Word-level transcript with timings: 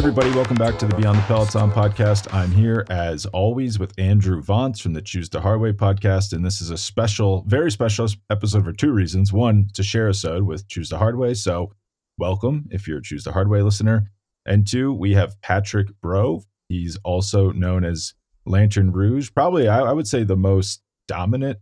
everybody, 0.00 0.30
welcome 0.30 0.56
back 0.56 0.78
to 0.78 0.86
the 0.86 0.96
Beyond 0.96 1.18
the 1.18 1.22
Peloton 1.24 1.70
podcast. 1.70 2.32
I'm 2.32 2.50
here 2.52 2.86
as 2.88 3.26
always 3.26 3.78
with 3.78 3.92
Andrew 3.98 4.42
Vontz 4.42 4.80
from 4.80 4.94
the 4.94 5.02
Choose 5.02 5.28
the 5.28 5.42
Hard 5.42 5.60
Way 5.60 5.74
podcast, 5.74 6.32
and 6.32 6.42
this 6.42 6.62
is 6.62 6.70
a 6.70 6.78
special, 6.78 7.44
very 7.46 7.70
special 7.70 8.08
episode 8.30 8.64
for 8.64 8.72
two 8.72 8.92
reasons. 8.92 9.30
One, 9.30 9.68
to 9.74 9.82
share 9.82 10.08
a 10.08 10.14
sode 10.14 10.44
with 10.44 10.66
Choose 10.68 10.88
the 10.88 10.96
Hard 10.96 11.18
Way, 11.18 11.34
so 11.34 11.74
welcome 12.16 12.64
if 12.70 12.88
you're 12.88 13.00
a 13.00 13.02
Choose 13.02 13.24
the 13.24 13.32
Hard 13.32 13.50
Way 13.50 13.60
listener. 13.60 14.10
And 14.46 14.66
two, 14.66 14.90
we 14.90 15.12
have 15.12 15.38
Patrick 15.42 15.88
Broe. 16.00 16.44
He's 16.70 16.96
also 17.04 17.52
known 17.52 17.84
as 17.84 18.14
Lanterne 18.46 18.92
Rouge, 18.92 19.28
probably 19.34 19.68
I, 19.68 19.80
I 19.80 19.92
would 19.92 20.08
say 20.08 20.24
the 20.24 20.34
most 20.34 20.80
dominant, 21.08 21.58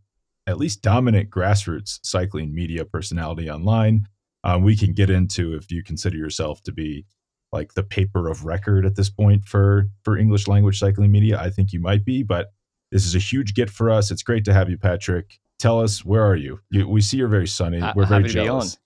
at 0.47 0.59
least 0.59 0.81
dominant 0.81 1.29
grassroots 1.29 1.99
cycling 2.05 2.55
media 2.55 2.85
personality 2.85 3.51
online. 3.51 4.07
Um, 4.45 4.63
we 4.63 4.77
can 4.77 4.93
get 4.93 5.11
into 5.11 5.57
if 5.57 5.73
you 5.73 5.83
consider 5.83 6.17
yourself 6.17 6.63
to 6.63 6.73
be 6.73 7.05
like 7.53 7.75
the 7.75 7.83
paper 7.83 8.29
of 8.29 8.45
record 8.45 8.85
at 8.85 8.97
this 8.97 9.11
point 9.11 9.45
for 9.45 9.89
for 10.03 10.17
English 10.17 10.49
language 10.49 10.79
cycling 10.79 11.11
media. 11.11 11.41
I 11.41 11.51
think 11.51 11.73
you 11.73 11.81
might 11.81 12.05
be, 12.05 12.23
but 12.23 12.53
this 12.91 13.07
is 13.07 13.15
a 13.15 13.19
huge 13.19 13.55
get 13.55 13.71
for 13.71 13.91
us. 13.91 14.11
It's 14.11 14.23
great 14.23 14.45
to 14.47 14.55
have 14.55 14.71
you, 14.71 14.79
Patrick. 14.79 15.39
Tell 15.59 15.81
us 15.81 16.05
where 16.05 16.25
are 16.25 16.37
you? 16.37 16.61
you 16.71 16.89
we 16.89 17.01
see 17.01 17.17
you're 17.17 17.29
very 17.29 17.49
sunny. 17.49 17.83
We're 17.95 18.07
very 18.07 18.29
jealous. 18.29 18.79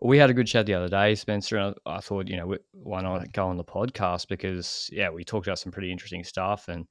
We 0.00 0.18
had 0.18 0.30
a 0.30 0.34
good 0.34 0.48
chat 0.48 0.66
the 0.66 0.74
other 0.74 0.88
day, 0.88 1.14
Spencer, 1.14 1.58
and 1.58 1.76
I, 1.86 1.96
I 1.96 2.00
thought, 2.00 2.26
you 2.26 2.36
know, 2.36 2.56
why 2.72 3.02
not 3.02 3.32
go 3.32 3.46
on 3.46 3.56
the 3.56 3.62
podcast 3.62 4.26
because, 4.26 4.90
yeah, 4.92 5.10
we 5.10 5.22
talked 5.22 5.46
about 5.46 5.60
some 5.60 5.70
pretty 5.70 5.92
interesting 5.92 6.24
stuff, 6.24 6.66
and 6.66 6.86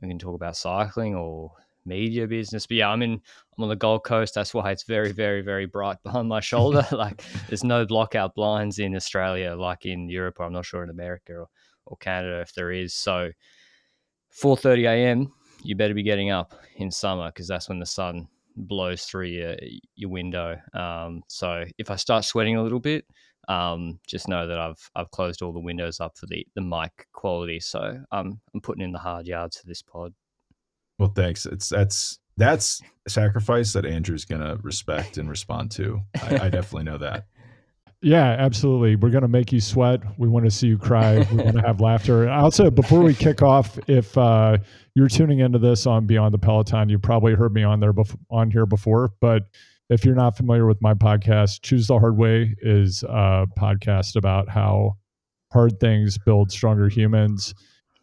we 0.00 0.06
can 0.06 0.18
talk 0.18 0.36
about 0.36 0.56
cycling 0.56 1.16
or 1.16 1.50
media 1.84 2.26
business. 2.26 2.66
But 2.66 2.76
yeah, 2.78 2.88
I'm 2.88 3.02
in 3.02 3.12
I'm 3.12 3.64
on 3.64 3.68
the 3.68 3.76
Gold 3.76 4.04
Coast. 4.04 4.34
That's 4.34 4.54
why 4.54 4.70
it's 4.70 4.84
very, 4.84 5.12
very, 5.12 5.42
very 5.42 5.66
bright 5.66 5.98
behind 6.04 6.28
my 6.28 6.40
shoulder. 6.40 6.86
like 6.92 7.22
there's 7.48 7.64
no 7.64 7.86
blockout 7.86 8.34
blinds 8.34 8.78
in 8.78 8.96
Australia 8.96 9.54
like 9.54 9.86
in 9.86 10.08
Europe 10.08 10.36
or 10.40 10.46
I'm 10.46 10.52
not 10.52 10.66
sure 10.66 10.82
in 10.82 10.90
America 10.90 11.32
or, 11.34 11.48
or 11.86 11.96
Canada 11.98 12.40
if 12.40 12.54
there 12.54 12.70
is. 12.70 12.94
So 12.94 13.30
4:30 14.32 14.88
a.m. 14.88 15.32
you 15.62 15.76
better 15.76 15.94
be 15.94 16.02
getting 16.02 16.30
up 16.30 16.54
in 16.76 16.90
summer 16.90 17.28
because 17.28 17.48
that's 17.48 17.68
when 17.68 17.78
the 17.78 17.86
sun 17.86 18.28
blows 18.56 19.04
through 19.04 19.26
your 19.26 19.56
your 19.94 20.10
window. 20.10 20.58
Um, 20.74 21.22
so 21.28 21.64
if 21.78 21.90
I 21.90 21.96
start 21.96 22.24
sweating 22.24 22.56
a 22.56 22.62
little 22.62 22.80
bit, 22.80 23.04
um, 23.48 23.98
just 24.06 24.28
know 24.28 24.46
that 24.46 24.58
I've 24.58 24.90
I've 24.94 25.10
closed 25.10 25.42
all 25.42 25.52
the 25.52 25.60
windows 25.60 26.00
up 26.00 26.16
for 26.16 26.26
the 26.26 26.46
the 26.54 26.62
mic 26.62 27.08
quality. 27.12 27.60
So 27.60 28.02
um, 28.12 28.40
I'm 28.54 28.60
putting 28.60 28.84
in 28.84 28.92
the 28.92 28.98
hard 28.98 29.26
yards 29.26 29.58
for 29.58 29.66
this 29.66 29.82
pod. 29.82 30.14
Well, 31.02 31.10
thanks. 31.12 31.46
It's 31.46 31.68
that's 31.68 32.20
that's 32.36 32.80
sacrifice 33.08 33.72
that 33.72 33.84
Andrew's 33.84 34.24
gonna 34.24 34.56
respect 34.62 35.18
and 35.18 35.28
respond 35.28 35.72
to. 35.72 36.00
I, 36.22 36.34
I 36.46 36.48
definitely 36.48 36.84
know 36.84 36.98
that. 36.98 37.26
Yeah, 38.04 38.34
absolutely. 38.36 38.96
We're 38.96 39.10
going 39.10 39.22
to 39.22 39.28
make 39.28 39.52
you 39.52 39.60
sweat. 39.60 40.00
We 40.18 40.26
want 40.26 40.44
to 40.44 40.50
see 40.50 40.66
you 40.66 40.76
cry. 40.76 41.24
We 41.30 41.36
want 41.36 41.56
to 41.58 41.62
have 41.62 41.80
laughter. 41.80 42.28
Also, 42.28 42.68
before 42.68 43.00
we 43.00 43.14
kick 43.14 43.42
off, 43.42 43.78
if 43.86 44.18
uh, 44.18 44.58
you're 44.96 45.06
tuning 45.06 45.38
into 45.38 45.60
this 45.60 45.86
on 45.86 46.04
Beyond 46.04 46.34
the 46.34 46.38
Peloton, 46.38 46.88
you 46.88 46.98
probably 46.98 47.34
heard 47.34 47.54
me 47.54 47.62
on 47.62 47.78
there 47.78 47.92
bef- 47.92 48.18
on 48.28 48.50
here 48.50 48.66
before. 48.66 49.12
But 49.20 49.44
if 49.88 50.04
you're 50.04 50.16
not 50.16 50.36
familiar 50.36 50.66
with 50.66 50.82
my 50.82 50.94
podcast, 50.94 51.62
Choose 51.62 51.86
the 51.86 51.96
Hard 51.96 52.16
Way 52.16 52.56
is 52.60 53.04
a 53.04 53.46
podcast 53.56 54.16
about 54.16 54.48
how 54.48 54.96
hard 55.52 55.78
things 55.78 56.18
build 56.18 56.50
stronger 56.50 56.88
humans. 56.88 57.54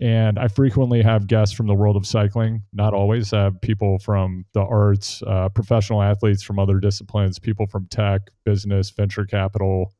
And 0.02 0.40
I 0.40 0.48
frequently 0.48 1.02
have 1.02 1.28
guests 1.28 1.54
from 1.54 1.68
the 1.68 1.74
world 1.74 1.98
of 1.98 2.06
cycling, 2.06 2.64
not 2.72 2.94
always. 2.94 3.34
I 3.34 3.44
have 3.44 3.60
people 3.60 4.00
from 4.00 4.46
the 4.54 4.62
arts, 4.62 5.22
uh, 5.28 5.50
professional 5.50 6.02
athletes 6.02 6.42
from 6.42 6.58
other 6.58 6.80
disciplines, 6.80 7.38
people 7.38 7.68
from 7.68 7.86
tech, 7.88 8.22
business, 8.46 8.92
venture 8.92 9.26
capital, 9.26 9.94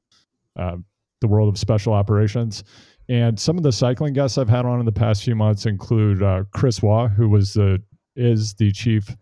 uh, 0.56 0.78
the 1.20 1.28
world 1.28 1.50
of 1.50 1.58
special 1.58 1.92
operations. 1.92 2.64
And 3.10 3.38
some 3.38 3.58
of 3.58 3.64
the 3.64 3.74
cycling 3.74 4.14
guests 4.14 4.38
I've 4.38 4.48
had 4.48 4.66
on 4.66 4.80
in 4.80 4.86
the 4.86 4.92
past 4.92 5.24
few 5.24 5.36
months 5.36 5.66
include 5.66 6.24
uh, 6.24 6.44
Chris 6.54 6.82
Waugh, 6.82 7.08
who 7.10 7.28
was 7.28 7.54
the 7.54 7.82
is 8.16 8.54
the 8.54 8.72
chief 8.72 9.16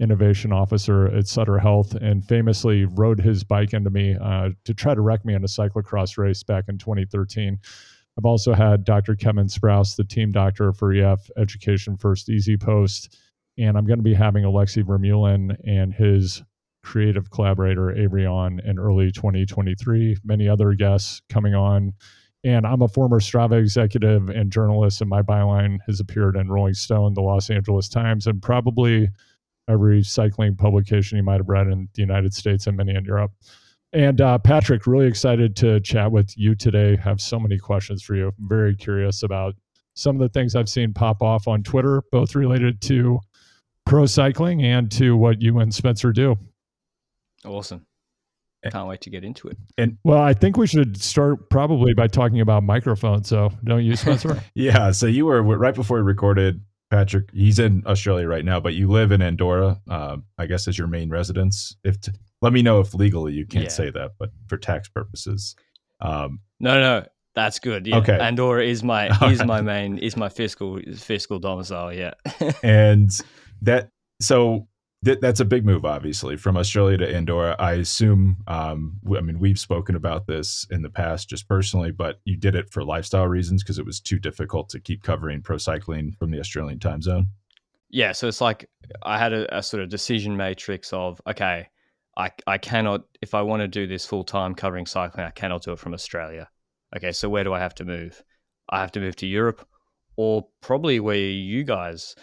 innovation 0.00 0.52
officer 0.52 1.06
at 1.06 1.26
Sutter 1.26 1.58
Health, 1.58 1.94
and 1.94 2.24
famously 2.24 2.84
rode 2.84 3.20
his 3.20 3.44
bike 3.44 3.72
into 3.72 3.90
me 3.90 4.16
uh, 4.20 4.50
to 4.64 4.74
try 4.74 4.94
to 4.94 5.00
wreck 5.00 5.24
me 5.24 5.34
in 5.34 5.42
a 5.42 5.46
cyclocross 5.46 6.18
race 6.18 6.42
back 6.42 6.64
in 6.68 6.78
2013. 6.78 7.58
I've 8.18 8.24
also 8.24 8.52
had 8.52 8.84
Dr. 8.84 9.14
Kevin 9.14 9.46
Sprouse, 9.46 9.96
the 9.96 10.04
team 10.04 10.32
doctor 10.32 10.72
for 10.72 10.92
EF 10.92 11.30
Education 11.36 11.96
First 11.96 12.28
EasyPost. 12.28 13.16
And 13.58 13.76
I'm 13.76 13.86
going 13.86 13.98
to 13.98 14.04
be 14.04 14.14
having 14.14 14.44
Alexey 14.44 14.82
Vermeulen 14.82 15.56
and 15.66 15.92
his 15.92 16.42
creative 16.82 17.30
collaborator, 17.30 17.90
Avery, 17.92 18.24
in 18.24 18.78
early 18.78 19.12
2023. 19.12 20.16
Many 20.24 20.48
other 20.48 20.72
guests 20.74 21.20
coming 21.28 21.54
on. 21.54 21.92
And 22.42 22.66
I'm 22.66 22.80
a 22.80 22.88
former 22.88 23.20
Strava 23.20 23.60
executive 23.60 24.30
and 24.30 24.50
journalist, 24.50 25.02
and 25.02 25.10
my 25.10 25.20
byline 25.20 25.78
has 25.86 26.00
appeared 26.00 26.36
in 26.36 26.48
Rolling 26.48 26.72
Stone, 26.72 27.12
the 27.12 27.20
Los 27.20 27.50
Angeles 27.50 27.88
Times, 27.88 28.26
and 28.26 28.40
probably 28.40 29.10
every 29.68 30.02
cycling 30.02 30.56
publication 30.56 31.18
you 31.18 31.22
might 31.22 31.36
have 31.36 31.50
read 31.50 31.66
in 31.66 31.88
the 31.94 32.00
United 32.00 32.32
States 32.32 32.66
and 32.66 32.78
many 32.78 32.94
in 32.94 33.04
Europe. 33.04 33.32
And 33.92 34.20
uh, 34.20 34.38
Patrick, 34.38 34.86
really 34.86 35.06
excited 35.06 35.56
to 35.56 35.80
chat 35.80 36.12
with 36.12 36.36
you 36.36 36.54
today. 36.54 36.96
Have 36.96 37.20
so 37.20 37.40
many 37.40 37.58
questions 37.58 38.02
for 38.02 38.14
you. 38.14 38.28
I'm 38.28 38.48
very 38.48 38.76
curious 38.76 39.22
about 39.22 39.54
some 39.94 40.16
of 40.16 40.20
the 40.20 40.28
things 40.28 40.54
I've 40.54 40.68
seen 40.68 40.92
pop 40.94 41.22
off 41.22 41.48
on 41.48 41.62
Twitter, 41.62 42.02
both 42.12 42.36
related 42.36 42.80
to 42.82 43.18
pro 43.86 44.06
cycling 44.06 44.62
and 44.62 44.90
to 44.92 45.16
what 45.16 45.42
you 45.42 45.58
and 45.58 45.74
Spencer 45.74 46.12
do. 46.12 46.36
Awesome. 47.44 47.84
Can't 48.70 48.88
wait 48.88 49.00
to 49.00 49.10
get 49.10 49.24
into 49.24 49.48
it. 49.48 49.56
And 49.78 49.96
well, 50.04 50.20
I 50.20 50.34
think 50.34 50.56
we 50.58 50.66
should 50.66 51.00
start 51.00 51.48
probably 51.48 51.94
by 51.94 52.06
talking 52.06 52.40
about 52.40 52.62
microphones. 52.62 53.28
So, 53.28 53.50
don't 53.64 53.84
you, 53.84 53.96
Spencer? 53.96 54.42
yeah. 54.54 54.90
So 54.90 55.06
you 55.06 55.26
were 55.26 55.42
right 55.42 55.74
before 55.74 55.96
we 55.96 56.02
recorded. 56.02 56.60
Patrick, 56.90 57.30
he's 57.32 57.58
in 57.58 57.84
Australia 57.86 58.26
right 58.26 58.44
now, 58.44 58.60
but 58.60 58.74
you 58.74 58.88
live 58.88 59.12
in 59.12 59.22
Andorra. 59.22 59.80
Uh, 59.88 60.18
I 60.36 60.46
guess 60.46 60.68
as 60.68 60.76
your 60.76 60.88
main 60.88 61.08
residence. 61.08 61.76
If 61.84 62.00
t- 62.00 62.12
let 62.42 62.52
me 62.52 62.62
know 62.62 62.80
if 62.80 62.94
legally 62.94 63.32
you 63.32 63.46
can't 63.46 63.64
yeah. 63.64 63.70
say 63.70 63.90
that, 63.90 64.12
but 64.18 64.30
for 64.48 64.56
tax 64.56 64.88
purposes. 64.88 65.54
Um, 66.00 66.40
no, 66.58 66.80
no, 66.80 67.06
that's 67.34 67.58
good. 67.58 67.86
Yeah. 67.86 67.98
Okay. 67.98 68.18
Andorra 68.18 68.64
is 68.64 68.82
my 68.82 69.08
All 69.20 69.30
is 69.30 69.38
right. 69.40 69.48
my 69.48 69.60
main 69.60 69.98
is 69.98 70.16
my 70.16 70.28
fiscal 70.28 70.80
fiscal 70.96 71.38
domicile. 71.38 71.92
Yeah. 71.92 72.14
and 72.62 73.10
that 73.62 73.90
so 74.20 74.66
th- 75.04 75.20
that's 75.20 75.40
a 75.40 75.44
big 75.44 75.64
move, 75.64 75.84
obviously, 75.84 76.36
from 76.36 76.56
Australia 76.56 76.98
to 76.98 77.14
Andorra. 77.14 77.56
I 77.58 77.72
assume. 77.72 78.38
Um, 78.46 78.98
I 79.16 79.20
mean, 79.20 79.38
we've 79.38 79.58
spoken 79.58 79.94
about 79.94 80.26
this 80.26 80.66
in 80.70 80.82
the 80.82 80.90
past, 80.90 81.28
just 81.28 81.48
personally, 81.48 81.92
but 81.92 82.20
you 82.24 82.36
did 82.36 82.54
it 82.54 82.70
for 82.70 82.84
lifestyle 82.84 83.26
reasons 83.26 83.62
because 83.62 83.78
it 83.78 83.86
was 83.86 84.00
too 84.00 84.18
difficult 84.18 84.68
to 84.70 84.80
keep 84.80 85.02
covering 85.02 85.42
pro 85.42 85.58
cycling 85.58 86.12
from 86.18 86.30
the 86.30 86.40
Australian 86.40 86.78
time 86.78 87.02
zone. 87.02 87.26
Yeah, 87.90 88.12
so 88.12 88.28
it's 88.28 88.40
like 88.40 88.68
I 89.02 89.18
had 89.18 89.32
a, 89.32 89.58
a 89.58 89.62
sort 89.62 89.82
of 89.82 89.88
decision 89.88 90.36
matrix 90.36 90.92
of 90.92 91.20
okay 91.26 91.68
I, 92.16 92.30
I 92.46 92.58
cannot, 92.58 93.02
if 93.22 93.34
I 93.34 93.42
want 93.42 93.60
to 93.60 93.68
do 93.68 93.86
this 93.86 94.06
full 94.06 94.24
time 94.24 94.54
covering 94.54 94.86
cycling, 94.86 95.26
I 95.26 95.30
cannot 95.30 95.62
do 95.62 95.72
it 95.72 95.78
from 95.78 95.94
Australia. 95.94 96.48
Okay, 96.96 97.12
so 97.12 97.28
where 97.28 97.44
do 97.44 97.52
I 97.52 97.60
have 97.60 97.74
to 97.76 97.84
move? 97.84 98.22
I 98.68 98.80
have 98.80 98.92
to 98.92 99.00
move 99.00 99.16
to 99.16 99.26
Europe 99.26 99.66
or 100.16 100.46
probably 100.60 101.00
where 101.00 101.16
you 101.16 101.64
guys, 101.64 102.14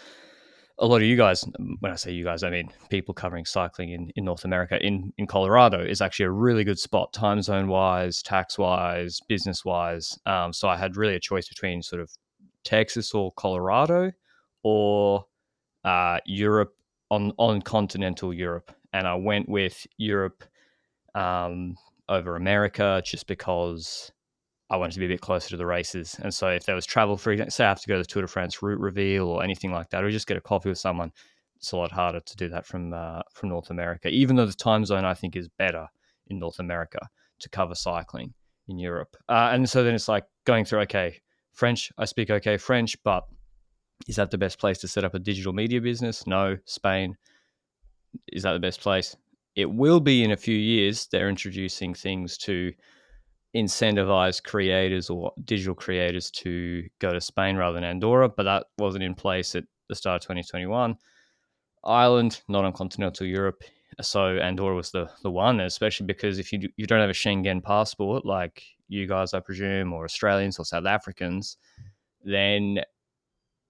a 0.78 0.86
lot 0.86 0.96
of 0.98 1.02
you 1.02 1.16
guys, 1.16 1.44
when 1.80 1.90
I 1.90 1.96
say 1.96 2.12
you 2.12 2.22
guys, 2.24 2.42
I 2.42 2.50
mean 2.50 2.68
people 2.90 3.14
covering 3.14 3.44
cycling 3.44 3.90
in, 3.90 4.10
in 4.14 4.24
North 4.24 4.44
America, 4.44 4.78
in, 4.84 5.12
in 5.18 5.26
Colorado 5.26 5.80
is 5.80 6.00
actually 6.00 6.26
a 6.26 6.30
really 6.30 6.64
good 6.64 6.78
spot, 6.78 7.12
time 7.12 7.42
zone 7.42 7.68
wise, 7.68 8.22
tax 8.22 8.58
wise, 8.58 9.20
business 9.28 9.64
wise. 9.64 10.18
Um, 10.26 10.52
so 10.52 10.68
I 10.68 10.76
had 10.76 10.96
really 10.96 11.16
a 11.16 11.20
choice 11.20 11.48
between 11.48 11.82
sort 11.82 12.02
of 12.02 12.10
Texas 12.62 13.14
or 13.14 13.32
Colorado 13.32 14.12
or 14.62 15.24
uh, 15.84 16.18
Europe 16.26 16.74
on, 17.10 17.32
on 17.38 17.62
continental 17.62 18.34
Europe 18.34 18.70
and 18.92 19.06
I 19.06 19.14
went 19.14 19.48
with 19.48 19.86
Europe 19.96 20.44
um, 21.14 21.76
over 22.08 22.36
America 22.36 23.02
just 23.04 23.26
because 23.26 24.12
I 24.70 24.76
wanted 24.76 24.94
to 24.94 25.00
be 25.00 25.06
a 25.06 25.08
bit 25.08 25.20
closer 25.20 25.50
to 25.50 25.56
the 25.56 25.66
races. 25.66 26.16
And 26.22 26.32
so 26.32 26.48
if 26.48 26.64
there 26.64 26.74
was 26.74 26.86
travel, 26.86 27.16
for 27.16 27.32
example, 27.32 27.50
say 27.50 27.64
I 27.64 27.68
have 27.68 27.80
to 27.80 27.88
go 27.88 27.96
to 27.96 28.02
the 28.02 28.06
Tour 28.06 28.22
de 28.22 28.28
France 28.28 28.62
route 28.62 28.80
reveal 28.80 29.28
or 29.28 29.42
anything 29.42 29.72
like 29.72 29.90
that, 29.90 30.04
or 30.04 30.10
just 30.10 30.26
get 30.26 30.36
a 30.36 30.40
coffee 30.40 30.68
with 30.68 30.78
someone, 30.78 31.12
it's 31.56 31.72
a 31.72 31.76
lot 31.76 31.90
harder 31.90 32.20
to 32.20 32.36
do 32.36 32.48
that 32.50 32.66
from 32.66 32.92
uh, 32.92 33.22
from 33.32 33.48
North 33.48 33.70
America. 33.70 34.08
Even 34.08 34.36
though 34.36 34.46
the 34.46 34.52
time 34.52 34.84
zone 34.84 35.04
I 35.04 35.14
think 35.14 35.36
is 35.36 35.48
better 35.48 35.88
in 36.28 36.38
North 36.38 36.58
America 36.58 37.08
to 37.40 37.48
cover 37.48 37.74
cycling 37.74 38.34
in 38.68 38.78
Europe. 38.78 39.16
Uh, 39.28 39.50
and 39.52 39.68
so 39.68 39.82
then 39.82 39.94
it's 39.94 40.08
like 40.08 40.24
going 40.44 40.64
through 40.64 40.80
okay, 40.80 41.20
French, 41.52 41.90
I 41.98 42.04
speak 42.04 42.30
okay 42.30 42.56
French, 42.56 43.02
but 43.02 43.24
is 44.06 44.16
that 44.16 44.30
the 44.30 44.38
best 44.38 44.58
place 44.58 44.78
to 44.78 44.88
set 44.88 45.04
up 45.04 45.14
a 45.14 45.18
digital 45.18 45.52
media 45.52 45.80
business? 45.80 46.26
No, 46.26 46.56
Spain 46.66 47.16
is 48.28 48.42
that 48.42 48.52
the 48.52 48.58
best 48.58 48.80
place? 48.80 49.16
It 49.56 49.70
will 49.70 50.00
be 50.00 50.24
in 50.24 50.30
a 50.30 50.36
few 50.36 50.56
years. 50.56 51.08
They're 51.10 51.28
introducing 51.28 51.94
things 51.94 52.38
to 52.38 52.72
incentivize 53.56 54.42
creators 54.42 55.10
or 55.10 55.32
digital 55.44 55.74
creators 55.74 56.30
to 56.30 56.84
go 57.00 57.12
to 57.12 57.20
Spain 57.20 57.56
rather 57.56 57.74
than 57.74 57.84
Andorra, 57.84 58.28
but 58.28 58.44
that 58.44 58.66
wasn't 58.78 59.04
in 59.04 59.14
place 59.14 59.54
at 59.54 59.64
the 59.88 59.94
start 59.94 60.22
of 60.22 60.26
2021. 60.28 60.96
Ireland, 61.84 62.42
not 62.48 62.64
on 62.64 62.72
continental 62.72 63.26
Europe. 63.26 63.62
So 64.00 64.38
Andorra 64.38 64.76
was 64.76 64.90
the 64.90 65.10
the 65.22 65.30
one, 65.30 65.60
especially 65.60 66.06
because 66.06 66.38
if 66.38 66.52
you 66.52 66.68
you 66.76 66.86
don't 66.86 67.00
have 67.00 67.10
a 67.10 67.14
Schengen 67.14 67.62
passport, 67.62 68.24
like 68.24 68.62
you 68.88 69.06
guys, 69.06 69.34
I 69.34 69.40
presume, 69.40 69.92
or 69.92 70.04
Australians 70.04 70.58
or 70.58 70.64
South 70.64 70.86
Africans, 70.86 71.56
then 72.22 72.80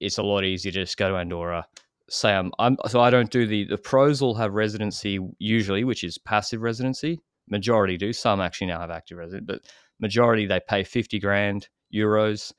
it's 0.00 0.18
a 0.18 0.22
lot 0.22 0.44
easier 0.44 0.72
to 0.72 0.80
just 0.80 0.96
go 0.96 1.08
to 1.08 1.16
Andorra. 1.16 1.66
Say 2.10 2.32
I'm, 2.32 2.52
I'm 2.58 2.76
so 2.88 3.00
I 3.00 3.10
don't 3.10 3.30
do 3.30 3.46
the 3.46 3.64
the 3.64 3.78
pros 3.78 4.22
all 4.22 4.34
have 4.34 4.54
residency 4.54 5.18
usually, 5.38 5.84
which 5.84 6.04
is 6.04 6.18
passive 6.18 6.62
residency. 6.62 7.20
Majority 7.50 7.96
do. 7.96 8.12
Some 8.12 8.40
actually 8.40 8.68
now 8.68 8.80
have 8.80 8.90
active 8.90 9.18
resident, 9.18 9.46
but 9.46 9.60
majority 10.00 10.46
they 10.46 10.60
pay 10.60 10.84
fifty 10.84 11.18
grand 11.18 11.68
euros, 11.94 12.52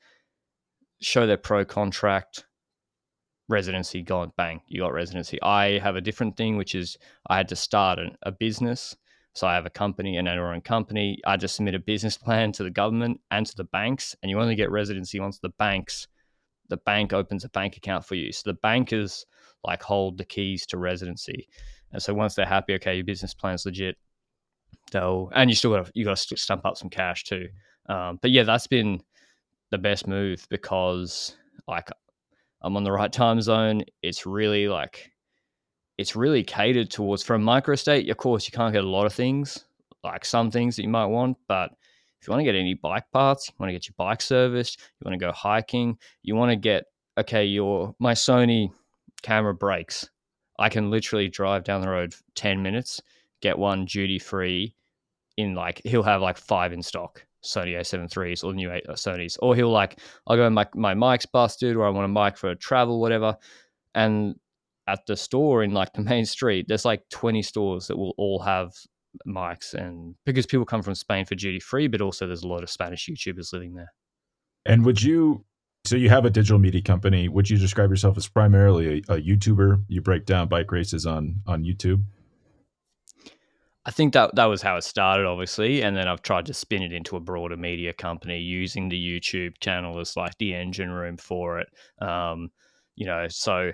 show 1.00 1.26
their 1.26 1.36
pro 1.36 1.64
contract, 1.64 2.44
residency, 3.50 4.02
gone 4.02 4.32
bang, 4.36 4.60
you 4.68 4.80
got 4.80 4.92
residency. 4.92 5.40
I 5.42 5.78
have 5.78 5.96
a 5.96 6.00
different 6.00 6.36
thing, 6.36 6.56
which 6.56 6.74
is 6.74 6.96
I 7.28 7.36
had 7.36 7.48
to 7.48 7.56
start 7.56 7.98
a, 7.98 8.10
a 8.22 8.32
business. 8.32 8.96
So 9.32 9.46
I 9.46 9.54
have 9.54 9.66
a 9.66 9.70
company, 9.70 10.16
an 10.16 10.26
own 10.26 10.60
company. 10.60 11.18
I 11.24 11.36
just 11.36 11.56
submit 11.56 11.74
a 11.74 11.78
business 11.78 12.16
plan 12.24 12.52
to 12.52 12.62
the 12.62 12.70
government 12.70 13.20
and 13.30 13.46
to 13.46 13.56
the 13.56 13.64
banks, 13.64 14.16
and 14.22 14.30
you 14.30 14.40
only 14.40 14.54
get 14.54 14.70
residency 14.70 15.20
once 15.20 15.38
the 15.38 15.50
banks 15.50 16.08
the 16.70 16.78
bank 16.78 17.12
opens 17.12 17.44
a 17.44 17.50
bank 17.50 17.76
account 17.76 18.04
for 18.04 18.14
you. 18.14 18.32
So 18.32 18.50
the 18.50 18.58
bankers 18.62 19.26
like 19.62 19.82
hold 19.82 20.16
the 20.16 20.24
keys 20.24 20.64
to 20.66 20.78
residency. 20.78 21.46
And 21.92 22.02
so 22.02 22.14
once 22.14 22.34
they're 22.34 22.46
happy, 22.46 22.74
okay, 22.74 22.94
your 22.94 23.04
business 23.04 23.34
plan's 23.34 23.66
legit, 23.66 23.96
they'll 24.92 25.30
and 25.34 25.50
you 25.50 25.56
still 25.56 25.72
got 25.72 25.90
you 25.94 26.04
got 26.04 26.16
to 26.16 26.36
stump 26.36 26.64
up 26.64 26.78
some 26.78 26.88
cash 26.88 27.24
too. 27.24 27.48
Um, 27.88 28.18
but 28.22 28.30
yeah, 28.30 28.44
that's 28.44 28.66
been 28.66 29.02
the 29.70 29.78
best 29.78 30.06
move 30.06 30.46
because 30.48 31.36
like 31.68 31.90
I'm 32.62 32.76
on 32.76 32.84
the 32.84 32.92
right 32.92 33.12
time 33.12 33.42
zone. 33.42 33.82
It's 34.02 34.24
really 34.24 34.68
like 34.68 35.10
it's 35.98 36.16
really 36.16 36.42
catered 36.42 36.90
towards 36.90 37.22
from 37.22 37.42
microstate. 37.42 38.10
Of 38.10 38.16
course, 38.16 38.46
you 38.46 38.52
can't 38.52 38.72
get 38.72 38.84
a 38.84 38.88
lot 38.88 39.04
of 39.04 39.12
things 39.12 39.66
like 40.02 40.24
some 40.24 40.50
things 40.50 40.76
that 40.76 40.82
you 40.82 40.88
might 40.88 41.06
want, 41.06 41.36
but 41.46 41.72
if 42.20 42.28
you 42.28 42.32
want 42.32 42.40
to 42.40 42.44
get 42.44 42.54
any 42.54 42.74
bike 42.74 43.04
parts, 43.12 43.48
you 43.48 43.54
want 43.58 43.68
to 43.70 43.72
get 43.72 43.88
your 43.88 43.94
bike 43.96 44.20
serviced, 44.20 44.78
you 44.78 45.04
want 45.04 45.18
to 45.18 45.24
go 45.24 45.32
hiking, 45.32 45.96
you 46.22 46.34
want 46.34 46.50
to 46.50 46.56
get 46.56 46.84
okay, 47.18 47.44
your 47.44 47.94
my 47.98 48.12
Sony 48.12 48.70
camera 49.22 49.54
breaks. 49.54 50.08
I 50.58 50.68
can 50.68 50.90
literally 50.90 51.28
drive 51.28 51.64
down 51.64 51.80
the 51.80 51.88
road 51.88 52.14
10 52.34 52.62
minutes, 52.62 53.00
get 53.40 53.58
one 53.58 53.86
duty 53.86 54.18
free 54.18 54.74
in 55.36 55.54
like 55.54 55.80
he'll 55.84 56.02
have 56.02 56.20
like 56.20 56.36
five 56.36 56.72
in 56.72 56.82
stock. 56.82 57.24
Sony 57.42 57.78
A7 57.78 58.10
IIIs 58.10 58.44
or 58.44 58.52
new 58.52 58.70
uh, 58.70 58.80
Sony's, 58.90 59.38
or 59.38 59.56
he'll 59.56 59.70
like, 59.70 59.98
I'll 60.26 60.36
go, 60.36 60.50
my, 60.50 60.66
my 60.74 60.92
mic's 60.92 61.24
busted, 61.24 61.74
or 61.74 61.86
I 61.86 61.88
want 61.88 62.04
a 62.04 62.08
mic 62.08 62.36
for 62.36 62.54
travel, 62.54 63.00
whatever. 63.00 63.34
And 63.94 64.34
at 64.86 65.06
the 65.06 65.16
store 65.16 65.62
in 65.62 65.72
like 65.72 65.92
the 65.94 66.02
main 66.02 66.26
street, 66.26 66.66
there's 66.68 66.84
like 66.84 67.08
20 67.10 67.40
stores 67.42 67.86
that 67.86 67.96
will 67.96 68.14
all 68.18 68.40
have 68.40 68.74
mics 69.26 69.74
and 69.74 70.14
because 70.24 70.46
people 70.46 70.64
come 70.64 70.82
from 70.82 70.94
Spain 70.94 71.24
for 71.24 71.34
duty 71.34 71.60
free, 71.60 71.88
but 71.88 72.00
also 72.00 72.26
there's 72.26 72.42
a 72.42 72.48
lot 72.48 72.62
of 72.62 72.70
Spanish 72.70 73.08
YouTubers 73.08 73.52
living 73.52 73.74
there. 73.74 73.92
And 74.66 74.84
would 74.84 75.02
you 75.02 75.44
so 75.84 75.96
you 75.96 76.10
have 76.10 76.26
a 76.26 76.30
digital 76.30 76.58
media 76.58 76.82
company, 76.82 77.28
would 77.28 77.48
you 77.48 77.56
describe 77.56 77.88
yourself 77.90 78.18
as 78.18 78.28
primarily 78.28 79.02
a, 79.08 79.14
a 79.14 79.20
YouTuber? 79.20 79.84
You 79.88 80.02
break 80.02 80.26
down 80.26 80.48
bike 80.48 80.70
races 80.72 81.06
on 81.06 81.42
on 81.46 81.64
YouTube? 81.64 82.02
I 83.86 83.90
think 83.90 84.12
that 84.12 84.34
that 84.34 84.44
was 84.44 84.60
how 84.60 84.76
it 84.76 84.84
started, 84.84 85.24
obviously, 85.24 85.82
and 85.82 85.96
then 85.96 86.06
I've 86.06 86.22
tried 86.22 86.46
to 86.46 86.54
spin 86.54 86.82
it 86.82 86.92
into 86.92 87.16
a 87.16 87.20
broader 87.20 87.56
media 87.56 87.94
company 87.94 88.38
using 88.38 88.90
the 88.90 88.96
YouTube 89.20 89.58
channel 89.60 89.98
as 89.98 90.16
like 90.16 90.36
the 90.38 90.54
engine 90.54 90.90
room 90.90 91.16
for 91.16 91.60
it. 91.60 91.68
Um, 92.00 92.50
you 92.94 93.06
know, 93.06 93.26
so 93.28 93.72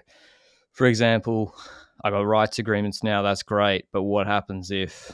for 0.72 0.86
example, 0.86 1.56
I 2.04 2.10
got 2.10 2.20
rights 2.20 2.60
agreements 2.60 3.02
now. 3.02 3.22
That's 3.22 3.42
great, 3.42 3.86
but 3.92 4.04
what 4.04 4.28
happens 4.28 4.70
if 4.70 5.12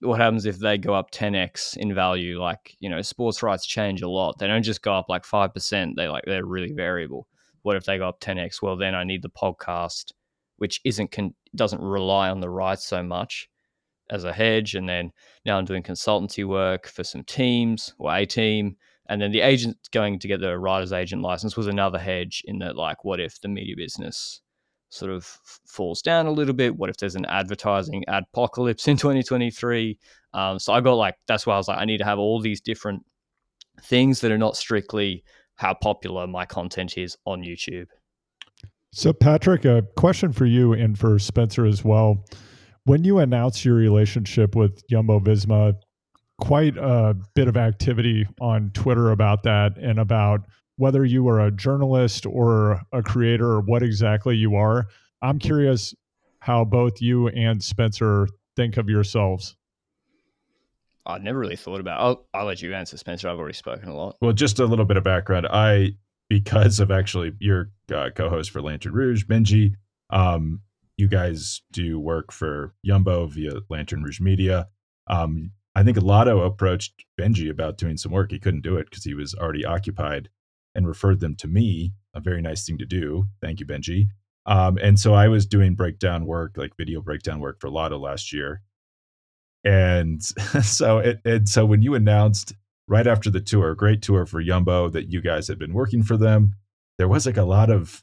what 0.00 0.20
happens 0.20 0.46
if 0.46 0.58
they 0.58 0.78
go 0.78 0.94
up 0.94 1.10
10x 1.10 1.76
in 1.76 1.94
value? 1.94 2.40
Like 2.40 2.76
you 2.80 2.88
know, 2.88 3.02
sports 3.02 3.42
rights 3.42 3.66
change 3.66 4.02
a 4.02 4.08
lot. 4.08 4.38
They 4.38 4.46
don't 4.46 4.62
just 4.62 4.82
go 4.82 4.94
up 4.94 5.08
like 5.08 5.24
five 5.24 5.54
percent. 5.54 5.96
They 5.96 6.08
like 6.08 6.24
they're 6.26 6.44
really 6.44 6.72
variable. 6.72 7.26
What 7.62 7.76
if 7.76 7.84
they 7.84 7.98
go 7.98 8.08
up 8.08 8.20
10x? 8.20 8.62
Well, 8.62 8.76
then 8.76 8.94
I 8.94 9.04
need 9.04 9.22
the 9.22 9.30
podcast, 9.30 10.12
which 10.56 10.80
isn't 10.84 11.12
con- 11.12 11.34
doesn't 11.54 11.80
rely 11.80 12.30
on 12.30 12.40
the 12.40 12.48
rights 12.48 12.86
so 12.86 13.02
much 13.02 13.48
as 14.10 14.24
a 14.24 14.32
hedge. 14.32 14.74
And 14.74 14.88
then 14.88 15.12
now 15.44 15.58
I'm 15.58 15.64
doing 15.64 15.82
consultancy 15.82 16.46
work 16.46 16.86
for 16.86 17.04
some 17.04 17.24
teams 17.24 17.94
or 17.98 18.14
a 18.14 18.26
team. 18.26 18.76
And 19.08 19.20
then 19.20 19.32
the 19.32 19.40
agent 19.40 19.76
going 19.92 20.18
to 20.20 20.28
get 20.28 20.40
the 20.40 20.58
rider's 20.58 20.92
agent 20.92 21.22
license 21.22 21.56
was 21.56 21.66
another 21.66 21.98
hedge 21.98 22.42
in 22.46 22.60
that, 22.60 22.76
like, 22.76 23.04
what 23.04 23.20
if 23.20 23.40
the 23.40 23.48
media 23.48 23.74
business 23.76 24.40
sort 24.90 25.10
of 25.10 25.24
falls 25.66 26.02
down 26.02 26.26
a 26.26 26.30
little 26.30 26.54
bit? 26.54 26.76
What 26.76 26.90
if 26.90 26.96
there's 26.96 27.14
an 27.14 27.26
advertising 27.26 28.04
apocalypse 28.08 28.86
in 28.88 28.96
2023? 28.98 29.98
Um, 30.34 30.58
so 30.58 30.72
I 30.72 30.80
got 30.80 30.94
like, 30.94 31.16
that's 31.26 31.46
why 31.46 31.54
I 31.54 31.56
was 31.56 31.68
like, 31.68 31.78
I 31.78 31.84
need 31.84 31.98
to 31.98 32.04
have 32.04 32.18
all 32.18 32.40
these 32.40 32.60
different 32.60 33.04
things 33.82 34.20
that 34.20 34.30
are 34.30 34.38
not 34.38 34.56
strictly 34.56 35.24
how 35.56 35.74
popular 35.74 36.26
my 36.26 36.44
content 36.44 36.98
is 36.98 37.16
on 37.24 37.42
YouTube. 37.42 37.86
So, 38.92 39.12
Patrick, 39.12 39.64
a 39.64 39.82
question 39.96 40.32
for 40.32 40.46
you 40.46 40.72
and 40.72 40.98
for 40.98 41.18
Spencer 41.18 41.64
as 41.64 41.84
well 41.84 42.24
when 42.84 43.04
you 43.04 43.18
announced 43.18 43.64
your 43.64 43.74
relationship 43.74 44.56
with 44.56 44.86
Jumbo 44.88 45.20
Visma, 45.20 45.74
quite 46.40 46.76
a 46.76 47.14
bit 47.34 47.48
of 47.48 47.56
activity 47.56 48.26
on 48.40 48.70
Twitter 48.72 49.10
about 49.10 49.42
that 49.42 49.76
and 49.76 49.98
about 49.98 50.40
whether 50.80 51.04
you 51.04 51.28
are 51.28 51.40
a 51.40 51.50
journalist 51.50 52.24
or 52.24 52.80
a 52.90 53.02
creator 53.02 53.46
or 53.46 53.60
what 53.60 53.82
exactly 53.82 54.34
you 54.34 54.56
are. 54.56 54.86
I'm 55.20 55.38
curious 55.38 55.94
how 56.38 56.64
both 56.64 57.02
you 57.02 57.28
and 57.28 57.62
Spencer 57.62 58.26
think 58.56 58.78
of 58.78 58.88
yourselves. 58.88 59.56
I 61.04 61.18
never 61.18 61.38
really 61.38 61.56
thought 61.56 61.80
about. 61.80 62.00
It. 62.00 62.02
I'll 62.02 62.26
I'll 62.32 62.46
let 62.46 62.62
you 62.62 62.74
answer, 62.74 62.96
Spencer. 62.96 63.28
I've 63.28 63.38
already 63.38 63.54
spoken 63.54 63.90
a 63.90 63.94
lot. 63.94 64.16
Well, 64.22 64.32
just 64.32 64.58
a 64.58 64.64
little 64.64 64.86
bit 64.86 64.96
of 64.96 65.04
background. 65.04 65.46
I 65.50 65.96
because 66.30 66.80
of 66.80 66.90
actually 66.90 67.32
your 67.40 67.70
uh, 67.94 68.08
co-host 68.16 68.50
for 68.50 68.62
Lanterne 68.62 68.94
Rouge, 68.94 69.24
Benji. 69.24 69.74
Um, 70.08 70.62
you 70.96 71.08
guys 71.08 71.60
do 71.72 72.00
work 72.00 72.32
for 72.32 72.74
Yumbo 72.86 73.28
via 73.28 73.52
Lanterne 73.68 74.02
Rouge 74.02 74.20
Media. 74.20 74.68
Um, 75.08 75.50
I 75.74 75.82
think 75.82 76.00
Lotto 76.00 76.40
approached 76.40 77.04
Benji 77.20 77.50
about 77.50 77.76
doing 77.76 77.98
some 77.98 78.12
work. 78.12 78.30
He 78.30 78.38
couldn't 78.38 78.62
do 78.62 78.76
it 78.76 78.88
because 78.88 79.04
he 79.04 79.12
was 79.12 79.34
already 79.34 79.64
occupied 79.64 80.30
and 80.74 80.86
referred 80.86 81.20
them 81.20 81.36
to 81.36 81.48
me. 81.48 81.92
A 82.14 82.20
very 82.20 82.42
nice 82.42 82.66
thing 82.66 82.78
to 82.78 82.86
do. 82.86 83.24
Thank 83.40 83.60
you, 83.60 83.66
Benji. 83.66 84.08
Um, 84.46 84.78
and 84.78 84.98
so 84.98 85.14
I 85.14 85.28
was 85.28 85.46
doing 85.46 85.74
breakdown 85.74 86.26
work, 86.26 86.56
like 86.56 86.76
video 86.76 87.00
breakdown 87.00 87.40
work 87.40 87.60
for 87.60 87.70
Lotto 87.70 87.98
last 87.98 88.32
year. 88.32 88.62
And 89.64 90.22
so 90.62 90.98
it, 90.98 91.20
and 91.24 91.48
so 91.48 91.66
when 91.66 91.82
you 91.82 91.94
announced 91.94 92.54
right 92.88 93.06
after 93.06 93.30
the 93.30 93.40
tour, 93.40 93.74
great 93.74 94.02
tour 94.02 94.26
for 94.26 94.42
Yumbo 94.42 94.90
that 94.92 95.10
you 95.10 95.20
guys 95.20 95.48
had 95.48 95.58
been 95.58 95.74
working 95.74 96.02
for 96.02 96.16
them, 96.16 96.54
there 96.98 97.08
was 97.08 97.26
like 97.26 97.36
a 97.36 97.44
lot 97.44 97.70
of 97.70 98.02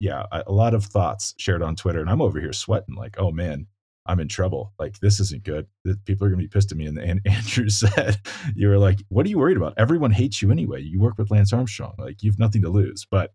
yeah, 0.00 0.24
a, 0.30 0.52
lot 0.52 0.74
of 0.74 0.84
thoughts 0.84 1.34
shared 1.38 1.62
on 1.62 1.74
Twitter, 1.74 2.00
and 2.00 2.08
I'm 2.08 2.22
over 2.22 2.38
here 2.38 2.52
sweating 2.52 2.94
like, 2.94 3.16
oh 3.18 3.32
man, 3.32 3.66
I'm 4.08 4.20
in 4.20 4.28
trouble. 4.28 4.72
Like 4.78 4.98
this 5.00 5.20
isn't 5.20 5.44
good. 5.44 5.66
People 6.06 6.26
are 6.26 6.30
gonna 6.30 6.42
be 6.42 6.48
pissed 6.48 6.72
at 6.72 6.78
me. 6.78 6.86
And, 6.86 6.98
and 6.98 7.20
Andrew 7.26 7.68
said, 7.68 8.18
you 8.56 8.68
were 8.68 8.78
like, 8.78 9.00
what 9.08 9.26
are 9.26 9.28
you 9.28 9.38
worried 9.38 9.58
about? 9.58 9.74
Everyone 9.76 10.10
hates 10.10 10.42
you 10.42 10.50
anyway. 10.50 10.82
You 10.82 11.00
work 11.00 11.18
with 11.18 11.30
Lance 11.30 11.52
Armstrong. 11.52 11.94
Like 11.98 12.22
you've 12.22 12.38
nothing 12.38 12.62
to 12.62 12.70
lose. 12.70 13.06
But 13.08 13.32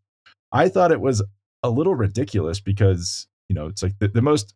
I 0.51 0.67
thought 0.69 0.91
it 0.91 1.01
was 1.01 1.23
a 1.61 1.69
little 1.69 1.95
ridiculous 1.95 2.59
because 2.59 3.27
you 3.47 3.55
know 3.55 3.67
it's 3.67 3.83
like 3.83 3.97
the, 3.99 4.07
the 4.07 4.21
most 4.21 4.55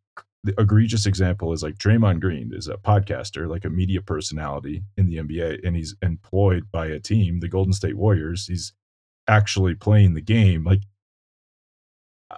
egregious 0.57 1.05
example 1.05 1.51
is 1.53 1.63
like 1.63 1.77
Draymond 1.77 2.21
Green 2.21 2.51
is 2.53 2.67
a 2.67 2.77
podcaster, 2.77 3.49
like 3.49 3.65
a 3.65 3.69
media 3.69 4.01
personality 4.01 4.83
in 4.95 5.07
the 5.07 5.17
NBA, 5.17 5.65
and 5.65 5.75
he's 5.75 5.95
employed 6.01 6.71
by 6.71 6.87
a 6.87 6.99
team, 6.99 7.39
the 7.39 7.49
Golden 7.49 7.73
State 7.73 7.97
Warriors. 7.97 8.47
He's 8.47 8.73
actually 9.27 9.75
playing 9.75 10.13
the 10.13 10.21
game. 10.21 10.63
Like 10.63 10.83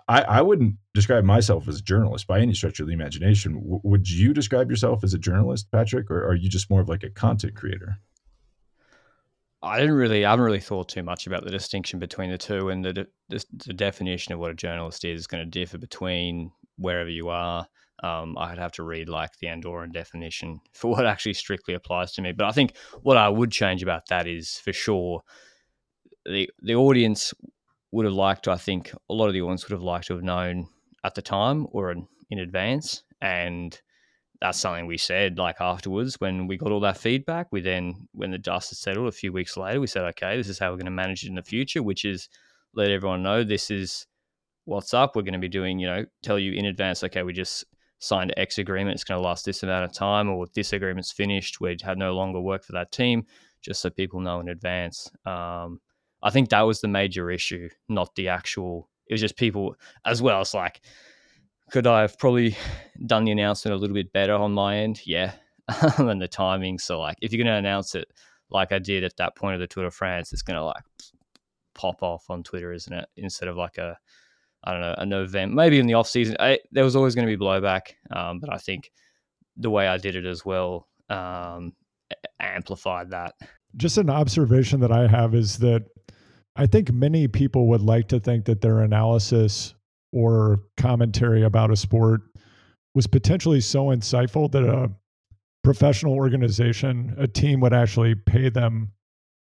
I, 0.07 0.21
I 0.21 0.41
wouldn't 0.41 0.75
describe 0.93 1.23
myself 1.23 1.67
as 1.67 1.79
a 1.79 1.83
journalist 1.83 2.27
by 2.27 2.39
any 2.39 2.53
stretch 2.53 2.79
of 2.79 2.87
the 2.87 2.93
imagination. 2.93 3.55
W- 3.55 3.81
would 3.83 4.09
you 4.09 4.33
describe 4.33 4.69
yourself 4.69 5.03
as 5.03 5.13
a 5.13 5.17
journalist, 5.17 5.71
Patrick, 5.71 6.11
or 6.11 6.25
are 6.27 6.35
you 6.35 6.47
just 6.47 6.69
more 6.69 6.81
of 6.81 6.89
like 6.89 7.03
a 7.03 7.09
content 7.09 7.55
creator? 7.55 7.97
I 9.61 9.79
didn't 9.79 9.95
really, 9.95 10.25
I 10.25 10.29
haven't 10.29 10.45
really 10.45 10.59
thought 10.59 10.89
too 10.89 11.03
much 11.03 11.27
about 11.27 11.43
the 11.43 11.51
distinction 11.51 11.99
between 11.99 12.29
the 12.29 12.37
two, 12.37 12.69
and 12.69 12.85
the 12.85 13.07
the, 13.27 13.43
the 13.65 13.73
definition 13.73 14.33
of 14.33 14.39
what 14.39 14.51
a 14.51 14.55
journalist 14.55 15.03
is 15.03 15.21
is 15.21 15.27
going 15.27 15.43
to 15.43 15.49
differ 15.49 15.77
between 15.77 16.51
wherever 16.77 17.09
you 17.09 17.29
are. 17.29 17.67
Um, 18.01 18.37
I'd 18.37 18.57
have 18.57 18.71
to 18.73 18.83
read 18.83 19.09
like 19.09 19.31
the 19.39 19.47
Andorran 19.47 19.91
definition 19.91 20.61
for 20.71 20.91
what 20.91 21.05
actually 21.05 21.33
strictly 21.33 21.73
applies 21.73 22.13
to 22.13 22.21
me. 22.21 22.31
But 22.31 22.45
I 22.45 22.51
think 22.51 22.77
what 23.01 23.17
I 23.17 23.27
would 23.27 23.51
change 23.51 23.83
about 23.83 24.07
that 24.09 24.27
is 24.27 24.57
for 24.57 24.71
sure 24.71 25.23
the 26.25 26.49
the 26.61 26.75
audience 26.75 27.33
would 27.91 28.05
have 28.05 28.13
liked 28.13 28.47
I 28.47 28.55
think 28.55 28.93
a 29.09 29.13
lot 29.13 29.27
of 29.27 29.33
the 29.33 29.41
audience 29.41 29.67
would 29.67 29.75
have 29.75 29.83
liked 29.83 30.07
to 30.07 30.13
have 30.13 30.23
known 30.23 30.67
at 31.03 31.15
the 31.15 31.21
time 31.21 31.67
or 31.71 31.91
in, 31.91 32.07
in 32.29 32.39
advance. 32.39 33.03
And 33.21 33.79
that's 34.41 34.59
something 34.59 34.85
we 34.85 34.97
said 34.97 35.37
like 35.37 35.59
afterwards 35.59 36.15
when 36.19 36.47
we 36.47 36.57
got 36.57 36.71
all 36.71 36.79
that 36.81 36.97
feedback. 36.97 37.47
We 37.51 37.61
then, 37.61 38.07
when 38.13 38.31
the 38.31 38.37
dust 38.37 38.69
had 38.69 38.77
settled 38.77 39.07
a 39.07 39.11
few 39.11 39.33
weeks 39.33 39.57
later, 39.57 39.81
we 39.81 39.87
said, 39.87 40.03
okay, 40.03 40.37
this 40.37 40.47
is 40.47 40.59
how 40.59 40.69
we're 40.69 40.77
going 40.77 40.85
to 40.85 40.91
manage 40.91 41.23
it 41.23 41.29
in 41.29 41.35
the 41.35 41.43
future, 41.43 41.83
which 41.83 42.05
is 42.05 42.29
let 42.73 42.91
everyone 42.91 43.23
know 43.23 43.43
this 43.43 43.71
is 43.71 44.05
what's 44.65 44.93
up. 44.93 45.15
We're 45.15 45.23
going 45.23 45.33
to 45.33 45.39
be 45.39 45.49
doing, 45.49 45.79
you 45.79 45.87
know, 45.87 46.05
tell 46.23 46.39
you 46.39 46.53
in 46.53 46.65
advance, 46.65 47.03
okay, 47.03 47.23
we 47.23 47.33
just 47.33 47.65
signed 47.99 48.33
X 48.37 48.57
agreement, 48.57 48.95
it's 48.95 49.03
going 49.03 49.19
to 49.19 49.27
last 49.27 49.45
this 49.45 49.63
amount 49.63 49.83
of 49.85 49.93
time, 49.93 50.29
or 50.29 50.47
this 50.55 50.71
agreement's 50.71 51.11
finished, 51.11 51.59
we 51.59 51.75
had 51.81 51.97
no 51.97 52.13
longer 52.13 52.39
work 52.39 52.63
for 52.63 52.71
that 52.71 52.91
team, 52.91 53.25
just 53.61 53.81
so 53.81 53.89
people 53.89 54.21
know 54.21 54.39
in 54.39 54.47
advance. 54.47 55.11
Um, 55.25 55.81
I 56.21 56.29
think 56.29 56.49
that 56.49 56.61
was 56.61 56.81
the 56.81 56.87
major 56.87 57.31
issue, 57.31 57.69
not 57.87 58.15
the 58.15 58.27
actual. 58.29 58.89
It 59.07 59.13
was 59.13 59.21
just 59.21 59.37
people 59.37 59.75
as 60.05 60.21
well. 60.21 60.41
It's 60.41 60.53
like, 60.53 60.81
could 61.71 61.87
I 61.87 62.01
have 62.01 62.17
probably 62.19 62.55
done 63.05 63.23
the 63.23 63.31
announcement 63.31 63.75
a 63.75 63.77
little 63.77 63.93
bit 63.95 64.13
better 64.13 64.33
on 64.33 64.51
my 64.51 64.77
end? 64.77 65.01
Yeah, 65.05 65.33
and 65.97 66.21
the 66.21 66.27
timing. 66.27 66.79
So 66.79 66.99
like, 66.99 67.17
if 67.21 67.31
you're 67.31 67.43
going 67.43 67.53
to 67.53 67.59
announce 67.59 67.95
it 67.95 68.11
like 68.49 68.71
I 68.71 68.79
did 68.79 69.03
at 69.03 69.17
that 69.17 69.35
point 69.35 69.55
of 69.55 69.59
the 69.59 69.67
Tour 69.67 69.85
de 69.85 69.91
France, 69.91 70.33
it's 70.33 70.41
going 70.41 70.57
to 70.57 70.63
like 70.63 70.83
pop 71.73 72.01
off 72.03 72.29
on 72.29 72.43
Twitter, 72.43 72.73
isn't 72.73 72.93
it? 72.93 73.07
Instead 73.15 73.47
of 73.47 73.57
like 73.57 73.77
a, 73.77 73.97
I 74.63 74.71
don't 74.71 74.81
know, 74.81 74.95
a 74.97 75.05
November, 75.05 75.55
maybe 75.55 75.79
in 75.79 75.87
the 75.87 75.93
off 75.93 76.07
season. 76.07 76.35
I, 76.39 76.59
there 76.71 76.83
was 76.83 76.95
always 76.95 77.15
going 77.15 77.27
to 77.27 77.37
be 77.37 77.43
blowback, 77.43 77.93
um, 78.11 78.39
but 78.39 78.51
I 78.51 78.57
think 78.57 78.91
the 79.55 79.69
way 79.69 79.87
I 79.87 79.97
did 79.97 80.15
it 80.15 80.25
as 80.25 80.43
well 80.43 80.87
um, 81.09 81.73
amplified 82.39 83.11
that. 83.11 83.35
Just 83.77 83.97
an 83.97 84.09
observation 84.09 84.79
that 84.79 84.91
I 84.91 85.07
have 85.07 85.35
is 85.35 85.57
that 85.59 85.85
I 86.59 86.65
think 86.65 86.91
many 86.91 87.25
people 87.29 87.67
would 87.67 87.81
like 87.81 88.09
to 88.09 88.19
think 88.19 88.43
that 88.45 88.59
their 88.59 88.81
analysis 88.81 89.73
or 90.11 90.59
commentary 90.75 91.43
about 91.43 91.71
a 91.71 91.75
sport 91.77 92.19
was 92.93 93.07
potentially 93.07 93.61
so 93.61 93.85
insightful 93.85 94.51
that 94.51 94.65
a 94.65 94.91
professional 95.63 96.15
organization, 96.15 97.15
a 97.17 97.27
team 97.27 97.61
would 97.61 97.73
actually 97.73 98.13
pay 98.13 98.49
them 98.49 98.91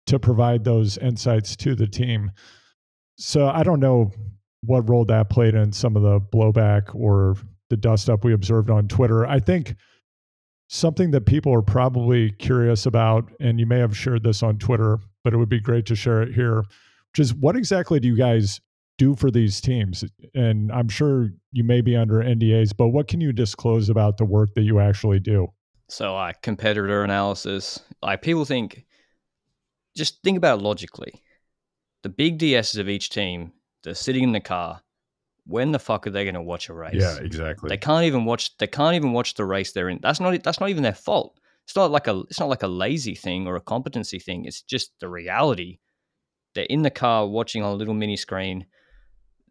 to 0.08 0.18
provide 0.18 0.64
those 0.64 0.98
insights 0.98 1.56
to 1.58 1.76
the 1.76 1.86
team. 1.86 2.32
So 3.20 3.50
I 3.50 3.62
don't 3.62 3.80
know 3.80 4.12
what 4.64 4.90
role 4.90 5.06
that 5.06 5.30
played 5.30 5.54
in 5.54 5.72
some 5.72 5.96
of 5.96 6.02
the 6.02 6.20
blowback 6.20 6.96
or 6.96 7.36
the 7.70 7.78
dust 7.78 8.10
up 8.10 8.24
we 8.24 8.34
observed 8.34 8.72
on 8.72 8.88
Twitter. 8.88 9.28
I 9.28 9.40
think 9.40 9.76
something 10.70 11.12
that 11.12 11.28
people 11.28 11.54
are 11.54 11.62
probably 11.62 12.32
curious 12.32 12.88
about, 12.88 13.32
and 13.40 13.60
you 13.60 13.68
may 13.68 13.78
have 13.78 13.96
shared 13.96 14.24
this 14.24 14.42
on 14.42 14.58
Twitter, 14.58 14.98
but 15.24 15.34
it 15.34 15.38
would 15.38 15.50
be 15.50 15.60
great 15.60 15.86
to 15.86 15.96
share 15.96 16.24
it 16.24 16.34
here, 16.34 16.64
is 17.20 17.34
what 17.34 17.56
exactly 17.56 18.00
do 18.00 18.08
you 18.08 18.16
guys 18.16 18.62
do 18.98 19.16
for 19.16 19.32
these 19.32 19.62
teams? 19.62 20.04
And 20.34 20.72
I'm 20.72 20.90
sure 20.90 21.30
you 21.52 21.64
may 21.64 21.82
be 21.82 21.96
under 21.96 22.16
NDAs, 22.20 22.76
but 22.76 22.90
what 22.90 23.08
can 23.08 23.22
you 23.22 23.34
disclose 23.34 23.90
about 23.90 24.18
the 24.18 24.26
work 24.26 24.54
that 24.56 24.64
you 24.64 24.80
actually 24.80 25.20
do? 25.20 25.48
So, 25.88 26.16
like 26.16 26.42
competitor 26.42 27.04
analysis, 27.04 27.80
like 28.02 28.22
people 28.22 28.46
think, 28.46 28.86
just 29.96 30.22
think 30.24 30.38
about 30.38 30.60
it 30.60 30.64
logically. 30.64 31.22
The 32.04 32.10
big 32.10 32.40
DSs 32.40 32.80
of 32.80 32.90
each 32.90 33.10
team, 33.10 33.52
they're 33.84 33.94
sitting 33.94 34.24
in 34.24 34.32
the 34.32 34.40
car. 34.40 34.82
When 35.48 35.72
the 35.72 35.80
fuck 35.80 36.08
are 36.08 36.10
they 36.10 36.24
going 36.24 36.34
to 36.34 36.42
watch 36.42 36.70
a 36.70 36.74
race? 36.74 36.96
Yeah, 36.96 37.18
exactly. 37.18 37.70
They 37.70 37.78
can't 37.78 38.06
even 38.06 38.26
watch. 38.26 38.58
They 38.58 38.66
can't 38.66 38.96
even 38.96 39.12
watch 39.12 39.36
the 39.36 39.46
race 39.46 39.74
they're 39.74 39.90
in. 39.90 40.00
That's 40.02 40.20
not. 40.20 40.42
That's 40.44 40.60
not 40.60 40.70
even 40.70 40.82
their 40.82 40.96
fault. 40.96 41.40
It's 41.66 41.76
not 41.76 41.92
like 41.92 42.08
a. 42.08 42.22
It's 42.22 42.40
not 42.40 42.50
like 42.50 42.64
a 42.64 42.68
lazy 42.68 43.14
thing 43.14 43.46
or 43.46 43.56
a 43.56 43.62
competency 43.62 44.18
thing. 44.18 44.46
It's 44.46 44.64
just 44.64 44.92
the 45.00 45.08
reality. 45.08 45.78
They're 46.56 46.66
in 46.66 46.82
the 46.82 46.90
car 46.90 47.28
watching 47.28 47.62
on 47.62 47.74
a 47.74 47.76
little 47.76 47.94
mini 47.94 48.18
screen. 48.18 48.66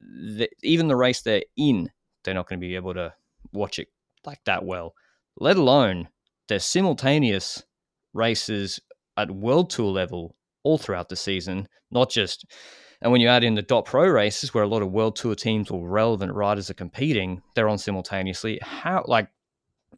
The, 0.00 0.48
even 0.62 0.88
the 0.88 0.96
race 0.96 1.22
they're 1.22 1.44
in, 1.56 1.90
they're 2.24 2.34
not 2.34 2.48
going 2.48 2.60
to 2.60 2.66
be 2.66 2.74
able 2.74 2.94
to 2.94 3.12
watch 3.52 3.78
it 3.78 3.88
like 4.26 4.40
that 4.46 4.64
well. 4.64 4.94
Let 5.38 5.56
alone 5.56 6.08
there's 6.48 6.64
simultaneous 6.64 7.62
races 8.12 8.80
at 9.16 9.30
world 9.30 9.70
tour 9.70 9.90
level 9.90 10.36
all 10.62 10.78
throughout 10.78 11.08
the 11.08 11.16
season, 11.16 11.68
not 11.90 12.10
just. 12.10 12.46
And 13.02 13.12
when 13.12 13.20
you 13.20 13.28
add 13.28 13.44
in 13.44 13.54
the 13.54 13.62
dot 13.62 13.84
pro 13.84 14.08
races 14.08 14.54
where 14.54 14.64
a 14.64 14.68
lot 14.68 14.82
of 14.82 14.90
world 14.90 15.16
tour 15.16 15.34
teams 15.34 15.70
or 15.70 15.86
relevant 15.86 16.32
riders 16.32 16.70
are 16.70 16.74
competing, 16.74 17.42
they're 17.54 17.68
on 17.68 17.78
simultaneously. 17.78 18.58
How, 18.62 19.04
like, 19.06 19.28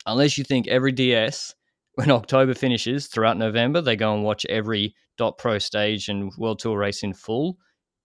unless 0.06 0.36
you 0.36 0.44
think 0.44 0.66
every 0.66 0.92
DS, 0.92 1.54
when 1.96 2.10
October 2.12 2.54
finishes 2.54 3.08
throughout 3.08 3.36
November, 3.36 3.80
they 3.80 3.96
go 3.96 4.14
and 4.14 4.22
watch 4.22 4.46
every 4.46 4.94
dot 5.18 5.36
pro 5.38 5.58
stage 5.58 6.08
and 6.08 6.30
world 6.38 6.60
tour 6.60 6.78
race 6.78 7.02
in 7.02 7.12
full 7.12 7.58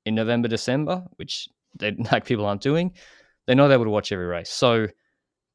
in 0.05 0.15
November, 0.15 0.47
December, 0.47 1.03
which 1.17 1.47
they 1.79 1.91
like 2.11 2.25
people 2.25 2.45
aren't 2.45 2.61
doing, 2.61 2.93
they're 3.45 3.55
not 3.55 3.71
able 3.71 3.83
to 3.83 3.91
watch 3.91 4.11
every 4.11 4.25
race. 4.25 4.49
So 4.49 4.87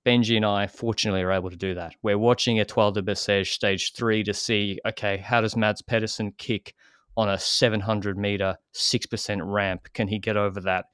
Benji 0.06 0.36
and 0.36 0.44
I, 0.44 0.68
fortunately, 0.68 1.22
are 1.22 1.32
able 1.32 1.50
to 1.50 1.56
do 1.56 1.74
that. 1.74 1.94
We're 2.02 2.18
watching 2.18 2.58
Étoile 2.58 2.94
de 2.94 3.02
Bessèges 3.02 3.48
stage 3.48 3.92
three 3.94 4.22
to 4.22 4.32
see, 4.32 4.78
okay, 4.86 5.16
how 5.16 5.40
does 5.40 5.56
Mads 5.56 5.82
Pedersen 5.82 6.32
kick 6.38 6.74
on 7.16 7.28
a 7.28 7.38
700 7.38 8.16
meter, 8.16 8.56
6% 8.74 9.40
ramp? 9.42 9.88
Can 9.94 10.06
he 10.06 10.18
get 10.18 10.36
over 10.36 10.60
that? 10.60 10.84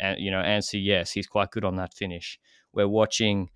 And, 0.00 0.18
you 0.18 0.30
know, 0.30 0.40
answer 0.40 0.78
yes, 0.78 1.12
he's 1.12 1.26
quite 1.26 1.50
good 1.50 1.64
on 1.64 1.76
that 1.76 1.94
finish. 1.94 2.38
We're 2.72 2.88
watching, 2.88 3.50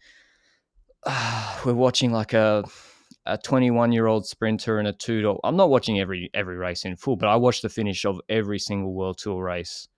uh, 1.05 1.61
we're 1.65 1.75
watching 1.75 2.13
like 2.13 2.33
a, 2.33 2.65
a 3.27 3.39
21 3.39 3.93
year 3.93 4.07
old 4.07 4.27
sprinter 4.27 4.79
and 4.79 4.89
a 4.89 4.93
two 4.93 5.23
door. 5.23 5.41
I'm 5.45 5.57
not 5.57 5.71
watching 5.71 6.01
every 6.01 6.31
every 6.35 6.57
race 6.57 6.85
in 6.85 6.97
full, 6.97 7.17
but 7.17 7.29
I 7.29 7.37
watch 7.37 7.63
the 7.63 7.69
finish 7.69 8.05
of 8.05 8.21
every 8.29 8.59
single 8.59 8.93
World 8.93 9.19
Tour 9.19 9.43
race. 9.43 9.89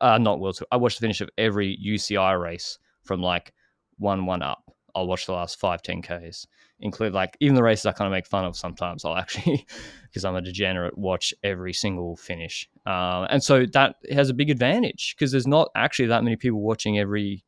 Uh, 0.00 0.18
not 0.18 0.40
World 0.40 0.56
Tour. 0.56 0.68
I 0.70 0.76
watch 0.76 0.96
the 0.96 1.00
finish 1.00 1.20
of 1.20 1.30
every 1.36 1.78
UCI 1.84 2.40
race 2.40 2.78
from 3.02 3.22
like 3.22 3.52
one 3.98 4.26
one 4.26 4.42
up. 4.42 4.62
I'll 4.94 5.06
watch 5.06 5.26
the 5.26 5.32
last 5.32 5.60
five, 5.60 5.82
10 5.82 6.02
Ks, 6.02 6.48
include 6.80 7.12
like 7.12 7.36
even 7.38 7.54
the 7.54 7.62
races 7.62 7.86
I 7.86 7.92
kind 7.92 8.06
of 8.06 8.12
make 8.12 8.26
fun 8.26 8.44
of 8.44 8.56
sometimes. 8.56 9.04
I'll 9.04 9.16
actually, 9.16 9.64
because 10.02 10.24
I'm 10.24 10.34
a 10.34 10.40
degenerate, 10.40 10.98
watch 10.98 11.32
every 11.44 11.72
single 11.72 12.16
finish. 12.16 12.68
Um, 12.86 13.26
and 13.30 13.42
so 13.42 13.66
that 13.66 13.96
has 14.10 14.30
a 14.30 14.34
big 14.34 14.50
advantage 14.50 15.14
because 15.16 15.30
there's 15.30 15.46
not 15.46 15.70
actually 15.76 16.08
that 16.08 16.24
many 16.24 16.36
people 16.36 16.60
watching 16.60 16.98
every 16.98 17.44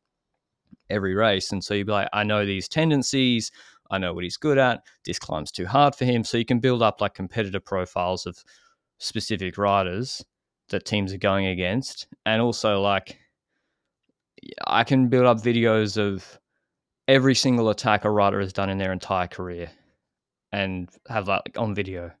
every 0.89 1.15
race. 1.15 1.51
And 1.51 1.63
so 1.63 1.73
you'd 1.73 1.87
be 1.87 1.93
like, 1.93 2.09
I 2.13 2.23
know 2.23 2.45
these 2.45 2.67
tendencies. 2.67 3.51
I 3.93 3.99
know 3.99 4.11
what 4.11 4.23
he's 4.23 4.37
good 4.37 4.57
at. 4.57 4.81
This 5.05 5.19
climb's 5.19 5.51
too 5.51 5.67
hard 5.67 5.93
for 5.93 6.05
him. 6.05 6.23
So 6.23 6.39
you 6.39 6.45
can 6.45 6.59
build 6.59 6.81
up 6.81 6.99
like 6.99 7.13
competitor 7.13 7.59
profiles 7.59 8.25
of 8.25 8.43
specific 8.97 9.55
riders 9.57 10.25
that 10.69 10.85
teams 10.85 11.13
are 11.13 11.19
going 11.19 11.45
against. 11.45 12.07
And 12.25 12.41
also 12.41 12.81
like 12.81 13.19
I 14.65 14.83
can 14.83 15.09
build 15.09 15.27
up 15.27 15.37
videos 15.37 15.95
of 15.97 16.39
every 17.07 17.35
single 17.35 17.69
attack 17.69 18.03
a 18.03 18.09
rider 18.09 18.39
has 18.39 18.51
done 18.51 18.71
in 18.71 18.79
their 18.79 18.91
entire 18.91 19.27
career 19.27 19.69
and 20.51 20.89
have 21.07 21.27
that 21.27 21.43
like, 21.45 21.59
on 21.59 21.75
video 21.75 22.11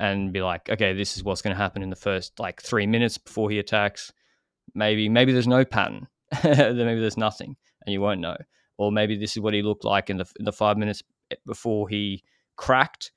and 0.00 0.32
be 0.32 0.40
like, 0.40 0.70
okay, 0.70 0.94
this 0.94 1.18
is 1.18 1.24
what's 1.24 1.42
going 1.42 1.54
to 1.54 1.62
happen 1.62 1.82
in 1.82 1.90
the 1.90 1.96
first 1.96 2.40
like 2.40 2.62
three 2.62 2.86
minutes 2.86 3.18
before 3.18 3.50
he 3.50 3.58
attacks. 3.58 4.14
Maybe 4.74 5.10
maybe 5.10 5.32
there's 5.32 5.46
no 5.46 5.66
pattern. 5.66 6.08
then 6.42 6.76
maybe 6.86 7.00
there's 7.00 7.18
nothing, 7.18 7.54
and 7.84 7.92
you 7.92 8.00
won't 8.00 8.20
know. 8.20 8.36
Or 8.78 8.90
maybe 8.90 9.16
this 9.16 9.36
is 9.36 9.40
what 9.40 9.54
he 9.54 9.62
looked 9.62 9.84
like 9.84 10.10
in 10.10 10.18
the 10.18 10.26
in 10.38 10.44
the 10.44 10.52
five 10.52 10.76
minutes 10.76 11.02
before 11.46 11.88
he 11.88 12.24
cracked. 12.56 13.12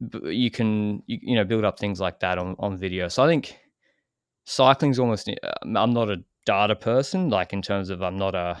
You 0.00 0.50
can 0.50 1.02
you, 1.06 1.18
you 1.22 1.34
know 1.36 1.44
build 1.44 1.64
up 1.64 1.78
things 1.78 2.00
like 2.00 2.20
that 2.20 2.38
on 2.38 2.56
on 2.58 2.76
video. 2.76 3.08
So 3.08 3.22
I 3.22 3.28
think 3.28 3.58
cycling's 4.44 4.98
almost. 4.98 5.28
Uh, 5.28 5.52
I'm 5.62 5.92
not 5.92 6.10
a 6.10 6.24
data 6.46 6.76
person, 6.76 7.28
like 7.30 7.52
in 7.52 7.62
terms 7.62 7.90
of 7.90 8.02
I'm 8.02 8.18
not 8.18 8.34
a 8.34 8.58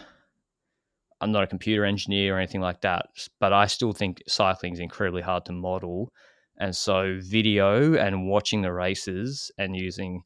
I'm 1.20 1.32
not 1.32 1.44
a 1.44 1.46
computer 1.46 1.84
engineer 1.84 2.36
or 2.36 2.38
anything 2.38 2.60
like 2.60 2.82
that, 2.82 3.06
but 3.40 3.52
I 3.52 3.66
still 3.66 3.92
think 3.92 4.22
cycling 4.28 4.74
is 4.74 4.80
incredibly 4.80 5.22
hard 5.22 5.46
to 5.46 5.52
model. 5.52 6.12
And 6.58 6.74
so, 6.76 7.18
video 7.20 7.94
and 7.94 8.28
watching 8.28 8.62
the 8.62 8.72
races 8.72 9.50
and 9.58 9.74
using 9.74 10.22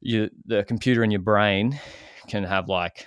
your, 0.00 0.28
the 0.46 0.64
computer 0.64 1.04
in 1.04 1.10
your 1.10 1.20
brain 1.20 1.78
can 2.28 2.44
have 2.44 2.68
like 2.68 3.06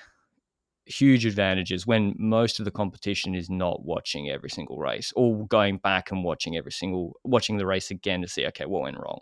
huge 0.85 1.25
advantages 1.25 1.87
when 1.87 2.13
most 2.17 2.59
of 2.59 2.65
the 2.65 2.71
competition 2.71 3.33
is 3.33 3.49
not 3.49 3.85
watching 3.85 4.29
every 4.29 4.49
single 4.49 4.77
race 4.77 5.13
or 5.15 5.47
going 5.47 5.77
back 5.77 6.11
and 6.11 6.23
watching 6.23 6.57
every 6.57 6.71
single 6.71 7.13
watching 7.23 7.57
the 7.57 7.65
race 7.65 7.89
again 7.89 8.21
to 8.21 8.27
see 8.27 8.45
okay 8.45 8.65
what 8.65 8.81
went 8.81 8.97
wrong 8.97 9.21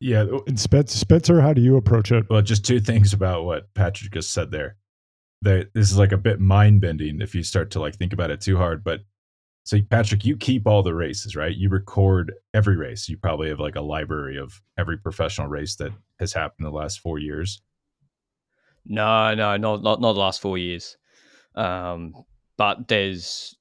yeah 0.00 0.24
oh, 0.30 0.44
and 0.46 0.60
spencer 0.60 1.40
how 1.40 1.52
do 1.52 1.62
you 1.62 1.76
approach 1.76 2.12
it 2.12 2.26
well 2.28 2.42
just 2.42 2.64
two 2.64 2.78
things 2.78 3.14
about 3.14 3.44
what 3.44 3.72
patrick 3.74 4.12
just 4.12 4.32
said 4.32 4.50
there 4.50 4.76
that 5.44 5.68
this 5.74 5.90
is 5.90 5.98
like 5.98 6.12
a 6.12 6.18
bit 6.18 6.40
mind 6.40 6.80
bending 6.80 7.20
if 7.20 7.34
you 7.34 7.42
start 7.42 7.70
to 7.70 7.80
like 7.80 7.94
think 7.94 8.12
about 8.12 8.30
it 8.30 8.40
too 8.40 8.56
hard. 8.56 8.82
But 8.82 9.00
so 9.64 9.78
Patrick, 9.90 10.24
you 10.24 10.36
keep 10.36 10.66
all 10.66 10.82
the 10.82 10.94
races, 10.94 11.36
right? 11.36 11.54
You 11.54 11.68
record 11.68 12.32
every 12.52 12.76
race. 12.76 13.08
You 13.08 13.16
probably 13.16 13.48
have 13.50 13.60
like 13.60 13.76
a 13.76 13.82
library 13.82 14.38
of 14.38 14.60
every 14.78 14.98
professional 14.98 15.48
race 15.48 15.76
that 15.76 15.92
has 16.18 16.32
happened 16.32 16.66
in 16.66 16.72
the 16.72 16.76
last 16.76 17.00
four 17.00 17.18
years. 17.18 17.62
No, 18.86 19.34
no, 19.34 19.56
not 19.56 19.82
not 19.82 20.00
not 20.00 20.12
the 20.12 20.20
last 20.20 20.40
four 20.40 20.58
years. 20.58 20.96
Um, 21.54 22.14
but 22.56 22.88
there's 22.88 23.56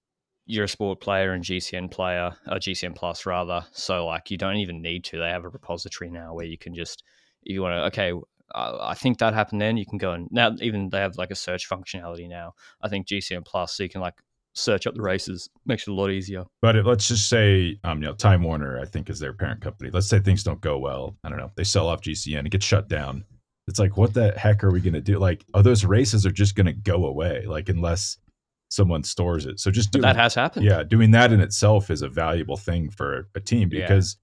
Eurosport 0.49 0.99
player 0.99 1.33
and 1.33 1.43
GCN 1.43 1.91
player, 1.91 2.31
a 2.47 2.55
GCN 2.55 2.95
plus 2.95 3.25
rather. 3.25 3.65
So 3.71 4.05
like 4.05 4.29
you 4.31 4.37
don't 4.37 4.57
even 4.57 4.81
need 4.81 5.03
to. 5.05 5.19
They 5.19 5.29
have 5.29 5.45
a 5.45 5.49
repository 5.49 6.11
now 6.11 6.33
where 6.33 6.45
you 6.45 6.57
can 6.57 6.75
just 6.75 7.03
if 7.43 7.53
you 7.53 7.61
want 7.61 7.73
to 7.73 7.85
okay 8.01 8.13
uh, 8.53 8.77
I 8.81 8.93
think 8.93 9.17
that 9.19 9.33
happened 9.33 9.61
then. 9.61 9.77
You 9.77 9.85
can 9.85 9.97
go 9.97 10.11
and 10.11 10.27
now 10.31 10.51
even 10.61 10.89
they 10.89 10.99
have 10.99 11.17
like 11.17 11.31
a 11.31 11.35
search 11.35 11.69
functionality 11.69 12.27
now. 12.27 12.53
I 12.81 12.89
think 12.89 13.07
GCN 13.07 13.45
Plus, 13.45 13.75
so 13.75 13.83
you 13.83 13.89
can 13.89 14.01
like 14.01 14.15
search 14.53 14.85
up 14.85 14.93
the 14.93 15.01
races, 15.01 15.49
makes 15.65 15.87
it 15.87 15.91
a 15.91 15.93
lot 15.93 16.11
easier. 16.11 16.43
But 16.61 16.75
let's 16.85 17.07
just 17.07 17.27
say, 17.27 17.79
um, 17.83 18.01
you 18.01 18.07
know, 18.07 18.13
Time 18.13 18.43
Warner, 18.43 18.79
I 18.79 18.85
think, 18.85 19.09
is 19.09 19.19
their 19.19 19.33
parent 19.33 19.61
company. 19.61 19.89
Let's 19.91 20.07
say 20.07 20.19
things 20.19 20.43
don't 20.43 20.61
go 20.61 20.77
well. 20.77 21.15
I 21.23 21.29
don't 21.29 21.39
know. 21.39 21.51
They 21.55 21.63
sell 21.63 21.87
off 21.87 22.01
GCN, 22.01 22.45
it 22.45 22.51
gets 22.51 22.65
shut 22.65 22.87
down. 22.87 23.25
It's 23.67 23.79
like 23.79 23.95
what 23.97 24.13
the 24.13 24.31
heck 24.37 24.63
are 24.63 24.71
we 24.71 24.81
going 24.81 24.93
to 24.93 25.01
do? 25.01 25.19
Like 25.19 25.45
oh 25.53 25.61
those 25.61 25.85
races 25.85 26.25
are 26.25 26.31
just 26.31 26.55
going 26.55 26.65
to 26.67 26.73
go 26.73 27.05
away 27.05 27.45
like 27.45 27.69
unless 27.69 28.17
someone 28.69 29.03
stores 29.03 29.45
it. 29.45 29.59
So 29.59 29.71
just 29.71 29.91
doing 29.91 30.01
that 30.03 30.15
has 30.15 30.33
happened. 30.35 30.65
yeah 30.65 30.83
doing 30.83 31.11
that 31.11 31.31
in 31.31 31.39
itself 31.39 31.89
is 31.91 32.01
a 32.01 32.09
valuable 32.09 32.57
thing 32.57 32.89
for 32.89 33.27
a 33.35 33.39
team 33.39 33.69
Yeah. 33.71 33.81
because 33.81 34.17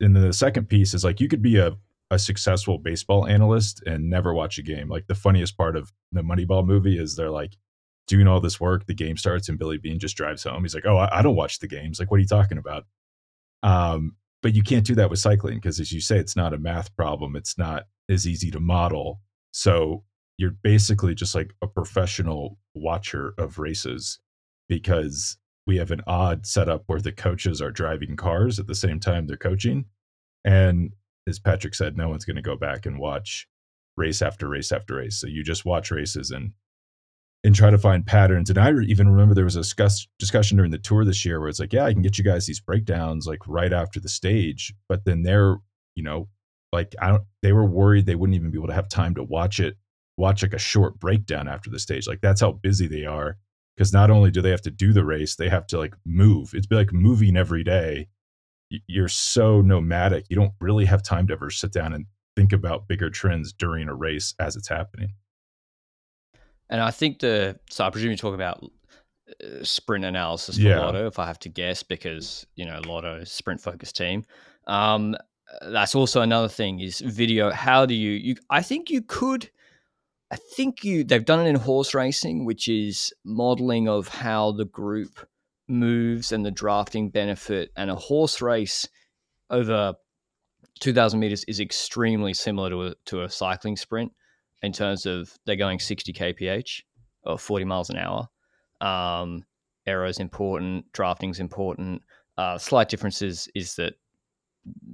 and 0.00 0.14
then 0.14 0.22
the 0.22 0.32
second 0.32 0.66
piece 0.68 0.94
is 0.94 1.02
like 1.04 1.20
you 1.20 1.28
could 1.28 1.42
be 1.42 1.56
a, 1.56 1.76
a 2.10 2.18
successful 2.18 2.78
baseball 2.78 3.26
analyst 3.26 3.82
and 3.86 4.08
never 4.10 4.32
watch 4.34 4.58
a 4.58 4.62
game. 4.62 4.88
Like 4.88 5.06
the 5.06 5.14
funniest 5.14 5.56
part 5.56 5.76
of 5.76 5.92
the 6.12 6.22
moneyball 6.22 6.64
movie 6.66 6.98
is 6.98 7.16
they're 7.16 7.30
like 7.30 7.56
doing 8.06 8.26
all 8.26 8.40
this 8.40 8.58
work 8.60 8.86
the 8.86 8.94
game 8.94 9.16
starts 9.16 9.48
and 9.48 9.58
Billy 9.58 9.78
Beane 9.78 9.98
just 9.98 10.16
drives 10.16 10.42
home. 10.44 10.62
He's 10.62 10.74
like 10.74 10.86
oh 10.86 10.96
i, 10.96 11.18
I 11.18 11.22
don't 11.22 11.36
watch 11.36 11.58
the 11.58 11.68
games. 11.68 11.98
Like 11.98 12.10
what 12.10 12.16
are 12.18 12.20
you 12.20 12.26
talking 12.28 12.58
about? 12.58 12.84
Um 13.62 14.16
but 14.42 14.54
you 14.54 14.62
can't 14.62 14.86
do 14.86 14.94
that 14.94 15.10
with 15.10 15.18
cycling 15.18 15.56
because 15.56 15.80
as 15.80 15.92
you 15.92 16.00
say 16.00 16.18
it's 16.18 16.36
not 16.36 16.54
a 16.54 16.58
math 16.58 16.94
problem 16.96 17.36
it's 17.36 17.58
not 17.58 17.84
as 18.08 18.26
easy 18.26 18.50
to 18.50 18.60
model. 18.60 19.20
So 19.52 20.04
you're 20.36 20.56
basically 20.62 21.14
just 21.14 21.34
like 21.34 21.52
a 21.62 21.66
professional 21.66 22.58
watcher 22.74 23.34
of 23.38 23.58
races 23.58 24.18
because 24.68 25.36
we 25.66 25.76
have 25.76 25.90
an 25.90 26.00
odd 26.06 26.46
setup 26.46 26.84
where 26.86 27.00
the 27.00 27.12
coaches 27.12 27.60
are 27.60 27.70
driving 27.70 28.16
cars 28.16 28.58
at 28.58 28.66
the 28.66 28.74
same 28.74 28.98
time 28.98 29.26
they're 29.26 29.36
coaching 29.36 29.84
and 30.44 30.92
as 31.28 31.38
patrick 31.38 31.74
said 31.74 31.96
no 31.96 32.08
one's 32.08 32.24
going 32.24 32.36
to 32.36 32.42
go 32.42 32.56
back 32.56 32.86
and 32.86 32.98
watch 32.98 33.46
race 34.00 34.22
after 34.22 34.48
race 34.48 34.72
after 34.72 34.96
race. 34.96 35.20
So 35.20 35.26
you 35.26 35.44
just 35.44 35.64
watch 35.64 35.90
races 35.90 36.30
and 36.30 36.52
and 37.42 37.54
try 37.54 37.70
to 37.70 37.78
find 37.78 38.06
patterns. 38.06 38.50
And 38.50 38.58
i 38.58 38.70
even 38.70 39.08
remember 39.08 39.34
there 39.34 39.44
was 39.44 39.56
a 39.56 39.60
discuss, 39.60 40.06
discussion 40.18 40.56
during 40.56 40.70
the 40.70 40.78
tour 40.78 41.04
this 41.04 41.24
year 41.24 41.40
where 41.40 41.48
it's 41.48 41.60
like 41.60 41.72
yeah 41.72 41.84
i 41.84 41.92
can 41.92 42.02
get 42.02 42.18
you 42.18 42.24
guys 42.24 42.46
these 42.46 42.60
breakdowns 42.60 43.26
like 43.26 43.40
right 43.46 43.72
after 43.72 43.98
the 44.00 44.08
stage 44.08 44.74
but 44.88 45.04
then 45.04 45.22
they're 45.22 45.56
you 45.94 46.02
know 46.02 46.28
like 46.72 46.94
i 47.00 47.08
don't 47.08 47.22
they 47.42 47.52
were 47.52 47.64
worried 47.64 48.06
they 48.06 48.14
wouldn't 48.14 48.36
even 48.36 48.50
be 48.50 48.58
able 48.58 48.68
to 48.68 48.74
have 48.74 48.88
time 48.88 49.14
to 49.14 49.22
watch 49.22 49.58
it 49.58 49.76
watch 50.20 50.42
like 50.42 50.54
a 50.54 50.58
short 50.58 51.00
breakdown 51.00 51.48
after 51.48 51.70
the 51.70 51.78
stage. 51.78 52.06
Like 52.06 52.20
that's 52.20 52.42
how 52.42 52.52
busy 52.52 52.86
they 52.86 53.06
are 53.06 53.38
because 53.76 53.92
not 53.92 54.10
only 54.10 54.30
do 54.30 54.42
they 54.42 54.50
have 54.50 54.62
to 54.62 54.70
do 54.70 54.92
the 54.92 55.04
race 55.04 55.34
they 55.34 55.48
have 55.48 55.66
to 55.68 55.78
like 55.78 55.94
move. 56.04 56.52
It's 56.54 56.68
like 56.70 56.92
moving 56.92 57.36
every 57.36 57.64
day. 57.64 58.08
You're 58.86 59.08
so 59.08 59.62
nomadic 59.62 60.26
you 60.28 60.36
don't 60.36 60.52
really 60.60 60.84
have 60.84 61.02
time 61.02 61.26
to 61.26 61.32
ever 61.32 61.50
sit 61.50 61.72
down 61.72 61.92
and 61.92 62.06
think 62.36 62.52
about 62.52 62.86
bigger 62.86 63.10
trends 63.10 63.52
during 63.52 63.88
a 63.88 63.94
race 63.94 64.34
as 64.38 64.54
it's 64.54 64.68
happening 64.68 65.14
And 66.70 66.80
I 66.80 66.90
think 66.90 67.18
the 67.18 67.58
so 67.68 67.84
I 67.84 67.90
presume 67.90 68.12
you 68.12 68.16
talk 68.16 68.34
about 68.34 68.64
uh, 69.28 69.62
sprint 69.62 70.04
analysis 70.04 70.56
for 70.56 70.62
Yeah. 70.62 70.80
Lotto, 70.80 71.06
if 71.06 71.18
I 71.18 71.26
have 71.26 71.38
to 71.40 71.48
guess, 71.48 71.82
because 71.82 72.46
you 72.54 72.64
know 72.64 72.80
Lotto 72.86 73.16
is 73.16 73.30
sprint 73.30 73.60
focused 73.60 73.96
team. 73.96 74.24
Um, 74.66 75.16
that's 75.62 75.96
also 75.96 76.22
another 76.22 76.48
thing 76.48 76.80
is 76.80 77.00
video. 77.00 77.50
How 77.50 77.84
do 77.84 77.94
you? 77.94 78.12
You 78.12 78.36
I 78.48 78.62
think 78.62 78.88
you 78.88 79.02
could. 79.02 79.50
I 80.30 80.36
think 80.36 80.84
you 80.84 81.02
they've 81.02 81.24
done 81.24 81.44
it 81.44 81.48
in 81.48 81.56
horse 81.56 81.92
racing, 81.92 82.44
which 82.44 82.68
is 82.68 83.12
modeling 83.24 83.88
of 83.88 84.06
how 84.06 84.52
the 84.52 84.64
group 84.64 85.26
moves 85.66 86.30
and 86.30 86.46
the 86.46 86.52
drafting 86.52 87.10
benefit. 87.10 87.72
And 87.76 87.90
a 87.90 87.96
horse 87.96 88.40
race 88.40 88.88
over 89.50 89.94
2,000 90.80 91.18
meters 91.18 91.44
is 91.44 91.60
extremely 91.60 92.32
similar 92.32 92.70
to 92.70 92.82
a, 92.82 92.94
to 93.06 93.22
a 93.22 93.28
cycling 93.28 93.76
sprint 93.76 94.12
in 94.62 94.72
terms 94.72 95.06
of 95.06 95.32
they're 95.46 95.56
going 95.56 95.78
60 95.78 96.12
kph 96.12 96.82
or 97.24 97.38
40 97.38 97.64
miles 97.64 97.90
an 97.90 97.96
hour. 97.96 98.28
Um, 98.80 99.44
aero 99.86 100.08
is 100.08 100.18
important, 100.18 100.90
drafting 100.92 101.30
is 101.30 101.40
important. 101.40 102.02
Uh, 102.36 102.58
slight 102.58 102.88
differences 102.88 103.48
is 103.54 103.74
that 103.76 103.94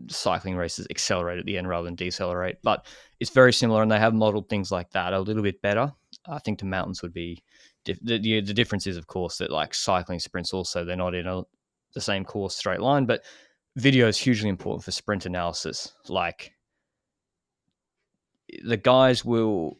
cycling 0.08 0.56
races 0.56 0.86
accelerate 0.90 1.38
at 1.38 1.46
the 1.46 1.58
end 1.58 1.68
rather 1.68 1.84
than 1.84 1.94
decelerate, 1.94 2.56
but 2.62 2.86
it's 3.20 3.30
very 3.30 3.52
similar, 3.52 3.82
and 3.82 3.90
they 3.90 3.98
have 3.98 4.14
modeled 4.14 4.48
things 4.48 4.70
like 4.70 4.90
that 4.90 5.12
a 5.12 5.20
little 5.20 5.42
bit 5.42 5.60
better. 5.62 5.92
I 6.28 6.38
think 6.38 6.58
the 6.58 6.64
mountains 6.64 7.02
would 7.02 7.12
be 7.12 7.42
diff- 7.84 8.02
the, 8.02 8.18
the 8.18 8.40
the 8.40 8.54
difference 8.54 8.86
is, 8.86 8.96
of 8.96 9.06
course, 9.06 9.38
that 9.38 9.50
like 9.50 9.74
cycling 9.74 10.20
sprints 10.20 10.52
also 10.52 10.84
they're 10.84 10.96
not 10.96 11.14
in 11.14 11.26
a 11.26 11.42
the 11.94 12.00
same 12.00 12.24
course 12.24 12.56
straight 12.56 12.80
line, 12.80 13.06
but 13.06 13.24
video 13.76 14.08
is 14.08 14.18
hugely 14.18 14.48
important 14.48 14.84
for 14.84 14.90
sprint 14.90 15.26
analysis. 15.26 15.94
Like 16.08 16.52
the 18.64 18.76
guys 18.76 19.24
will 19.24 19.78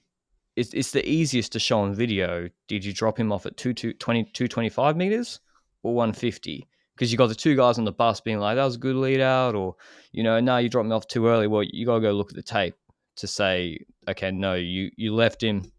it's, 0.57 0.73
it's 0.73 0.91
the 0.91 1.07
easiest 1.09 1.53
to 1.53 1.59
show 1.59 1.81
on 1.81 1.95
video. 1.95 2.49
Did 2.67 2.85
you 2.85 2.93
drop 2.93 3.19
him 3.21 3.31
off 3.31 3.47
at 3.47 3.57
2, 3.59 3.75
2, 3.75 3.93
20, 3.93 4.25
225 4.25 4.97
meters 4.97 5.41
or 5.83 5.95
150? 5.95 6.67
Because 6.95 7.13
you 7.13 7.19
got 7.19 7.29
the 7.29 7.35
two 7.35 7.55
guys 7.55 7.79
on 7.79 7.85
the 7.85 7.93
bus 7.93 8.23
being 8.23 8.39
like, 8.39 8.57
that 8.57 8.65
was 8.65 8.77
a 8.77 8.79
good 8.79 8.97
lead 8.97 9.21
out, 9.21 9.55
or, 9.55 9.77
you 10.13 10.23
know, 10.23 10.41
no, 10.41 10.57
you 10.57 10.71
dropped 10.71 10.89
me 10.89 10.95
off 10.95 11.07
too 11.07 11.27
early. 11.27 11.47
Well, 11.47 11.63
you 11.63 11.85
got 11.85 11.97
to 11.97 12.01
go 12.01 12.13
look 12.13 12.31
at 12.31 12.37
the 12.37 12.43
tape 12.43 12.75
to 13.17 13.27
say, 13.27 13.79
okay, 14.09 14.31
no, 14.31 14.55
you, 14.55 14.91
you 14.97 15.15
left 15.15 15.43
him. 15.43 15.71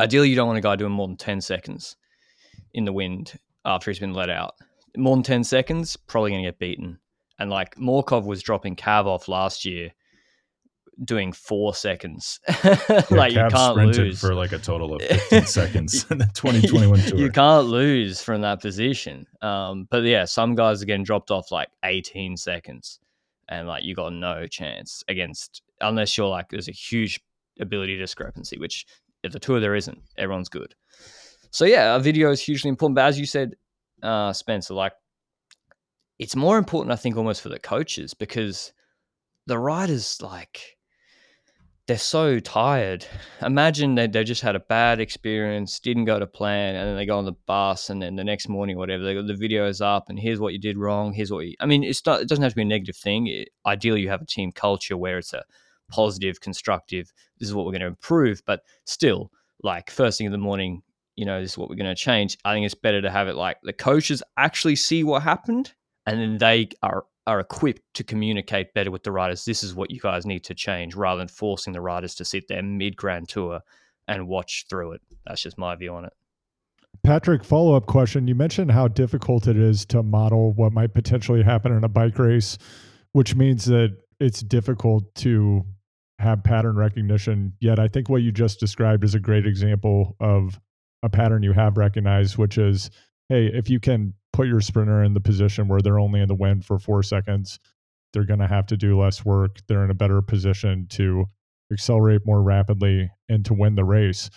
Ideally, 0.00 0.30
you 0.30 0.36
don't 0.36 0.46
want 0.46 0.58
a 0.58 0.62
guy 0.62 0.76
doing 0.76 0.92
more 0.92 1.06
than 1.06 1.18
10 1.18 1.42
seconds 1.42 1.96
in 2.72 2.86
the 2.86 2.92
wind 2.92 3.38
after 3.66 3.90
he's 3.90 3.98
been 3.98 4.14
let 4.14 4.30
out. 4.30 4.54
More 4.96 5.14
than 5.14 5.22
10 5.22 5.44
seconds, 5.44 5.94
probably 5.94 6.32
to 6.32 6.40
get 6.40 6.58
beaten. 6.58 6.98
And 7.38 7.50
like 7.50 7.74
Morkov 7.76 8.24
was 8.24 8.42
dropping 8.42 8.76
Cav 8.76 9.04
off 9.04 9.28
last 9.28 9.66
year 9.66 9.92
doing 11.04 11.32
four 11.32 11.74
seconds. 11.74 12.40
like 13.10 13.32
you 13.32 13.46
can't 13.50 13.76
lose. 13.76 14.20
for 14.20 14.34
like 14.34 14.52
a 14.52 14.58
total 14.58 14.94
of 14.94 15.02
15 15.08 15.44
seconds 15.46 16.06
in 16.10 16.18
the 16.18 16.26
2021 16.34 17.00
tour. 17.06 17.18
you 17.18 17.30
can't 17.30 17.66
lose 17.66 18.22
from 18.22 18.40
that 18.42 18.60
position. 18.60 19.26
Um, 19.42 19.86
but 19.90 20.02
yeah, 20.04 20.24
some 20.24 20.54
guys 20.54 20.82
are 20.82 20.86
getting 20.86 21.04
dropped 21.04 21.30
off 21.30 21.50
like 21.52 21.68
18 21.84 22.36
seconds, 22.36 22.98
and 23.48 23.68
like 23.68 23.84
you 23.84 23.94
got 23.94 24.12
no 24.12 24.46
chance 24.46 25.04
against 25.08 25.62
unless 25.80 26.16
you're 26.16 26.28
like 26.28 26.48
there's 26.48 26.68
a 26.68 26.72
huge 26.72 27.20
ability 27.60 27.96
discrepancy, 27.96 28.58
which 28.58 28.86
if 29.22 29.32
the 29.32 29.40
tour 29.40 29.60
there 29.60 29.74
isn't, 29.74 30.00
everyone's 30.16 30.48
good. 30.48 30.74
So 31.50 31.64
yeah, 31.64 31.96
a 31.96 32.00
video 32.00 32.30
is 32.30 32.40
hugely 32.40 32.68
important. 32.68 32.96
But 32.96 33.06
as 33.06 33.18
you 33.18 33.26
said, 33.26 33.54
uh, 34.02 34.32
Spencer, 34.32 34.74
like 34.74 34.92
it's 36.18 36.36
more 36.36 36.58
important, 36.58 36.92
I 36.92 36.96
think, 36.96 37.16
almost 37.16 37.42
for 37.42 37.48
the 37.48 37.58
coaches 37.58 38.14
because 38.14 38.72
the 39.46 39.58
riders 39.58 40.20
like 40.22 40.75
they're 41.86 41.98
so 41.98 42.40
tired. 42.40 43.06
Imagine 43.42 43.94
that 43.94 44.12
they 44.12 44.24
just 44.24 44.42
had 44.42 44.56
a 44.56 44.60
bad 44.60 44.98
experience, 44.98 45.78
didn't 45.78 46.04
go 46.04 46.18
to 46.18 46.26
plan, 46.26 46.74
and 46.74 46.88
then 46.88 46.96
they 46.96 47.06
go 47.06 47.18
on 47.18 47.24
the 47.24 47.36
bus, 47.46 47.90
and 47.90 48.02
then 48.02 48.16
the 48.16 48.24
next 48.24 48.48
morning, 48.48 48.76
whatever, 48.76 49.04
they 49.04 49.14
got 49.14 49.26
the 49.26 49.34
videos 49.34 49.80
up, 49.80 50.08
and 50.08 50.18
here's 50.18 50.40
what 50.40 50.52
you 50.52 50.58
did 50.58 50.76
wrong. 50.76 51.12
Here's 51.12 51.30
what 51.30 51.46
you. 51.46 51.54
I 51.60 51.66
mean, 51.66 51.84
it's 51.84 52.04
not. 52.04 52.20
It 52.20 52.28
doesn't 52.28 52.42
have 52.42 52.52
to 52.52 52.56
be 52.56 52.62
a 52.62 52.66
negative 52.66 52.96
thing. 52.96 53.28
It, 53.28 53.50
ideally, 53.64 54.00
you 54.00 54.08
have 54.08 54.22
a 54.22 54.26
team 54.26 54.50
culture 54.50 54.96
where 54.96 55.18
it's 55.18 55.32
a 55.32 55.44
positive, 55.88 56.40
constructive. 56.40 57.12
This 57.38 57.48
is 57.48 57.54
what 57.54 57.64
we're 57.64 57.72
going 57.72 57.82
to 57.82 57.86
improve. 57.86 58.42
But 58.44 58.62
still, 58.84 59.30
like 59.62 59.90
first 59.90 60.18
thing 60.18 60.26
in 60.26 60.32
the 60.32 60.38
morning, 60.38 60.82
you 61.14 61.24
know, 61.24 61.40
this 61.40 61.52
is 61.52 61.58
what 61.58 61.68
we're 61.68 61.76
going 61.76 61.86
to 61.86 61.94
change. 61.94 62.36
I 62.44 62.52
think 62.52 62.66
it's 62.66 62.74
better 62.74 63.00
to 63.00 63.10
have 63.10 63.28
it 63.28 63.36
like 63.36 63.58
the 63.62 63.72
coaches 63.72 64.24
actually 64.36 64.76
see 64.76 65.04
what 65.04 65.22
happened, 65.22 65.72
and 66.04 66.20
then 66.20 66.38
they 66.38 66.70
are 66.82 67.04
are 67.26 67.40
equipped 67.40 67.82
to 67.94 68.04
communicate 68.04 68.72
better 68.74 68.90
with 68.90 69.02
the 69.02 69.12
riders. 69.12 69.44
This 69.44 69.64
is 69.64 69.74
what 69.74 69.90
you 69.90 70.00
guys 70.00 70.26
need 70.26 70.44
to 70.44 70.54
change, 70.54 70.94
rather 70.94 71.18
than 71.18 71.28
forcing 71.28 71.72
the 71.72 71.80
riders 71.80 72.14
to 72.16 72.24
sit 72.24 72.48
there 72.48 72.62
mid 72.62 72.96
Grand 72.96 73.28
Tour 73.28 73.60
and 74.08 74.28
watch 74.28 74.66
through 74.70 74.92
it. 74.92 75.00
That's 75.26 75.42
just 75.42 75.58
my 75.58 75.74
view 75.74 75.94
on 75.94 76.04
it. 76.04 76.12
Patrick, 77.02 77.44
follow 77.44 77.74
up 77.74 77.86
question. 77.86 78.26
You 78.26 78.34
mentioned 78.34 78.70
how 78.70 78.88
difficult 78.88 79.46
it 79.46 79.56
is 79.56 79.84
to 79.86 80.02
model 80.02 80.52
what 80.54 80.72
might 80.72 80.94
potentially 80.94 81.42
happen 81.42 81.72
in 81.72 81.84
a 81.84 81.88
bike 81.88 82.18
race, 82.18 82.58
which 83.12 83.34
means 83.34 83.64
that 83.66 83.96
it's 84.18 84.40
difficult 84.40 85.14
to 85.16 85.64
have 86.18 86.42
pattern 86.42 86.76
recognition. 86.76 87.52
Yet, 87.60 87.78
I 87.78 87.88
think 87.88 88.08
what 88.08 88.22
you 88.22 88.32
just 88.32 88.58
described 88.58 89.04
is 89.04 89.14
a 89.14 89.20
great 89.20 89.46
example 89.46 90.16
of 90.20 90.58
a 91.02 91.08
pattern 91.08 91.42
you 91.42 91.52
have 91.52 91.76
recognized, 91.76 92.38
which 92.38 92.56
is 92.58 92.90
hey, 93.28 93.46
if 93.46 93.68
you 93.68 93.80
can 93.80 94.14
put 94.36 94.48
your 94.48 94.60
sprinter 94.60 95.02
in 95.02 95.14
the 95.14 95.20
position 95.20 95.66
where 95.68 95.80
they're 95.80 95.98
only 95.98 96.20
in 96.20 96.28
the 96.28 96.34
wind 96.34 96.64
for 96.64 96.78
four 96.78 97.02
seconds, 97.02 97.58
they're 98.12 98.24
going 98.24 98.40
to 98.40 98.46
have 98.46 98.66
to 98.66 98.76
do 98.76 99.00
less 99.00 99.24
work. 99.24 99.58
They're 99.66 99.84
in 99.84 99.90
a 99.90 99.94
better 99.94 100.20
position 100.22 100.86
to 100.90 101.24
accelerate 101.72 102.22
more 102.24 102.42
rapidly 102.42 103.10
and 103.28 103.44
to 103.46 103.54
win 103.54 103.74
the 103.74 103.84
race 103.84 104.30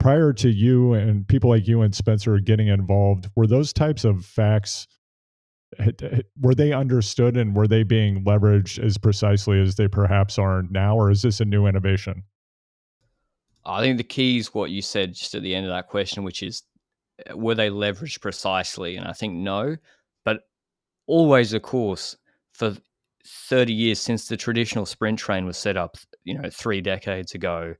prior 0.00 0.32
to 0.32 0.48
you 0.48 0.94
and 0.94 1.28
people 1.28 1.50
like 1.50 1.68
you 1.68 1.82
and 1.82 1.94
Spencer 1.94 2.38
getting 2.40 2.66
involved, 2.66 3.28
were 3.36 3.46
those 3.46 3.72
types 3.72 4.04
of 4.04 4.24
facts 4.24 4.88
eh, 5.78 5.92
eh, 6.02 6.22
were 6.40 6.54
they 6.54 6.72
understood 6.72 7.36
and 7.36 7.54
were 7.54 7.68
they 7.68 7.84
being 7.84 8.24
leveraged 8.24 8.82
as 8.82 8.98
precisely 8.98 9.60
as 9.60 9.76
they 9.76 9.86
perhaps 9.86 10.38
are 10.38 10.64
now, 10.70 10.96
or 10.96 11.10
is 11.10 11.22
this 11.22 11.40
a 11.40 11.44
new 11.44 11.66
innovation? 11.66 12.24
I 13.64 13.82
think 13.82 13.98
the 13.98 14.04
key 14.04 14.38
is 14.38 14.54
what 14.54 14.70
you 14.70 14.80
said 14.80 15.14
just 15.14 15.34
at 15.34 15.42
the 15.42 15.54
end 15.54 15.66
of 15.66 15.72
that 15.72 15.88
question, 15.88 16.24
which 16.24 16.42
is 16.42 16.62
were 17.34 17.54
they 17.54 17.70
leveraged 17.70 18.20
precisely? 18.20 18.96
And 18.96 19.06
I 19.06 19.12
think 19.12 19.34
no, 19.34 19.76
but 20.24 20.42
always, 21.06 21.52
of 21.52 21.62
course, 21.62 22.16
for 22.52 22.76
30 23.26 23.72
years 23.72 24.00
since 24.00 24.28
the 24.28 24.36
traditional 24.36 24.86
sprint 24.86 25.18
train 25.18 25.46
was 25.46 25.56
set 25.56 25.76
up, 25.76 25.96
you 26.24 26.38
know, 26.38 26.50
three 26.50 26.80
decades 26.80 27.34
ago, 27.34 27.74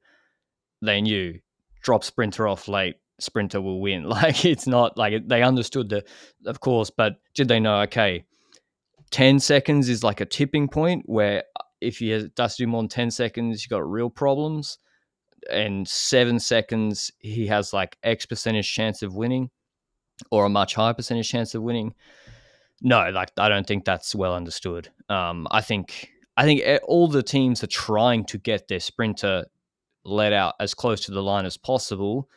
they 0.83 1.01
knew 1.01 1.39
drop 1.83 2.05
sprinter 2.05 2.47
off 2.47 2.69
late, 2.69 2.97
sprinter 3.19 3.61
will 3.61 3.81
win. 3.81 4.05
Like 4.09 4.45
it's 4.45 4.67
not 4.67 4.97
like 4.97 5.27
they 5.27 5.43
understood 5.43 5.89
the, 5.89 6.05
of 6.47 6.61
course, 6.61 6.91
but 6.91 7.17
did 7.35 7.49
they 7.49 7.61
know, 7.61 7.81
okay, 7.83 8.25
10 9.11 9.41
seconds 9.41 9.89
is 9.89 10.05
like 10.05 10.21
a 10.21 10.27
tipping 10.27 10.69
point 10.69 11.03
where 11.07 11.45
uh, 11.59 11.65
if 11.81 11.99
he 11.99 12.11
has, 12.11 12.29
does 12.31 12.57
do 12.57 12.67
more 12.67 12.83
than 12.83 12.89
10 12.89 13.11
seconds, 13.11 13.65
you 13.65 13.69
got 13.69 13.89
real 13.89 14.11
problems. 14.11 14.79
And 15.51 15.87
seven 15.89 16.39
seconds, 16.39 17.11
he 17.19 17.47
has 17.47 17.73
like 17.73 17.97
X 18.03 18.27
percentage 18.27 18.73
chance 18.73 19.03
of 19.03 19.15
winning 19.15 19.51
or 20.31 20.45
a 20.45 20.51
much 20.51 20.75
higher 20.75 20.95
percentage 20.95 21.29
chance 21.29 21.55
of 21.55 21.63
winning. 21.63 21.95
No, 22.83 23.11
like 23.11 23.31
I 23.39 23.49
don't 23.49 23.67
think 23.67 23.85
that's 23.85 24.15
well 24.15 24.35
understood. 24.35 24.89
Um, 25.09 25.47
I 25.51 25.61
think 25.61 26.11
I 26.37 26.45
think 26.45 26.63
all 26.85 27.09
the 27.09 27.23
teams 27.23 27.63
are 27.63 27.69
trying 27.69 28.25
to 28.27 28.39
get 28.39 28.69
their 28.69 28.81
sprinter 28.81 29.47
let 30.05 30.33
out 30.33 30.55
as 30.61 30.75
close 30.75 31.01
to 31.03 31.13
the 31.13 31.23
line 31.23 31.45
as 31.45 31.57
possible, 31.57 32.29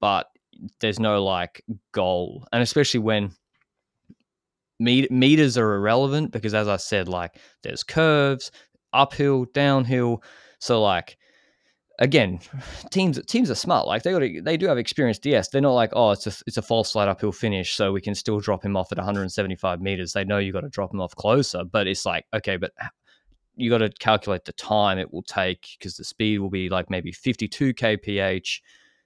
but 0.00 0.28
there's 0.80 0.98
no 0.98 1.22
like 1.22 1.62
goal, 1.92 2.46
and 2.52 2.62
especially 2.62 3.00
when 3.00 3.32
meters 4.78 5.58
are 5.58 5.74
irrelevant 5.74 6.32
because, 6.32 6.54
as 6.54 6.68
I 6.68 6.76
said, 6.76 7.08
like 7.08 7.36
there's 7.62 7.82
curves, 7.82 8.50
uphill, 8.92 9.46
downhill, 9.52 10.22
so 10.58 10.82
like 10.82 11.18
again, 12.02 12.40
teams 12.90 13.18
teams 13.26 13.50
are 13.50 13.54
smart. 13.54 13.86
Like 13.86 14.02
they 14.02 14.12
got 14.12 14.44
they 14.44 14.56
do 14.56 14.66
have 14.66 14.76
experienced 14.76 15.22
DS. 15.22 15.48
They're 15.48 15.62
not 15.62 15.72
like, 15.72 15.90
oh, 15.94 16.10
it's 16.10 16.26
a 16.26 16.32
it's 16.46 16.56
a 16.56 16.62
false 16.62 16.90
slide 16.90 17.08
uphill 17.08 17.32
finish, 17.32 17.74
so 17.74 17.92
we 17.92 18.00
can 18.00 18.14
still 18.14 18.40
drop 18.40 18.64
him 18.64 18.76
off 18.76 18.92
at 18.92 18.98
175 18.98 19.80
meters. 19.80 20.12
They 20.12 20.24
know 20.24 20.38
you 20.38 20.52
got 20.52 20.60
to 20.62 20.68
drop 20.68 20.92
him 20.92 21.00
off 21.00 21.14
closer, 21.14 21.64
but 21.64 21.86
it's 21.86 22.04
like, 22.04 22.26
okay, 22.34 22.56
but 22.56 22.72
you 23.56 23.70
got 23.70 23.78
to 23.78 23.90
calculate 23.90 24.44
the 24.44 24.52
time 24.52 24.98
it 24.98 25.12
will 25.12 25.22
take 25.22 25.76
because 25.78 25.96
the 25.96 26.04
speed 26.04 26.38
will 26.38 26.50
be 26.50 26.68
like 26.68 26.90
maybe 26.90 27.12
52 27.12 27.74
kph. 27.74 28.60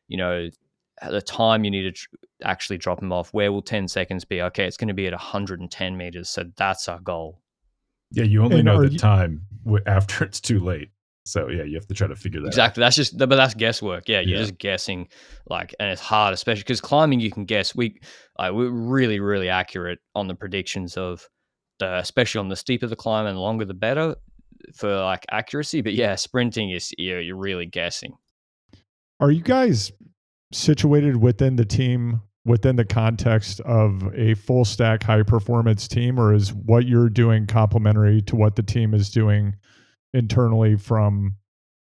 You 0.09 0.17
know, 0.17 0.49
the 1.09 1.21
time 1.23 1.65
you 1.65 1.71
need 1.71 1.83
to 1.83 1.93
tr- 1.93 2.09
actually 2.43 2.79
drop 2.79 3.03
him 3.03 3.13
off. 3.13 3.35
Where 3.35 3.53
will 3.53 3.63
10 3.63 3.89
seconds 3.89 4.25
be? 4.25 4.41
Okay, 4.41 4.65
it's 4.65 4.77
going 4.77 4.89
to 4.89 4.95
be 4.95 5.07
at 5.07 5.13
110 5.13 5.97
meters, 5.97 6.31
so 6.31 6.45
that's 6.57 6.89
our 6.89 7.01
goal. 7.01 7.41
Yeah, 8.13 8.25
you 8.25 8.43
only 8.43 8.61
and 8.61 8.67
know 8.67 8.83
the 8.83 8.93
you- 8.93 8.99
time 8.99 9.43
after 9.87 10.25
it's 10.25 10.41
too 10.41 10.61
late. 10.61 10.91
So 11.27 11.49
yeah, 11.49 11.65
you 11.65 11.75
have 11.75 11.87
to 11.89 11.95
try 11.95 12.07
to 12.07 12.15
figure 12.15 12.41
that 12.41 12.47
exactly. 12.47 12.83
Out. 12.83 12.87
That's 12.87 12.97
just, 12.97 13.19
but 13.19 13.29
that's 13.31 13.55
guesswork. 13.55 14.09
Yeah, 14.09 14.21
you're 14.21 14.39
yeah. 14.39 14.45
just 14.45 14.59
guessing, 14.59 15.09
like, 15.49 15.75
and 15.81 15.91
it's 15.91 16.01
hard, 16.01 16.33
especially 16.33 16.63
because 16.63 16.81
climbing 16.81 17.19
you 17.19 17.33
can 17.33 17.45
guess. 17.45 17.75
We, 17.75 18.01
like, 18.39 18.53
we're 18.53 18.71
really, 18.71 19.19
really 19.19 19.49
accurate 19.49 19.99
on 20.15 20.29
the 20.29 20.37
predictions 20.37 20.97
of 20.97 21.29
the, 21.81 21.99
especially 21.99 22.39
on 22.39 22.49
the 22.49 22.57
steeper 22.57 22.87
the 22.87 22.97
climb 22.97 23.27
and 23.27 23.37
the 23.37 23.41
longer 23.41 23.65
the 23.65 23.75
better 23.75 24.15
for 24.75 24.97
like 24.97 25.27
accuracy. 25.31 25.83
But 25.83 25.95
yeah, 25.95 26.15
sprinting 26.15 26.71
is 26.71 26.93
you're, 26.97 27.21
you're 27.21 27.37
really 27.37 27.67
guessing. 27.67 28.15
Are 29.19 29.31
you 29.31 29.43
guys 29.43 29.91
situated 30.53 31.17
within 31.17 31.57
the 31.57 31.65
team 31.65 32.21
within 32.47 32.77
the 32.77 32.85
context 32.85 33.61
of 33.63 34.09
a 34.15 34.35
full 34.35 34.65
stack 34.65 35.03
high 35.03 35.25
performance 35.25 35.89
team, 35.89 36.19
or 36.19 36.33
is 36.33 36.55
what 36.55 36.87
you're 36.87 37.09
doing 37.09 37.47
complementary 37.47 38.23
to 38.23 38.37
what 38.37 38.55
the 38.55 38.63
team 38.63 38.95
is 38.95 39.11
doing? 39.11 39.55
Internally 40.15 40.77
from 40.77 41.37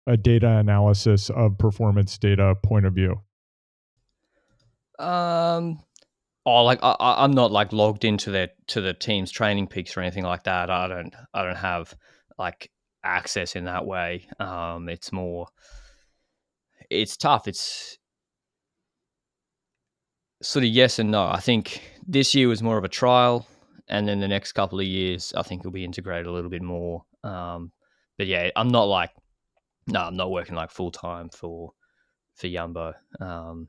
a 0.07 0.17
data 0.17 0.49
analysis 0.49 1.31
of 1.31 1.59
performance 1.59 2.19
data 2.19 2.55
point 2.63 2.87
of 2.87 2.95
view? 2.95 3.21
Um, 4.99 5.83
oh, 6.45 6.65
like 6.65 6.81
I, 6.83 6.97
I'm 6.99 7.33
not 7.33 7.53
like 7.53 7.73
logged 7.73 8.05
into 8.05 8.31
their 8.31 8.49
to 8.69 8.81
the 8.81 8.95
team's 8.95 9.33
TrainingPeaks 9.33 9.97
or 9.97 10.01
anything 10.01 10.25
like 10.25 10.45
that. 10.45 10.71
I 10.71 10.89
don't, 10.89 11.15
I 11.33 11.43
don't 11.45 11.57
have 11.57 11.95
like 12.39 12.71
access 13.05 13.55
in 13.55 13.65
that 13.65 13.87
way. 13.87 14.27
Um, 14.41 14.89
it's 14.89 15.13
more, 15.13 15.49
it's 16.91 17.17
tough. 17.17 17.47
It's 17.47 17.99
sort 20.43 20.65
of 20.65 20.71
yes 20.71 20.99
and 20.99 21.11
no. 21.11 21.27
I 21.27 21.41
think 21.41 21.83
this 22.07 22.35
year 22.35 22.49
was 22.49 22.63
more 22.63 22.79
of 22.79 22.85
a 22.85 22.89
trial, 22.89 23.47
and 23.89 24.09
then 24.09 24.21
the 24.21 24.29
next 24.29 24.53
couple 24.53 24.81
of 24.81 24.87
years, 24.87 25.33
I 25.37 25.43
think 25.43 25.61
it'll 25.61 25.71
be 25.71 25.85
integrated 25.85 26.27
a 26.27 26.33
little 26.33 26.51
bit 26.51 26.63
more. 26.63 27.05
Um, 27.25 27.73
but 28.19 28.27
yeah, 28.27 28.51
I'm 28.57 28.69
not 28.69 28.85
like 28.85 29.11
no, 29.87 30.01
I'm 30.01 30.17
not 30.17 30.31
working 30.31 30.55
like 30.55 30.71
full 30.71 30.91
time 30.91 31.31
for 31.31 31.73
for 32.35 32.47
Yumbo. 32.47 32.95
Um, 33.21 33.69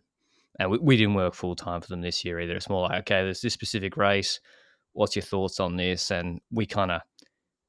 and 0.60 0.70
we, 0.70 0.78
we 0.80 0.98
didn't 0.98 1.14
work 1.14 1.34
full 1.34 1.56
time 1.56 1.82
for 1.82 1.88
them 1.88 2.02
this 2.02 2.26
year 2.26 2.40
either. 2.40 2.56
It's 2.56 2.70
more 2.70 2.88
like, 2.90 3.00
okay, 3.02 3.24
there's 3.24 3.42
this 3.42 3.54
specific 3.54 3.96
race. 3.96 4.40
What's 4.94 5.16
your 5.16 5.24
thoughts 5.24 5.60
on 5.60 5.78
this? 5.78 6.12
And 6.12 6.42
we 6.52 6.66
kind 6.66 6.92
of 6.92 7.02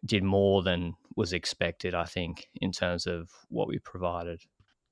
did 0.05 0.25
more 0.25 0.63
than 0.63 0.95
was 1.17 1.33
expected, 1.33 1.95
I 1.95 2.05
think, 2.05 2.49
in 2.57 2.73
terms 2.73 3.07
of 3.07 3.31
what 3.49 3.69
we 3.69 3.79
provided. 3.79 4.41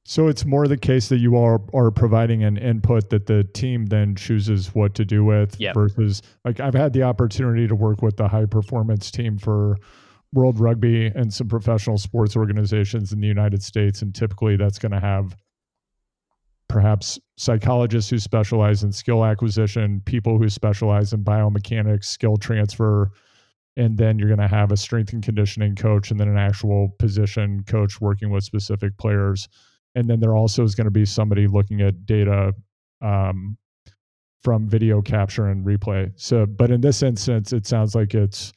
So 0.04 0.28
it's 0.28 0.46
more 0.46 0.66
the 0.66 0.78
case 0.78 1.08
that 1.08 1.18
you 1.18 1.36
are 1.36 1.60
are 1.74 1.90
providing 1.90 2.42
an 2.42 2.56
input 2.56 3.10
that 3.10 3.26
the 3.26 3.44
team 3.44 3.86
then 3.86 4.14
chooses 4.14 4.74
what 4.74 4.94
to 4.94 5.04
do 5.04 5.24
with 5.24 5.60
yep. 5.60 5.74
versus 5.74 6.22
like 6.44 6.60
I've 6.60 6.74
had 6.74 6.94
the 6.94 7.02
opportunity 7.02 7.66
to 7.68 7.74
work 7.74 8.00
with 8.00 8.16
the 8.16 8.28
high 8.28 8.46
performance 8.46 9.10
team 9.10 9.36
for 9.36 9.76
World 10.32 10.60
Rugby 10.60 11.06
and 11.06 11.32
some 11.32 11.48
professional 11.48 11.98
sports 11.98 12.36
organizations 12.36 13.12
in 13.12 13.20
the 13.20 13.26
United 13.26 13.62
States. 13.62 14.02
And 14.02 14.14
typically 14.14 14.56
that's 14.56 14.78
going 14.78 14.92
to 14.92 15.00
have 15.00 15.36
perhaps 16.68 17.18
psychologists 17.36 18.10
who 18.10 18.18
specialize 18.18 18.84
in 18.84 18.92
skill 18.92 19.24
acquisition, 19.24 20.02
people 20.04 20.38
who 20.38 20.48
specialize 20.48 21.12
in 21.12 21.24
biomechanics, 21.24 22.04
skill 22.04 22.36
transfer. 22.36 23.10
And 23.76 23.96
then 23.96 24.18
you're 24.18 24.28
going 24.28 24.40
to 24.40 24.48
have 24.48 24.72
a 24.72 24.76
strength 24.76 25.12
and 25.12 25.22
conditioning 25.22 25.74
coach 25.74 26.10
and 26.10 26.20
then 26.20 26.28
an 26.28 26.36
actual 26.36 26.94
position 26.98 27.64
coach 27.64 28.00
working 28.00 28.30
with 28.30 28.44
specific 28.44 28.96
players. 28.98 29.48
And 29.94 30.10
then 30.10 30.20
there 30.20 30.36
also 30.36 30.62
is 30.62 30.74
going 30.74 30.84
to 30.84 30.90
be 30.90 31.06
somebody 31.06 31.46
looking 31.46 31.80
at 31.80 32.04
data 32.04 32.52
um, 33.00 33.56
from 34.42 34.68
video 34.68 35.00
capture 35.00 35.46
and 35.46 35.64
replay. 35.64 36.12
So, 36.16 36.44
but 36.44 36.70
in 36.70 36.80
this 36.80 37.02
instance, 37.02 37.52
it 37.52 37.66
sounds 37.66 37.94
like 37.94 38.14
it's 38.14 38.52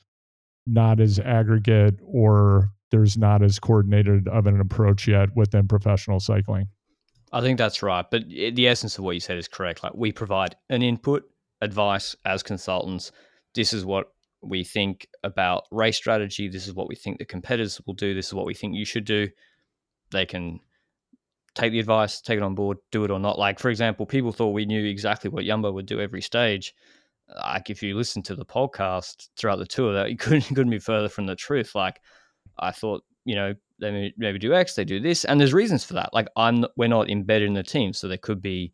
not 0.67 0.99
as 0.99 1.19
aggregate 1.19 1.95
or 2.05 2.71
there's 2.91 3.17
not 3.17 3.41
as 3.41 3.59
coordinated 3.59 4.27
of 4.27 4.45
an 4.45 4.59
approach 4.59 5.07
yet 5.07 5.29
within 5.35 5.67
professional 5.67 6.19
cycling. 6.19 6.67
I 7.31 7.41
think 7.41 7.57
that's 7.57 7.81
right. 7.81 8.05
But 8.09 8.27
the 8.27 8.67
essence 8.67 8.97
of 8.97 9.03
what 9.03 9.11
you 9.11 9.21
said 9.21 9.37
is 9.37 9.47
correct. 9.47 9.83
Like 9.83 9.93
we 9.95 10.11
provide 10.11 10.55
an 10.69 10.81
input, 10.81 11.23
advice 11.61 12.15
as 12.25 12.43
consultants. 12.43 13.11
This 13.55 13.73
is 13.73 13.85
what 13.85 14.07
we 14.41 14.63
think 14.63 15.07
about 15.23 15.65
race 15.71 15.95
strategy. 15.95 16.47
This 16.47 16.67
is 16.67 16.73
what 16.73 16.89
we 16.89 16.95
think 16.95 17.19
the 17.19 17.25
competitors 17.25 17.79
will 17.85 17.93
do. 17.93 18.13
This 18.13 18.27
is 18.27 18.33
what 18.33 18.45
we 18.45 18.53
think 18.53 18.75
you 18.75 18.85
should 18.85 19.05
do. 19.05 19.29
They 20.11 20.25
can 20.25 20.59
take 21.55 21.71
the 21.71 21.79
advice, 21.79 22.21
take 22.21 22.37
it 22.37 22.43
on 22.43 22.55
board, 22.55 22.77
do 22.91 23.03
it 23.03 23.11
or 23.11 23.19
not. 23.19 23.37
Like, 23.37 23.59
for 23.59 23.69
example, 23.69 24.05
people 24.05 24.31
thought 24.31 24.49
we 24.49 24.65
knew 24.65 24.83
exactly 24.85 25.29
what 25.29 25.45
Yumbo 25.45 25.73
would 25.73 25.85
do 25.85 26.01
every 26.01 26.21
stage 26.21 26.73
like 27.37 27.69
if 27.69 27.81
you 27.81 27.95
listen 27.95 28.21
to 28.23 28.35
the 28.35 28.45
podcast 28.45 29.29
throughout 29.37 29.59
the 29.59 29.65
tour, 29.65 29.93
that 29.93 30.09
you 30.11 30.17
couldn't 30.17 30.43
couldn't 30.43 30.69
be 30.69 30.79
further 30.79 31.09
from 31.09 31.25
the 31.25 31.35
truth. 31.35 31.75
Like 31.75 32.01
I 32.59 32.71
thought, 32.71 33.03
you 33.25 33.35
know, 33.35 33.53
they 33.79 34.13
maybe 34.17 34.39
do 34.39 34.53
X, 34.53 34.75
they 34.75 34.85
do 34.85 34.99
this, 34.99 35.25
and 35.25 35.39
there's 35.39 35.53
reasons 35.53 35.83
for 35.83 35.93
that. 35.93 36.13
Like 36.13 36.27
I'm, 36.35 36.65
we're 36.77 36.87
not 36.87 37.09
embedded 37.09 37.47
in 37.47 37.53
the 37.53 37.63
team, 37.63 37.93
so 37.93 38.07
there 38.07 38.17
could 38.17 38.41
be 38.41 38.73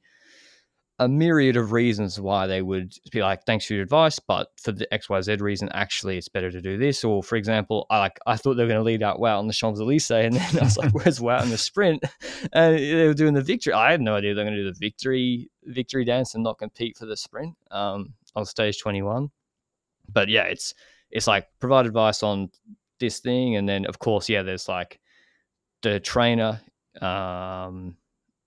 a 0.99 1.07
myriad 1.07 1.55
of 1.57 1.71
reasons 1.71 2.19
why 2.19 2.47
they 2.47 2.61
would 2.61 2.93
be 3.11 3.21
like, 3.21 3.43
"Thanks 3.45 3.65
for 3.65 3.73
your 3.73 3.83
advice, 3.83 4.19
but 4.19 4.49
for 4.59 4.71
the 4.71 4.91
X 4.91 5.09
Y 5.09 5.21
Z 5.21 5.35
reason, 5.37 5.69
actually, 5.73 6.17
it's 6.17 6.27
better 6.27 6.51
to 6.51 6.61
do 6.61 6.77
this." 6.77 7.03
Or, 7.03 7.21
for 7.21 7.35
example, 7.35 7.85
I 7.89 7.99
like 7.99 8.19
I 8.25 8.35
thought 8.35 8.55
they 8.55 8.63
were 8.63 8.69
going 8.69 8.79
to 8.79 8.83
lead 8.83 9.03
out 9.03 9.19
Wout 9.19 9.37
on 9.37 9.47
the 9.47 9.53
Champs 9.53 9.79
Elysees, 9.79 10.25
and 10.25 10.35
then 10.35 10.59
I 10.59 10.63
was 10.63 10.77
like, 10.77 10.93
"Where's 10.93 11.19
Wout 11.19 11.43
in 11.43 11.51
the 11.51 11.57
sprint?" 11.57 12.03
And 12.51 12.77
they 12.77 13.07
were 13.07 13.13
doing 13.13 13.35
the 13.35 13.41
victory. 13.41 13.73
I 13.73 13.91
had 13.91 14.01
no 14.01 14.15
idea 14.15 14.33
they're 14.33 14.43
going 14.43 14.55
to 14.55 14.63
do 14.63 14.71
the 14.71 14.79
victory 14.79 15.49
victory 15.63 16.03
dance 16.03 16.33
and 16.33 16.43
not 16.43 16.57
compete 16.57 16.97
for 16.97 17.05
the 17.05 17.17
sprint. 17.17 17.55
Um, 17.69 18.13
on 18.37 18.45
stage 18.45 18.79
21 18.79 19.29
but 20.09 20.29
yeah 20.29 20.43
it's 20.43 20.73
it's 21.11 21.27
like 21.27 21.47
provide 21.59 21.85
advice 21.85 22.23
on 22.23 22.49
this 22.99 23.19
thing 23.19 23.55
and 23.55 23.67
then 23.67 23.85
of 23.85 23.99
course 23.99 24.29
yeah 24.29 24.41
there's 24.41 24.69
like 24.69 24.99
the 25.81 25.99
trainer 25.99 26.59
um 27.01 27.95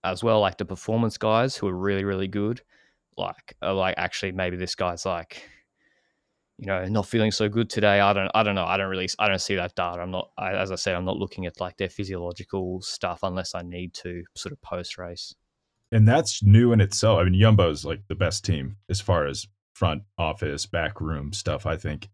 as 0.03 0.25
well 0.25 0.41
like 0.41 0.59
the 0.59 0.65
performance 0.65 1.19
guys 1.19 1.57
who 1.57 1.69
are 1.69 1.77
really 1.77 2.05
really 2.05 2.29
good 2.29 2.63
like 3.17 3.55
like 3.63 3.95
actually 3.99 4.33
maybe 4.33 4.57
this 4.57 4.75
guy's 4.75 5.05
like 5.05 5.43
you 6.59 6.67
know 6.67 6.85
not 6.87 7.07
feeling 7.07 7.31
so 7.31 7.49
good 7.49 7.71
today. 7.71 8.01
I 8.01 8.13
don't 8.13 8.31
i 8.35 8.43
don't 8.43 8.55
know. 8.55 8.65
I 8.65 8.77
don't 8.77 8.91
really 8.91 9.09
i 9.19 9.29
don't 9.29 9.41
see 9.41 9.57
that 9.57 9.75
data. 9.75 10.01
I'm 10.01 10.11
not 10.11 10.31
I, 10.37 10.53
as 10.53 10.71
i 10.71 10.75
said 10.75 10.95
i'm 10.95 11.05
not 11.05 11.17
looking 11.17 11.47
at 11.47 11.61
like 11.61 11.77
their 11.77 11.89
physiological 11.89 12.83
stuff 12.83 13.21
unless 13.23 13.55
i 13.55 13.63
need 13.63 13.95
to 13.95 14.23
sort 14.37 14.53
of 14.53 14.61
post 14.61 14.99
race 14.99 15.35
and 15.93 16.07
that's 16.07 16.43
new 16.43 16.73
in 16.73 16.81
itself. 16.81 17.19
I 17.19 17.25
mean 17.25 17.35
yumbo's 17.35 17.85
like 17.85 18.03
the 18.09 18.15
best 18.15 18.45
team 18.45 18.77
as 18.89 19.01
far 19.01 19.27
as 19.27 19.47
front 19.81 20.03
office, 20.19 20.67
back 20.67 21.01
room 21.01 21.33
stuff, 21.33 21.65
I 21.65 21.77
think. 21.77 22.11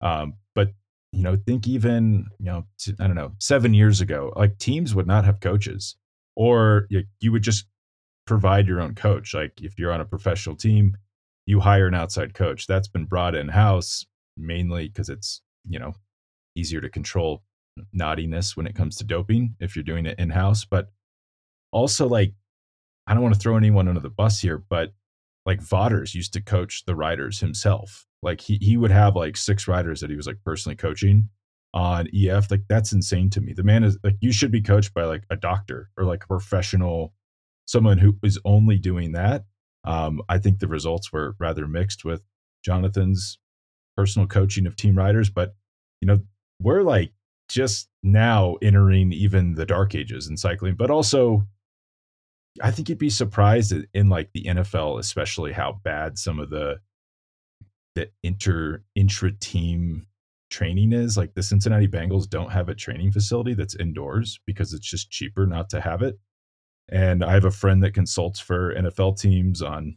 Um, 0.00 0.34
but 0.54 0.72
you 1.12 1.22
know, 1.22 1.36
think 1.36 1.68
even 1.68 2.26
you 2.38 2.46
know, 2.46 2.64
I 2.98 3.06
don't 3.06 3.14
know, 3.14 3.32
seven 3.38 3.74
years 3.74 4.00
ago, 4.00 4.32
like 4.36 4.58
teams 4.58 4.94
would 4.94 5.06
not 5.06 5.26
have 5.26 5.40
coaches, 5.40 5.96
or 6.34 6.86
you, 6.88 7.04
you 7.20 7.30
would 7.30 7.42
just 7.42 7.66
provide 8.26 8.66
your 8.66 8.80
own 8.80 8.94
coach. 8.94 9.34
Like 9.34 9.60
if 9.60 9.78
you're 9.78 9.92
on 9.92 10.00
a 10.00 10.06
professional 10.06 10.56
team, 10.56 10.96
you 11.44 11.60
hire 11.60 11.86
an 11.86 11.94
outside 11.94 12.32
coach. 12.32 12.66
That's 12.66 12.88
been 12.88 13.04
brought 13.04 13.34
in 13.34 13.48
house 13.48 14.06
mainly 14.36 14.88
because 14.88 15.10
it's 15.10 15.42
you 15.68 15.78
know 15.78 15.94
easier 16.56 16.80
to 16.80 16.88
control 16.88 17.42
naughtiness 17.92 18.56
when 18.56 18.66
it 18.66 18.74
comes 18.74 18.96
to 18.96 19.04
doping 19.04 19.56
if 19.60 19.76
you're 19.76 19.82
doing 19.82 20.06
it 20.06 20.18
in 20.18 20.30
house. 20.30 20.64
But 20.64 20.90
also, 21.70 22.08
like, 22.08 22.32
I 23.06 23.12
don't 23.12 23.22
want 23.22 23.34
to 23.34 23.40
throw 23.40 23.58
anyone 23.58 23.88
under 23.88 24.00
the 24.00 24.08
bus 24.08 24.40
here, 24.40 24.56
but 24.56 24.94
like 25.46 25.60
Vaughters 25.60 26.14
used 26.14 26.32
to 26.34 26.40
coach 26.40 26.84
the 26.86 26.94
riders 26.94 27.40
himself. 27.40 28.06
Like 28.22 28.40
he 28.40 28.58
he 28.60 28.76
would 28.76 28.90
have 28.90 29.16
like 29.16 29.36
six 29.36 29.66
riders 29.66 30.00
that 30.00 30.10
he 30.10 30.16
was 30.16 30.26
like 30.26 30.38
personally 30.44 30.76
coaching, 30.76 31.28
on 31.72 32.08
EF. 32.14 32.50
Like 32.50 32.62
that's 32.68 32.92
insane 32.92 33.30
to 33.30 33.40
me. 33.40 33.52
The 33.52 33.62
man 33.62 33.84
is 33.84 33.98
like 34.02 34.16
you 34.20 34.32
should 34.32 34.50
be 34.50 34.62
coached 34.62 34.94
by 34.94 35.04
like 35.04 35.24
a 35.30 35.36
doctor 35.36 35.90
or 35.96 36.04
like 36.04 36.24
a 36.24 36.28
professional, 36.28 37.14
someone 37.66 37.98
who 37.98 38.16
is 38.22 38.38
only 38.44 38.78
doing 38.78 39.12
that. 39.12 39.44
Um, 39.84 40.20
I 40.28 40.38
think 40.38 40.58
the 40.58 40.68
results 40.68 41.12
were 41.12 41.36
rather 41.38 41.66
mixed 41.66 42.04
with 42.04 42.22
Jonathan's 42.64 43.38
personal 43.96 44.26
coaching 44.26 44.66
of 44.66 44.76
team 44.76 44.96
riders, 44.96 45.30
but 45.30 45.54
you 46.00 46.06
know 46.06 46.20
we're 46.60 46.82
like 46.82 47.12
just 47.48 47.88
now 48.02 48.56
entering 48.62 49.12
even 49.12 49.54
the 49.54 49.66
dark 49.66 49.94
ages 49.94 50.28
in 50.28 50.36
cycling, 50.36 50.74
but 50.74 50.90
also 50.90 51.46
I 52.62 52.70
think 52.70 52.88
you'd 52.88 52.98
be 52.98 53.10
surprised 53.10 53.72
in 53.94 54.08
like 54.08 54.30
the 54.32 54.44
NFL, 54.44 54.98
especially 54.98 55.52
how 55.52 55.80
bad 55.84 56.18
some 56.18 56.38
of 56.38 56.50
the 56.50 56.80
the 57.94 58.10
inter 58.22 58.82
intra 58.94 59.32
team 59.32 60.06
training 60.50 60.92
is. 60.92 61.16
Like 61.16 61.34
the 61.34 61.42
Cincinnati 61.42 61.88
Bengals 61.88 62.28
don't 62.28 62.52
have 62.52 62.68
a 62.68 62.74
training 62.74 63.12
facility 63.12 63.54
that's 63.54 63.76
indoors 63.76 64.40
because 64.46 64.72
it's 64.72 64.88
just 64.88 65.10
cheaper 65.10 65.46
not 65.46 65.70
to 65.70 65.80
have 65.80 66.02
it. 66.02 66.18
And 66.90 67.24
I 67.24 67.32
have 67.32 67.44
a 67.44 67.52
friend 67.52 67.82
that 67.82 67.94
consults 67.94 68.40
for 68.40 68.74
NFL 68.74 69.18
teams 69.20 69.62
on, 69.62 69.96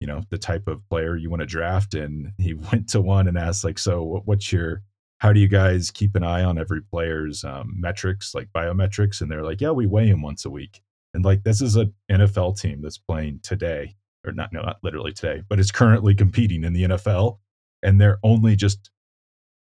you 0.00 0.08
know, 0.08 0.22
the 0.30 0.38
type 0.38 0.66
of 0.66 0.86
player 0.88 1.16
you 1.16 1.30
want 1.30 1.40
to 1.40 1.46
draft. 1.46 1.94
And 1.94 2.32
he 2.38 2.54
went 2.72 2.88
to 2.90 3.00
one 3.00 3.28
and 3.28 3.38
asked, 3.38 3.64
like, 3.64 3.78
so 3.78 4.22
what's 4.24 4.52
your 4.52 4.82
how 5.18 5.32
do 5.32 5.40
you 5.40 5.48
guys 5.48 5.90
keep 5.90 6.14
an 6.14 6.22
eye 6.22 6.44
on 6.44 6.58
every 6.58 6.82
player's 6.82 7.42
um, 7.42 7.72
metrics, 7.78 8.34
like 8.34 8.48
biometrics? 8.54 9.22
And 9.22 9.30
they're 9.30 9.44
like, 9.44 9.62
yeah, 9.62 9.70
we 9.70 9.86
weigh 9.86 10.08
him 10.08 10.20
once 10.20 10.44
a 10.44 10.50
week. 10.50 10.82
And 11.14 11.24
like, 11.24 11.42
this 11.44 11.62
is 11.62 11.76
an 11.76 11.94
NFL 12.10 12.60
team 12.60 12.82
that's 12.82 12.98
playing 12.98 13.40
today, 13.42 13.96
or 14.26 14.32
not, 14.32 14.52
no, 14.52 14.62
not 14.62 14.78
literally 14.82 15.12
today, 15.12 15.42
but 15.48 15.58
it's 15.58 15.70
currently 15.70 16.14
competing 16.14 16.64
in 16.64 16.72
the 16.72 16.84
NFL. 16.84 17.38
And 17.82 18.00
they're 18.00 18.18
only 18.22 18.56
just 18.56 18.90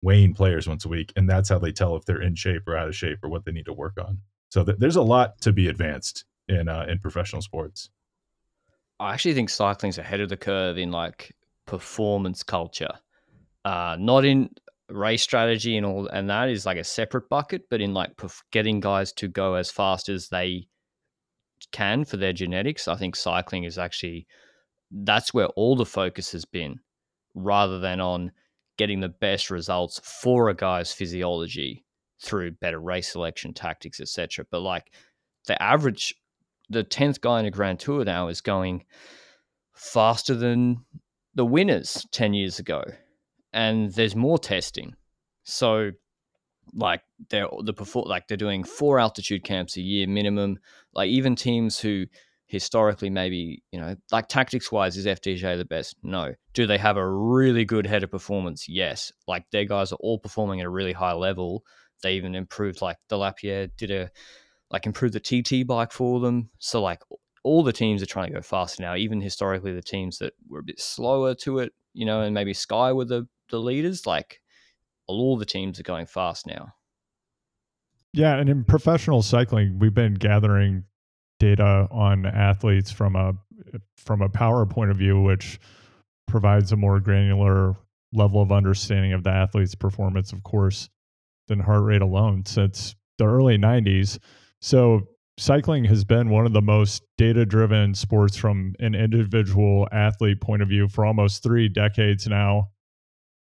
weighing 0.03 0.35
players 0.35 0.69
once 0.69 0.85
a 0.85 0.89
week. 0.89 1.13
And 1.17 1.29
that's 1.29 1.49
how 1.49 1.59
they 1.59 1.73
tell 1.73 1.97
if 1.97 2.05
they're 2.05 2.23
in 2.23 2.35
shape 2.35 2.67
or 2.67 2.77
out 2.77 2.89
of 2.89 2.97
shape 2.97 3.19
or 3.23 3.29
what 3.29 3.45
they 3.45 3.53
need 3.53 3.67
to 3.67 3.73
work 3.73 3.99
on. 3.99 4.19
So 4.51 4.65
th- 4.65 4.79
there's 4.79 4.97
a 4.97 5.03
lot 5.03 5.41
to 5.43 5.53
be 5.53 5.69
advanced 5.69 6.25
in, 6.49 6.69
uh, 6.69 6.87
in 6.89 6.99
professional 7.01 7.43
sports. 7.43 7.91
I 8.99 9.13
actually 9.13 9.35
think 9.35 9.51
cycling's 9.51 9.99
ahead 9.99 10.21
of 10.21 10.29
the 10.29 10.37
curve 10.37 10.79
in 10.79 10.91
like 10.91 11.35
performance 11.67 12.43
culture. 12.43 12.93
Uh, 13.65 13.97
not 13.99 14.25
in 14.25 14.49
race 14.89 15.23
strategy 15.23 15.77
and 15.77 15.85
all 15.85 16.07
and 16.09 16.31
that 16.31 16.49
is 16.49 16.65
like 16.65 16.79
a 16.79 16.85
separate 16.85 17.29
bucket 17.29 17.63
but 17.71 17.81
in 17.81 17.93
like 17.93 18.13
getting 18.53 18.79
guys 18.79 19.13
to 19.13 19.27
go 19.27 19.55
as 19.55 19.71
fast 19.71 20.09
as 20.09 20.29
they 20.29 20.69
can 21.77 22.05
for 22.05 22.17
their 22.17 22.33
genetics 22.33 22.89
i 22.89 22.97
think 22.97 23.17
cycling 23.17 23.65
is 23.65 23.79
actually 23.79 24.27
that's 24.91 25.35
where 25.35 25.49
all 25.49 25.77
the 25.77 25.87
focus 25.87 26.33
has 26.33 26.45
been 26.45 26.79
rather 27.35 27.79
than 27.79 28.01
on 28.01 28.31
getting 28.79 29.01
the 29.01 29.09
best 29.09 29.51
results 29.51 30.01
for 30.05 30.49
a 30.49 30.55
guy's 30.55 30.93
physiology 30.93 31.85
through 32.23 32.51
better 32.51 32.81
race 32.81 33.13
selection 33.13 33.53
tactics 33.53 34.01
etc 34.01 34.45
but 34.51 34.61
like 34.61 34.93
the 35.47 35.61
average 35.63 36.15
the 36.69 36.85
10th 36.85 37.21
guy 37.21 37.39
in 37.41 37.47
a 37.47 37.51
grand 37.51 37.79
tour 37.79 38.05
now 38.05 38.29
is 38.29 38.41
going 38.41 38.85
faster 39.75 40.35
than 40.35 40.77
the 41.35 41.45
winners 41.45 42.07
10 42.13 42.35
years 42.35 42.59
ago 42.59 42.83
and 43.57 43.91
there's 43.95 44.15
more 44.15 44.39
testing. 44.39 44.95
So, 45.45 45.93
like 46.75 47.03
they're 47.31 47.49
the 47.63 47.73
perform 47.73 48.09
like 48.09 48.29
they're 48.29 48.37
doing 48.37 48.65
four 48.65 48.99
altitude 48.99 49.45
camps 49.45 49.77
a 49.77 49.81
year 49.81 50.07
minimum. 50.07 50.59
Like 50.95 51.09
even 51.09 51.37
teams 51.37 51.79
who 51.79 52.07
historically 52.49 53.11
maybe 53.11 53.63
you 53.73 53.81
know 53.81 53.97
like 54.13 54.29
tactics 54.29 54.71
wise 54.71 54.97
is 54.97 55.07
FDJ 55.07 55.57
the 55.57 55.65
best? 55.65 55.97
No. 56.03 56.35
Do 56.55 56.67
they 56.67 56.79
have 56.79 56.97
a 56.97 57.09
really 57.09 57.65
good 57.65 57.87
head 57.87 58.03
of 58.03 58.11
performance? 58.11 58.69
Yes. 58.69 59.13
Like 59.27 59.45
their 59.51 59.65
guys 59.65 59.93
are 59.93 59.99
all 60.01 60.19
performing 60.19 60.61
at 60.61 60.67
a 60.67 60.71
really 60.71 60.93
high 60.93 61.15
level. 61.15 61.65
They 62.03 62.15
even 62.15 62.35
improved 62.35 62.83
like 62.83 62.99
the 63.09 63.17
Lapierre 63.17 63.69
did 63.79 63.91
a 63.91 64.11
like 64.71 64.87
improved 64.87 65.15
the 65.15 65.21
TT 65.21 65.67
bike 65.67 65.93
for 65.93 66.21
them. 66.21 66.51
So 66.59 66.83
like 66.83 67.03
all 67.45 67.63
the 67.63 67.73
teams 67.73 68.03
are 68.03 68.07
trying 68.07 68.29
to 68.29 68.35
go 68.35 68.43
faster 68.43 68.83
now. 68.83 68.97
Even 68.97 69.21
historically, 69.21 69.73
the 69.73 69.83
teams 69.83 70.19
that 70.19 70.33
were 70.49 70.59
a 70.59 70.65
bit 70.65 70.81
slower 70.81 71.35
to 71.37 71.61
it, 71.61 71.73
you 71.95 72.05
know, 72.05 72.23
and 72.23 72.35
maybe 72.35 72.53
Sky 72.53 72.93
were 72.93 73.05
the 73.05 73.27
the 73.51 73.61
leaders, 73.61 74.07
like 74.07 74.41
all 75.07 75.37
the 75.37 75.47
teams 75.47 75.79
are 75.81 75.85
going 75.85 76.07
fast 76.07 76.47
now. 76.47 76.75
Yeah, 78.13 78.37
and 78.37 78.49
in 78.49 78.65
professional 78.65 79.23
cycling, 79.23 79.79
we've 79.79 79.95
been 79.95 80.15
gathering 80.15 80.85
data 81.39 81.87
on 81.91 82.25
athletes 82.25 82.91
from 82.91 83.15
a 83.15 83.35
from 83.97 84.23
a 84.23 84.29
power 84.29 84.65
point 84.65 84.91
of 84.91 84.97
view, 84.97 85.21
which 85.21 85.59
provides 86.27 86.73
a 86.73 86.77
more 86.77 87.01
granular 87.01 87.77
level 88.13 88.41
of 88.41 88.53
understanding 88.53 89.13
of 89.13 89.23
the 89.23 89.31
athlete's 89.31 89.75
performance, 89.75 90.33
of 90.33 90.43
course, 90.43 90.89
than 91.49 91.61
heart 91.61 91.83
rate 91.85 92.03
alone 92.03 92.45
since 92.45 92.95
the 93.19 93.27
early 93.27 93.59
90s. 93.59 94.19
So 94.61 95.09
cycling 95.39 95.85
has 95.85 96.05
been 96.05 96.31
one 96.31 96.47
of 96.47 96.53
the 96.53 96.63
most 96.63 97.03
data 97.19 97.45
driven 97.45 97.95
sports 97.95 98.37
from 98.37 98.75
an 98.81 98.95
individual 98.95 99.87
athlete 99.93 100.41
point 100.41 100.63
of 100.63 100.69
view 100.69 100.89
for 100.89 101.05
almost 101.05 101.43
three 101.43 101.69
decades 101.69 102.27
now. 102.27 102.71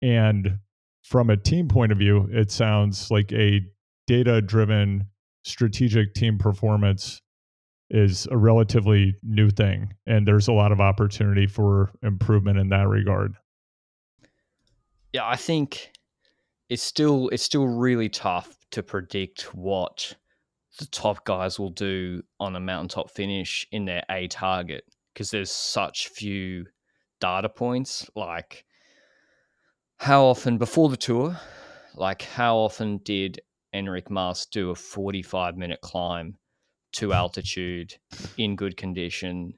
And 0.02 0.58
from 1.06 1.30
a 1.30 1.36
team 1.36 1.68
point 1.68 1.92
of 1.92 1.98
view, 1.98 2.28
it 2.32 2.50
sounds 2.50 3.12
like 3.12 3.32
a 3.32 3.60
data 4.08 4.42
driven 4.42 5.06
strategic 5.44 6.14
team 6.14 6.36
performance 6.36 7.22
is 7.90 8.26
a 8.32 8.36
relatively 8.36 9.14
new 9.22 9.48
thing. 9.48 9.94
And 10.06 10.26
there's 10.26 10.48
a 10.48 10.52
lot 10.52 10.72
of 10.72 10.80
opportunity 10.80 11.46
for 11.46 11.92
improvement 12.02 12.58
in 12.58 12.70
that 12.70 12.88
regard. 12.88 13.36
Yeah, 15.12 15.28
I 15.28 15.36
think 15.36 15.92
it's 16.68 16.82
still 16.82 17.28
it's 17.28 17.44
still 17.44 17.68
really 17.68 18.08
tough 18.08 18.56
to 18.72 18.82
predict 18.82 19.54
what 19.54 20.12
the 20.80 20.86
top 20.86 21.24
guys 21.24 21.56
will 21.56 21.70
do 21.70 22.22
on 22.40 22.56
a 22.56 22.60
mountaintop 22.60 23.12
finish 23.12 23.64
in 23.70 23.84
their 23.84 24.02
A 24.10 24.26
target 24.26 24.82
because 25.14 25.30
there's 25.30 25.52
such 25.52 26.08
few 26.08 26.66
data 27.20 27.48
points. 27.48 28.10
Like 28.16 28.65
how 29.98 30.24
often 30.24 30.58
before 30.58 30.88
the 30.88 30.96
tour, 30.96 31.38
like 31.94 32.22
how 32.22 32.56
often 32.56 32.98
did 32.98 33.40
Enric 33.74 34.10
Mas 34.10 34.46
do 34.46 34.70
a 34.70 34.74
45 34.74 35.56
minute 35.56 35.80
climb 35.80 36.36
to 36.92 37.12
altitude 37.12 37.94
in 38.36 38.56
good 38.56 38.76
condition 38.76 39.54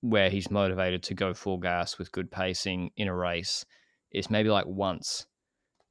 where 0.00 0.30
he's 0.30 0.50
motivated 0.50 1.02
to 1.02 1.14
go 1.14 1.34
full 1.34 1.58
gas 1.58 1.98
with 1.98 2.12
good 2.12 2.30
pacing 2.30 2.90
in 2.96 3.08
a 3.08 3.14
race? 3.14 3.64
It's 4.10 4.30
maybe 4.30 4.48
like 4.48 4.66
once. 4.66 5.26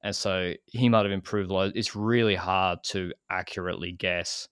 And 0.04 0.16
so 0.16 0.54
he 0.66 0.90
might 0.90 1.06
have 1.06 1.12
improved 1.12 1.50
a 1.50 1.54
lot. 1.54 1.72
It's 1.76 1.96
really 1.96 2.36
hard 2.36 2.80
to 2.86 3.12
accurately 3.30 3.92
guess 3.92 4.48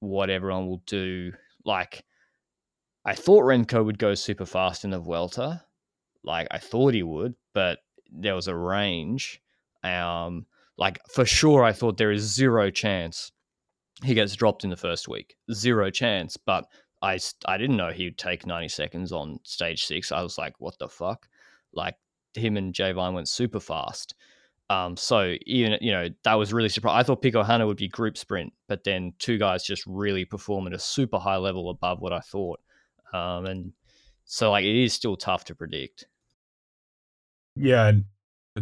what 0.00 0.30
everyone 0.30 0.66
will 0.66 0.82
do. 0.86 1.32
Like, 1.64 2.04
I 3.04 3.14
thought 3.14 3.44
Remco 3.44 3.84
would 3.84 3.98
go 3.98 4.14
super 4.14 4.44
fast 4.44 4.84
in 4.84 4.90
the 4.90 4.98
Vuelta. 4.98 5.62
Like, 6.24 6.48
I 6.50 6.58
thought 6.58 6.94
he 6.94 7.04
would, 7.04 7.34
but 7.54 7.78
there 8.12 8.34
was 8.34 8.48
a 8.48 8.56
range. 8.56 9.40
Um, 9.82 10.46
like 10.78 11.00
for 11.08 11.24
sure, 11.24 11.64
I 11.64 11.72
thought 11.72 11.96
there 11.96 12.12
is 12.12 12.22
zero 12.22 12.70
chance 12.70 13.32
he 14.02 14.14
gets 14.14 14.34
dropped 14.34 14.64
in 14.64 14.70
the 14.70 14.76
first 14.76 15.08
week. 15.08 15.36
Zero 15.52 15.90
chance. 15.90 16.36
But 16.36 16.66
I, 17.02 17.18
I 17.46 17.58
didn't 17.58 17.76
know 17.76 17.90
he'd 17.90 18.18
take 18.18 18.46
90 18.46 18.68
seconds 18.68 19.12
on 19.12 19.40
stage 19.44 19.84
six. 19.84 20.12
I 20.12 20.22
was 20.22 20.38
like, 20.38 20.54
what 20.58 20.78
the 20.78 20.88
fuck? 20.88 21.28
Like 21.72 21.96
him 22.34 22.56
and 22.56 22.74
Jay 22.74 22.92
Vine 22.92 23.14
went 23.14 23.28
super 23.28 23.60
fast. 23.60 24.14
Um, 24.70 24.96
so 24.96 25.34
even 25.44 25.76
you 25.82 25.92
know 25.92 26.08
that 26.24 26.34
was 26.34 26.52
really 26.52 26.70
surprising. 26.70 26.98
I 26.98 27.02
thought 27.02 27.20
Pico 27.20 27.42
Jano 27.42 27.66
would 27.66 27.76
be 27.76 27.88
group 27.88 28.16
sprint, 28.16 28.54
but 28.68 28.84
then 28.84 29.12
two 29.18 29.36
guys 29.36 29.64
just 29.64 29.84
really 29.86 30.24
perform 30.24 30.66
at 30.66 30.72
a 30.72 30.78
super 30.78 31.18
high 31.18 31.36
level 31.36 31.68
above 31.68 32.00
what 32.00 32.12
I 32.12 32.20
thought. 32.20 32.60
Um, 33.12 33.44
and 33.44 33.72
so 34.24 34.50
like 34.50 34.64
it 34.64 34.82
is 34.82 34.94
still 34.94 35.16
tough 35.16 35.44
to 35.46 35.54
predict. 35.54 36.06
Yeah, 37.56 37.86
and 37.86 38.04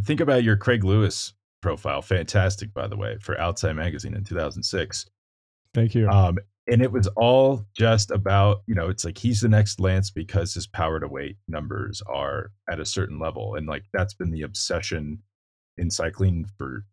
think 0.04 0.20
about 0.20 0.44
your 0.44 0.56
Craig 0.56 0.84
Lewis 0.84 1.32
profile. 1.60 2.02
Fantastic, 2.02 2.72
by 2.72 2.88
the 2.88 2.96
way, 2.96 3.18
for 3.20 3.38
Outside 3.38 3.74
Magazine 3.74 4.14
in 4.14 4.24
2006. 4.24 5.06
Thank 5.74 5.94
you. 5.94 6.08
Um, 6.08 6.38
and 6.66 6.82
it 6.82 6.92
was 6.92 7.08
all 7.16 7.66
just 7.76 8.10
about, 8.10 8.62
you 8.66 8.74
know, 8.74 8.88
it's 8.88 9.04
like 9.04 9.18
he's 9.18 9.40
the 9.40 9.48
next 9.48 9.80
Lance 9.80 10.10
because 10.10 10.54
his 10.54 10.66
power 10.66 11.00
to 11.00 11.08
weight 11.08 11.36
numbers 11.48 12.02
are 12.06 12.52
at 12.70 12.80
a 12.80 12.84
certain 12.84 13.18
level. 13.18 13.54
And 13.54 13.66
like 13.66 13.84
that's 13.92 14.14
been 14.14 14.30
the 14.30 14.42
obsession 14.42 15.20
in 15.76 15.90
cycling 15.90 16.46
for 16.58 16.84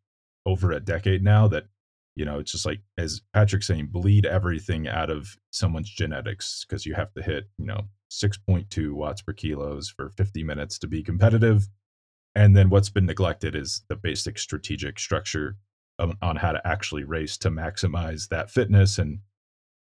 over 0.46 0.72
a 0.72 0.80
decade 0.80 1.24
now 1.24 1.48
that, 1.50 1.66
you 2.16 2.26
know, 2.26 2.40
it's 2.40 2.52
just 2.52 2.66
like, 2.66 2.82
as 2.98 3.22
Patrick's 3.34 3.68
saying, 3.68 3.90
bleed 3.92 4.26
everything 4.26 4.88
out 4.88 5.12
of 5.12 5.38
someone's 5.52 5.90
genetics 5.90 6.66
because 6.68 6.86
you 6.86 6.96
have 6.96 7.14
to 7.14 7.22
hit, 7.22 7.48
you 7.58 7.66
know, 7.66 7.82
6.2 8.12 8.94
watts 8.94 9.22
per 9.22 9.34
kilos 9.34 9.90
for 9.90 10.10
50 10.10 10.44
minutes 10.44 10.80
to 10.80 10.88
be 10.88 11.04
competitive 11.04 11.68
and 12.38 12.56
then 12.56 12.70
what's 12.70 12.90
been 12.90 13.08
neglected 13.08 13.56
is 13.56 13.82
the 13.90 13.96
basic 13.96 14.38
strategic 14.38 15.00
structure 15.00 15.58
on, 15.98 16.36
how 16.36 16.52
to 16.52 16.62
actually 16.64 17.04
race 17.04 17.36
to 17.40 17.50
maximize 17.50 18.30
that 18.30 18.52
fitness 18.52 19.00
and 19.00 19.20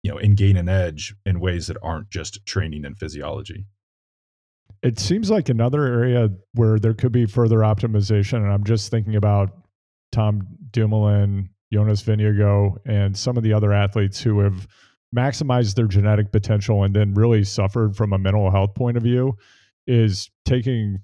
you 0.03 0.09
know 0.09 0.17
and 0.17 0.37
gain 0.37 0.55
an 0.55 0.69
edge 0.69 1.13
in 1.25 1.41
ways 1.41 1.67
that 1.67 1.75
aren't 1.83 2.09
just 2.09 2.45
training 2.45 2.85
and 2.85 2.97
physiology. 2.97 3.65
It 4.81 4.99
seems 4.99 5.29
like 5.29 5.49
another 5.49 5.85
area 5.85 6.29
where 6.53 6.79
there 6.79 6.93
could 6.93 7.11
be 7.11 7.25
further 7.25 7.57
optimization 7.57 8.37
and 8.37 8.51
i'm 8.51 8.63
just 8.63 8.89
thinking 8.89 9.17
about 9.17 9.49
Tom 10.13 10.47
Dumoulin, 10.71 11.49
Jonas 11.73 12.01
Vingegaard, 12.01 12.77
and 12.85 13.15
some 13.15 13.35
of 13.35 13.43
the 13.43 13.53
other 13.53 13.73
athletes 13.73 14.21
who 14.21 14.39
have 14.39 14.65
maximized 15.15 15.75
their 15.75 15.87
genetic 15.87 16.31
potential 16.31 16.83
and 16.83 16.95
then 16.95 17.13
really 17.13 17.43
suffered 17.43 17.97
from 17.97 18.13
a 18.13 18.17
mental 18.17 18.49
health 18.49 18.73
point 18.75 18.95
of 18.95 19.03
view 19.03 19.37
is 19.85 20.31
taking 20.45 20.99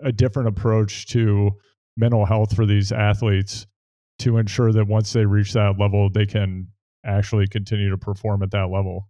a 0.00 0.12
different 0.12 0.48
approach 0.48 1.06
to 1.06 1.50
mental 1.96 2.24
health 2.24 2.54
for 2.54 2.66
these 2.66 2.92
athletes 2.92 3.66
to 4.20 4.38
ensure 4.38 4.72
that 4.72 4.86
once 4.86 5.12
they 5.12 5.26
reach 5.26 5.52
that 5.52 5.78
level, 5.78 6.08
they 6.10 6.26
can 6.26 6.68
actually 7.04 7.46
continue 7.46 7.90
to 7.90 7.98
perform 7.98 8.42
at 8.42 8.50
that 8.50 8.68
level. 8.68 9.08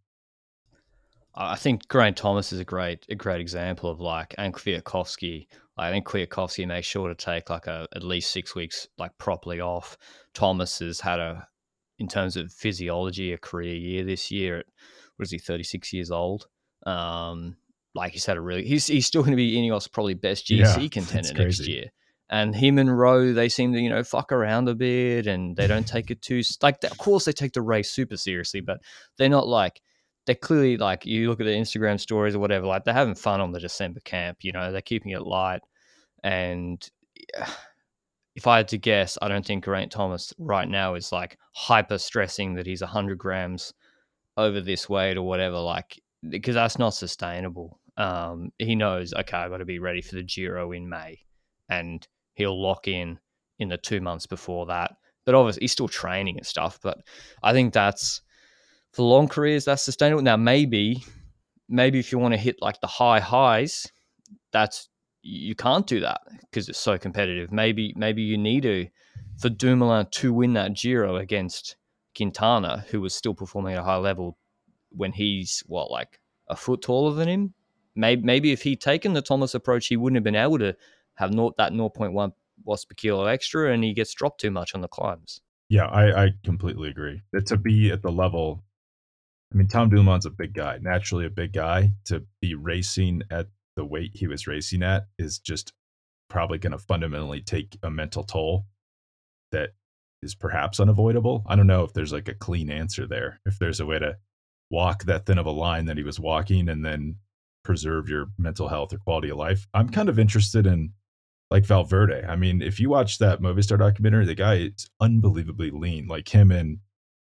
I 1.35 1.55
think 1.55 1.89
Geraint 1.91 2.17
Thomas 2.17 2.53
is 2.53 2.59
a 2.59 2.65
great 2.65 3.07
a 3.09 3.15
great 3.15 3.41
example 3.41 3.89
of 3.89 4.01
like 4.01 4.35
and 4.39 4.53
Kwiatkowski. 4.53 5.47
I 5.77 5.91
think 5.91 6.05
Kwiatkowski 6.05 6.67
makes 6.67 6.89
sure 6.89 7.09
to 7.09 7.15
take 7.15 7.49
like 7.49 7.69
a 7.69 7.87
at 7.95 8.03
least 8.03 8.33
six 8.33 8.57
weeks 8.57 8.89
like 8.99 9.17
properly 9.19 9.61
off. 9.61 9.97
Thomas 10.35 10.81
has 10.81 11.01
had 11.01 11.21
a 11.21 11.47
in 12.01 12.09
terms 12.09 12.37
of 12.37 12.53
physiology 12.53 13.33
a 13.33 13.39
career 13.39 13.75
year 13.75 14.05
this 14.05 14.33
year. 14.33 14.59
At, 14.59 14.67
what 15.17 15.27
is 15.27 15.31
he? 15.31 15.39
Thirty 15.39 15.63
six 15.63 15.93
years 15.93 16.11
old. 16.11 16.49
Um, 16.85 17.57
like 17.99 18.13
he's 18.13 18.27
had 18.27 18.37
a 18.37 18.41
really 18.41 18.65
he's 18.65 18.87
he's 18.87 19.07
still 19.07 19.23
going 19.23 19.33
to 19.33 19.37
be 19.37 19.57
Ineos 19.57 19.91
probably 19.91 20.15
best 20.15 20.47
GC 20.47 20.83
Yeah, 20.83 20.89
contender 20.91 21.35
next 21.35 21.67
year. 21.67 21.87
And 22.31 22.55
him 22.55 22.79
and 22.79 22.97
Rowe, 22.99 23.33
they 23.33 23.49
seem 23.49 23.73
to 23.73 23.81
you 23.81 23.89
know 23.89 24.03
fuck 24.03 24.33
around 24.33 24.69
a 24.69 24.75
bit, 24.75 25.27
and 25.27 25.57
they 25.57 25.67
don't 25.67 25.87
take 25.87 26.11
it 26.11 26.23
too 26.23 26.43
like. 26.63 26.83
Of 26.85 26.99
course, 26.99 27.25
they 27.25 27.33
take 27.33 27.53
the 27.53 27.63
race 27.63 27.91
super 27.91 28.17
seriously, 28.17 28.61
but 28.61 28.81
they're 29.17 29.29
not 29.29 29.49
like 29.49 29.81
they're 30.29 30.35
clearly 30.35 30.77
like 30.77 31.07
you 31.07 31.31
look 31.31 31.41
at 31.41 31.45
the 31.45 31.53
Instagram 31.53 31.99
stories 31.99 32.35
or 32.35 32.39
whatever, 32.39 32.67
like 32.67 32.85
they're 32.85 32.93
having 32.93 33.15
fun 33.15 33.41
on 33.41 33.51
the 33.51 33.59
December 33.59 34.01
camp. 34.01 34.39
You 34.43 34.53
know, 34.53 34.71
they're 34.71 34.83
keeping 34.83 35.13
it 35.13 35.23
light. 35.23 35.63
And 36.23 36.87
if 38.37 38.47
I 38.47 38.59
had 38.59 38.69
to 38.69 38.79
guess, 38.79 39.17
I 39.23 39.29
don't 39.29 39.45
think 39.45 39.65
Geraint 39.65 39.91
Thomas 39.91 40.35
right 40.39 40.69
now 40.69 40.97
is 40.97 41.13
like 41.13 41.39
hyper 41.55 41.97
stressing 41.97 42.55
that 42.55 42.67
he's 42.67 42.83
100 42.83 43.17
grams 43.17 43.73
over 44.37 44.61
this 44.61 44.87
weight 44.87 45.17
or 45.17 45.23
whatever, 45.23 45.59
like, 45.59 45.99
because 46.29 46.55
that's 46.55 46.79
not 46.79 46.91
sustainable. 46.91 47.81
Um, 47.99 48.53
he 48.59 48.77
knows, 48.77 49.13
okay, 49.13 49.37
I've 49.37 49.51
got 49.51 49.59
to 49.59 49.65
be 49.67 49.81
ready 49.81 50.01
for 50.01 50.15
the 50.15 50.23
Giro 50.23 50.73
in 50.73 50.89
May. 50.89 51.19
And 51.69 52.07
he'll 52.35 52.61
lock 52.61 52.89
in 52.89 53.19
in 53.59 53.69
the 53.69 53.77
two 53.77 54.01
months 54.01 54.27
before 54.27 54.67
that. 54.67 54.93
But 55.27 55.35
obviously, 55.35 55.63
he's 55.63 55.73
still 55.73 55.89
training 55.89 56.39
and 56.39 56.47
stuff. 56.47 56.79
But 56.83 56.99
I 57.43 57.53
think 57.53 57.75
that's 57.75 58.23
for 58.93 59.03
long 59.03 59.29
careers, 59.29 59.67
that's 59.67 59.83
sustainable. 59.83 60.23
Now, 60.23 60.37
maybe, 60.37 61.05
maybe 61.69 61.99
if 61.99 62.13
you 62.13 62.19
want 62.19 62.33
to 62.33 62.41
hit 62.41 62.63
like 62.63 62.81
the 62.81 62.87
high 62.87 63.21
highs, 63.21 63.87
that's 64.53 64.89
you 65.21 65.55
can't 65.55 65.87
do 65.87 66.01
that 66.01 66.21
because 66.43 66.69
it's 66.71 66.79
so 66.79 66.97
competitive. 66.97 67.53
Maybe, 67.53 67.93
maybe 67.97 68.23
you 68.23 68.39
need 68.39 68.63
to 68.63 68.87
for 69.39 69.51
Dumoulin 69.51 70.07
to 70.13 70.33
win 70.33 70.55
that 70.55 70.75
Giro 70.75 71.17
against 71.17 71.77
Quintana, 72.17 72.85
who 72.91 73.01
was 73.01 73.15
still 73.15 73.35
performing 73.35 73.75
at 73.75 73.81
a 73.81 73.85
high 73.85 73.97
level 73.97 74.39
when 74.91 75.13
he's 75.13 75.63
what 75.67 75.91
like 75.91 76.21
a 76.49 76.57
foot 76.57 76.83
taller 76.83 77.15
than 77.15 77.29
him. 77.29 77.55
Maybe, 77.99 78.23
maybe 78.23 78.53
if 78.53 78.63
he'd 78.63 78.81
taken 78.81 79.13
the 79.13 79.23
Thomas 79.23 79.55
approach, 79.55 79.89
he 79.89 79.97
wouldn't 79.97 80.17
have 80.17 80.25
been 80.25 80.37
able 80.37 80.59
to 80.61 80.77
have 81.15 81.35
not 81.35 81.57
that 81.57 81.73
0.1 81.73 82.33
watts 82.65 82.85
per 82.85 82.95
kilo 82.95 83.27
extra, 83.27 83.73
and 83.73 83.83
he 83.83 83.93
gets 83.93 84.15
dropped 84.15 84.41
too 84.41 84.53
much 84.53 84.73
on 84.73 84.83
the 84.83 84.89
climbs. 84.89 85.41
Yeah, 85.69 85.87
I, 85.87 86.27
I 86.27 86.31
completely 86.45 86.91
agree. 86.91 87.23
To 87.47 87.57
be 87.57 87.91
at 87.91 88.03
the 88.03 88.13
level, 88.13 88.63
I 89.53 89.57
mean, 89.57 89.67
Tom 89.67 89.91
Dumoulin's 89.91 90.27
a 90.27 90.31
big 90.31 90.55
guy, 90.55 90.79
naturally 90.81 91.27
a 91.27 91.31
big 91.31 91.53
guy. 91.53 91.93
To 92.05 92.25
be 92.41 92.55
racing 92.55 93.23
at 93.33 93.49
the 93.75 93.85
weight 93.85 94.13
he 94.15 94.29
was 94.29 94.47
racing 94.47 94.85
at 94.85 95.09
is 95.19 95.41
just 95.41 95.73
probably 96.31 96.59
going 96.59 96.73
to 96.73 96.79
fundamentally 96.79 97.41
take 97.41 97.79
a 97.83 97.91
mental 97.91 98.23
toll 98.23 98.67
that 99.51 99.71
is 100.23 100.37
perhaps 100.37 100.79
unavoidable. 100.79 101.45
I 101.49 101.57
don't 101.57 101.67
know 101.67 101.83
if 101.83 101.93
there's 101.95 102.13
like 102.13 102.29
a 102.29 102.35
clean 102.35 102.71
answer 102.71 103.09
there. 103.09 103.41
If 103.45 103.59
there's 103.59 103.81
a 103.81 103.87
way 103.87 103.99
to 103.99 104.19
walk 104.71 105.05
that 105.05 105.27
thin 105.27 105.39
of 105.39 105.47
a 105.47 105.51
line 105.51 105.87
that 105.87 105.97
he 105.97 106.05
was 106.05 106.21
walking 106.21 106.69
and 106.69 106.85
then 106.85 107.17
preserve 107.69 108.09
your 108.09 108.29
mental 108.39 108.67
health 108.67 108.95
or 108.95 108.99
quality 108.99 109.29
of 109.29 109.37
life. 109.37 109.67
I'm 109.75 109.91
kind 109.91 110.09
of 110.09 110.19
interested 110.19 110.67
in 110.67 110.95
like 111.51 111.67
Valverde. 111.67 112.25
I 112.27 112.35
mean, 112.35 112.63
if 112.63 112.81
you 112.81 112.89
watch 112.89 113.19
that 113.19 113.43
Movistar 113.43 113.79
documentary, 113.79 114.25
the 114.25 114.35
guy 114.35 114.55
is 114.55 114.89
unbelievably 115.03 115.73
lean. 115.73 116.07
Like 116.07 116.31
him 116.31 116.51
and 116.51 116.79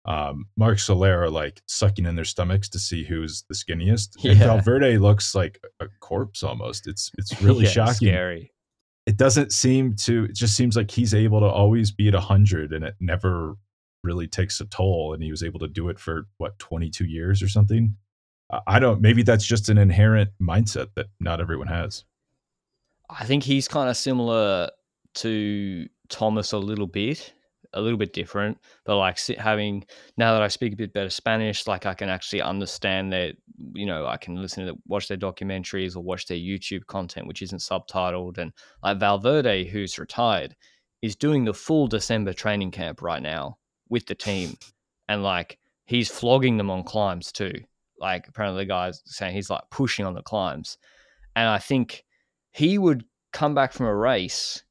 um, 0.04 0.48
Marc 0.58 0.80
Soler 0.80 1.24
are 1.24 1.30
like 1.30 1.62
sucking 1.70 2.06
in 2.06 2.18
their 2.18 2.26
stomachs 2.26 2.68
to 2.72 2.80
see 2.80 3.06
who's 3.06 3.46
the 3.48 3.56
skinniest. 3.56 4.10
And 4.26 4.38
Yeah. 4.38 4.48
Valverde 4.48 4.98
looks 4.98 5.34
like 5.34 5.62
a 5.80 5.88
corpse 6.02 6.44
almost. 6.44 6.88
It's 6.88 7.10
it's 7.18 7.42
really 7.42 7.64
Yeah, 7.64 7.70
shocking. 7.72 8.10
Scary. 8.10 8.52
It 9.06 9.16
doesn't 9.16 9.54
seem 9.54 9.96
to. 10.04 10.26
It 10.26 10.36
just 10.36 10.58
seems 10.58 10.76
like 10.76 10.92
he's 10.92 11.14
able 11.14 11.40
to 11.40 11.46
always 11.48 11.92
be 11.92 12.10
at 12.10 12.16
hundred, 12.16 12.74
and 12.74 12.84
it 12.84 12.96
never 13.00 13.56
really 14.04 14.28
takes 14.28 14.60
a 14.60 14.66
toll. 14.66 15.14
And 15.14 15.24
he 15.24 15.32
was 15.32 15.42
able 15.42 15.60
to 15.60 15.70
do 15.70 15.88
it 15.88 16.00
for 16.00 16.28
what 16.38 16.60
22 16.60 17.06
years 17.06 17.42
or 17.42 17.48
something. 17.48 17.96
I- 18.68 18.80
don't. 18.80 19.02
Maybe 19.02 19.24
that's 19.24 19.46
just 19.46 19.70
an 19.70 19.78
inherent 19.78 20.32
mindset 20.42 20.88
that 20.96 21.08
not 21.20 21.40
everyone 21.40 21.68
has. 21.68 22.04
I 23.10 23.26
think 23.26 23.44
he's 23.44 23.68
kind 23.68 23.90
of 23.90 23.98
similar 23.98 24.70
to 25.16 25.88
Thomas 26.10 26.52
a 26.52 26.58
little 26.58 26.88
bit, 26.88 27.34
a 27.74 27.82
little 27.82 27.98
bit 27.98 28.14
different. 28.14 28.58
But 28.86 28.98
like 28.98 29.20
having 29.38 29.86
now 30.18 30.34
that 30.34 30.42
I 30.42 30.48
speak 30.48 30.74
a 30.74 30.78
bit 30.78 30.94
better 30.94 31.10
Spanish, 31.10 31.68
like 31.68 31.86
I 31.86 31.94
can 31.94 32.10
actually 32.10 32.42
understand 32.42 33.14
that. 33.14 33.36
You 33.74 33.86
know, 33.86 34.08
I 34.08 34.18
can 34.18 34.36
listen 34.36 34.66
to 34.66 34.76
watch 34.88 35.08
their 35.08 35.18
documentaries 35.18 35.96
or 35.96 36.02
watch 36.02 36.26
their 36.26 36.38
YouTube 36.38 36.86
content, 36.88 37.28
which 37.28 37.42
isn't 37.42 37.60
subtitled. 37.60 38.38
And 38.38 38.52
like 38.82 39.00
Valverde, 39.00 39.66
who's 39.66 40.00
retired, 40.00 40.56
is 41.02 41.16
doing 41.16 41.46
the 41.46 41.54
full 41.54 41.88
December 41.88 42.34
training 42.34 42.72
camp 42.72 43.02
right 43.02 43.22
now 43.22 43.58
with 43.90 44.06
the 44.08 44.16
team, 44.16 44.58
and 45.08 45.24
like 45.24 45.60
he's 45.86 46.10
flogging 46.10 46.58
them 46.58 46.72
on 46.72 46.84
climbs 46.84 47.32
too. 47.32 47.54
Like 48.04 48.28
apparently 48.28 48.66
the 48.66 48.68
guy's 48.68 49.02
saying 49.06 49.34
he's 49.34 49.50
like 49.50 49.64
pushing 49.72 50.06
on 50.06 50.14
the 50.14 50.22
climbs, 50.22 50.78
and 51.38 51.48
I 51.48 51.58
think 51.58 52.04
he 52.52 52.78
would 52.78 53.06
come 53.32 53.56
back 53.56 53.72
from 53.72 53.86
a 53.86 53.96
race 53.96 54.62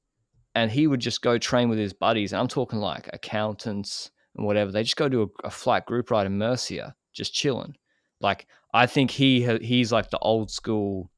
and 0.54 0.70
he 0.70 0.86
would 0.86 1.00
just 1.00 1.22
go 1.22 1.38
train 1.38 1.70
with 1.70 1.78
his 1.78 1.94
buddies. 1.94 2.32
And 2.32 2.40
I'm 2.40 2.46
talking 2.46 2.78
like 2.78 3.08
accountants 3.10 4.10
and 4.36 4.46
whatever. 4.46 4.70
They 4.70 4.82
just 4.82 4.98
go 4.98 5.08
to 5.08 5.22
a, 5.22 5.46
a 5.46 5.50
flat 5.50 5.86
group 5.86 6.10
ride 6.10 6.26
in 6.26 6.36
Murcia, 6.36 6.94
just 7.14 7.32
chilling. 7.32 7.74
Like 8.20 8.46
I 8.74 8.86
think 8.86 9.10
he 9.10 9.46
he's 9.62 9.92
like 9.92 10.10
the 10.10 10.18
old 10.18 10.50
school. 10.50 11.10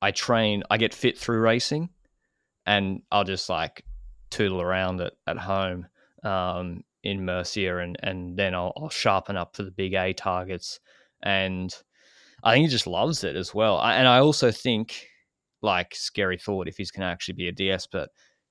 I 0.00 0.12
train, 0.12 0.62
I 0.70 0.78
get 0.78 0.94
fit 0.94 1.18
through 1.18 1.40
racing, 1.40 1.90
and 2.64 3.02
I'll 3.12 3.24
just 3.24 3.50
like 3.50 3.84
tootle 4.30 4.62
around 4.62 5.02
at 5.02 5.12
at 5.26 5.36
home 5.36 5.88
um, 6.24 6.84
in 7.02 7.24
Murcia, 7.24 7.78
and 7.78 7.96
and 8.02 8.36
then 8.36 8.54
I'll, 8.54 8.72
I'll 8.76 8.90
sharpen 8.90 9.36
up 9.36 9.56
for 9.56 9.62
the 9.62 9.70
big 9.70 9.94
A 9.94 10.12
targets. 10.12 10.80
And 11.22 11.74
I 12.42 12.54
think 12.54 12.64
he 12.64 12.70
just 12.70 12.86
loves 12.86 13.24
it 13.24 13.36
as 13.36 13.54
well. 13.54 13.78
I, 13.78 13.94
and 13.94 14.08
I 14.08 14.18
also 14.18 14.50
think, 14.50 15.06
like 15.62 15.94
scary 15.94 16.38
thought, 16.38 16.68
if 16.68 16.76
he's 16.76 16.90
going 16.90 17.02
to 17.02 17.12
actually 17.12 17.34
be 17.34 17.48
a 17.48 17.52
DS, 17.52 17.86
but 17.86 18.10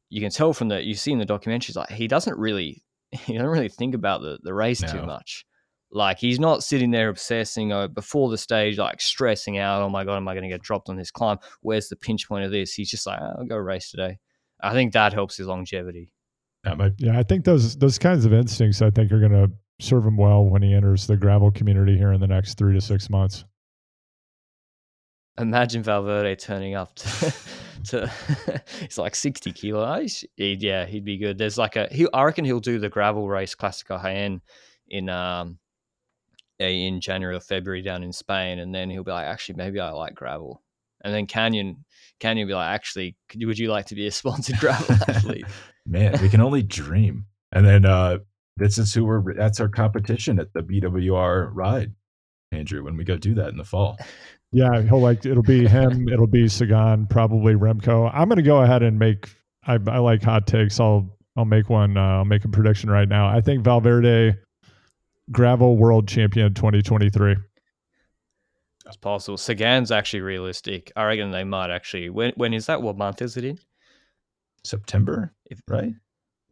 you 0.09 0.21
can 0.21 0.31
tell 0.31 0.53
from 0.53 0.69
the 0.69 0.83
you 0.83 0.95
see 0.95 1.11
in 1.11 1.19
the 1.19 1.25
documentaries, 1.25 1.75
like 1.75 1.89
he 1.89 2.07
doesn't 2.07 2.37
really 2.37 2.83
he 3.11 3.33
doesn't 3.33 3.49
really 3.49 3.69
think 3.69 3.95
about 3.95 4.21
the 4.21 4.39
the 4.43 4.53
race 4.53 4.81
too 4.81 5.03
much. 5.05 5.45
Like 5.91 6.19
he's 6.19 6.39
not 6.39 6.63
sitting 6.63 6.91
there 6.91 7.09
obsessing 7.09 7.73
or 7.73 7.87
before 7.87 8.29
the 8.29 8.37
stage, 8.37 8.77
like 8.77 9.01
stressing 9.01 9.57
out. 9.57 9.81
Oh 9.81 9.89
my 9.89 10.03
god, 10.03 10.17
am 10.17 10.27
I 10.27 10.33
going 10.33 10.43
to 10.43 10.49
get 10.49 10.61
dropped 10.61 10.87
on 10.87 10.97
this 10.97 11.09
climb? 11.09 11.39
Where's 11.61 11.89
the 11.89 11.95
pinch 11.95 12.27
point 12.27 12.45
of 12.45 12.51
this? 12.51 12.73
He's 12.73 12.91
just 12.91 13.07
like, 13.07 13.19
"Oh, 13.19 13.37
I'll 13.39 13.45
go 13.45 13.57
race 13.57 13.89
today. 13.89 14.19
I 14.61 14.73
think 14.73 14.93
that 14.93 15.13
helps 15.13 15.37
his 15.37 15.47
longevity. 15.47 16.11
That 16.63 16.77
might. 16.77 16.93
Yeah, 16.97 17.17
I 17.17 17.23
think 17.23 17.45
those 17.45 17.77
those 17.77 17.97
kinds 17.97 18.25
of 18.25 18.33
instincts 18.33 18.81
I 18.81 18.89
think 18.89 19.11
are 19.11 19.19
going 19.19 19.31
to 19.31 19.51
serve 19.79 20.05
him 20.05 20.17
well 20.17 20.45
when 20.45 20.61
he 20.61 20.73
enters 20.73 21.07
the 21.07 21.17
gravel 21.17 21.51
community 21.51 21.97
here 21.97 22.11
in 22.11 22.19
the 22.19 22.27
next 22.27 22.57
three 22.57 22.73
to 22.73 22.81
six 22.81 23.09
months. 23.09 23.45
Imagine 25.39 25.83
Valverde 25.83 26.35
turning 26.35 26.75
up 26.75 26.93
to, 26.95 27.33
to 27.85 28.11
it's 28.81 28.97
like 28.97 29.15
60 29.15 29.53
kilos. 29.53 30.25
He'd, 30.35 30.61
yeah, 30.61 30.85
he'd 30.85 31.05
be 31.05 31.17
good. 31.17 31.37
There's 31.37 31.57
like 31.57 31.77
a, 31.77 31.87
he, 31.89 32.07
I 32.13 32.23
reckon 32.23 32.43
he'll 32.43 32.59
do 32.59 32.77
the 32.77 32.89
gravel 32.89 33.29
race 33.29 33.55
Classico 33.55 34.01
Jaén 34.03 34.41
in, 34.89 35.07
um, 35.07 35.57
in 36.59 36.99
January 36.99 37.37
or 37.37 37.39
February 37.39 37.81
down 37.81 38.03
in 38.03 38.11
Spain. 38.11 38.59
And 38.59 38.75
then 38.75 38.89
he'll 38.89 39.05
be 39.05 39.11
like, 39.11 39.27
actually, 39.27 39.55
maybe 39.55 39.79
I 39.79 39.91
like 39.91 40.13
gravel. 40.13 40.61
And 41.01 41.13
then 41.13 41.25
Canyon, 41.25 41.85
Canyon 42.19 42.47
you 42.47 42.51
be 42.51 42.55
like, 42.55 42.73
actually, 42.73 43.15
could 43.29 43.41
you, 43.41 43.47
would 43.47 43.59
you 43.59 43.69
like 43.69 43.87
to 43.87 43.95
be 43.95 44.07
a 44.07 44.11
sponsored 44.11 44.57
gravel 44.59 44.95
athlete? 45.07 45.45
Man, 45.85 46.15
we 46.21 46.29
can 46.29 46.41
only 46.41 46.63
dream. 46.63 47.25
And 47.51 47.65
then 47.65 47.85
uh 47.85 48.19
this 48.57 48.77
is 48.77 48.93
who 48.93 49.05
we're 49.05 49.33
that's 49.33 49.59
our 49.59 49.69
competition 49.69 50.39
at 50.39 50.53
the 50.53 50.61
BWR 50.61 51.49
ride, 51.53 51.93
Andrew, 52.51 52.83
when 52.83 52.97
we 52.97 53.03
go 53.03 53.17
do 53.17 53.33
that 53.35 53.49
in 53.49 53.57
the 53.57 53.65
fall. 53.65 53.97
Yeah, 54.51 54.81
he'll 54.81 54.99
like 54.99 55.27
it'll 55.27 55.43
be 55.43 55.67
him, 55.67 56.09
it'll 56.09 56.25
be 56.25 56.47
Sagan, 56.47 57.05
probably 57.05 57.53
Remco. 57.53 58.09
I'm 58.11 58.27
going 58.29 58.37
to 58.37 58.41
go 58.41 58.63
ahead 58.63 58.81
and 58.81 58.97
make 58.97 59.29
I, 59.67 59.73
I 59.73 59.99
like 59.99 60.23
hot 60.23 60.47
takes. 60.47 60.79
I'll 60.79 61.07
I'll 61.37 61.45
make 61.45 61.69
one. 61.69 61.97
Uh, 61.97 62.17
I'll 62.17 62.25
make 62.25 62.45
a 62.45 62.47
prediction 62.47 62.89
right 62.89 63.07
now. 63.07 63.27
I 63.27 63.41
think 63.41 63.63
Valverde 63.63 64.35
gravel 65.31 65.77
world 65.77 66.07
champion 66.07 66.53
2023. 66.55 67.35
It's 68.89 68.97
possible. 68.97 69.37
Sagan's 69.37 69.91
actually 69.91 70.21
realistic. 70.21 70.91
I 70.95 71.03
reckon 71.05 71.31
they 71.31 71.43
might 71.43 71.69
actually. 71.69 72.09
When 72.09 72.33
when 72.35 72.53
is 72.53 72.65
that? 72.65 72.81
What 72.81 72.97
month 72.97 73.21
is 73.21 73.37
it 73.37 73.45
in? 73.45 73.59
September, 74.63 75.33
If- 75.49 75.61
right? 75.67 75.93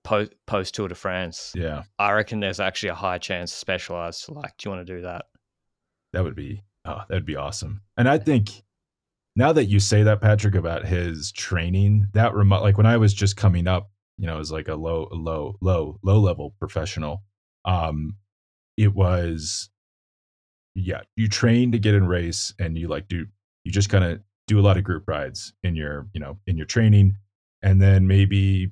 post 0.04 0.32
post 0.46 0.76
Tour 0.76 0.88
de 0.88 0.96
France. 0.96 1.52
Yeah, 1.56 1.84
I 2.00 2.12
reckon 2.14 2.40
there's 2.40 2.60
actually 2.60 2.90
a 2.90 2.96
high 2.96 3.18
chance 3.18 3.52
Specialized. 3.52 4.30
Like, 4.30 4.56
do 4.58 4.70
you 4.70 4.76
want 4.76 4.88
to 4.88 4.96
do 4.96 5.02
that? 5.02 5.26
that 6.14 6.24
would 6.24 6.36
be 6.36 6.64
oh, 6.86 7.02
that 7.10 7.16
would 7.16 7.26
be 7.26 7.36
awesome. 7.36 7.82
And 7.98 8.08
I 8.08 8.18
think 8.18 8.64
now 9.36 9.52
that 9.54 9.66
you 9.66 9.80
say 9.80 10.04
that, 10.04 10.22
Patrick, 10.22 10.56
about 10.56 10.86
his 10.86 11.32
training, 11.34 12.08
that 12.14 12.34
remo- 12.34 12.62
like 12.62 12.78
when 12.78 12.86
I 12.88 12.98
was 12.98 13.14
just 13.14 13.36
coming 13.36 13.68
up, 13.68 13.92
you 14.18 14.26
know, 14.26 14.40
as 14.40 14.52
like 14.52 14.68
a 14.68 14.76
low, 14.76 15.10
low, 15.12 15.58
low, 15.62 16.00
low 16.02 16.20
level 16.20 16.56
professional, 16.60 17.24
um, 17.66 18.16
it 18.78 18.96
was 18.96 19.70
yeah, 20.84 21.02
you 21.16 21.28
train 21.28 21.72
to 21.72 21.80
get 21.80 21.96
in 21.96 22.08
race 22.08 22.54
and 22.60 22.78
you 22.78 22.88
like 22.88 23.08
do 23.08 23.26
you 23.64 23.72
just 23.72 23.90
kind 23.90 24.04
of 24.04 24.20
do 24.48 24.60
a 24.60 24.62
lot 24.62 24.78
of 24.78 24.84
group 24.84 25.08
rides 25.08 25.54
in 25.64 25.76
your, 25.76 26.08
you 26.14 26.20
know, 26.22 26.38
in 26.48 26.56
your 26.56 26.66
training. 26.66 27.18
And 27.62 27.82
then 27.82 28.08
maybe 28.08 28.72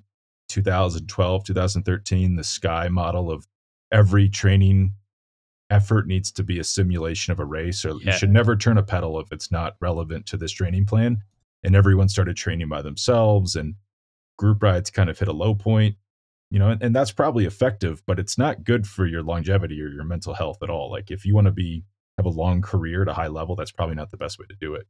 2012, 0.50 1.44
2013, 1.44 2.36
the 2.36 2.44
Sky 2.44 2.88
model 2.88 3.30
of 3.30 3.46
every 3.92 4.30
training 4.30 4.94
effort 5.70 6.08
needs 6.08 6.32
to 6.32 6.44
be 6.44 6.60
a 6.60 6.64
simulation 6.64 7.32
of 7.34 7.40
a 7.40 7.46
race, 7.46 7.84
or 7.84 7.90
Yeah. 8.00 8.12
you 8.12 8.12
should 8.14 8.30
never 8.30 8.56
turn 8.56 8.78
a 8.78 8.84
pedal 8.84 9.20
if 9.20 9.32
it's 9.32 9.52
not 9.52 9.76
relevant 9.82 10.26
to 10.28 10.38
this 10.38 10.52
training 10.52 10.86
plan. 10.86 11.18
And 11.64 11.76
everyone 11.76 12.08
started 12.08 12.38
training 12.38 12.70
by 12.70 12.82
themselves, 12.82 13.56
and 13.56 13.76
group 14.38 14.62
rides 14.62 14.92
kind 14.92 15.10
of 15.10 15.18
hit 15.18 15.28
a 15.28 15.34
low 15.34 15.56
point, 15.56 15.96
you 16.52 16.60
know, 16.60 16.70
and, 16.70 16.82
and 16.82 16.96
that's 16.96 17.12
probably 17.12 17.46
effective, 17.46 18.04
but 18.06 18.20
it's 18.20 18.38
not 18.38 18.64
good 18.64 18.86
for 18.88 19.08
your 19.08 19.24
longevity 19.24 19.82
or 19.82 19.88
your 19.88 20.04
mental 20.04 20.36
health 20.36 20.62
at 20.62 20.70
all. 20.70 20.92
Like 20.92 21.10
if 21.10 21.26
you 21.26 21.34
want 21.34 21.46
to 21.46 21.52
be 21.52 21.84
have 22.18 22.26
a 22.26 22.30
long 22.30 22.62
career 22.62 23.02
at 23.02 23.08
a 23.08 23.14
high 23.14 23.28
level, 23.28 23.56
that's 23.56 23.72
probably 23.72 23.96
not 23.96 24.12
the 24.12 24.18
best 24.18 24.40
way 24.40 24.46
to 24.48 24.56
do 24.56 24.76
it. 24.76 24.88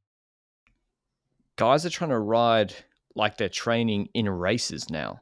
Guys 1.58 1.86
are 1.86 1.90
trying 1.90 2.10
to 2.12 2.20
ride 2.20 2.74
like 3.16 3.38
they're 3.38 3.50
training 3.50 4.10
in 4.14 4.30
races 4.30 4.90
now. 4.90 5.22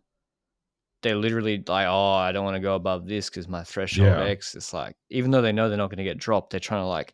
They're 1.01 1.15
literally 1.15 1.63
like, 1.67 1.87
oh, 1.87 2.13
I 2.13 2.31
don't 2.31 2.45
want 2.45 2.55
to 2.55 2.61
go 2.61 2.75
above 2.75 3.07
this 3.07 3.29
because 3.29 3.47
my 3.47 3.63
threshold 3.63 4.07
Yeah. 4.07 4.23
X. 4.23 4.55
It's 4.55 4.73
like, 4.73 4.95
even 5.09 5.31
though 5.31 5.41
they 5.41 5.51
know 5.51 5.67
they're 5.67 5.77
not 5.77 5.89
going 5.89 5.97
to 5.97 6.03
get 6.03 6.17
dropped, 6.17 6.51
they're 6.51 6.59
trying 6.59 6.81
to 6.81 6.87
like, 6.87 7.13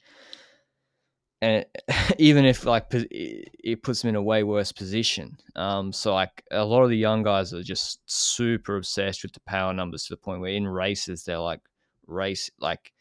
and 1.41 1.65
even 2.17 2.45
if 2.45 2.65
like 2.65 2.93
it 2.93 3.49
it 3.63 3.83
puts 3.83 4.01
them 4.01 4.09
in 4.09 4.15
a 4.15 4.21
way 4.21 4.43
worse 4.43 4.71
position. 4.71 5.37
Um, 5.55 5.91
so 5.91 6.13
like 6.13 6.43
a 6.51 6.63
lot 6.63 6.83
of 6.83 6.89
the 6.89 6.97
young 6.97 7.23
guys 7.23 7.53
are 7.53 7.63
just 7.63 8.01
super 8.05 8.77
obsessed 8.77 9.23
with 9.23 9.33
the 9.33 9.39
power 9.41 9.73
numbers 9.73 10.05
to 10.05 10.13
the 10.13 10.17
point 10.17 10.41
where 10.41 10.51
in 10.51 10.67
races 10.67 11.23
they're 11.23 11.39
like 11.39 11.61
race 12.07 12.49
like 12.59 12.91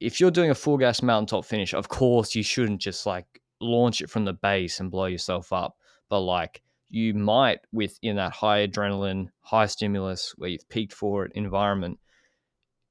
if 0.00 0.20
you're 0.20 0.30
doing 0.30 0.50
a 0.50 0.54
full 0.54 0.78
gas 0.78 1.02
mountaintop 1.02 1.44
finish, 1.44 1.74
of 1.74 1.88
course 1.88 2.34
you 2.34 2.42
shouldn't 2.42 2.80
just 2.80 3.06
like 3.06 3.26
launch 3.60 4.00
it 4.00 4.10
from 4.10 4.24
the 4.24 4.32
base 4.32 4.80
and 4.80 4.90
blow 4.90 5.06
yourself 5.06 5.52
up. 5.52 5.76
But 6.08 6.20
like 6.20 6.62
you 6.90 7.14
might 7.14 7.60
within 7.72 8.16
that 8.16 8.32
high 8.32 8.66
adrenaline, 8.66 9.28
high 9.40 9.66
stimulus 9.66 10.34
where 10.36 10.50
you've 10.50 10.68
peaked 10.68 10.92
for 10.92 11.24
it 11.24 11.32
environment, 11.34 11.98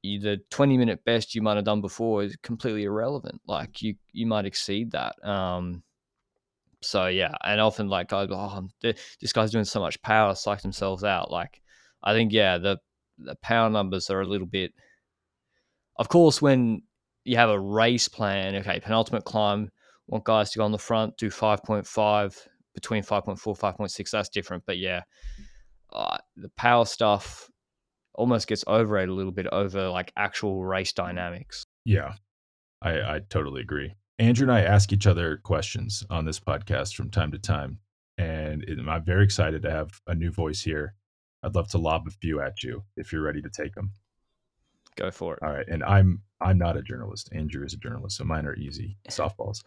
you, 0.01 0.19
the 0.19 0.37
20 0.49 0.77
minute 0.77 1.03
best 1.05 1.33
you 1.33 1.41
might 1.41 1.55
have 1.55 1.65
done 1.65 1.81
before 1.81 2.23
is 2.23 2.35
completely 2.43 2.83
irrelevant. 2.83 3.41
Like 3.47 3.81
you 3.81 3.95
you 4.11 4.27
might 4.27 4.45
exceed 4.45 4.91
that. 4.91 5.15
Um 5.27 5.83
so 6.81 7.07
yeah, 7.07 7.33
and 7.43 7.59
often 7.59 7.89
like 7.89 8.09
guys, 8.09 8.27
oh, 8.31 8.67
this 8.81 9.33
guy's 9.33 9.51
doing 9.51 9.65
so 9.65 9.79
much 9.79 10.01
power, 10.01 10.35
psych 10.35 10.61
themselves 10.61 11.03
out. 11.03 11.31
Like 11.31 11.61
I 12.03 12.13
think 12.13 12.31
yeah, 12.33 12.57
the 12.57 12.77
the 13.17 13.35
power 13.35 13.69
numbers 13.69 14.09
are 14.09 14.21
a 14.21 14.27
little 14.27 14.47
bit. 14.47 14.73
Of 15.95 16.09
course, 16.09 16.39
when 16.39 16.83
you 17.27 17.37
have 17.37 17.49
a 17.49 17.59
race 17.59 18.07
plan, 18.07 18.55
okay, 18.55 18.79
penultimate 18.79 19.25
climb, 19.25 19.69
want 20.07 20.23
guys 20.23 20.51
to 20.51 20.59
go 20.59 20.65
on 20.65 20.71
the 20.71 20.77
front, 20.77 21.17
do 21.17 21.29
5.5, 21.29 22.47
between 22.73 23.03
5.4, 23.03 23.37
5.6, 23.37 24.09
that's 24.09 24.29
different. 24.29 24.63
But 24.65 24.77
yeah, 24.77 25.01
uh, 25.91 26.17
the 26.35 26.49
power 26.57 26.85
stuff 26.85 27.49
almost 28.15 28.47
gets 28.47 28.63
overrated 28.67 29.09
a 29.09 29.13
little 29.13 29.31
bit 29.31 29.47
over 29.51 29.89
like 29.89 30.11
actual 30.15 30.65
race 30.65 30.93
dynamics. 30.93 31.63
Yeah, 31.85 32.13
I, 32.81 32.91
I 33.01 33.21
totally 33.29 33.61
agree. 33.61 33.93
Andrew 34.19 34.45
and 34.45 34.51
I 34.51 34.61
ask 34.61 34.91
each 34.91 35.05
other 35.05 35.37
questions 35.37 36.03
on 36.09 36.25
this 36.25 36.39
podcast 36.39 36.95
from 36.95 37.11
time 37.11 37.31
to 37.31 37.39
time, 37.39 37.79
and 38.17 38.65
I'm 38.89 39.03
very 39.03 39.23
excited 39.23 39.61
to 39.63 39.71
have 39.71 39.91
a 40.07 40.15
new 40.15 40.31
voice 40.31 40.61
here. 40.61 40.95
I'd 41.43 41.55
love 41.55 41.69
to 41.69 41.77
lob 41.77 42.07
a 42.07 42.11
few 42.11 42.41
at 42.41 42.63
you 42.63 42.83
if 42.95 43.13
you're 43.13 43.21
ready 43.21 43.41
to 43.41 43.49
take 43.49 43.75
them. 43.75 43.91
Go 44.97 45.11
for 45.11 45.35
it. 45.35 45.39
All 45.43 45.51
right, 45.51 45.67
and 45.67 45.83
I'm 45.83 46.21
I'm 46.41 46.57
not 46.57 46.75
a 46.77 46.81
journalist. 46.81 47.29
Andrew 47.31 47.63
is 47.65 47.73
a 47.73 47.77
journalist, 47.77 48.17
so 48.17 48.23
mine 48.23 48.45
are 48.45 48.55
easy 48.55 48.97
softballs. 49.09 49.63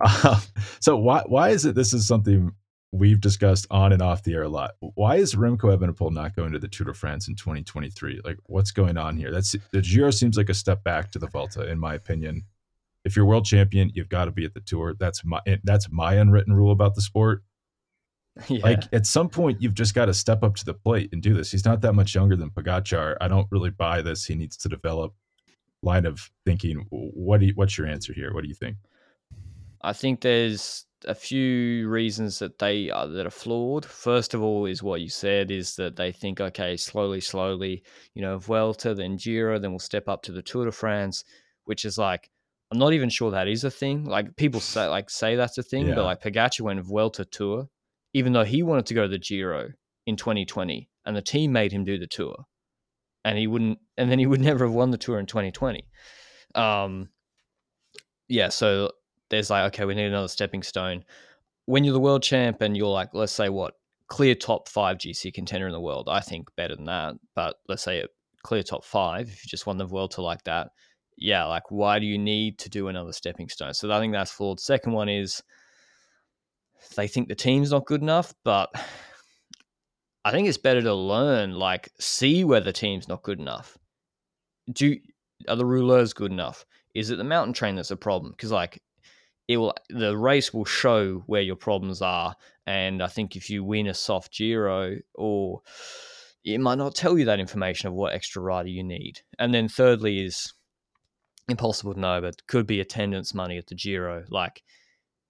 Um, 0.00 0.40
so 0.80 0.96
why 0.96 1.22
why 1.26 1.50
is 1.50 1.64
it 1.64 1.74
this 1.74 1.92
is 1.92 2.06
something 2.06 2.52
we've 2.92 3.20
discussed 3.20 3.66
on 3.70 3.92
and 3.92 4.02
off 4.02 4.22
the 4.22 4.34
air 4.34 4.42
a 4.44 4.48
lot? 4.48 4.72
Why 4.80 5.16
is 5.16 5.34
Remco 5.34 5.76
Evenepoel 5.76 6.12
not 6.12 6.36
going 6.36 6.52
to 6.52 6.58
the 6.58 6.68
Tour 6.68 6.86
de 6.86 6.94
France 6.94 7.28
in 7.28 7.34
2023? 7.34 8.20
Like, 8.24 8.36
what's 8.46 8.70
going 8.70 8.96
on 8.96 9.16
here? 9.16 9.30
That's 9.30 9.56
the 9.72 9.80
Giro 9.80 10.10
seems 10.10 10.36
like 10.36 10.48
a 10.48 10.54
step 10.54 10.84
back 10.84 11.10
to 11.12 11.18
the 11.18 11.26
Vuelta, 11.26 11.68
in 11.68 11.78
my 11.78 11.94
opinion. 11.94 12.44
If 13.04 13.16
you're 13.16 13.24
world 13.24 13.46
champion, 13.46 13.90
you've 13.94 14.08
got 14.08 14.26
to 14.26 14.30
be 14.30 14.44
at 14.44 14.54
the 14.54 14.60
Tour. 14.60 14.94
That's 14.98 15.24
my 15.24 15.40
that's 15.64 15.90
my 15.90 16.14
unwritten 16.14 16.52
rule 16.52 16.72
about 16.72 16.94
the 16.94 17.02
sport. 17.02 17.42
yeah. 18.48 18.60
Like 18.62 18.82
at 18.92 19.06
some 19.06 19.28
point, 19.28 19.60
you've 19.60 19.74
just 19.74 19.94
got 19.94 20.06
to 20.06 20.14
step 20.14 20.42
up 20.42 20.56
to 20.56 20.64
the 20.64 20.74
plate 20.74 21.10
and 21.12 21.22
do 21.22 21.34
this. 21.34 21.50
He's 21.50 21.64
not 21.64 21.80
that 21.82 21.94
much 21.94 22.14
younger 22.14 22.36
than 22.36 22.50
Pogacar. 22.50 23.16
I 23.20 23.28
don't 23.28 23.46
really 23.50 23.70
buy 23.70 24.02
this. 24.02 24.24
He 24.24 24.34
needs 24.34 24.56
to 24.58 24.68
develop 24.68 25.14
line 25.82 26.06
of 26.06 26.30
thinking. 26.44 26.86
What 26.90 27.40
do 27.40 27.46
you, 27.46 27.52
what's 27.54 27.76
your 27.78 27.86
answer 27.86 28.12
here? 28.12 28.32
What 28.34 28.42
do 28.42 28.48
you 28.48 28.54
think? 28.54 28.76
I 29.82 29.92
think 29.92 30.20
there's 30.20 30.86
a 31.06 31.14
few 31.14 31.88
reasons 31.88 32.38
that 32.40 32.58
they 32.58 32.90
are 32.90 33.06
that 33.06 33.26
are 33.26 33.30
flawed. 33.30 33.86
First 33.86 34.34
of 34.34 34.42
all, 34.42 34.66
is 34.66 34.82
what 34.82 35.00
you 35.00 35.08
said 35.08 35.50
is 35.50 35.76
that 35.76 35.96
they 35.96 36.12
think, 36.12 36.40
okay, 36.40 36.76
slowly, 36.76 37.20
slowly, 37.20 37.82
you 38.14 38.20
know, 38.20 38.38
Vuelta, 38.38 38.94
then 38.94 39.16
Giro, 39.16 39.58
then 39.58 39.70
we'll 39.70 39.78
step 39.78 40.08
up 40.08 40.22
to 40.24 40.32
the 40.32 40.42
Tour 40.42 40.66
de 40.66 40.72
France, 40.72 41.24
which 41.64 41.84
is 41.86 41.96
like 41.96 42.30
I'm 42.70 42.78
not 42.78 42.92
even 42.92 43.08
sure 43.08 43.30
that 43.30 43.48
is 43.48 43.64
a 43.64 43.70
thing. 43.70 44.04
Like 44.04 44.36
people 44.36 44.60
say, 44.60 44.86
like 44.86 45.10
say 45.10 45.34
that's 45.34 45.58
a 45.58 45.62
thing, 45.62 45.88
Yeah. 45.88 45.94
but 45.96 46.04
like 46.04 46.22
Pogacar 46.22 46.60
went 46.60 46.80
Vuelta 46.84 47.24
Tour, 47.24 47.68
even 48.12 48.32
though 48.32 48.44
he 48.44 48.62
wanted 48.62 48.86
to 48.86 48.94
go 48.94 49.02
to 49.02 49.08
the 49.08 49.18
Giro 49.18 49.70
in 50.06 50.16
2020, 50.16 50.88
and 51.04 51.16
the 51.16 51.22
team 51.22 51.52
made 51.52 51.72
him 51.72 51.84
do 51.84 51.98
the 51.98 52.06
Tour, 52.06 52.44
and 53.24 53.38
he 53.38 53.46
wouldn't, 53.46 53.78
and 53.96 54.10
then 54.10 54.18
he 54.18 54.26
would 54.26 54.40
never 54.50 54.64
have 54.64 54.74
won 54.74 54.90
the 54.90 54.98
Tour 54.98 55.18
in 55.18 55.26
2020. 55.26 55.84
Um, 56.54 57.08
yeah, 58.28 58.48
so 58.48 58.90
there's 59.28 59.50
like, 59.50 59.72
okay, 59.72 59.84
we 59.84 59.94
need 59.94 60.06
another 60.06 60.28
stepping 60.28 60.62
stone. 60.62 61.04
When 61.66 61.84
you're 61.84 61.92
the 61.92 62.00
world 62.00 62.22
champ 62.22 62.60
and 62.60 62.76
you're 62.76 62.88
like, 62.88 63.10
let's 63.12 63.32
say 63.32 63.48
what, 63.48 63.74
clear 64.08 64.34
top 64.34 64.68
five 64.68 64.98
GC 64.98 65.32
contender 65.32 65.66
in 65.66 65.72
the 65.72 65.80
world, 65.80 66.08
I 66.10 66.20
think 66.20 66.48
better 66.56 66.74
than 66.74 66.86
that. 66.86 67.14
But 67.34 67.56
let's 67.68 67.82
say 67.82 68.00
a 68.00 68.06
clear 68.42 68.62
top 68.62 68.84
five, 68.84 69.28
if 69.28 69.44
you 69.44 69.48
just 69.48 69.66
won 69.66 69.78
the 69.78 69.86
world 69.86 70.10
to 70.12 70.22
like 70.22 70.42
that, 70.44 70.70
yeah, 71.16 71.44
like 71.44 71.70
why 71.70 71.98
do 71.98 72.06
you 72.06 72.18
need 72.18 72.58
to 72.60 72.68
do 72.68 72.88
another 72.88 73.12
stepping 73.12 73.48
stone? 73.48 73.74
So 73.74 73.90
I 73.90 74.00
think 74.00 74.12
that's 74.12 74.32
flawed. 74.32 74.58
Second 74.58 74.92
one 74.92 75.08
is 75.08 75.42
they 76.96 77.08
think 77.08 77.28
the 77.28 77.34
team's 77.34 77.70
not 77.70 77.86
good 77.86 78.02
enough, 78.02 78.34
but 78.44 78.70
I 80.24 80.30
think 80.30 80.48
it's 80.48 80.58
better 80.58 80.82
to 80.82 80.94
learn, 80.94 81.54
like 81.54 81.90
see 81.98 82.44
where 82.44 82.60
the 82.60 82.72
team's 82.72 83.08
not 83.08 83.22
good 83.22 83.38
enough. 83.40 83.78
Do 84.72 84.96
are 85.48 85.56
the 85.56 85.64
rulers 85.64 86.12
good 86.12 86.32
enough? 86.32 86.64
Is 86.94 87.10
it 87.10 87.16
the 87.16 87.24
mountain 87.24 87.54
train 87.54 87.76
that's 87.76 87.90
a 87.90 87.96
problem? 87.96 88.32
Because 88.32 88.50
like 88.50 88.82
it 89.48 89.56
will 89.56 89.74
the 89.88 90.16
race 90.16 90.52
will 90.52 90.64
show 90.64 91.22
where 91.26 91.42
your 91.42 91.56
problems 91.56 92.02
are. 92.02 92.34
And 92.66 93.02
I 93.02 93.08
think 93.08 93.34
if 93.34 93.50
you 93.50 93.64
win 93.64 93.88
a 93.88 93.94
soft 93.94 94.36
Giro 94.36 94.96
or 95.14 95.62
it 96.44 96.58
might 96.58 96.78
not 96.78 96.94
tell 96.94 97.18
you 97.18 97.24
that 97.26 97.40
information 97.40 97.88
of 97.88 97.94
what 97.94 98.12
extra 98.12 98.42
rider 98.42 98.68
you 98.68 98.84
need. 98.84 99.20
And 99.38 99.52
then 99.52 99.68
thirdly 99.68 100.24
is 100.24 100.52
impossible 101.48 101.94
to 101.94 102.00
know, 102.00 102.20
but 102.20 102.46
could 102.46 102.66
be 102.66 102.80
attendance 102.80 103.34
money 103.34 103.58
at 103.58 103.66
the 103.66 103.74
Giro. 103.74 104.24
Like 104.28 104.62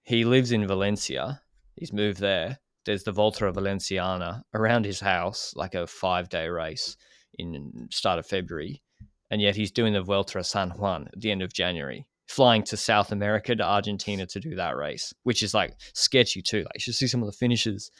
he 0.03 0.25
lives 0.25 0.51
in 0.51 0.67
Valencia, 0.67 1.41
he's 1.75 1.93
moved 1.93 2.19
there. 2.19 2.59
There's 2.85 3.03
the 3.03 3.11
Volta 3.11 3.51
Valenciana 3.51 4.43
around 4.53 4.85
his 4.85 4.99
house, 4.99 5.53
like 5.55 5.75
a 5.75 5.85
five 5.85 6.29
day 6.29 6.47
race 6.47 6.97
in 7.37 7.87
start 7.91 8.19
of 8.19 8.25
February. 8.25 8.81
And 9.29 9.41
yet 9.41 9.55
he's 9.55 9.71
doing 9.71 9.93
the 9.93 10.01
Vuelta 10.01 10.43
San 10.43 10.71
Juan 10.71 11.07
at 11.13 11.21
the 11.21 11.31
end 11.31 11.41
of 11.41 11.53
January, 11.53 12.05
flying 12.27 12.63
to 12.63 12.75
South 12.75 13.11
America 13.11 13.55
to 13.55 13.63
Argentina 13.63 14.25
to 14.25 14.39
do 14.39 14.55
that 14.55 14.75
race, 14.75 15.13
which 15.23 15.43
is 15.43 15.53
like 15.53 15.75
sketchy 15.93 16.41
too. 16.41 16.63
Like 16.63 16.75
you 16.75 16.79
should 16.79 16.95
see 16.95 17.07
some 17.07 17.21
of 17.21 17.27
the 17.27 17.37
finishes 17.37 17.91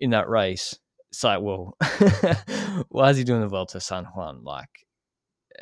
in 0.00 0.10
that 0.10 0.28
race. 0.28 0.76
It's 1.10 1.22
like, 1.22 1.42
well, 1.42 1.76
why 2.88 3.10
is 3.10 3.18
he 3.18 3.24
doing 3.24 3.42
the 3.42 3.46
Vuelta 3.46 3.80
San 3.80 4.04
Juan? 4.06 4.42
Like, 4.42 4.86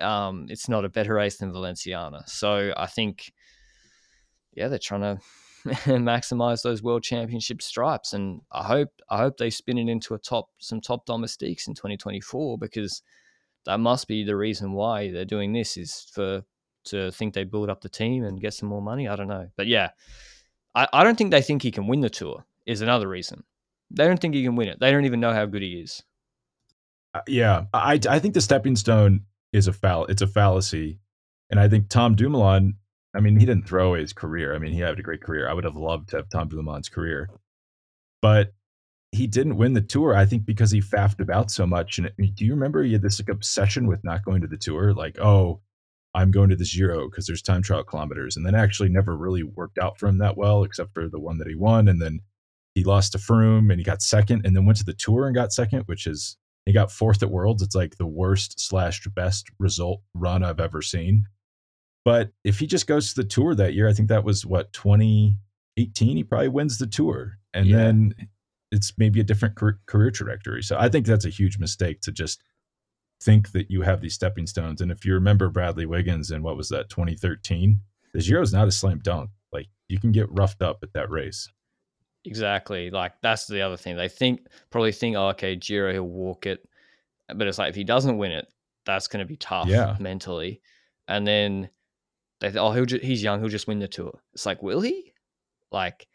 um, 0.01 0.47
it's 0.49 0.69
not 0.69 0.87
a 0.87 0.89
better 0.89 1.15
race 1.15 1.37
than 1.37 1.53
Valenciana. 1.53 2.23
So 2.27 2.73
I 2.75 2.87
think, 2.87 3.33
yeah, 4.55 4.69
they're 4.69 4.79
trying 4.79 5.03
to 5.03 5.19
maximize 5.87 6.63
those 6.63 6.83
world 6.83 7.03
championship 7.03 7.63
stripes, 7.63 8.13
and 8.13 8.41
I 8.51 8.65
hope 8.65 8.91
I 9.09 9.19
hope 9.19 9.37
they 9.37 9.51
spin 9.51 9.79
it 9.79 9.89
into 9.89 10.15
a 10.15 10.19
top 10.19 10.49
some 10.59 10.81
top 10.81 11.07
domestiques 11.07 11.69
in 11.69 11.75
2024 11.75 12.59
because 12.59 13.03
that 13.65 13.79
must 13.79 14.09
be 14.09 14.25
the 14.25 14.37
reason 14.37 14.73
why 14.73 15.13
they're 15.13 15.25
doing 15.25 15.53
this 15.53 15.77
is 15.77 16.07
for 16.13 16.43
to 16.85 17.13
think 17.13 17.33
they 17.33 17.45
build 17.45 17.71
up 17.71 17.81
the 17.81 17.89
team 17.89 18.25
and 18.25 18.41
get 18.41 18.55
some 18.55 18.69
more 18.69 18.83
money. 18.83 19.07
I 19.07 19.15
don't 19.15 19.29
know, 19.29 19.49
but 19.57 19.67
yeah, 19.67 19.91
I, 20.75 20.89
I 20.93 21.05
don't 21.05 21.17
think 21.17 21.31
they 21.31 21.43
think 21.43 21.63
he 21.63 21.71
can 21.71 21.87
win 21.87 22.01
the 22.01 22.11
tour. 22.11 22.45
Is 22.67 22.81
another 22.81 23.09
reason. 23.09 23.45
They 23.91 24.07
don't 24.07 24.21
think 24.21 24.35
he 24.35 24.43
can 24.43 24.57
win 24.57 24.69
it. 24.69 24.81
They 24.81 24.91
don't 24.91 25.05
even 25.05 25.21
know 25.21 25.33
how 25.33 25.47
good 25.47 25.63
he 25.63 25.81
is. 25.81 26.03
Uh, 27.15 27.21
yeah, 27.29 27.65
I 27.73 28.01
I 28.09 28.19
think 28.19 28.35
the 28.35 28.41
stepping 28.41 28.77
stone 28.77 29.27
is 29.53 29.69
a 29.69 29.73
fall. 29.73 30.07
It's 30.07 30.23
a 30.23 30.27
fallacy, 30.27 30.99
and 31.51 31.61
I 31.61 31.69
think 31.69 31.89
Tom 31.89 32.15
Dumoulin. 32.17 32.75
I 33.15 33.21
mean, 33.21 33.39
he 33.39 33.47
didn't 33.47 33.69
throw 33.69 33.89
away 33.89 34.01
his 34.01 34.13
career. 34.13 34.55
I 34.55 34.59
mean, 34.59 34.73
he 34.73 34.81
had 34.81 34.99
a 34.99 35.03
great 35.03 35.23
career. 35.23 35.49
I 35.49 35.53
would 35.53 35.65
have 35.65 35.77
loved 35.77 36.11
to 36.11 36.17
have 36.17 36.29
Tom 36.31 36.49
Dumoulin's 36.49 36.89
career, 36.89 37.29
but 38.23 38.55
he 39.13 39.27
didn't 39.27 39.59
win 39.59 39.75
the 39.75 39.83
tour. 39.83 40.15
I 40.17 40.25
think 40.25 40.47
because 40.47 40.71
he 40.71 40.81
faffed 40.81 41.21
about 41.21 41.51
so 41.51 41.67
much. 41.67 41.99
And 41.99 42.07
eh, 42.07 42.27
do 42.35 42.45
you 42.45 42.55
remember 42.55 42.83
he 42.83 42.95
had 42.95 43.03
this 43.03 43.21
like 43.21 43.29
obsession 43.29 43.87
with 43.87 44.03
not 44.03 44.25
going 44.25 44.41
to 44.41 44.49
the 44.49 44.57
tour? 44.57 44.95
Like, 44.95 45.19
oh, 45.21 45.61
I'm 46.15 46.31
going 46.31 46.49
to 46.51 46.57
the 46.57 46.65
Giro 46.65 47.09
because 47.09 47.27
there's 47.27 47.43
time 47.43 47.63
trial 47.63 47.85
kilometers, 47.85 48.37
and 48.37 48.45
then 48.45 48.55
actually 48.55 48.89
never 48.89 49.17
really 49.17 49.43
worked 49.43 49.79
out 49.79 49.99
for 49.99 50.09
him 50.09 50.19
that 50.19 50.37
well, 50.37 50.65
except 50.65 50.95
for 50.95 51.09
the 51.09 51.21
one 51.21 51.39
that 51.39 51.49
he 51.49 51.55
won, 51.55 51.89
and 51.89 52.01
then 52.01 52.21
he 52.75 52.85
lost 52.85 53.13
to 53.13 53.19
Froome 53.19 53.71
and 53.71 53.79
he 53.79 53.85
got 53.85 54.03
second, 54.03 54.47
and 54.47 54.57
then 54.57 54.65
went 54.65 54.79
to 54.79 54.85
the 54.85 54.95
tour 54.95 55.27
and 55.27 55.35
got 55.35 55.53
second, 55.53 55.83
which 55.87 56.07
is 56.07 56.37
he 56.65 56.73
got 56.73 56.93
fourth 56.93 57.23
at 57.23 57.31
Worlds. 57.31 57.63
It's 57.63 57.75
like 57.75 57.97
the 57.97 58.07
worst 58.07 58.61
slash 58.61 59.07
best 59.15 59.49
result 59.59 60.01
run 60.15 60.43
I've 60.43 60.61
ever 60.61 60.81
seen. 60.81 61.27
But 62.05 62.31
if 62.45 62.59
he 62.59 62.67
just 62.67 62.87
goes 62.87 63.15
to 63.15 63.23
the 63.23 63.29
tour 63.29 63.55
that 63.55 63.75
year, 63.75 63.89
I 63.89 63.93
think 63.93 64.09
that 64.09 64.25
was 64.25 64.45
what 64.45 64.73
2018. 64.73 66.17
He 66.17 66.25
probably 66.25 66.49
wins 66.49 66.79
the 66.79 66.87
tour, 66.87 67.39
and 67.55 67.67
yeah. 67.67 67.77
then 67.77 68.15
it's 68.73 68.93
maybe 68.99 69.21
a 69.21 69.25
different 69.25 69.55
career 69.55 70.11
trajectory. 70.11 70.63
So 70.63 70.77
I 70.79 70.89
think 70.89 71.07
that's 71.07 71.27
a 71.27 71.31
huge 71.31 71.59
mistake 71.59 72.01
to 72.03 72.13
just 72.13 72.43
think 73.23 73.53
that 73.53 73.71
you 73.71 73.83
have 73.83 74.01
these 74.01 74.15
stepping 74.15 74.47
stones. 74.47 74.81
And 74.81 74.91
if 74.91 75.05
you 75.05 75.15
remember 75.15 75.49
Bradley 75.49 75.87
Wiggins 75.87 76.31
and 76.31 76.43
what 76.43 76.57
was 76.57 76.69
that 76.71 76.89
2013, 76.89 77.81
the 78.15 78.21
Giro 78.21 78.43
is 78.43 78.53
not 78.53 78.69
a 78.69 78.73
slam 78.73 78.99
dunk. 78.99 79.31
Like 79.53 79.69
you 79.89 80.01
can 80.01 80.11
get 80.11 80.31
roughed 80.31 80.63
up 80.63 80.79
at 80.83 80.93
that 80.95 81.11
race. 81.11 81.49
Exactly. 82.25 82.91
Like 82.91 83.13
that's 83.21 83.47
the 83.47 83.63
other 83.63 83.77
thing. 83.77 83.97
They 83.97 84.09
think 84.09 84.47
probably 84.71 84.93
think, 84.93 85.17
oh, 85.17 85.29
okay, 85.29 85.57
Giro 85.57 85.93
he'll 85.93 86.05
walk 86.05 86.47
it, 86.47 86.67
but 87.35 87.47
it's 87.47 87.59
like 87.59 87.71
if 87.71 87.77
he 87.77 87.85
doesn't 87.85 88.19
win 88.19 88.33
it, 88.33 88.49
that's 88.85 89.07
going 89.07 89.25
to 89.25 89.29
be 89.29 89.37
tough 89.37 89.69
yeah. 89.69 89.97
mentally. 90.01 90.61
And 91.09 91.27
then 91.27 91.69
they 92.43 92.59
oh 92.59 92.73
he'll 92.73 92.85
just, 92.85 93.05
he's 93.05 93.23
young, 93.23 93.41
he'll 93.41 93.49
just 93.49 93.69
win 93.69 93.79
the 93.79 93.89
tour. 93.89 94.19
It's 94.35 94.45
like 94.45 94.63
will 94.63 94.81
he? 94.81 95.13
Like 95.71 96.07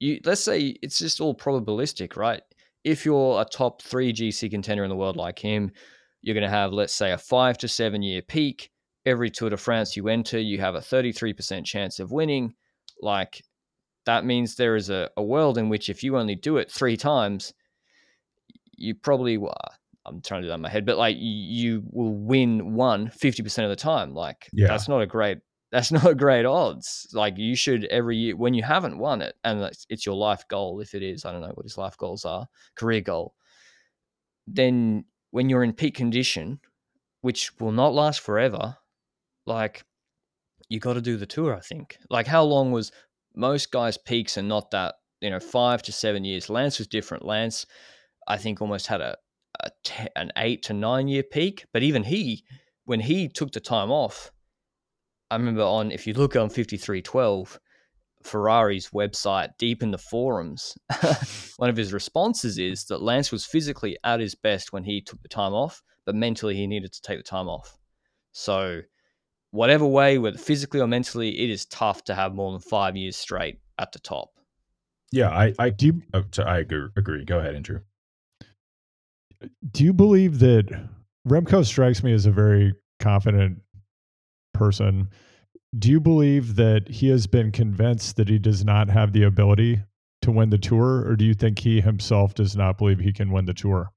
you 0.00 0.20
let's 0.24 0.42
say 0.42 0.76
it's 0.82 0.98
just 0.98 1.20
all 1.20 1.34
probabilistic, 1.34 2.16
right? 2.16 2.42
If 2.82 3.04
you're 3.04 3.40
a 3.40 3.44
top 3.44 3.82
three 3.82 4.12
GC 4.12 4.50
contender 4.50 4.84
in 4.84 4.90
the 4.90 4.96
world 4.96 5.16
like 5.16 5.38
him, 5.38 5.70
you're 6.22 6.34
going 6.34 6.42
to 6.42 6.50
have 6.50 6.72
let's 6.72 6.94
say 6.94 7.12
a 7.12 7.18
five 7.18 7.58
to 7.58 7.68
seven 7.68 8.02
year 8.02 8.22
peak. 8.22 8.70
Every 9.06 9.30
Tour 9.30 9.50
de 9.50 9.58
France 9.58 9.96
you 9.96 10.08
enter, 10.08 10.40
you 10.40 10.58
have 10.60 10.74
a 10.74 10.80
33% 10.80 11.66
chance 11.66 11.98
of 11.98 12.10
winning. 12.10 12.54
Like 13.02 13.42
that 14.06 14.24
means 14.24 14.54
there 14.54 14.76
is 14.76 14.88
a, 14.88 15.10
a 15.18 15.22
world 15.22 15.58
in 15.58 15.68
which 15.68 15.90
if 15.90 16.02
you 16.02 16.16
only 16.16 16.34
do 16.34 16.56
it 16.56 16.72
three 16.72 16.96
times, 16.96 17.52
you 18.76 18.94
probably 18.94 19.36
well, 19.36 19.54
uh, 19.64 19.74
I'm 20.06 20.22
trying 20.22 20.40
to 20.40 20.46
do 20.46 20.48
that 20.48 20.54
in 20.54 20.62
my 20.62 20.70
head, 20.70 20.86
but 20.86 20.96
like 20.96 21.16
you 21.18 21.82
will 21.90 22.14
win 22.14 22.74
one 22.74 23.08
50% 23.08 23.64
of 23.64 23.68
the 23.68 23.76
time. 23.76 24.14
Like 24.14 24.48
yeah. 24.52 24.68
that's 24.68 24.88
not 24.88 25.02
a 25.02 25.06
great 25.06 25.38
that's 25.74 25.90
not 26.04 26.16
great 26.16 26.46
odds. 26.46 27.08
Like 27.12 27.36
you 27.36 27.56
should 27.56 27.84
every 27.86 28.16
year 28.16 28.36
when 28.36 28.54
you 28.54 28.62
haven't 28.62 28.96
won 28.96 29.20
it, 29.20 29.34
and 29.42 29.60
it's, 29.90 30.06
your 30.06 30.14
life 30.14 30.44
goal. 30.48 30.80
If 30.80 30.94
it 30.94 31.02
is, 31.02 31.24
I 31.24 31.32
don't 31.32 31.40
know 31.40 31.52
what 31.54 31.64
his 31.64 31.76
life 31.76 31.98
goals 31.98 32.24
are, 32.24 32.46
career 32.76 33.00
goal. 33.00 33.34
Then 34.46 35.04
when 35.32 35.48
you're 35.48 35.64
in 35.64 35.72
peak 35.72 35.96
condition, 35.96 36.60
which 37.22 37.50
will 37.58 37.72
not 37.72 37.92
last 37.92 38.20
forever, 38.20 38.76
like 39.46 39.84
you 40.68 40.78
got 40.78 40.94
to 40.94 41.02
do 41.02 41.16
the 41.16 41.26
tour. 41.26 41.54
I 41.54 41.60
think. 41.60 41.98
Like 42.08 42.28
how 42.28 42.44
long 42.44 42.70
was 42.70 42.92
most 43.34 43.72
guys' 43.72 43.98
peaks 43.98 44.38
are 44.38 44.42
not 44.42 44.70
that, 44.70 44.94
you 45.20 45.30
know, 45.30 45.40
five 45.40 45.82
to 45.82 45.92
seven 45.92 46.22
years. 46.24 46.48
Lance 46.48 46.78
was 46.78 46.86
different. 46.86 47.24
Lance, 47.24 47.66
I 48.28 48.36
think, 48.36 48.62
almost 48.62 48.86
had 48.86 49.00
a, 49.00 49.16
a 49.64 49.70
te- 49.82 50.08
an 50.14 50.30
eight 50.36 50.62
to 50.64 50.72
nine 50.72 51.08
year 51.08 51.24
peak. 51.24 51.66
But 51.72 51.82
even 51.82 52.04
he, 52.04 52.44
when 52.84 53.00
he 53.00 53.28
took 53.28 53.50
the 53.50 53.58
time 53.58 53.90
off, 53.90 54.30
I 55.34 55.36
remember 55.36 55.62
on, 55.62 55.90
if 55.90 56.06
you 56.06 56.14
look 56.14 56.36
on 56.36 56.48
5312, 56.48 57.58
Ferrari's 58.22 58.90
website, 58.90 59.48
deep 59.58 59.82
in 59.82 59.90
the 59.90 59.98
forums, 59.98 60.78
one 61.56 61.68
of 61.68 61.76
his 61.76 61.92
responses 61.92 62.56
is 62.56 62.84
that 62.84 63.02
Lance 63.02 63.32
was 63.32 63.44
physically 63.44 63.98
at 64.04 64.20
his 64.20 64.36
best 64.36 64.72
when 64.72 64.84
he 64.84 65.00
took 65.00 65.20
the 65.22 65.28
time 65.28 65.52
off, 65.52 65.82
but 66.06 66.14
mentally 66.14 66.54
he 66.54 66.68
needed 66.68 66.92
to 66.92 67.02
take 67.02 67.18
the 67.18 67.24
time 67.24 67.48
off. 67.48 67.76
So 68.30 68.82
whatever 69.50 69.84
way, 69.84 70.18
whether 70.18 70.38
physically 70.38 70.80
or 70.80 70.86
mentally, 70.86 71.40
it 71.40 71.50
is 71.50 71.66
tough 71.66 72.04
to 72.04 72.14
have 72.14 72.32
more 72.32 72.52
than 72.52 72.60
five 72.60 72.96
years 72.96 73.16
straight 73.16 73.58
at 73.76 73.90
the 73.90 73.98
top. 73.98 74.30
Yeah, 75.10 75.30
I 75.30 75.52
I 75.58 75.70
do. 75.70 76.00
Oh, 76.14 76.22
I 76.38 76.58
agree. 76.58 76.88
Agree. 76.96 77.24
Go 77.24 77.40
ahead, 77.40 77.56
Andrew. 77.56 77.80
Do 79.72 79.82
you 79.82 79.92
believe 79.92 80.38
that 80.38 80.66
Remco 81.28 81.64
strikes 81.64 82.04
me 82.04 82.12
as 82.12 82.24
a 82.24 82.30
very 82.30 82.74
confident 83.00 83.62
person? 84.52 85.08
Do 85.76 85.90
you 85.90 86.00
believe 86.00 86.56
that 86.56 86.88
he 86.88 87.08
has 87.08 87.26
been 87.26 87.50
convinced 87.50 88.16
that 88.16 88.28
he 88.28 88.38
does 88.38 88.64
not 88.64 88.90
have 88.90 89.12
the 89.12 89.24
ability 89.24 89.80
to 90.22 90.30
win 90.30 90.50
the 90.50 90.58
tour, 90.58 91.04
or 91.06 91.16
do 91.16 91.24
you 91.24 91.34
think 91.34 91.58
he 91.58 91.80
himself 91.80 92.34
does 92.34 92.56
not 92.56 92.78
believe 92.78 93.00
he 93.00 93.12
can 93.12 93.32
win 93.32 93.44
the 93.46 93.54
tour? 93.54 93.92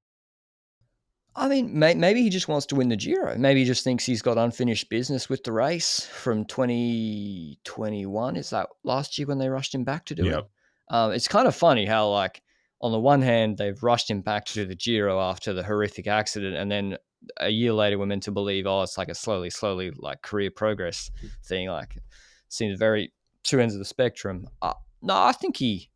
I 1.35 1.47
mean, 1.47 1.77
may, 1.77 1.93
maybe 1.93 2.23
he 2.23 2.29
just 2.29 2.47
wants 2.47 2.65
to 2.67 2.75
win 2.75 2.89
the 2.89 2.95
Giro. 2.95 3.37
Maybe 3.37 3.59
he 3.59 3.65
just 3.65 3.83
thinks 3.83 4.05
he's 4.05 4.23
got 4.23 4.39
unfinished 4.39 4.89
business 4.89 5.29
with 5.29 5.43
the 5.43 5.51
race 5.51 6.03
from 6.05 6.45
2021. 6.45 8.35
Is 8.35 8.49
that 8.49 8.69
last 8.83 9.19
year 9.19 9.27
when 9.27 9.37
they 9.37 9.47
rushed 9.47 9.75
him 9.75 9.83
back 9.83 10.05
to 10.05 10.15
do 10.15 10.25
yep. 10.25 10.39
it? 10.39 10.45
Um, 10.89 11.11
it's 11.11 11.27
kind 11.27 11.47
of 11.47 11.55
funny 11.55 11.85
how, 11.85 12.09
like, 12.09 12.41
on 12.81 12.91
the 12.91 12.99
one 12.99 13.21
hand, 13.21 13.57
they've 13.57 13.81
rushed 13.83 14.09
him 14.09 14.21
back 14.21 14.45
to 14.45 14.53
do 14.55 14.65
the 14.65 14.75
Giro 14.75 15.21
after 15.21 15.53
the 15.53 15.63
horrific 15.63 16.07
accident, 16.07 16.55
and 16.55 16.71
then 16.71 16.97
a 17.37 17.49
year 17.49 17.73
later, 17.73 17.97
we're 17.97 18.05
meant 18.05 18.23
to 18.23 18.31
believe, 18.31 18.65
oh, 18.67 18.83
it's 18.83 18.97
like 18.97 19.09
a 19.09 19.15
slowly, 19.15 19.49
slowly, 19.49 19.91
like 19.97 20.21
career 20.21 20.51
progress 20.51 21.11
thing. 21.45 21.67
Like, 21.67 21.97
seems 22.49 22.77
very 22.79 23.13
two 23.43 23.59
ends 23.59 23.73
of 23.73 23.79
the 23.79 23.85
spectrum. 23.85 24.47
Uh, 24.61 24.73
no, 25.01 25.15
I 25.15 25.31
think 25.31 25.57
he. 25.57 25.89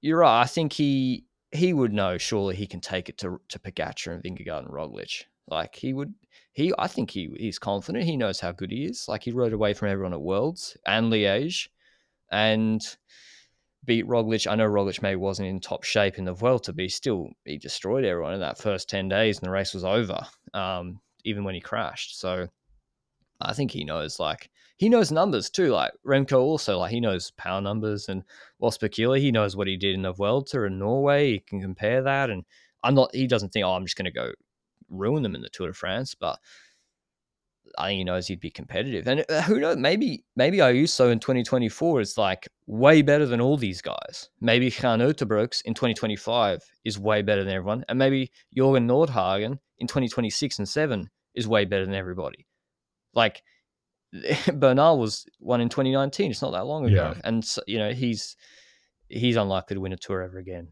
You're 0.00 0.18
right. 0.18 0.42
I 0.42 0.46
think 0.46 0.72
he 0.72 1.24
he 1.52 1.72
would 1.72 1.92
know 1.92 2.18
surely 2.18 2.56
he 2.56 2.66
can 2.66 2.80
take 2.80 3.08
it 3.08 3.16
to 3.18 3.40
to 3.48 3.58
Pogacar 3.58 4.12
and 4.12 4.22
Vingegaard 4.22 4.64
and 4.64 4.68
Roglic. 4.68 5.22
Like 5.48 5.74
he 5.74 5.92
would 5.92 6.14
he 6.52 6.72
I 6.78 6.88
think 6.88 7.10
he 7.10 7.30
he's 7.38 7.58
confident. 7.58 8.04
He 8.04 8.16
knows 8.16 8.40
how 8.40 8.52
good 8.52 8.70
he 8.70 8.84
is. 8.84 9.06
Like 9.08 9.22
he 9.22 9.30
rode 9.30 9.52
away 9.52 9.72
from 9.72 9.88
everyone 9.88 10.12
at 10.12 10.20
Worlds 10.20 10.76
and 10.86 11.12
Liège 11.12 11.68
and 12.30 12.82
beat 13.84 14.06
Roglic. 14.06 14.50
I 14.50 14.54
know 14.54 14.68
Roglic 14.68 15.02
maybe 15.02 15.16
wasn't 15.16 15.48
in 15.48 15.60
top 15.60 15.84
shape 15.84 16.18
in 16.18 16.24
the 16.24 16.32
Vuelta, 16.32 16.72
but 16.72 16.82
he 16.82 16.88
still 16.88 17.28
he 17.44 17.58
destroyed 17.58 18.04
everyone 18.04 18.34
in 18.34 18.40
that 18.40 18.58
first 18.58 18.88
ten 18.88 19.08
days 19.08 19.38
and 19.38 19.46
the 19.46 19.50
race 19.52 19.74
was 19.74 19.84
over. 19.84 20.20
Um, 20.52 21.00
even 21.24 21.44
when 21.44 21.54
he 21.54 21.60
crashed. 21.60 22.20
So 22.20 22.48
I 23.40 23.54
think 23.54 23.70
he 23.70 23.84
knows 23.84 24.20
like 24.20 24.50
he 24.76 24.88
knows 24.88 25.10
numbers 25.10 25.50
too. 25.50 25.68
Like 25.68 25.92
Remco 26.06 26.40
also, 26.40 26.78
like 26.78 26.90
he 26.90 27.00
knows 27.00 27.30
power 27.32 27.60
numbers 27.60 28.08
and 28.08 28.22
What's 28.64 28.78
peculiar 28.78 29.20
he 29.20 29.30
knows 29.30 29.56
what 29.56 29.66
he 29.66 29.76
did 29.76 29.94
in 29.94 30.00
the 30.00 30.12
Vuelta 30.12 30.62
in 30.64 30.78
Norway. 30.78 31.32
He 31.32 31.38
can 31.40 31.60
compare 31.60 32.02
that. 32.02 32.30
And 32.30 32.44
I'm 32.82 32.94
not, 32.94 33.14
he 33.14 33.26
doesn't 33.26 33.50
think, 33.52 33.66
oh, 33.66 33.72
I'm 33.72 33.84
just 33.84 33.96
going 33.96 34.06
to 34.06 34.10
go 34.10 34.32
ruin 34.88 35.22
them 35.22 35.34
in 35.34 35.42
the 35.42 35.50
Tour 35.50 35.68
de 35.68 35.74
France. 35.74 36.14
But 36.14 36.38
I 37.78 37.88
think 37.88 37.98
he 37.98 38.04
knows 38.04 38.26
he'd 38.26 38.40
be 38.40 38.50
competitive. 38.50 39.06
And 39.06 39.24
uh, 39.28 39.42
who 39.42 39.60
knows, 39.60 39.76
maybe, 39.76 40.24
maybe 40.36 40.58
Ayuso 40.58 41.10
in 41.10 41.20
2024 41.20 42.00
is 42.00 42.18
like 42.18 42.48
way 42.66 43.02
better 43.02 43.26
than 43.26 43.40
all 43.40 43.56
these 43.56 43.82
guys. 43.82 44.30
Maybe 44.40 44.70
Cian 44.70 45.00
Uijtdebroeks 45.00 45.62
in 45.64 45.74
2025 45.74 46.60
is 46.84 46.98
way 46.98 47.22
better 47.22 47.44
than 47.44 47.52
everyone. 47.52 47.84
And 47.88 47.98
maybe 47.98 48.30
Jorgen 48.56 48.86
Nordhagen 48.86 49.58
in 49.78 49.86
2026 49.86 50.58
and 50.58 50.68
7 50.68 51.10
is 51.34 51.48
way 51.48 51.64
better 51.64 51.84
than 51.84 51.94
everybody. 51.94 52.46
Like, 53.14 53.42
Bernal 54.54 54.98
was 54.98 55.26
one 55.38 55.60
in 55.60 55.68
2019. 55.68 56.30
It's 56.30 56.42
not 56.42 56.52
that 56.52 56.66
long 56.66 56.86
ago, 56.86 57.14
yeah. 57.14 57.20
and 57.24 57.44
so, 57.44 57.62
you 57.66 57.78
know 57.78 57.92
he's 57.92 58.36
he's 59.08 59.36
unlikely 59.36 59.74
to 59.74 59.80
win 59.80 59.92
a 59.92 59.96
tour 59.96 60.22
ever 60.22 60.38
again. 60.38 60.68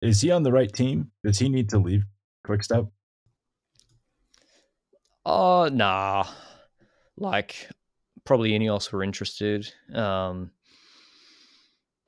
Is 0.00 0.20
he 0.20 0.30
on 0.30 0.42
the 0.42 0.52
right 0.52 0.72
team? 0.72 1.12
Does 1.24 1.38
he 1.38 1.48
need 1.48 1.68
to 1.70 1.78
leave 1.78 2.02
Quickstep? 2.44 2.88
Oh, 5.24 5.68
nah. 5.72 6.26
Like 7.16 7.68
probably 8.24 8.52
Ineos 8.52 8.90
were 8.92 9.02
interested. 9.02 9.72
Um, 9.94 10.50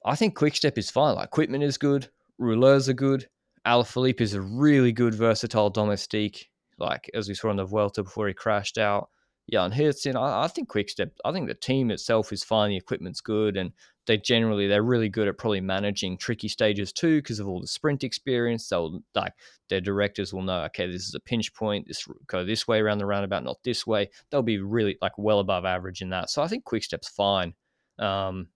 I 0.04 0.16
think 0.16 0.36
Quickstep 0.36 0.78
is 0.78 0.90
fine. 0.90 1.14
Like 1.14 1.28
equipment 1.28 1.64
is 1.64 1.78
good, 1.78 2.08
rouleurs 2.40 2.88
are 2.88 2.94
good. 2.94 3.28
Alaphilippe 3.66 4.20
is 4.20 4.34
a 4.34 4.40
really 4.40 4.92
good 4.92 5.14
versatile 5.14 5.70
domestique. 5.70 6.50
Like 6.78 7.10
as 7.14 7.28
we 7.28 7.34
saw 7.34 7.50
on 7.50 7.56
the 7.56 7.64
Vuelta 7.64 8.02
before 8.02 8.28
he 8.28 8.34
crashed 8.34 8.78
out 8.78 9.08
yeah, 9.46 9.64
and 9.64 9.74
Hertzin, 9.74 10.16
I, 10.16 10.44
I 10.44 10.48
think 10.48 10.68
Quickstep, 10.68 11.10
I 11.24 11.32
think 11.32 11.48
the 11.48 11.54
team 11.54 11.90
itself 11.90 12.32
is 12.32 12.42
fine. 12.42 12.70
The 12.70 12.76
equipment's 12.76 13.20
good, 13.20 13.56
and 13.56 13.72
they 14.06 14.18
generally 14.18 14.66
they're 14.66 14.82
really 14.82 15.08
good 15.08 15.28
at 15.28 15.38
probably 15.38 15.60
managing 15.60 16.18
tricky 16.18 16.48
stages 16.48 16.92
too 16.92 17.18
because 17.18 17.40
of 17.40 17.48
all 17.48 17.60
the 17.60 17.66
sprint 17.66 18.04
experience. 18.04 18.68
They'll 18.68 19.00
like 19.14 19.32
their 19.68 19.80
directors 19.80 20.32
will 20.32 20.42
know, 20.42 20.62
okay, 20.64 20.86
this 20.86 21.08
is 21.08 21.14
a 21.14 21.20
pinch 21.20 21.54
point. 21.54 21.86
This 21.86 22.06
go 22.26 22.44
this 22.44 22.68
way 22.68 22.80
around 22.80 22.98
the 22.98 23.06
roundabout, 23.06 23.44
not 23.44 23.62
this 23.64 23.86
way. 23.86 24.10
They'll 24.30 24.42
be 24.42 24.58
really 24.58 24.98
like 25.00 25.16
well 25.18 25.40
above 25.40 25.64
average 25.64 26.02
in 26.02 26.10
that. 26.10 26.30
So 26.30 26.42
I 26.42 26.48
think 26.48 26.64
Quickstep's 26.64 27.08
fine. 27.08 27.54
Um, 27.98 28.48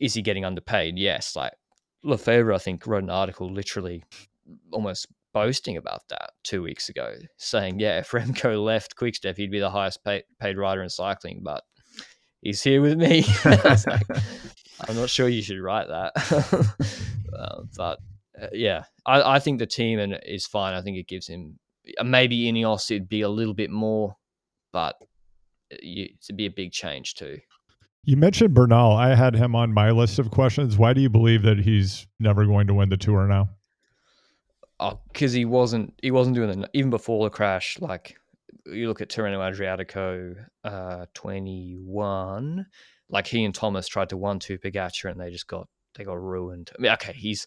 is 0.00 0.14
he 0.14 0.22
getting 0.22 0.44
underpaid? 0.44 0.98
Yes. 0.98 1.34
Like 1.34 1.52
Lefevere, 2.04 2.54
I 2.54 2.58
think 2.58 2.86
wrote 2.86 3.04
an 3.04 3.10
article 3.10 3.50
literally 3.50 4.04
almost 4.72 5.06
boasting 5.32 5.76
about 5.76 6.02
that 6.08 6.32
two 6.44 6.62
weeks 6.62 6.88
ago, 6.88 7.16
saying, 7.38 7.78
"Yeah, 7.80 7.98
if 7.98 8.10
Remco 8.10 8.62
left 8.62 8.96
Quickstep, 8.96 9.36
he'd 9.36 9.50
be 9.50 9.60
the 9.60 9.70
highest 9.70 10.00
paid 10.04 10.56
rider 10.58 10.82
in 10.82 10.90
cycling." 10.90 11.40
But 11.42 11.64
he's 12.42 12.62
here 12.62 12.82
with 12.82 12.98
me. 12.98 13.24
like, 13.44 13.86
I'm 14.88 14.96
not 14.96 15.08
sure 15.08 15.28
you 15.28 15.42
should 15.42 15.60
write 15.60 15.88
that, 15.88 16.12
uh, 17.38 17.62
but 17.76 17.98
uh, 18.40 18.48
yeah, 18.52 18.84
I, 19.06 19.36
I, 19.36 19.38
think 19.38 19.58
the 19.58 19.66
team 19.66 19.98
and 19.98 20.18
is 20.26 20.46
fine. 20.46 20.74
I 20.74 20.82
think 20.82 20.96
it 20.96 21.06
gives 21.06 21.28
him 21.28 21.58
uh, 21.98 22.04
maybe 22.04 22.52
Ineos 22.52 22.90
it'd 22.90 23.08
be 23.08 23.22
a 23.22 23.28
little 23.28 23.54
bit 23.54 23.70
more, 23.70 24.16
but 24.72 24.96
uh, 25.72 25.76
it'd 25.80 26.36
be 26.36 26.46
a 26.46 26.50
big 26.50 26.72
change 26.72 27.14
too. 27.14 27.38
You 28.04 28.16
mentioned 28.16 28.54
Bernal. 28.54 28.92
I 28.92 29.14
had 29.14 29.36
him 29.36 29.54
on 29.54 29.72
my 29.72 29.92
list 29.92 30.18
of 30.18 30.32
questions. 30.32 30.76
Why 30.76 30.92
do 30.92 31.00
you 31.00 31.08
believe 31.08 31.42
that 31.42 31.58
he's 31.58 32.08
never 32.18 32.44
going 32.44 32.66
to 32.66 32.74
win 32.74 32.88
the 32.88 32.96
tour 32.96 33.28
now? 33.28 33.50
Oh, 34.80 34.98
because 35.12 35.32
he 35.32 35.44
wasn't. 35.44 35.94
He 36.02 36.10
wasn't 36.10 36.34
doing 36.34 36.62
it 36.62 36.70
even 36.74 36.90
before 36.90 37.24
the 37.24 37.30
crash. 37.30 37.78
Like 37.80 38.16
you 38.66 38.88
look 38.88 39.00
at 39.00 39.08
Tirreno 39.08 39.38
Adriatico, 39.38 40.36
uh, 40.64 41.06
twenty 41.14 41.76
one. 41.78 42.66
Like 43.08 43.26
he 43.26 43.44
and 43.44 43.54
Thomas 43.54 43.88
tried 43.88 44.08
to 44.10 44.16
one 44.16 44.38
two 44.38 44.58
Pogacar 44.58 45.10
and 45.10 45.20
they 45.20 45.30
just 45.30 45.46
got 45.46 45.68
they 45.94 46.04
got 46.04 46.20
ruined. 46.20 46.70
I 46.76 46.82
mean, 46.82 46.92
okay, 46.92 47.12
he's 47.12 47.46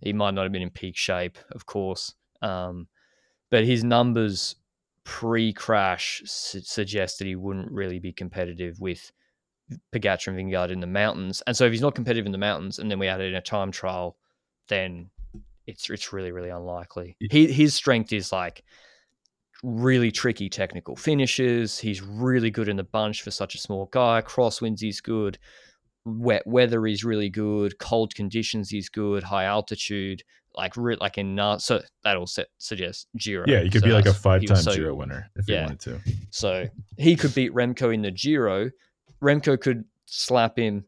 he 0.00 0.12
might 0.12 0.34
not 0.34 0.42
have 0.42 0.52
been 0.52 0.62
in 0.62 0.70
peak 0.70 0.96
shape, 0.96 1.38
of 1.52 1.66
course, 1.66 2.14
um, 2.42 2.88
but 3.50 3.64
his 3.64 3.82
numbers 3.82 4.56
pre-crash 5.04 6.22
su- 6.26 6.60
suggest 6.60 7.18
that 7.18 7.26
he 7.26 7.34
wouldn't 7.34 7.72
really 7.72 7.98
be 7.98 8.12
competitive 8.12 8.78
with 8.78 9.10
Pogacar 9.94 10.28
and 10.28 10.36
Vingegaard 10.36 10.70
in 10.70 10.80
the 10.80 10.86
mountains. 10.86 11.42
And 11.46 11.56
so 11.56 11.64
if 11.64 11.72
he's 11.72 11.80
not 11.80 11.94
competitive 11.94 12.26
in 12.26 12.32
the 12.32 12.38
mountains, 12.38 12.78
and 12.78 12.90
then 12.90 12.98
we 12.98 13.08
add 13.08 13.20
it 13.20 13.28
in 13.28 13.34
a 13.34 13.40
time 13.40 13.72
trial, 13.72 14.16
then 14.68 15.08
it's 15.66 15.88
it's 15.88 16.12
really 16.12 16.32
really 16.32 16.50
unlikely. 16.50 17.16
He, 17.30 17.50
his 17.50 17.74
strength 17.74 18.12
is 18.12 18.32
like 18.32 18.62
really 19.62 20.10
tricky 20.10 20.48
technical 20.48 20.96
finishes. 20.96 21.78
He's 21.78 22.02
really 22.02 22.50
good 22.50 22.68
in 22.68 22.76
the 22.76 22.84
bunch 22.84 23.22
for 23.22 23.30
such 23.30 23.54
a 23.54 23.58
small 23.58 23.86
guy. 23.86 24.22
Crosswinds 24.22 24.80
he's 24.80 25.00
good. 25.00 25.38
Wet 26.04 26.46
weather 26.46 26.86
is 26.86 27.04
really 27.04 27.28
good. 27.28 27.78
Cold 27.78 28.14
conditions 28.14 28.70
he's 28.70 28.88
good. 28.88 29.22
High 29.22 29.44
altitude, 29.44 30.22
like 30.54 30.76
re- 30.76 30.96
like 31.00 31.18
in 31.18 31.38
uh, 31.38 31.58
so 31.58 31.82
that'll 32.04 32.26
set, 32.26 32.46
suggest 32.58 33.08
Giro. 33.16 33.44
Yeah, 33.46 33.60
he 33.60 33.70
could 33.70 33.82
so 33.82 33.88
be 33.88 33.92
like 33.92 34.06
a 34.06 34.14
five 34.14 34.44
time 34.46 34.56
so, 34.56 34.74
Giro 34.74 34.94
winner 34.94 35.30
if 35.36 35.48
yeah. 35.48 35.56
he 35.56 35.62
wanted 35.62 35.80
to. 35.80 36.00
So 36.30 36.66
he 36.96 37.16
could 37.16 37.34
beat 37.34 37.52
Remco 37.52 37.92
in 37.92 38.02
the 38.02 38.10
Giro. 38.10 38.70
Remco 39.22 39.60
could 39.60 39.84
slap 40.06 40.58
him 40.58 40.84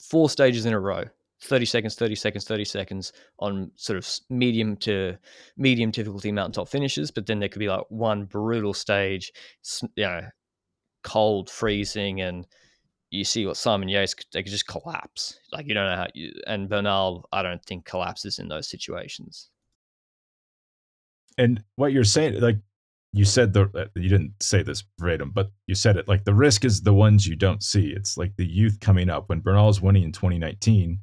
four 0.00 0.30
stages 0.30 0.66
in 0.66 0.72
a 0.72 0.80
row 0.80 1.04
30 1.42 1.64
seconds 1.64 1.94
30 1.94 2.14
seconds 2.14 2.44
30 2.44 2.64
seconds 2.64 3.12
on 3.38 3.70
sort 3.76 3.98
of 3.98 4.08
medium 4.30 4.76
to 4.76 5.16
medium 5.56 5.90
difficulty 5.90 6.30
mountaintop 6.30 6.68
finishes 6.68 7.10
but 7.10 7.26
then 7.26 7.38
there 7.38 7.48
could 7.48 7.58
be 7.58 7.68
like 7.68 7.84
one 7.88 8.24
brutal 8.24 8.72
stage 8.72 9.32
you 9.96 10.04
know 10.04 10.22
cold 11.02 11.50
freezing 11.50 12.20
and 12.20 12.46
you 13.10 13.24
see 13.24 13.44
what 13.44 13.58
Simon 13.58 13.88
Yates 13.88 14.14
they 14.32 14.42
could 14.42 14.52
just 14.52 14.68
collapse 14.68 15.38
like 15.52 15.66
you 15.66 15.74
don't 15.74 15.90
know 15.90 15.96
how 15.96 16.06
you 16.14 16.32
and 16.46 16.68
Bernal 16.68 17.28
I 17.32 17.42
don't 17.42 17.62
think 17.64 17.84
collapses 17.84 18.38
in 18.38 18.48
those 18.48 18.68
situations 18.68 19.50
and 21.38 21.62
what 21.76 21.92
you're 21.92 22.04
saying 22.04 22.40
like 22.40 22.58
you 23.12 23.24
said 23.24 23.52
the 23.52 23.70
uh, 23.74 23.84
you 23.94 24.08
didn't 24.08 24.32
say 24.40 24.62
this 24.62 24.84
verbatim, 24.98 25.32
but 25.32 25.50
you 25.66 25.74
said 25.74 25.96
it 25.96 26.08
like 26.08 26.24
the 26.24 26.34
risk 26.34 26.64
is 26.64 26.80
the 26.80 26.94
ones 26.94 27.26
you 27.26 27.36
don't 27.36 27.62
see. 27.62 27.92
It's 27.94 28.16
like 28.16 28.34
the 28.36 28.46
youth 28.46 28.80
coming 28.80 29.10
up. 29.10 29.28
When 29.28 29.40
Bernal's 29.40 29.82
winning 29.82 30.04
in 30.04 30.12
2019, 30.12 30.98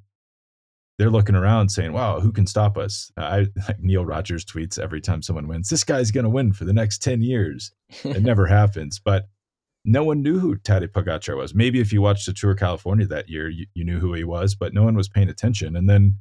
they're 0.99 1.09
looking 1.09 1.35
around 1.35 1.69
saying, 1.69 1.93
"Wow, 1.93 2.19
who 2.19 2.31
can 2.31 2.45
stop 2.45 2.77
us?" 2.77 3.09
I 3.17 3.47
like 3.67 3.79
Neal 3.79 4.05
Rogers 4.05 4.45
tweets 4.45 4.77
every 4.77 4.99
time 4.99 5.23
someone 5.23 5.47
wins, 5.47 5.69
"This 5.69 5.85
guy's 5.85 6.11
going 6.11 6.25
to 6.25 6.29
win 6.29 6.51
for 6.51 6.65
the 6.65 6.73
next 6.73 7.01
ten 7.01 7.21
years." 7.21 7.71
it 8.03 8.21
never 8.21 8.45
happens, 8.59 8.99
but 8.99 9.29
no 9.85 10.03
one 10.03 10.21
knew 10.21 10.39
who 10.39 10.57
Tadej 10.57 10.89
Pogacar 10.89 11.37
was. 11.37 11.55
Maybe 11.55 11.79
if 11.79 11.93
you 11.93 12.01
watched 12.01 12.25
the 12.25 12.33
Tour 12.33 12.53
California 12.53 13.07
that 13.07 13.29
year, 13.29 13.47
you, 13.47 13.65
you 13.73 13.85
knew 13.85 13.99
who 13.99 14.13
he 14.13 14.25
was, 14.25 14.53
but 14.53 14.73
no 14.73 14.83
one 14.83 14.95
was 14.95 15.07
paying 15.07 15.29
attention. 15.29 15.75
And 15.77 15.89
then 15.89 16.15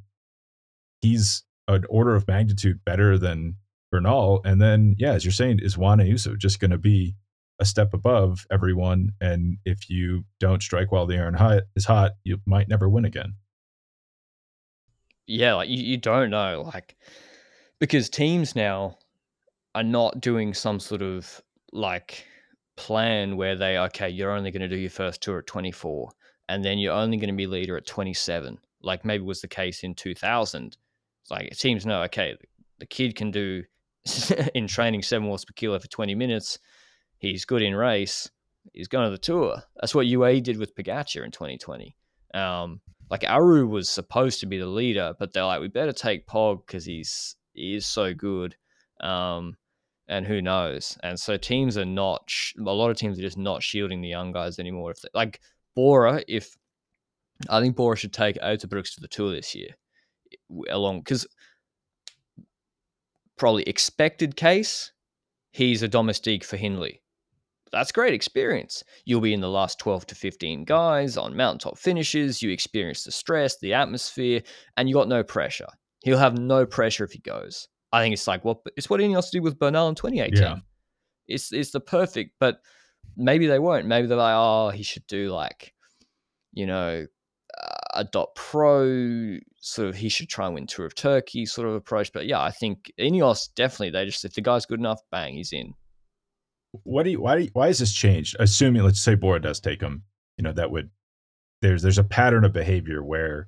he's 1.01 1.43
an 1.67 1.83
order 1.89 2.15
of 2.15 2.25
magnitude 2.25 2.79
better 2.85 3.17
than 3.17 3.57
Bernal. 3.91 4.41
And 4.45 4.61
then, 4.61 4.95
yeah, 4.97 5.11
as 5.11 5.25
you're 5.25 5.33
saying, 5.33 5.59
is 5.61 5.77
Juan 5.77 5.99
Ayuso 5.99 6.37
just 6.37 6.61
going 6.61 6.71
to 6.71 6.77
be 6.77 7.15
a 7.59 7.65
step 7.65 7.93
above 7.93 8.47
everyone? 8.49 9.11
And 9.19 9.57
if 9.65 9.89
you 9.89 10.23
don't 10.39 10.63
strike 10.63 10.93
while 10.93 11.05
the 11.05 11.17
iron 11.17 11.33
hot 11.33 11.63
is 11.75 11.85
hot, 11.85 12.13
you 12.23 12.39
might 12.45 12.69
never 12.69 12.87
win 12.87 13.03
again 13.03 13.35
yeah, 15.29 15.53
like 15.53 15.69
you, 15.69 15.77
you 15.77 15.97
don't 15.97 16.31
know, 16.31 16.69
like 16.73 16.95
because 17.79 18.09
teams 18.09 18.55
now 18.55 18.97
are 19.75 19.83
not 19.83 20.19
doing 20.19 20.53
some 20.53 20.79
sort 20.79 21.01
of 21.01 21.41
like 21.71 22.25
plan 22.75 23.37
where 23.37 23.55
they 23.55 23.77
okay, 23.77 24.09
you're 24.09 24.31
only 24.31 24.51
going 24.51 24.61
to 24.61 24.67
do 24.67 24.77
your 24.77 24.89
first 24.89 25.21
tour 25.21 25.39
at 25.39 25.47
24, 25.47 26.09
and 26.49 26.65
then 26.65 26.79
you're 26.79 26.93
only 26.93 27.17
going 27.17 27.29
to 27.29 27.35
be 27.35 27.45
leader 27.45 27.77
at 27.77 27.85
27, 27.85 28.57
like 28.81 29.05
maybe 29.05 29.23
was 29.23 29.41
the 29.41 29.47
case 29.47 29.83
in 29.83 29.93
2000. 29.93 30.77
It's 31.21 31.31
like 31.31 31.55
teams 31.57 31.85
know, 31.85 32.01
okay, 32.03 32.35
the 32.79 32.85
kid 32.87 33.15
can 33.15 33.29
do 33.29 33.63
in 34.55 34.67
training 34.67 35.03
seven 35.03 35.27
watts 35.27 35.45
per 35.45 35.53
kilo 35.55 35.77
for 35.77 35.87
20 35.87 36.15
minutes. 36.15 36.57
He's 37.19 37.45
good 37.45 37.61
in 37.61 37.75
race. 37.75 38.29
He's 38.73 38.87
going 38.87 39.05
to 39.05 39.11
the 39.11 39.17
tour. 39.17 39.61
That's 39.79 39.93
what 39.93 40.07
UAE 40.07 40.41
did 40.41 40.57
with 40.57 40.75
Pogacar 40.75 41.23
in 41.23 41.31
2020. 41.31 41.95
Um, 42.33 42.81
like 43.09 43.23
Aru 43.27 43.67
was 43.67 43.89
supposed 43.89 44.39
to 44.39 44.45
be 44.45 44.57
the 44.57 44.67
leader, 44.67 45.13
but 45.19 45.33
they're 45.33 45.45
like, 45.45 45.61
we 45.61 45.67
better 45.67 45.93
take 45.93 46.27
Pog 46.27 46.65
because 46.65 46.85
he's 46.85 47.35
he 47.53 47.75
is 47.75 47.85
so 47.85 48.13
good. 48.13 48.55
Um, 49.01 49.55
and 50.07 50.25
who 50.25 50.41
knows? 50.41 50.97
And 51.03 51.19
so 51.19 51.37
teams 51.37 51.77
are 51.77 51.85
not 51.85 52.31
a 52.57 52.61
lot 52.61 52.89
of 52.89 52.97
teams 52.97 53.17
are 53.17 53.23
just 53.23 53.37
not 53.37 53.63
shielding 53.63 54.01
the 54.01 54.09
young 54.09 54.31
guys 54.31 54.59
anymore. 54.59 54.91
If 54.91 55.01
they, 55.01 55.09
like 55.13 55.39
Bora, 55.75 56.23
if 56.27 56.55
I 57.49 57.61
think 57.61 57.75
Bora 57.75 57.95
should 57.95 58.13
take 58.13 58.37
Uijtdebroeks 58.37 58.95
to 58.95 59.01
the 59.01 59.07
tour 59.07 59.31
this 59.31 59.55
year, 59.55 59.69
along 60.69 60.99
because 60.99 61.27
probably 63.37 63.63
expected 63.63 64.35
case, 64.35 64.91
he's 65.51 65.81
a 65.81 65.87
domestique 65.87 66.43
for 66.43 66.57
Hindley 66.57 67.01
that's 67.71 67.91
great 67.91 68.13
experience. 68.13 68.83
You'll 69.05 69.21
be 69.21 69.33
in 69.33 69.41
the 69.41 69.49
last 69.49 69.79
12 69.79 70.07
to 70.07 70.15
15 70.15 70.65
guys 70.65 71.17
on 71.17 71.35
mountaintop 71.35 71.77
finishes. 71.77 72.41
You 72.41 72.51
experience 72.51 73.03
the 73.03 73.11
stress, 73.11 73.57
the 73.59 73.73
atmosphere, 73.73 74.41
and 74.77 74.87
you 74.87 74.95
got 74.95 75.07
no 75.07 75.23
pressure. 75.23 75.67
He'll 76.03 76.17
have 76.17 76.37
no 76.37 76.65
pressure 76.65 77.03
if 77.03 77.11
he 77.11 77.19
goes. 77.19 77.67
I 77.91 78.01
think 78.01 78.13
it's 78.13 78.27
like 78.27 78.45
what 78.45 78.59
it's 78.77 78.89
what 78.89 78.99
Ineos 78.99 79.31
did 79.31 79.43
with 79.43 79.59
Bernal 79.59 79.89
in 79.89 79.95
2018. 79.95 80.41
Yeah. 80.41 80.57
It's 81.27 81.51
it's 81.51 81.71
the 81.71 81.79
perfect, 81.79 82.35
but 82.39 82.59
maybe 83.17 83.47
they 83.47 83.59
won't. 83.59 83.85
Maybe 83.85 84.07
they're 84.07 84.17
like, 84.17 84.35
oh, 84.35 84.69
he 84.69 84.83
should 84.83 85.05
do 85.07 85.29
like, 85.29 85.73
you 86.53 86.65
know, 86.65 87.05
a 87.93 88.03
dot 88.03 88.35
pro 88.35 89.37
sort 89.61 89.89
of. 89.89 89.95
He 89.95 90.09
should 90.09 90.29
try 90.29 90.45
and 90.45 90.55
win 90.55 90.67
Tour 90.67 90.85
of 90.85 90.95
Turkey 90.95 91.45
sort 91.45 91.67
of 91.67 91.73
approach. 91.73 92.13
But 92.13 92.27
yeah, 92.27 92.41
I 92.41 92.51
think 92.51 92.91
Ineos 92.99 93.49
definitely 93.55 93.89
they 93.91 94.05
just 94.05 94.25
if 94.25 94.33
the 94.33 94.41
guy's 94.41 94.65
good 94.65 94.79
enough, 94.79 95.01
bang, 95.11 95.33
he's 95.33 95.53
in 95.53 95.73
what 96.83 97.03
do 97.03 97.11
you 97.11 97.21
why 97.21 97.37
do 97.37 97.43
you, 97.43 97.49
why 97.53 97.67
has 97.67 97.79
this 97.79 97.93
changed? 97.93 98.35
Assuming 98.39 98.83
let's 98.83 99.01
say 99.01 99.15
Bora 99.15 99.41
does 99.41 99.59
take 99.59 99.81
him, 99.81 100.03
you 100.37 100.43
know 100.43 100.53
that 100.53 100.71
would 100.71 100.89
there's 101.61 101.81
there's 101.81 101.97
a 101.97 102.03
pattern 102.03 102.45
of 102.45 102.53
behavior 102.53 103.03
where 103.03 103.47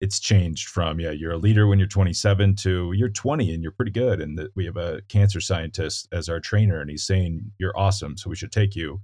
it's 0.00 0.18
changed 0.18 0.68
from 0.68 0.98
yeah 1.00 1.12
you're 1.12 1.32
a 1.32 1.38
leader 1.38 1.66
when 1.66 1.78
you're 1.78 1.88
27 1.88 2.56
to 2.56 2.92
you're 2.94 3.08
20 3.08 3.54
and 3.54 3.62
you're 3.62 3.72
pretty 3.72 3.92
good 3.92 4.20
and 4.20 4.36
that 4.38 4.50
we 4.56 4.64
have 4.66 4.76
a 4.76 5.00
cancer 5.08 5.40
scientist 5.40 6.08
as 6.12 6.28
our 6.28 6.40
trainer 6.40 6.80
and 6.80 6.90
he's 6.90 7.06
saying 7.06 7.52
you're 7.58 7.78
awesome 7.78 8.16
so 8.16 8.28
we 8.28 8.36
should 8.36 8.52
take 8.52 8.74
you. 8.74 9.00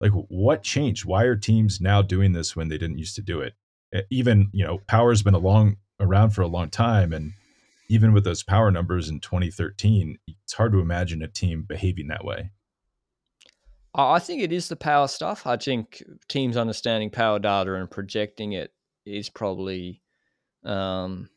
Like 0.00 0.12
what 0.12 0.62
changed? 0.62 1.04
Why 1.04 1.24
are 1.24 1.36
teams 1.36 1.80
now 1.80 2.00
doing 2.00 2.32
this 2.32 2.56
when 2.56 2.68
they 2.68 2.78
didn't 2.78 2.98
used 2.98 3.16
to 3.16 3.22
do 3.22 3.40
it? 3.40 3.54
Even 4.10 4.48
you 4.52 4.64
know 4.64 4.78
power's 4.86 5.22
been 5.22 5.34
a 5.34 5.38
long 5.38 5.76
around 5.98 6.30
for 6.30 6.42
a 6.42 6.46
long 6.46 6.70
time 6.70 7.12
and 7.12 7.32
even 7.88 8.12
with 8.12 8.24
those 8.24 8.42
power 8.42 8.70
numbers 8.70 9.08
in 9.08 9.18
2013 9.20 10.16
it's 10.28 10.54
hard 10.54 10.72
to 10.72 10.78
imagine 10.80 11.22
a 11.22 11.28
team 11.28 11.64
behaving 11.68 12.06
that 12.06 12.24
way 12.24 12.50
I 13.94 14.20
think 14.20 14.42
it 14.42 14.52
is 14.52 14.68
the 14.68 14.76
power 14.76 15.08
stuff. 15.08 15.46
I 15.46 15.56
think 15.56 16.02
teams 16.28 16.56
understanding 16.56 17.10
power 17.10 17.38
data 17.38 17.74
and 17.74 17.90
projecting 17.90 18.52
it 18.52 18.72
is 19.04 19.28
probably, 19.28 20.00
um, 20.64 21.28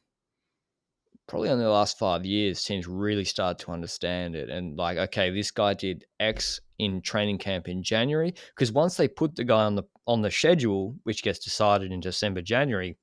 probably 1.28 1.50
in 1.50 1.58
the 1.58 1.70
last 1.70 1.98
five 1.98 2.26
years, 2.26 2.64
teams 2.64 2.88
really 2.88 3.26
started 3.26 3.64
to 3.66 3.72
understand 3.72 4.36
it 4.36 4.50
and 4.50 4.78
like, 4.78 4.98
okay, 4.98 5.32
this 5.32 5.50
guy 5.50 5.74
did 5.74 6.06
X 6.20 6.62
in 6.78 7.02
training 7.02 7.40
camp 7.40 7.68
in 7.68 7.82
January 7.82 8.36
because 8.54 8.72
once 8.72 8.98
they 8.98 9.08
put 9.08 9.36
the 9.36 9.44
guy 9.44 9.64
on 9.64 9.76
the 9.76 9.84
on 10.06 10.22
the 10.22 10.30
schedule, 10.30 10.96
which 11.04 11.24
gets 11.24 11.40
decided 11.40 11.92
in 11.92 12.02
December, 12.02 12.42
January, 12.42 12.98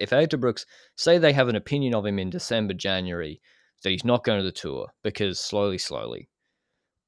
if 0.00 0.10
Uijtdebroeks 0.10 0.66
say 0.96 1.16
they 1.16 1.32
have 1.32 1.48
an 1.48 1.56
opinion 1.56 1.94
of 1.94 2.04
him 2.04 2.18
in 2.18 2.28
December, 2.28 2.74
January, 2.74 3.40
that 3.82 3.90
he's 3.90 4.04
not 4.04 4.24
going 4.24 4.38
to 4.38 4.44
the 4.44 4.52
tour 4.52 4.88
because 5.02 5.38
slowly, 5.38 5.78
slowly, 5.78 6.28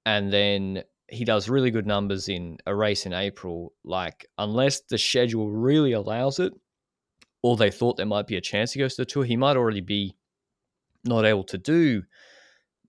and 0.07 0.33
then 0.33 0.85
he 1.09 1.25
does 1.25 1.49
really 1.49 1.71
good 1.71 1.87
numbers 1.87 2.29
in 2.29 2.59
a 2.67 2.75
race 2.75 3.07
in 3.07 3.13
April. 3.13 3.73
Like, 3.85 4.27
unless 4.39 4.81
the 4.81 4.99
schedule 4.99 5.51
really 5.51 5.93
allows 5.93 6.39
it, 6.39 6.53
or 7.43 7.57
they 7.57 7.71
thought 7.71 7.97
there 7.97 8.07
might 8.07 8.27
be 8.27 8.37
a 8.37 8.41
chance 8.41 8.73
he 8.73 8.81
goes 8.81 8.95
to 8.97 9.03
the 9.03 9.07
tour, 9.07 9.25
he 9.25 9.37
might 9.37 9.57
already 9.57 9.83
be 9.83 10.17
not 11.05 11.25
able 11.25 11.45
to 11.45 11.59
do 11.59 12.03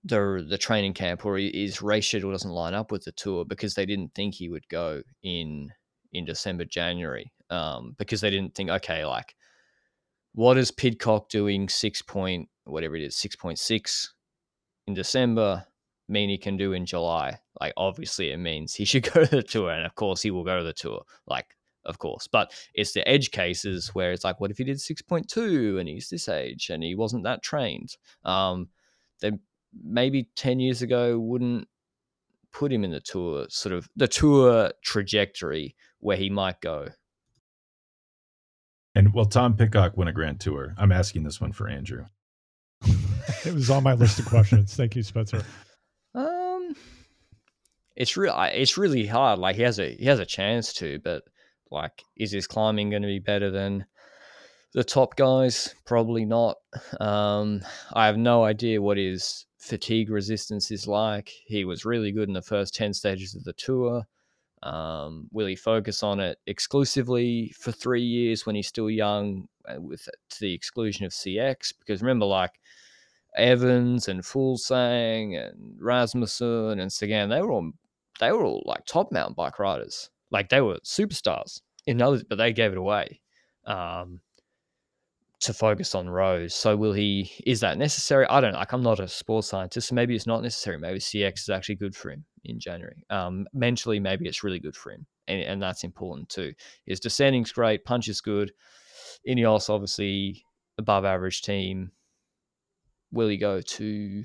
the 0.06 0.46
the 0.48 0.58
training 0.58 0.94
camp 0.94 1.26
or 1.26 1.36
his 1.36 1.82
race 1.82 2.06
schedule 2.08 2.30
doesn't 2.30 2.50
line 2.50 2.74
up 2.74 2.92
with 2.92 3.04
the 3.04 3.12
tour 3.12 3.44
because 3.44 3.74
they 3.74 3.84
didn't 3.84 4.14
think 4.14 4.34
he 4.34 4.48
would 4.48 4.66
go 4.68 5.02
in 5.22 5.70
in 6.12 6.24
December 6.24 6.64
January 6.64 7.32
um, 7.50 7.94
because 7.98 8.20
they 8.20 8.30
didn't 8.30 8.54
think 8.54 8.70
okay 8.70 9.04
like 9.04 9.34
what 10.32 10.56
is 10.56 10.70
Pidcock 10.70 11.28
doing 11.28 11.68
six 11.68 12.02
point 12.02 12.48
whatever 12.64 12.94
it 12.94 13.02
is 13.02 13.16
six 13.16 13.34
point 13.34 13.58
six 13.58 14.14
in 14.86 14.94
December 14.94 15.66
mean 16.08 16.28
he 16.28 16.38
can 16.38 16.56
do 16.56 16.72
in 16.72 16.86
July 16.86 17.38
like 17.60 17.72
obviously 17.76 18.30
it 18.30 18.38
means 18.38 18.74
he 18.74 18.84
should 18.86 19.10
go 19.12 19.24
to 19.24 19.36
the 19.36 19.42
tour 19.42 19.70
and 19.70 19.84
of 19.84 19.94
course 19.94 20.22
he 20.22 20.30
will 20.30 20.44
go 20.44 20.58
to 20.58 20.64
the 20.64 20.72
tour 20.72 21.02
like 21.26 21.56
of 21.84 21.98
course 21.98 22.26
but 22.26 22.52
it's 22.74 22.92
the 22.92 23.06
edge 23.08 23.30
cases 23.30 23.94
where 23.94 24.12
it's 24.12 24.24
like 24.24 24.40
what 24.40 24.50
if 24.50 24.58
he 24.58 24.64
did 24.64 24.76
6.2 24.76 25.78
and 25.78 25.88
he's 25.88 26.08
this 26.08 26.28
age 26.28 26.70
and 26.70 26.82
he 26.82 26.94
wasn't 26.94 27.22
that 27.24 27.42
trained 27.42 27.96
um 28.24 28.68
then 29.20 29.38
maybe 29.84 30.28
10 30.34 30.58
years 30.58 30.82
ago 30.82 31.18
wouldn't 31.18 31.68
put 32.52 32.72
him 32.72 32.84
in 32.84 32.90
the 32.90 33.00
tour 33.00 33.46
sort 33.50 33.74
of 33.74 33.88
the 33.96 34.08
tour 34.08 34.72
trajectory 34.82 35.76
where 36.00 36.16
he 36.16 36.30
might 36.30 36.60
go. 36.60 36.88
And 38.94 39.12
will 39.12 39.26
Tom 39.26 39.54
Pidcock 39.54 39.96
win 39.96 40.08
a 40.08 40.12
Grand 40.12 40.40
Tour? 40.40 40.74
I'm 40.78 40.90
asking 40.90 41.22
this 41.24 41.38
one 41.40 41.52
for 41.52 41.68
Andrew. 41.68 42.06
it 43.44 43.52
was 43.52 43.68
on 43.68 43.82
my 43.82 43.92
list 43.92 44.18
of 44.18 44.24
questions. 44.26 44.74
Thank 44.74 44.96
you, 44.96 45.02
Spencer. 45.02 45.44
It's 47.96 48.16
real. 48.16 48.34
It's 48.52 48.76
really 48.76 49.06
hard. 49.06 49.38
Like 49.38 49.56
he 49.56 49.62
has 49.62 49.78
a 49.78 49.94
he 49.96 50.04
has 50.04 50.20
a 50.20 50.26
chance 50.26 50.72
to, 50.74 50.98
but 51.02 51.22
like, 51.70 52.04
is 52.16 52.32
his 52.32 52.46
climbing 52.46 52.90
going 52.90 53.02
to 53.02 53.08
be 53.08 53.18
better 53.18 53.50
than 53.50 53.86
the 54.72 54.84
top 54.84 55.16
guys? 55.16 55.74
Probably 55.84 56.24
not. 56.24 56.58
Um, 57.00 57.62
I 57.92 58.06
have 58.06 58.18
no 58.18 58.44
idea 58.44 58.82
what 58.82 58.98
his 58.98 59.46
fatigue 59.58 60.10
resistance 60.10 60.70
is 60.70 60.86
like. 60.86 61.32
He 61.46 61.64
was 61.64 61.84
really 61.84 62.12
good 62.12 62.28
in 62.28 62.34
the 62.34 62.42
first 62.42 62.74
10 62.74 62.94
stages 62.94 63.34
of 63.34 63.44
the 63.44 63.52
tour. 63.54 64.04
Um, 64.62 65.28
will 65.32 65.46
he 65.46 65.56
focus 65.56 66.02
on 66.02 66.20
it 66.20 66.38
exclusively 66.46 67.52
for 67.58 67.72
three 67.72 68.02
years 68.02 68.46
when 68.46 68.56
he's 68.56 68.68
still 68.68 68.90
young, 68.90 69.48
uh, 69.68 69.80
with 69.80 70.04
to 70.04 70.40
the 70.40 70.54
exclusion 70.54 71.04
of 71.04 71.12
CX? 71.12 71.72
Because 71.78 72.00
remember, 72.00 72.26
like 72.26 72.52
Evans 73.36 74.08
and 74.08 74.22
Fuglsang 74.22 75.36
and 75.38 75.78
Rasmussen 75.80 76.80
and 76.80 76.92
Sagan, 76.92 77.28
they 77.28 77.42
were 77.42 77.52
all 77.52 77.72
they 78.20 78.32
were 78.32 78.44
all 78.44 78.62
like 78.66 78.84
top 78.86 79.12
mountain 79.12 79.34
bike 79.34 79.58
riders. 79.58 80.10
Like 80.30 80.48
they 80.48 80.60
were 80.60 80.78
superstars 80.84 81.60
in 81.86 82.02
others, 82.02 82.24
but 82.24 82.36
they 82.36 82.52
gave 82.52 82.72
it 82.72 82.78
away. 82.78 83.20
Um, 83.64 84.20
to 85.40 85.52
focus 85.52 85.94
on 85.94 86.08
Rose. 86.08 86.54
So 86.54 86.76
will 86.76 86.92
he? 86.92 87.30
Is 87.44 87.60
that 87.60 87.78
necessary? 87.78 88.26
I 88.26 88.40
don't 88.40 88.52
know. 88.52 88.58
Like 88.58 88.72
I'm 88.72 88.82
not 88.82 89.00
a 89.00 89.08
sports 89.08 89.48
scientist, 89.48 89.88
so 89.88 89.94
maybe 89.94 90.14
it's 90.14 90.26
not 90.26 90.42
necessary. 90.42 90.78
Maybe 90.78 90.98
CX 90.98 91.40
is 91.40 91.50
actually 91.50 91.76
good 91.76 91.94
for 91.94 92.10
him 92.10 92.24
in 92.44 92.58
January. 92.58 93.04
Um, 93.10 93.46
mentally, 93.52 94.00
maybe 94.00 94.26
it's 94.26 94.42
really 94.42 94.60
good 94.60 94.76
for 94.76 94.92
him, 94.92 95.06
and, 95.28 95.42
and 95.42 95.62
that's 95.62 95.84
important 95.84 96.28
too. 96.28 96.54
His 96.86 97.00
descending's 97.00 97.52
great, 97.52 97.84
punch 97.84 98.08
is 98.08 98.20
good. 98.20 98.52
Ineos 99.28 99.68
obviously 99.68 100.44
above 100.78 101.04
average 101.04 101.42
team. 101.42 101.90
Will 103.12 103.28
he 103.28 103.36
go 103.36 103.60
to? 103.60 104.24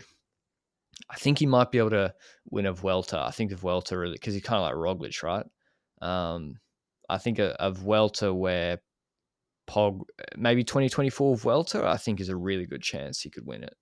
I 1.10 1.16
think 1.16 1.39
he 1.39 1.45
might 1.45 1.72
be 1.72 1.78
able 1.78 1.91
to 1.91 2.14
win 2.49 2.66
a 2.66 2.74
Vuelta. 2.74 3.20
I 3.20 3.32
think 3.32 3.52
of 3.52 3.60
Vuelta 3.60 3.97
because 4.12 4.34
he's 4.34 4.43
kind 4.43 4.62
of 4.62 4.64
like 4.64 4.76
Roglic, 4.76 5.24
right? 5.24 5.45
Um, 6.02 6.56
I 7.10 7.18
think 7.18 7.39
of, 7.39 7.78
Vuelta 7.78 8.34
where 8.34 8.80
Pog, 9.70 10.02
maybe 10.38 10.64
2024 10.64 11.38
Vuelta, 11.38 11.86
I 11.86 11.97
think 11.97 12.20
is 12.20 12.30
a 12.30 12.36
really 12.36 12.66
good 12.66 12.82
chance 12.82 13.22
he 13.22 13.30
could 13.30 13.45
win 13.45 13.64
it. 13.64 13.76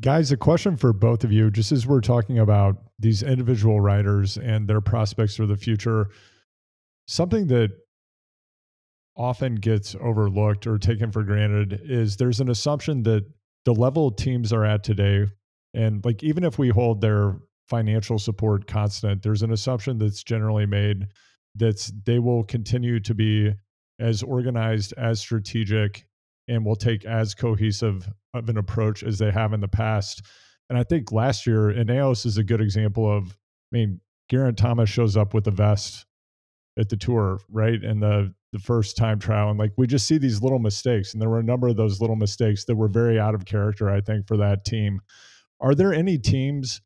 Guys, 0.00 0.30
a 0.30 0.36
question 0.36 0.76
for 0.76 0.92
both 0.92 1.24
of 1.24 1.32
you, 1.32 1.50
just 1.50 1.72
as 1.72 1.86
we're 1.86 2.00
talking 2.00 2.38
about 2.38 2.76
these 2.98 3.22
individual 3.22 3.80
riders 3.80 4.36
and 4.36 4.68
their 4.68 4.80
prospects 4.80 5.34
for 5.34 5.46
the 5.46 5.56
future, 5.56 6.08
something 7.08 7.48
that 7.48 7.70
often 9.16 9.56
gets 9.56 9.96
overlooked 10.00 10.66
or 10.66 10.78
taken 10.78 11.10
for 11.10 11.24
granted 11.24 11.80
is 11.82 12.16
there's 12.16 12.40
an 12.40 12.48
assumption 12.48 13.02
that 13.02 13.24
the 13.64 13.74
level 13.74 14.12
teams 14.12 14.52
are 14.52 14.64
at 14.64 14.84
today, 14.84 15.26
and 15.74 16.04
like 16.04 16.22
even 16.22 16.44
if 16.44 16.58
we 16.58 16.68
hold 16.68 17.00
their 17.00 17.36
financial 17.68 18.18
support 18.18 18.66
constant, 18.66 19.22
there's 19.22 19.42
an 19.42 19.52
assumption 19.52 19.98
that's 19.98 20.22
generally 20.22 20.66
made 20.66 21.06
that 21.56 21.90
they 22.04 22.18
will 22.18 22.44
continue 22.44 23.00
to 23.00 23.14
be 23.14 23.52
as 24.00 24.22
organized, 24.22 24.94
as 24.96 25.20
strategic, 25.20 26.06
and 26.46 26.64
will 26.64 26.76
take 26.76 27.04
as 27.04 27.34
cohesive 27.34 28.08
of 28.34 28.48
an 28.48 28.56
approach 28.56 29.02
as 29.02 29.18
they 29.18 29.30
have 29.30 29.52
in 29.52 29.60
the 29.60 29.68
past. 29.68 30.22
And 30.70 30.78
I 30.78 30.84
think 30.84 31.12
last 31.12 31.46
year, 31.46 31.72
Ineos 31.72 32.24
is 32.24 32.38
a 32.38 32.44
good 32.44 32.60
example 32.60 33.10
of, 33.10 33.30
I 33.72 33.76
mean, 33.76 34.00
Geraint 34.30 34.58
Thomas 34.58 34.88
shows 34.88 35.16
up 35.16 35.34
with 35.34 35.46
a 35.46 35.50
vest 35.50 36.06
at 36.78 36.88
the 36.88 36.96
tour, 36.96 37.40
right? 37.50 37.82
And 37.82 38.02
the 38.02 38.34
the 38.52 38.58
first 38.58 38.96
time 38.96 39.18
trial. 39.18 39.50
And 39.50 39.58
like 39.58 39.72
we 39.76 39.86
just 39.86 40.06
see 40.06 40.18
these 40.18 40.42
little 40.42 40.58
mistakes. 40.58 41.12
And 41.12 41.20
there 41.20 41.28
were 41.28 41.40
a 41.40 41.44
number 41.44 41.68
of 41.68 41.76
those 41.76 42.00
little 42.00 42.16
mistakes 42.16 42.64
that 42.64 42.76
were 42.76 42.88
very 42.88 43.18
out 43.18 43.34
of 43.34 43.44
character, 43.44 43.90
I 43.90 44.00
think, 44.00 44.26
for 44.26 44.38
that 44.38 44.64
team. 44.64 45.00
Are 45.60 45.74
there 45.74 45.92
any 45.92 46.18
teams 46.18 46.80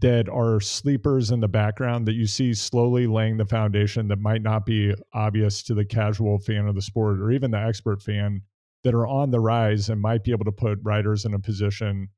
that 0.00 0.28
are 0.28 0.60
sleepers 0.60 1.30
in 1.30 1.40
the 1.40 1.48
background 1.48 2.06
that 2.06 2.14
you 2.14 2.26
see 2.26 2.54
slowly 2.54 3.06
laying 3.06 3.36
the 3.36 3.44
foundation 3.44 4.08
that 4.08 4.20
might 4.20 4.42
not 4.42 4.64
be 4.64 4.94
obvious 5.12 5.62
to 5.64 5.74
the 5.74 5.84
casual 5.84 6.38
fan 6.38 6.66
of 6.68 6.74
the 6.74 6.82
sport 6.82 7.20
or 7.20 7.30
even 7.32 7.50
the 7.50 7.58
expert 7.58 8.00
fan 8.00 8.42
that 8.84 8.94
are 8.94 9.06
on 9.06 9.30
the 9.30 9.40
rise 9.40 9.90
and 9.90 10.00
might 10.00 10.22
be 10.22 10.30
able 10.30 10.44
to 10.44 10.52
put 10.52 10.78
riders 10.82 11.24
in 11.24 11.34
a 11.34 11.38
position 11.38 12.08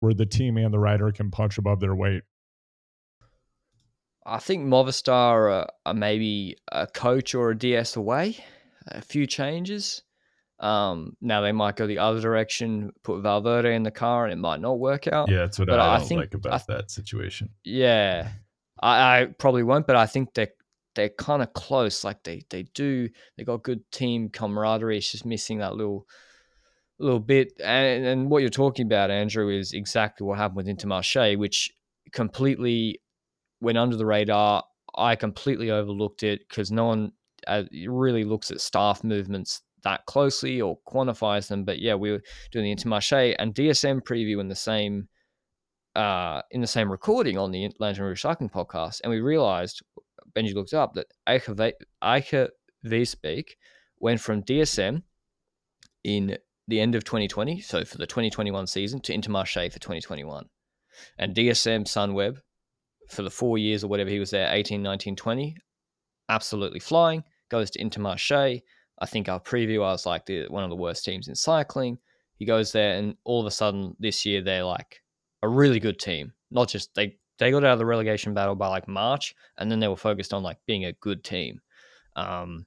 where 0.00 0.14
the 0.14 0.26
team 0.26 0.56
and 0.56 0.72
the 0.72 0.78
rider 0.78 1.12
can 1.12 1.30
punch 1.30 1.58
above 1.58 1.80
their 1.80 1.94
weight? 1.94 2.22
I 4.24 4.38
think 4.38 4.66
Movistar 4.66 5.12
are, 5.14 5.68
are 5.84 5.94
maybe 5.94 6.56
a 6.72 6.86
coach 6.86 7.34
or 7.34 7.50
a 7.50 7.58
DS 7.58 7.96
away, 7.96 8.38
a 8.88 9.02
few 9.02 9.26
changes. 9.26 10.02
Um, 10.58 11.16
now 11.20 11.42
they 11.42 11.52
might 11.52 11.76
go 11.76 11.86
the 11.86 11.98
other 11.98 12.20
direction, 12.20 12.92
put 13.02 13.22
Valverde 13.22 13.74
in 13.74 13.82
the 13.82 13.90
car, 13.90 14.24
and 14.24 14.32
it 14.32 14.36
might 14.36 14.60
not 14.60 14.78
work 14.78 15.06
out. 15.06 15.30
Yeah, 15.30 15.38
that's 15.38 15.58
what 15.58 15.68
but 15.68 15.80
I, 15.80 15.96
I 15.96 15.98
think, 15.98 16.20
like 16.20 16.34
about 16.34 16.62
I, 16.68 16.74
that 16.74 16.90
situation. 16.90 17.50
Yeah, 17.62 18.30
I, 18.80 19.20
I, 19.20 19.24
probably 19.26 19.62
won't, 19.62 19.86
but 19.86 19.96
I 19.96 20.06
think 20.06 20.32
they 20.34 20.48
they're 20.94 21.10
kind 21.10 21.42
of 21.42 21.52
close. 21.52 22.04
Like 22.04 22.22
they 22.24 22.42
they 22.48 22.62
do 22.74 23.08
they 23.36 23.44
got 23.44 23.62
good 23.62 23.90
team 23.90 24.30
camaraderie. 24.30 24.98
It's 24.98 25.12
just 25.12 25.26
missing 25.26 25.58
that 25.58 25.74
little 25.74 26.06
little 26.98 27.20
bit. 27.20 27.52
And 27.62 28.06
and 28.06 28.30
what 28.30 28.40
you're 28.40 28.48
talking 28.48 28.86
about, 28.86 29.10
Andrew, 29.10 29.50
is 29.50 29.74
exactly 29.74 30.26
what 30.26 30.38
happened 30.38 30.56
with 30.56 30.68
Intermarché, 30.68 31.36
which 31.36 31.70
completely 32.12 33.00
went 33.60 33.76
under 33.76 33.96
the 33.96 34.06
radar. 34.06 34.64
I 34.96 35.16
completely 35.16 35.70
overlooked 35.70 36.22
it 36.22 36.48
because 36.48 36.70
no 36.70 36.86
one 36.86 37.12
uh, 37.46 37.64
really 37.86 38.24
looks 38.24 38.50
at 38.50 38.62
staff 38.62 39.04
movements 39.04 39.60
that 39.86 40.04
closely 40.04 40.60
or 40.60 40.78
quantifies 40.84 41.46
them. 41.46 41.64
But 41.64 41.78
yeah, 41.78 41.94
we 41.94 42.10
were 42.10 42.22
doing 42.50 42.64
the 42.64 42.74
Intermarché 42.74 43.36
and 43.38 43.54
DSM 43.54 44.00
preview 44.00 44.40
in 44.40 44.48
the 44.48 44.56
same 44.56 45.08
uh, 45.94 46.42
in 46.50 46.60
the 46.60 46.66
same 46.66 46.90
recording 46.90 47.38
on 47.38 47.52
the 47.52 47.70
Lanterne 47.78 48.08
Rouge 48.08 48.20
Cycling 48.20 48.50
podcast, 48.50 49.00
and 49.02 49.10
we 49.10 49.20
realized 49.20 49.82
Benji 50.36 50.54
looked 50.54 50.74
up 50.74 50.94
that 50.94 51.06
Aike 51.26 52.48
Visbeek 52.84 53.46
went 53.98 54.20
from 54.20 54.42
DSM 54.42 55.02
in 56.04 56.36
the 56.68 56.80
end 56.80 56.96
of 56.96 57.04
2020, 57.04 57.60
so 57.60 57.84
for 57.84 57.96
the 57.96 58.06
2021 58.06 58.66
season, 58.66 59.00
to 59.02 59.14
Intermarché 59.14 59.72
for 59.72 59.78
2021. 59.78 60.44
And 61.18 61.34
DSM 61.34 61.84
Sunweb 61.84 62.38
for 63.08 63.22
the 63.22 63.30
four 63.30 63.56
years 63.56 63.84
or 63.84 63.88
whatever 63.88 64.10
he 64.10 64.18
was 64.18 64.30
there, 64.30 64.52
18, 64.52 64.82
19, 64.82 65.16
20, 65.16 65.56
absolutely 66.28 66.80
flying, 66.80 67.22
goes 67.50 67.70
to 67.70 67.78
Intermarché, 67.78 68.60
I 68.98 69.06
think 69.06 69.28
our 69.28 69.40
preview, 69.40 69.76
I 69.84 69.92
was 69.92 70.06
like 70.06 70.26
the, 70.26 70.46
one 70.48 70.64
of 70.64 70.70
the 70.70 70.76
worst 70.76 71.04
teams 71.04 71.28
in 71.28 71.34
cycling. 71.34 71.98
He 72.38 72.44
goes 72.44 72.72
there, 72.72 72.96
and 72.96 73.16
all 73.24 73.40
of 73.40 73.46
a 73.46 73.50
sudden 73.50 73.96
this 73.98 74.26
year 74.26 74.42
they're 74.42 74.64
like 74.64 75.02
a 75.42 75.48
really 75.48 75.80
good 75.80 75.98
team. 75.98 76.32
Not 76.50 76.68
just 76.68 76.94
they 76.94 77.16
they 77.38 77.50
got 77.50 77.64
out 77.64 77.74
of 77.74 77.78
the 77.78 77.86
relegation 77.86 78.34
battle 78.34 78.54
by 78.54 78.68
like 78.68 78.88
March, 78.88 79.34
and 79.58 79.70
then 79.70 79.80
they 79.80 79.88
were 79.88 79.96
focused 79.96 80.32
on 80.32 80.42
like 80.42 80.58
being 80.66 80.84
a 80.84 80.92
good 80.94 81.24
team. 81.24 81.60
Um, 82.14 82.66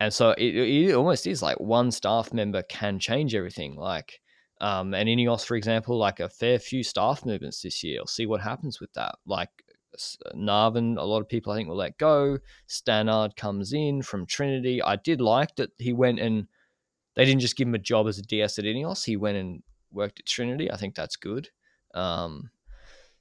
and 0.00 0.12
so 0.12 0.30
it, 0.32 0.54
it 0.54 0.94
almost 0.94 1.26
is 1.26 1.42
like 1.42 1.58
one 1.60 1.90
staff 1.90 2.32
member 2.32 2.62
can 2.64 2.98
change 2.98 3.34
everything. 3.34 3.76
Like, 3.76 4.20
um, 4.60 4.92
and 4.94 5.08
Ineos, 5.08 5.44
for 5.46 5.56
example, 5.56 5.96
like 5.96 6.20
a 6.20 6.28
fair 6.28 6.58
few 6.58 6.82
staff 6.82 7.24
movements 7.24 7.62
this 7.62 7.82
year. 7.82 8.00
I'll 8.00 8.06
see 8.06 8.26
what 8.26 8.40
happens 8.40 8.80
with 8.80 8.92
that. 8.94 9.16
Like 9.26 9.50
Knaven, 10.34 10.98
a 10.98 11.04
lot 11.04 11.20
of 11.20 11.28
people 11.28 11.52
I 11.52 11.56
think 11.56 11.68
will 11.68 11.76
let 11.76 11.98
go. 11.98 12.38
Stannard 12.68 13.36
comes 13.36 13.72
in 13.72 14.02
from 14.02 14.26
Trinity. 14.26 14.82
I 14.82 14.96
did 14.96 15.20
like 15.20 15.56
that 15.56 15.70
he 15.78 15.92
went 15.92 16.20
and 16.20 16.46
they 17.16 17.24
didn't 17.24 17.40
just 17.40 17.56
give 17.56 17.68
him 17.68 17.74
a 17.74 17.78
job 17.78 18.08
as 18.08 18.18
a 18.18 18.22
DS 18.22 18.58
at 18.58 18.64
Ineos. 18.64 19.04
He 19.04 19.16
went 19.16 19.36
and 19.36 19.62
worked 19.92 20.20
at 20.20 20.26
Trinity. 20.26 20.70
I 20.70 20.76
think 20.76 20.94
that's 20.94 21.16
good. 21.16 21.48
Um, 21.94 22.50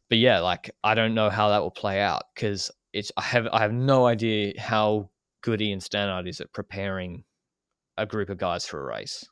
but 0.09 0.17
yeah, 0.17 0.39
like 0.39 0.71
I 0.83 0.95
don't 0.95 1.13
know 1.13 1.29
how 1.29 1.49
that 1.49 1.61
will 1.61 1.71
play 1.71 2.01
out 2.01 2.23
because 2.33 2.71
it's 2.91 3.11
I 3.17 3.21
have 3.21 3.47
I 3.51 3.61
have 3.61 3.73
no 3.73 4.05
idea 4.05 4.59
how 4.59 5.09
good 5.41 5.61
Ian 5.61 5.79
Stannard 5.79 6.27
is 6.27 6.41
at 6.41 6.53
preparing 6.53 7.23
a 7.97 8.05
group 8.05 8.29
of 8.29 8.37
guys 8.37 8.65
for 8.65 8.81
a 8.81 8.85
race. 8.85 9.25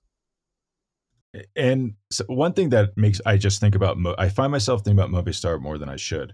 And 1.56 1.94
so 2.12 2.26
one 2.26 2.54
thing 2.54 2.70
that 2.70 2.98
makes 2.98 3.22
I 3.26 3.38
just 3.38 3.60
think 3.60 3.76
about 3.76 3.98
I 4.18 4.30
find 4.30 4.52
myself 4.52 4.84
thinking 4.84 5.00
about 5.00 5.26
Movistar 5.26 5.60
more 5.60 5.78
than 5.78 5.90
I 5.90 5.96
should. 5.96 6.34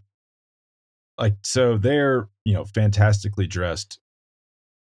Like 1.18 1.36
so, 1.44 1.78
they're 1.78 2.28
you 2.46 2.54
know 2.54 2.66
fantastically 2.66 3.48
dressed. 3.48 4.00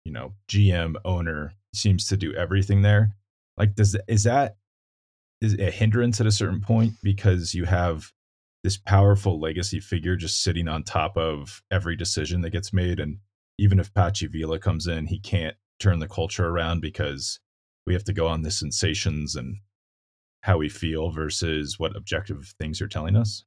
You 0.04 0.12
know, 0.12 0.32
GM 0.48 0.96
owner 1.04 1.52
seems 1.74 2.08
to 2.08 2.16
do 2.16 2.34
everything 2.34 2.82
there. 2.82 3.14
Like, 3.56 3.74
does 3.74 3.96
is 4.08 4.24
that 4.24 4.56
is 5.40 5.58
a 5.58 5.70
hindrance 5.70 6.20
at 6.20 6.26
a 6.26 6.32
certain 6.32 6.60
point 6.60 6.94
because 7.02 7.54
you 7.54 7.64
have 7.64 8.12
this 8.64 8.76
powerful 8.76 9.40
legacy 9.40 9.80
figure 9.80 10.16
just 10.16 10.42
sitting 10.42 10.68
on 10.68 10.84
top 10.84 11.16
of 11.16 11.62
every 11.70 11.96
decision 11.96 12.42
that 12.42 12.50
gets 12.50 12.72
made, 12.72 13.00
and 13.00 13.18
even 13.58 13.78
if 13.78 13.92
Patxi 13.92 14.30
Vila 14.30 14.58
comes 14.58 14.86
in, 14.86 15.06
he 15.06 15.18
can't 15.18 15.56
turn 15.80 15.98
the 15.98 16.08
culture 16.08 16.46
around 16.46 16.80
because 16.80 17.40
we 17.86 17.92
have 17.92 18.04
to 18.04 18.12
go 18.12 18.28
on 18.28 18.42
the 18.42 18.50
sensations 18.50 19.34
and 19.34 19.56
how 20.42 20.58
we 20.58 20.68
feel 20.68 21.10
versus 21.10 21.78
what 21.78 21.96
objective 21.96 22.54
things 22.58 22.80
are 22.80 22.88
telling 22.88 23.16
us? 23.16 23.44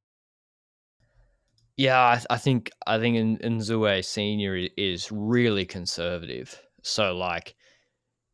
Yeah, 1.78 2.00
I, 2.00 2.22
I 2.34 2.38
think 2.38 2.72
I 2.88 3.00
think 3.00 3.42
Unzué 3.42 4.04
Senior 4.04 4.68
is 4.78 5.12
really 5.12 5.66
conservative. 5.66 6.62
So 6.84 7.16
like, 7.16 7.56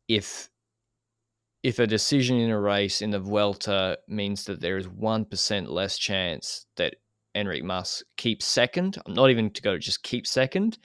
if 0.08 0.48
if 1.62 1.78
a 1.78 1.86
decision 1.86 2.38
in 2.38 2.50
a 2.50 2.60
race 2.60 3.02
in 3.02 3.10
the 3.10 3.20
Vuelta 3.20 3.98
means 4.08 4.44
that 4.44 4.60
there 4.60 4.76
is 4.76 4.88
one 4.88 5.24
percent 5.24 5.70
less 5.70 5.98
chance 5.98 6.66
that 6.76 6.96
Enric 7.36 7.62
Mas 7.62 8.02
keeps 8.16 8.44
second, 8.44 8.98
I'm 9.06 9.14
not 9.14 9.30
even 9.30 9.50
to 9.50 9.62
go 9.62 9.72
to 9.72 9.78
just 9.78 10.02
keep 10.02 10.26
second, 10.26 10.78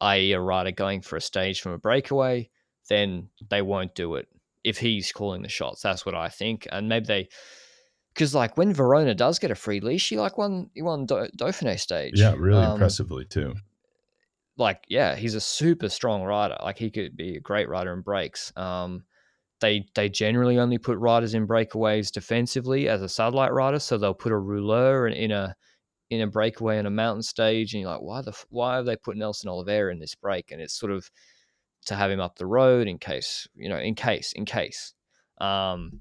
i.e., 0.00 0.32
a 0.32 0.40
rider 0.40 0.72
going 0.72 1.02
for 1.02 1.16
a 1.16 1.20
stage 1.20 1.60
from 1.60 1.72
a 1.72 1.78
breakaway, 1.78 2.50
then 2.88 3.28
they 3.50 3.62
won't 3.62 3.94
do 3.94 4.14
it 4.16 4.28
if 4.64 4.78
he's 4.78 5.12
calling 5.12 5.42
the 5.42 5.48
shots. 5.48 5.82
That's 5.82 6.06
what 6.06 6.14
I 6.14 6.28
think. 6.28 6.66
And 6.72 6.88
maybe 6.88 7.06
they, 7.06 7.28
because 8.16 8.34
like 8.34 8.56
when 8.56 8.72
Verona 8.72 9.14
does 9.14 9.38
get 9.38 9.50
a 9.50 9.54
free 9.54 9.80
leash, 9.80 10.08
he 10.08 10.16
like 10.16 10.38
won 10.38 10.70
he 10.72 10.80
won 10.80 11.04
Do- 11.04 11.28
Dauphiné 11.38 11.78
stage. 11.78 12.18
Yeah, 12.18 12.34
really 12.38 12.64
um, 12.64 12.72
impressively 12.72 13.26
too. 13.26 13.54
Like 14.56 14.84
yeah, 14.88 15.16
he's 15.16 15.34
a 15.34 15.40
super 15.40 15.90
strong 15.90 16.22
rider. 16.22 16.56
Like 16.62 16.78
he 16.78 16.90
could 16.90 17.14
be 17.14 17.36
a 17.36 17.40
great 17.40 17.68
rider 17.68 17.92
in 17.92 18.00
breaks. 18.00 18.54
Um, 18.56 19.04
they 19.60 19.84
they 19.94 20.08
generally 20.08 20.58
only 20.58 20.78
put 20.78 20.96
riders 20.96 21.34
in 21.34 21.46
breakaways 21.46 22.10
defensively 22.10 22.88
as 22.88 23.02
a 23.02 23.08
satellite 23.08 23.52
rider, 23.52 23.78
so 23.78 23.98
they'll 23.98 24.14
put 24.14 24.32
a 24.32 24.38
rouleur 24.38 25.08
in, 25.08 25.12
in 25.12 25.30
a 25.30 25.54
in 26.08 26.22
a 26.22 26.26
breakaway 26.26 26.78
on 26.78 26.86
a 26.86 26.90
mountain 26.90 27.22
stage, 27.22 27.74
and 27.74 27.82
you're 27.82 27.90
like, 27.90 28.00
why 28.00 28.22
the 28.22 28.32
why 28.48 28.76
have 28.76 28.86
they 28.86 28.96
put 28.96 29.18
Nelson 29.18 29.50
Oliveira 29.50 29.92
in 29.92 29.98
this 29.98 30.14
break? 30.14 30.52
And 30.52 30.62
it's 30.62 30.78
sort 30.78 30.92
of 30.92 31.10
to 31.84 31.94
have 31.94 32.10
him 32.10 32.20
up 32.20 32.36
the 32.36 32.46
road 32.46 32.88
in 32.88 32.96
case, 32.96 33.46
you 33.54 33.68
know, 33.68 33.78
in 33.78 33.94
case, 33.94 34.32
in 34.34 34.46
case. 34.46 34.94
Um, 35.38 36.00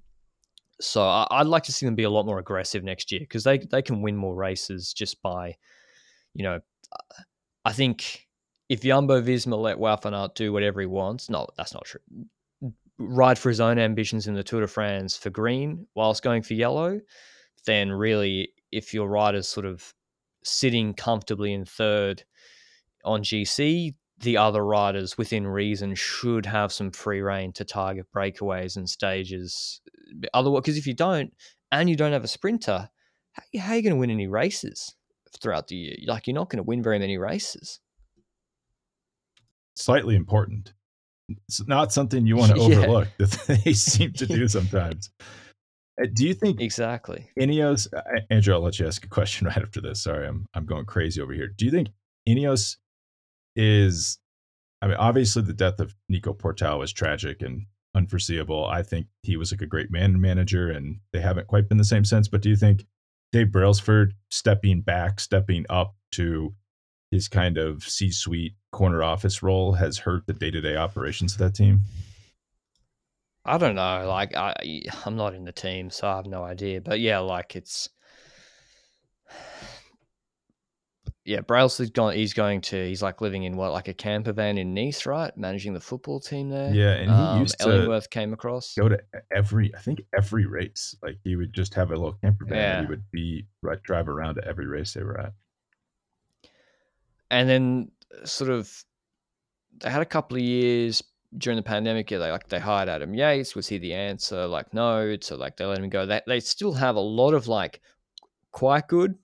so 0.82 1.02
I, 1.02 1.42
would 1.42 1.48
like 1.48 1.64
to 1.64 1.72
see 1.72 1.86
them 1.86 1.96
be 1.96 2.04
a 2.04 2.10
lot 2.10 2.26
more 2.26 2.40
aggressive 2.40 2.84
next 2.84 3.12
year 3.12 3.22
because 3.22 3.44
they 3.44 3.58
they 3.58 3.82
can 3.82 4.02
win 4.02 4.16
more 4.16 4.36
races 4.36 4.94
just 4.94 5.22
by, 5.22 5.56
you 6.34 6.44
know, 6.44 6.60
I 7.64 7.74
think 7.74 8.28
if 8.70 8.82
Jumbo 8.82 9.22
Visma 9.22 9.58
let 9.58 9.80
Aert 10.14 10.36
do 10.36 10.52
whatever 10.52 10.82
he 10.82 10.88
wants, 10.88 11.30
no, 11.30 11.48
that's 11.58 11.74
not 11.74 11.86
true. 11.86 12.02
Ride 12.98 13.38
for 13.38 13.50
his 13.50 13.60
own 13.60 13.78
ambitions 13.78 14.28
in 14.28 14.36
the 14.36 14.44
Tour 14.44 14.62
de 14.62 14.68
France 14.68 15.18
for 15.18 15.30
green 15.30 15.86
whilst 15.96 16.24
going 16.24 16.42
for 16.42 16.54
yellow, 16.54 17.00
then 17.66 17.92
really, 17.92 18.50
if 18.72 18.94
your 18.94 19.08
rider's 19.08 19.48
sort 19.48 19.66
of 19.66 19.94
sitting 20.44 20.94
comfortably 20.94 21.54
in 21.54 21.66
third 21.66 22.24
on 23.04 23.22
GC, 23.24 23.94
the 24.20 24.38
other 24.38 24.66
riders 24.66 25.18
within 25.18 25.45
reason 25.45 25.95
should 25.95 26.45
have 26.45 26.72
some 26.72 26.91
free 26.91 27.22
reign 27.22 27.51
to 27.53 27.66
target 27.66 28.05
breakaways 28.16 28.78
and 28.78 28.89
stages. 28.89 29.82
Otherwise, 30.34 30.61
because 30.61 30.78
if 30.78 30.88
you 30.88 30.93
don't, 30.93 31.34
and 31.72 31.89
you 31.89 31.95
don't 31.95 32.13
have 32.13 32.24
a 32.24 32.28
sprinter, 32.28 32.89
how, 33.34 33.43
how 33.59 33.74
are 33.74 33.76
you 33.76 33.82
going 33.82 33.93
to 33.93 33.99
win 33.99 34.09
any 34.09 34.28
races 34.28 34.95
throughout 35.41 35.68
the 35.68 35.76
year? 35.76 35.95
Like 36.07 36.28
you're 36.28 36.36
not 36.36 36.49
going 36.49 36.57
to 36.57 36.63
win 36.63 36.82
very 36.82 36.99
many 36.99 37.18
races. 37.18 37.80
Slightly 39.76 40.16
important. 40.16 40.74
It's 41.47 41.68
not 41.68 41.91
something 41.91 42.26
you 42.26 42.38
want 42.38 42.53
to 42.53 42.57
yeah. 42.61 42.78
overlook 42.78 43.07
that 43.18 43.61
they 43.66 43.74
seem 43.74 44.13
to 44.13 44.26
do 44.26 44.47
sometimes. 44.47 45.09
Uh, 46.01 46.07
do 46.13 46.28
you 46.28 46.34
think 46.34 46.61
exactly 46.61 47.30
Ineos? 47.39 47.88
Uh, 47.93 48.01
Andrew, 48.30 48.53
I'll 48.53 48.61
let 48.61 48.80
you 48.80 48.88
ask 48.88 49.03
a 49.03 49.09
question 49.09 49.47
right 49.47 49.57
after 49.57 49.82
this. 49.82 50.03
Sorry, 50.03 50.28
I'm 50.28 50.45
I'm 50.53 50.66
going 50.66 50.86
crazy 50.86 51.22
over 51.22 51.34
here. 51.34 51.47
Do 51.47 51.66
you 51.66 51.72
think 51.72 51.89
Ineos 52.28 52.78
is 53.56 54.20
I 54.82 54.88
mean, 54.88 54.97
obviously 54.97 55.41
the 55.41 55.53
death 55.53 55.80
of 55.80 55.95
Nico 56.10 56.34
Portal 56.34 56.80
was 56.80 56.93
tragic 56.93 57.41
and 57.41 57.66
unforeseeable. 57.95 58.66
I 58.66 58.84
think 58.84 59.08
he 59.24 59.38
was 59.38 59.51
like 59.51 59.62
a 59.62 59.68
great 59.68 59.89
man 59.89 60.20
manager 60.20 60.70
and 60.70 60.99
they 61.14 61.22
haven't 61.22 61.47
quite 61.47 61.70
been 61.70 61.78
the 61.78 61.84
same 61.84 62.06
since. 62.06 62.28
But 62.28 62.41
do 62.41 62.49
you 62.49 62.56
think 62.56 62.86
Dave 63.32 63.51
Brailsford 63.51 64.14
stepping 64.30 64.82
back, 64.82 65.20
stepping 65.20 65.66
up 65.70 65.95
to 66.12 66.53
his 67.10 67.28
kind 67.28 67.58
of 67.58 67.84
C 67.84 68.12
suite 68.12 68.53
corner 68.72 69.01
office 69.01 69.41
role 69.41 69.74
has 69.74 69.97
hurt 69.97 70.28
the 70.28 70.34
day 70.34 70.51
to 70.51 70.62
day 70.62 70.76
operations 70.76 71.34
of 71.34 71.39
that 71.39 71.56
team? 71.56 71.82
I 73.45 73.58
don't 73.58 73.76
know. 73.76 74.06
Like 74.08 74.36
I 74.36 74.53
I'm 75.06 75.16
not 75.16 75.34
in 75.34 75.45
the 75.45 75.51
team, 75.51 75.89
so 75.89 76.08
I 76.08 76.18
have 76.18 76.26
no 76.26 76.43
idea. 76.43 76.82
But 76.82 76.99
yeah, 76.99 77.20
like 77.20 77.56
it's 77.56 77.89
yeah, 81.26 81.42
Brailsford's 81.42 81.90
gone. 81.90 82.14
He's 82.14 82.34
going 82.34 82.62
to. 82.62 82.88
He's 82.88 83.02
like 83.02 83.20
living 83.20 83.44
in 83.44 83.58
what, 83.58 83.72
like 83.72 83.88
a 83.88 83.94
camper 83.94 84.32
van 84.32 84.60
in 84.60 84.76
Nice, 84.76 85.08
right? 85.08 85.36
Managing 85.36 85.74
the 85.74 85.80
football 85.80 86.20
team 86.20 86.50
there. 86.50 86.72
Yeah, 86.72 86.92
and 86.92 87.10
he 87.10 87.18
um, 87.18 87.40
used 87.40 87.56
Ellingworth 87.60 88.12
came 88.12 88.32
across. 88.32 88.76
Go 88.76 88.90
to 88.90 89.02
every, 89.36 89.74
I 89.76 89.80
think 89.80 90.02
every 90.16 90.46
race. 90.46 90.96
Like 91.02 91.18
he 91.24 91.36
would 91.36 91.52
just 91.52 91.74
have 91.74 91.90
a 91.90 91.96
little 91.96 92.14
camper 92.14 92.46
van. 92.46 92.58
Yeah. 92.58 92.78
And 92.78 92.86
he 92.86 92.90
would 92.92 93.12
be 93.12 93.48
right, 93.64 93.82
drive 93.82 94.08
around 94.08 94.36
to 94.36 94.46
every 94.48 94.68
race 94.68 94.94
they 94.94 95.02
were 95.02 95.20
at. 95.20 95.34
And 97.32 97.50
then, 97.50 97.92
sort 98.24 98.52
of, 98.52 98.72
they 99.80 99.90
had 99.90 100.04
a 100.04 100.06
couple 100.06 100.38
of 100.38 100.44
years 100.44 101.02
during 101.36 101.58
the 101.58 101.64
pandemic. 101.64 102.12
Yeah, 102.12 102.20
they 102.20 102.30
like 102.30 102.50
they 102.50 102.60
hired 102.60 102.88
Adam 102.88 103.16
Yates. 103.16 103.56
Was 103.56 103.68
he 103.68 103.80
the 103.80 103.96
answer? 103.96 104.46
Like 104.46 104.76
no. 104.76 105.18
So 105.22 105.38
like 105.38 105.58
they 105.58 105.66
let 105.66 105.80
him 105.80 105.90
go. 105.90 106.06
They 106.06 106.22
they 106.28 106.40
still 106.40 106.74
have 106.74 106.96
a 106.96 107.02
lot 107.02 107.34
of 107.34 107.48
like 107.48 107.82
quite 108.52 108.88
good, 108.88 109.16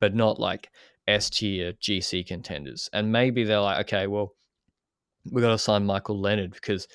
but 0.00 0.12
not 0.12 0.40
like 0.40 0.70
S 1.06 1.30
tier 1.30 1.72
GC 1.74 2.26
contenders. 2.26 2.88
And 2.92 3.12
maybe 3.12 3.44
they're 3.44 3.60
like, 3.60 3.86
okay, 3.86 4.06
well, 4.06 4.34
we 5.30 5.42
got 5.42 5.50
to 5.50 5.58
sign 5.58 5.86
Michael 5.86 6.20
Leonard 6.20 6.52
because 6.52 6.88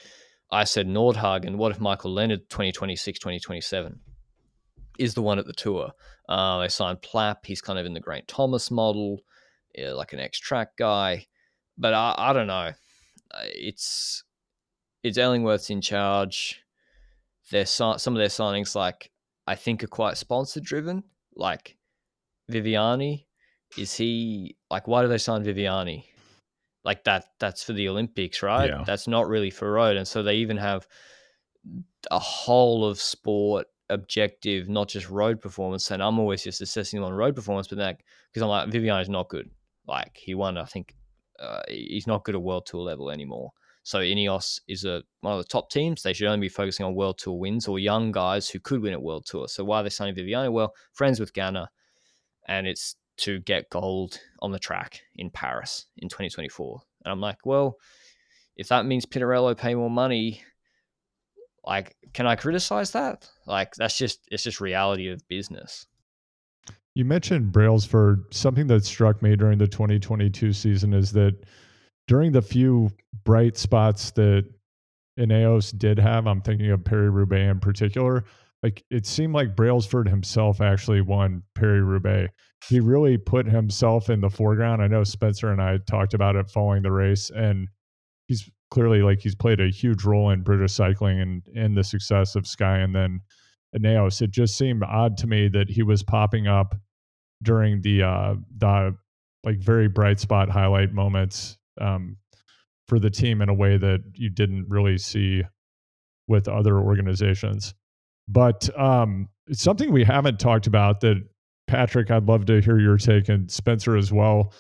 I 0.52 0.64
said 0.64 0.88
Nordhagen. 0.88 1.56
What 1.56 1.72
if 1.72 1.80
Michael 1.80 2.14
Leonard 2.14 2.50
2026, 2.50 3.20
2027 3.20 4.00
is 4.98 5.14
the 5.14 5.22
one 5.22 5.40
at 5.40 5.46
the 5.46 5.54
tour? 5.54 5.92
Uh, 6.28 6.60
they 6.60 6.68
signed 6.68 7.02
Plapp. 7.02 7.46
He's 7.46 7.62
kind 7.62 7.80
of 7.80 7.86
in 7.86 7.94
the 7.94 8.00
Geraint 8.00 8.28
Thomas 8.28 8.70
model, 8.72 9.20
yeah, 9.76 9.94
like 9.94 10.14
an 10.14 10.20
X 10.20 10.40
track 10.40 10.78
guy. 10.78 11.26
But 11.78 11.94
I, 11.94 12.16
I 12.18 12.34
don't 12.34 12.48
know. 12.48 12.72
It's 13.46 14.24
it's 15.04 15.18
Ellingworth's 15.18 15.70
in 15.70 15.82
charge. 15.82 16.62
Their 17.52 17.66
some 17.66 17.96
of 17.96 18.16
their 18.16 18.28
signings, 18.28 18.76
like 18.76 19.12
I 19.48 19.56
think, 19.56 19.84
are 19.84 19.88
quite 19.88 20.18
sponsor 20.18 20.60
driven. 20.60 21.04
Like 21.36 21.78
Viviani 22.52 23.26
is 23.78 23.94
he 23.94 24.56
like 24.70 24.88
why 24.88 25.02
do 25.02 25.08
they 25.08 25.18
sign 25.18 25.44
Viviani? 25.44 26.04
Like 26.84 27.04
that 27.04 27.26
that's 27.40 27.64
for 27.64 27.74
the 27.74 27.90
Olympics, 27.90 28.42
right? 28.42 28.70
Yeah. 28.70 28.84
That's 28.86 29.08
not 29.08 29.28
really 29.28 29.50
for 29.50 29.72
road. 29.72 29.98
And 29.98 30.08
so 30.08 30.24
they 30.24 30.36
even 30.36 30.58
have 30.58 30.88
a 32.10 32.20
whole 32.20 32.86
of 32.86 33.00
sport 33.00 33.68
objective, 33.90 34.70
not 34.70 34.88
just 34.88 35.10
road 35.10 35.42
performance. 35.42 35.92
And 35.92 36.02
I'm 36.02 36.20
always 36.20 36.44
just 36.44 36.62
assessing 36.62 37.00
them 37.00 37.08
on 37.08 37.14
road 37.14 37.36
performance, 37.36 37.68
but 37.68 37.78
that 37.80 37.98
because 38.32 38.42
I'm 38.42 38.50
like 38.50 38.70
Viviani 38.70 39.02
is 39.02 39.10
not 39.10 39.30
good. 39.30 39.50
Like 39.88 40.16
he 40.16 40.36
won, 40.36 40.58
I 40.58 40.66
think 40.66 40.96
uh, 41.40 41.62
he's 41.68 42.08
not 42.08 42.24
good 42.24 42.36
at 42.36 42.42
world 42.42 42.66
tour 42.66 42.82
level 42.82 43.10
anymore. 43.10 43.52
So 43.84 44.00
Ineos 44.00 44.60
is 44.68 44.86
a 44.86 45.02
one 45.22 45.34
of 45.34 45.40
the 45.40 45.48
top 45.48 45.72
teams. 45.72 46.04
They 46.04 46.14
should 46.14 46.28
only 46.28 46.46
be 46.46 46.50
focusing 46.50 46.86
on 46.86 46.96
world 46.96 47.18
tour 47.18 47.40
wins 47.40 47.68
or 47.68 47.80
young 47.80 48.12
guys 48.12 48.50
who 48.50 48.60
could 48.60 48.82
win 48.82 48.94
at 48.94 49.02
world 49.02 49.26
tour. 49.26 49.48
So 49.48 49.64
why 49.64 49.80
are 49.80 49.84
they 49.84 49.90
signing 49.90 50.16
Viviani? 50.16 50.52
Well, 50.52 50.74
friends 50.94 51.20
with 51.20 51.34
Ganna, 51.34 51.68
and 52.48 52.68
it's 52.68 52.96
to 53.20 53.40
get 53.40 53.70
gold 53.70 54.20
on 54.42 54.52
the 54.52 54.60
track 54.60 55.02
in 55.16 55.30
Paris 55.30 55.86
in 55.98 56.10
2024. 56.10 56.82
And 57.06 57.12
I'm 57.12 57.22
like, 57.22 57.46
well, 57.46 57.78
if 58.56 58.68
that 58.70 58.86
means 58.86 59.06
Pinarello 59.06 59.56
pay 59.58 59.76
more 59.76 59.90
money, 59.90 60.44
like, 61.64 61.96
can 62.14 62.28
I 62.28 62.36
criticize 62.36 62.92
that? 62.92 63.30
Like, 63.46 63.74
that's 63.76 63.98
just 63.98 64.20
it's 64.32 64.44
just 64.44 64.62
reality 64.62 65.10
of 65.10 65.28
business. 65.28 65.86
You 66.96 67.06
mentioned 67.06 67.52
Brailsford. 67.52 68.34
Something 68.34 68.68
that 68.68 68.86
struck 68.86 69.22
me 69.22 69.36
during 69.36 69.58
the 69.58 69.68
2022 69.68 70.52
season 70.54 70.94
is 70.94 71.12
that 71.14 71.36
during 72.08 72.32
the 72.32 72.42
few 72.42 72.90
bright 73.24 73.58
spots 73.58 74.12
that 74.12 74.46
Ineos 75.18 75.78
did 75.78 76.00
have, 76.00 76.28
I'm 76.28 76.42
thinking 76.42 76.72
of 76.72 76.84
Paris 76.84 77.12
Roubaix 77.12 77.52
in 77.52 77.60
particular 77.60 78.26
like 78.64 78.84
it 78.90 79.06
seemed 79.06 79.34
like 79.34 79.56
Brailsford 79.56 80.08
himself 80.08 80.62
actually 80.62 81.02
won 81.02 81.44
Paris 81.56 81.84
Roubaix. 81.84 82.34
He 82.68 82.80
really 82.80 83.18
put 83.18 83.46
himself 83.46 84.10
in 84.10 84.20
the 84.20 84.30
foreground. 84.30 84.82
I 84.82 84.88
know 84.88 85.04
Spencer 85.04 85.52
and 85.52 85.62
I 85.62 85.78
talked 85.90 86.14
about 86.14 86.36
it 86.36 86.50
following 86.50 86.84
the 86.84 86.92
race, 86.92 87.30
and 87.30 87.68
he's 88.28 88.50
clearly 88.70 89.02
like 89.02 89.22
he's 89.22 89.36
played 89.36 89.62
a 89.62 89.70
huge 89.70 90.04
role 90.04 90.30
in 90.32 90.44
British 90.44 90.74
cycling 90.74 91.22
and 91.22 91.42
in 91.54 91.74
the 91.74 91.84
success 91.84 92.36
of 92.36 92.46
Sky. 92.46 92.80
And 92.80 92.94
then 92.94 93.22
Ineos. 93.76 94.22
It 94.22 94.32
just 94.32 94.58
seemed 94.58 94.84
odd 94.84 95.18
to 95.18 95.28
me 95.28 95.48
that 95.50 95.70
he 95.70 95.84
was 95.84 96.04
popping 96.04 96.48
up 96.48 96.76
during 97.44 97.82
the 97.82 98.04
uh, 98.04 98.36
the 98.58 98.96
like 99.44 99.60
very 99.60 99.88
bright 99.88 100.20
spot 100.20 100.50
highlight 100.50 100.92
moments 100.92 101.58
um, 101.80 102.18
for 102.88 103.00
the 103.00 103.10
team 103.10 103.42
in 103.42 103.50
a 103.50 103.54
way 103.54 103.78
that 103.78 104.02
you 104.14 104.30
didn't 104.30 104.66
really 104.70 104.98
see 104.98 105.44
with 106.28 106.48
other 106.48 106.78
organizations. 106.78 107.74
But 108.32 108.70
um, 108.80 109.28
something 109.52 109.92
we 109.92 110.04
haven't 110.04 110.40
talked 110.40 110.68
about 110.68 111.00
that 111.02 111.22
Patrick, 111.68 112.12
I'd 112.12 112.26
love 112.28 112.46
to 112.46 112.62
hear 112.62 112.80
your 112.80 112.98
take, 112.98 113.28
and 113.30 113.50
Spencer 113.52 113.98
as 113.98 114.12
well 114.14 114.54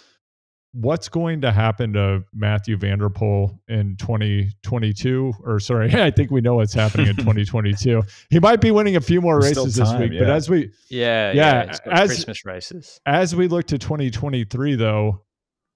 what's 0.73 1.09
going 1.09 1.41
to 1.41 1.51
happen 1.51 1.93
to 1.93 2.23
Mathieu 2.31 2.77
van 2.77 2.99
der 2.99 3.09
Poel 3.09 3.57
in 3.67 3.95
2022? 3.97 5.33
Or 5.43 5.59
sorry, 5.59 5.91
I 5.93 6.11
think 6.11 6.31
we 6.31 6.41
know 6.41 6.55
what's 6.55 6.73
happening 6.73 7.07
in 7.07 7.15
2022. 7.17 8.03
He 8.29 8.39
might 8.39 8.61
be 8.61 8.71
winning 8.71 8.95
a 8.95 9.01
few 9.01 9.21
more 9.21 9.41
There's 9.41 9.57
races 9.57 9.73
still 9.73 9.85
this 9.85 9.99
week, 9.99 10.11
yeah. 10.13 10.19
but 10.19 10.29
as 10.29 10.49
we 10.49 10.71
Yeah, 10.89 11.31
Yeah, 11.31 11.63
yeah. 11.65 11.77
as- 11.91 12.09
Christmas 12.09 12.45
races. 12.45 12.99
as 13.05 13.35
we 13.35 13.47
look 13.47 13.67
to 13.67 13.77
2023 13.77 14.75
though, 14.75 15.23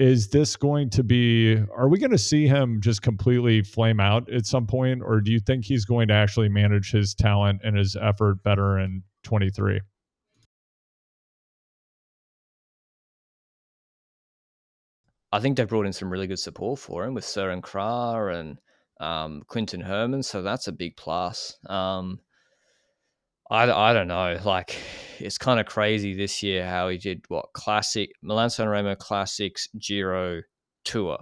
is 0.04 0.28
this 0.28 0.58
going 0.58 0.90
to 0.90 1.02
be 1.02 1.56
are 1.74 1.88
we 1.88 1.98
going 1.98 2.12
to 2.12 2.18
see 2.18 2.46
him 2.46 2.82
just 2.82 3.02
completely 3.02 3.62
flame 3.62 4.02
out 4.02 4.30
at 4.30 4.46
some 4.46 4.68
point 4.68 5.02
or 5.02 5.22
do 5.22 5.32
you 5.32 5.40
think 5.40 5.64
he's 5.64 5.86
going 5.86 6.10
to 6.10 6.14
actually 6.14 6.50
manage 6.50 6.92
his 6.92 7.14
talent 7.14 7.62
and 7.64 7.78
his 7.78 7.96
effort 7.96 8.44
better 8.44 8.78
in 8.78 9.02
23? 9.24 9.80
I 15.32 15.40
think 15.40 15.56
they've 15.56 15.70
brought 15.70 15.86
in 15.86 15.94
some 15.94 16.12
really 16.12 16.28
good 16.28 16.38
support 16.38 16.80
for 16.80 17.06
him 17.06 17.14
with 17.14 17.24
Søren 17.24 17.62
Kragh 17.62 18.38
and 18.38 18.58
um, 19.00 19.44
Quinten 19.48 19.82
Herman, 19.82 20.22
so 20.22 20.42
that's 20.42 20.68
a 20.68 20.74
big 20.74 20.98
plus. 20.98 21.58
Um, 21.70 22.20
I, 23.50 23.72
I 23.72 23.94
don't 23.94 24.08
know. 24.08 24.40
Like, 24.44 24.78
it's 25.20 25.38
kind 25.38 25.60
of 25.60 25.66
crazy 25.66 26.14
this 26.14 26.42
year 26.44 26.68
how 26.68 26.90
he 26.90 26.98
did 26.98 27.24
what 27.28 27.54
classic 27.54 28.12
Milan 28.22 28.50
San 28.50 28.68
Remo 28.68 28.96
Classics 28.96 29.68
Giro 29.78 30.42
Tour. 30.86 31.18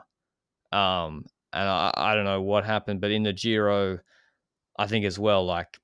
Um, 0.72 1.26
and 1.53 1.67
I, 1.67 1.91
I 1.95 2.15
don't 2.15 2.26
know 2.26 2.41
what 2.41 2.65
happened, 2.65 3.01
but 3.01 3.11
in 3.11 3.24
the 3.24 3.34
Giro, 3.34 3.99
I 4.78 4.88
think 4.88 5.05
as 5.05 5.19
well, 5.19 5.45
like, 5.45 5.80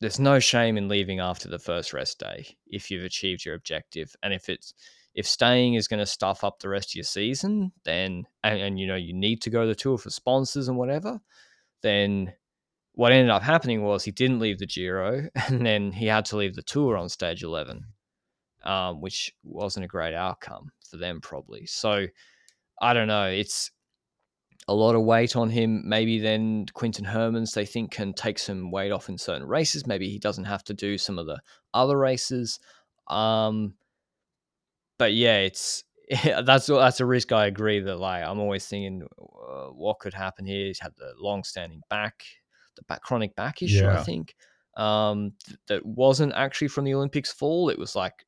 there's 0.00 0.18
no 0.18 0.40
shame 0.40 0.76
in 0.76 0.88
leaving 0.88 1.20
after 1.20 1.48
the 1.48 1.60
first 1.60 1.92
rest 1.92 2.18
day 2.18 2.56
if 2.66 2.90
you've 2.90 3.04
achieved 3.04 3.44
your 3.44 3.54
objective. 3.54 4.16
And 4.22 4.34
if 4.34 4.48
it's 4.48 4.74
if 5.14 5.26
staying 5.26 5.74
is 5.74 5.86
going 5.86 6.00
to 6.00 6.06
stuff 6.06 6.42
up 6.42 6.58
the 6.58 6.68
rest 6.68 6.90
of 6.90 6.94
your 6.96 7.04
season, 7.04 7.70
then 7.84 8.24
and, 8.42 8.60
and 8.60 8.80
you 8.80 8.88
know 8.88 8.96
you 8.96 9.14
need 9.14 9.42
to 9.42 9.50
go 9.50 9.62
to 9.62 9.68
the 9.68 9.76
tour 9.76 9.96
for 9.96 10.10
sponsors 10.10 10.66
and 10.66 10.76
whatever, 10.76 11.20
then 11.82 12.32
what 12.94 13.12
ended 13.12 13.30
up 13.30 13.42
happening 13.42 13.82
was 13.82 14.04
he 14.04 14.10
didn't 14.10 14.40
leave 14.40 14.58
the 14.58 14.66
Giro, 14.66 15.28
and 15.48 15.64
then 15.64 15.92
he 15.92 16.06
had 16.06 16.24
to 16.26 16.36
leave 16.36 16.54
the 16.54 16.62
tour 16.62 16.96
on 16.96 17.08
stage 17.08 17.42
eleven, 17.42 17.86
um, 18.64 19.00
which 19.00 19.32
wasn't 19.42 19.84
a 19.84 19.88
great 19.88 20.14
outcome 20.14 20.70
for 20.88 20.96
them 20.96 21.20
probably. 21.20 21.66
So 21.66 22.06
I 22.80 22.94
don't 22.94 23.08
know. 23.08 23.26
It's 23.26 23.70
a 24.68 24.74
lot 24.74 24.94
of 24.94 25.02
weight 25.02 25.36
on 25.36 25.50
him. 25.50 25.82
Maybe 25.88 26.18
then 26.18 26.66
Quinten 26.66 27.06
Hermans 27.06 27.54
they 27.54 27.66
think 27.66 27.90
can 27.90 28.12
take 28.12 28.38
some 28.38 28.70
weight 28.70 28.92
off 28.92 29.08
in 29.08 29.18
certain 29.18 29.46
races. 29.46 29.86
Maybe 29.86 30.08
he 30.08 30.18
doesn't 30.18 30.44
have 30.44 30.64
to 30.64 30.74
do 30.74 30.98
some 30.98 31.18
of 31.18 31.26
the 31.26 31.40
other 31.74 31.98
races. 31.98 32.60
Um, 33.08 33.74
but 34.98 35.14
yeah, 35.14 35.38
it's 35.38 35.84
that's 36.44 36.66
that's 36.66 37.00
a 37.00 37.06
risk. 37.06 37.32
I 37.32 37.46
agree 37.46 37.80
that 37.80 37.96
like 37.96 38.24
I'm 38.24 38.38
always 38.38 38.66
thinking 38.66 39.06
uh, 39.20 39.68
what 39.68 39.98
could 39.98 40.14
happen 40.14 40.44
here. 40.44 40.66
He's 40.66 40.80
had 40.80 40.92
the 40.96 41.12
long-standing 41.18 41.82
back, 41.90 42.24
the 42.76 42.82
back 42.84 43.02
chronic 43.02 43.34
back 43.36 43.62
issue. 43.62 43.86
I 43.86 44.02
think 44.02 44.34
um, 44.76 45.32
th- 45.46 45.58
that 45.68 45.86
wasn't 45.86 46.32
actually 46.34 46.68
from 46.68 46.84
the 46.84 46.94
Olympics 46.94 47.32
fall. 47.32 47.68
It 47.68 47.78
was 47.78 47.94
like 47.94 48.24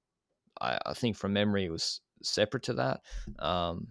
I, 0.60 0.78
I 0.86 0.94
think 0.94 1.16
from 1.16 1.32
memory 1.32 1.66
it 1.66 1.72
was 1.72 2.00
separate 2.22 2.62
to 2.64 2.74
that. 2.74 3.00
Um, 3.38 3.88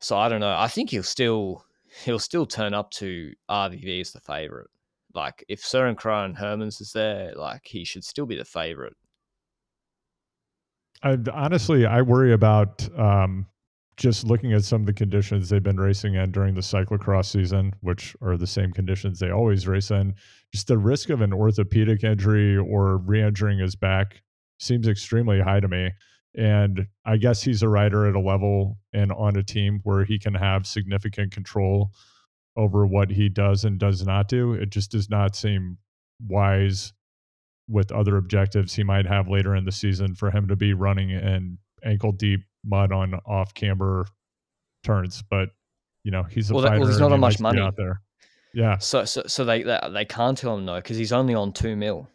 so 0.00 0.16
I 0.16 0.28
don't 0.28 0.40
know. 0.40 0.54
I 0.56 0.68
think 0.68 0.90
he'll 0.90 1.02
still 1.02 1.64
he'll 2.04 2.18
still 2.18 2.46
turn 2.46 2.74
up 2.74 2.90
to 2.92 3.32
RVV 3.50 4.00
as 4.00 4.12
the 4.12 4.20
favorite. 4.20 4.68
Like 5.14 5.44
if 5.48 5.62
Søren 5.62 5.96
and 6.24 6.36
Hermans 6.36 6.80
is 6.80 6.92
there, 6.92 7.32
like 7.36 7.62
he 7.64 7.84
should 7.84 8.04
still 8.04 8.26
be 8.26 8.36
the 8.36 8.44
favorite. 8.44 8.96
I, 11.02 11.18
honestly, 11.32 11.84
I 11.84 12.02
worry 12.02 12.32
about 12.32 12.88
um, 12.98 13.46
just 13.96 14.24
looking 14.24 14.52
at 14.52 14.64
some 14.64 14.82
of 14.82 14.86
the 14.86 14.92
conditions 14.92 15.48
they've 15.48 15.62
been 15.62 15.80
racing 15.80 16.14
in 16.14 16.32
during 16.32 16.54
the 16.54 16.60
cyclocross 16.60 17.26
season, 17.26 17.74
which 17.80 18.16
are 18.22 18.36
the 18.36 18.46
same 18.46 18.72
conditions 18.72 19.18
they 19.18 19.30
always 19.30 19.68
race 19.68 19.90
in. 19.90 20.14
Just 20.52 20.68
the 20.68 20.78
risk 20.78 21.10
of 21.10 21.20
an 21.20 21.32
orthopedic 21.32 22.02
injury 22.02 22.56
or 22.56 22.96
re-injuring 22.96 23.58
his 23.58 23.76
back 23.76 24.22
seems 24.58 24.88
extremely 24.88 25.40
high 25.40 25.60
to 25.60 25.68
me. 25.68 25.90
And 26.34 26.86
I 27.04 27.18
guess 27.18 27.42
he's 27.42 27.62
a 27.62 27.68
rider 27.68 28.06
at 28.06 28.16
a 28.16 28.20
level 28.20 28.78
and 28.94 29.12
on 29.12 29.36
a 29.36 29.42
team 29.42 29.80
where 29.82 30.04
he 30.04 30.18
can 30.18 30.34
have 30.34 30.66
significant 30.66 31.32
control 31.32 31.90
over 32.56 32.86
what 32.86 33.10
he 33.10 33.28
does 33.28 33.64
and 33.64 33.78
does 33.78 34.04
not 34.06 34.28
do. 34.28 34.54
It 34.54 34.70
just 34.70 34.90
does 34.90 35.10
not 35.10 35.36
seem 35.36 35.76
wise 36.26 36.94
with 37.68 37.92
other 37.92 38.16
objectives 38.16 38.74
he 38.74 38.82
might 38.82 39.06
have 39.06 39.28
later 39.28 39.54
in 39.54 39.64
the 39.64 39.72
season 39.72 40.14
for 40.14 40.30
him 40.30 40.48
to 40.48 40.56
be 40.56 40.72
running 40.72 41.10
in 41.10 41.58
ankle 41.84 42.12
deep 42.12 42.40
mud 42.64 42.92
on 42.92 43.14
off 43.26 43.54
camber 43.54 44.06
turns. 44.84 45.22
But 45.28 45.50
you 46.04 46.10
know, 46.10 46.22
he's 46.24 46.50
a 46.50 46.54
Well, 46.54 46.62
that- 46.62 46.70
well, 46.72 46.80
fighter. 46.80 46.86
there's 46.86 47.00
not 47.00 47.10
much 47.10 47.20
likes 47.20 47.36
to 47.36 47.42
be 47.42 47.42
money. 47.44 47.60
out 47.60 47.76
there. 47.76 48.00
Yeah, 48.54 48.76
So 48.78 49.04
so 49.06 49.22
so 49.26 49.44
they 49.46 49.62
they, 49.62 49.78
they 49.92 50.04
can't 50.04 50.36
tell 50.36 50.56
him 50.58 50.64
no 50.66 50.76
because 50.76 50.96
he's 50.98 51.12
only 51.12 51.34
on 51.34 51.52
two 51.54 51.74
mil, 51.74 52.08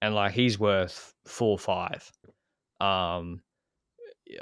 and 0.00 0.14
like 0.14 0.32
he's 0.32 0.58
worth 0.58 1.12
four 1.26 1.50
or 1.50 1.58
five. 1.58 2.10
Um, 2.80 3.42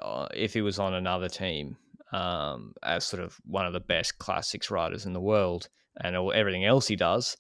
uh, 0.00 0.28
if 0.34 0.54
he 0.54 0.60
was 0.62 0.78
on 0.78 0.94
another 0.94 1.28
team, 1.28 1.76
um, 2.12 2.74
as 2.84 3.04
sort 3.04 3.22
of 3.22 3.36
one 3.44 3.66
of 3.66 3.72
the 3.72 3.80
best 3.80 4.18
classics 4.18 4.70
riders 4.70 5.04
in 5.04 5.12
the 5.12 5.20
world, 5.20 5.68
and 6.00 6.16
all, 6.16 6.32
everything 6.32 6.64
else 6.64 6.86
he 6.86 6.94
does, 6.96 7.36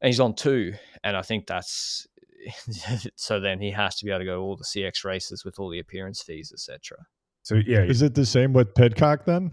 and 0.00 0.08
he's 0.08 0.20
on 0.20 0.34
two, 0.34 0.72
and 1.04 1.14
I 1.14 1.20
think 1.22 1.46
that's 1.46 2.06
so. 3.16 3.40
Then 3.40 3.60
he 3.60 3.70
has 3.72 3.96
to 3.96 4.04
be 4.06 4.10
able 4.10 4.20
to 4.20 4.24
go 4.24 4.40
all 4.42 4.56
the 4.56 4.64
CX 4.64 5.04
races 5.04 5.44
with 5.44 5.58
all 5.58 5.68
the 5.68 5.80
appearance 5.80 6.22
fees, 6.22 6.50
etc. 6.52 6.96
So 7.48 7.54
yeah, 7.66 7.80
is 7.82 8.02
it 8.02 8.14
the 8.14 8.26
same 8.26 8.52
with 8.52 8.74
Pidcock 8.74 9.24
then? 9.24 9.52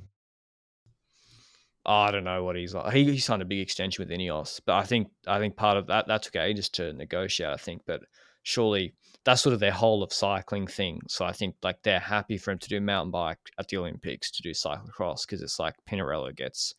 I 1.86 2.12
don't 2.12 2.26
know 2.26 2.44
what 2.44 2.58
he's 2.58 2.74
like. 2.74 2.94
He, 2.94 3.06
he 3.06 3.20
signed 3.20 3.42
a 3.42 3.46
big 3.46 3.62
extension 3.62 4.06
with 4.06 4.12
Ineos, 4.14 4.60
but 4.66 4.74
I 4.74 4.84
think 4.84 5.08
I 5.26 5.40
think 5.40 5.56
part 5.56 5.78
of 5.78 5.88
that 5.88 6.06
that 6.10 6.24
took 6.24 6.36
ages 6.36 6.68
to 6.72 6.92
negotiate. 6.92 7.52
I 7.52 7.56
think, 7.56 7.84
but 7.88 8.02
surely 8.44 8.96
that's 9.24 9.42
sort 9.42 9.54
of 9.54 9.62
their 9.62 9.72
whole 9.72 10.04
of 10.04 10.12
cycling 10.12 10.68
thing. 10.68 11.04
So 11.08 11.24
I 11.24 11.32
think 11.32 11.56
like 11.64 11.84
they're 11.84 12.02
happy 12.02 12.38
for 12.38 12.52
him 12.52 12.60
to 12.60 12.68
do 12.68 12.82
mountain 12.82 13.12
bike 13.12 13.40
at 13.58 13.70
the 13.70 13.78
Olympics 13.78 14.30
to 14.32 14.44
do 14.44 14.52
cyclocross 14.52 15.22
because 15.26 15.42
it's 15.42 15.58
like 15.58 15.76
Pinarello 15.90 16.36
gets 16.36 16.74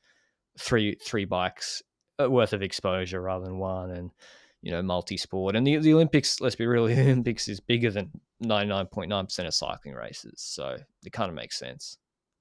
three 0.59 0.99
three 1.03 1.25
bikes 1.25 1.83
uh, 2.21 2.31
worth 2.31 2.53
of 2.53 2.61
exposure 2.61 3.23
rather 3.23 3.47
than 3.47 3.57
one, 3.57 3.91
and 3.91 4.11
you 4.67 4.73
know 4.73 4.83
multi 4.83 5.17
sport. 5.17 5.55
And 5.55 5.65
the 5.65 5.77
the 5.77 5.95
Olympics, 5.95 6.41
let's 6.41 6.57
be 6.57 6.67
real, 6.67 6.87
the 6.89 7.01
Olympics 7.01 7.47
is 7.47 7.61
bigger 7.61 7.91
than 7.91 8.11
ninety 8.41 8.69
nine 8.69 8.87
point 8.87 9.09
nine 9.09 9.27
percent 9.27 9.47
of 9.47 9.55
cycling 9.55 9.95
races, 9.95 10.35
so 10.39 10.77
it 11.05 11.13
kind 11.13 11.29
of 11.29 11.37
makes 11.37 11.57
sense. 11.57 11.99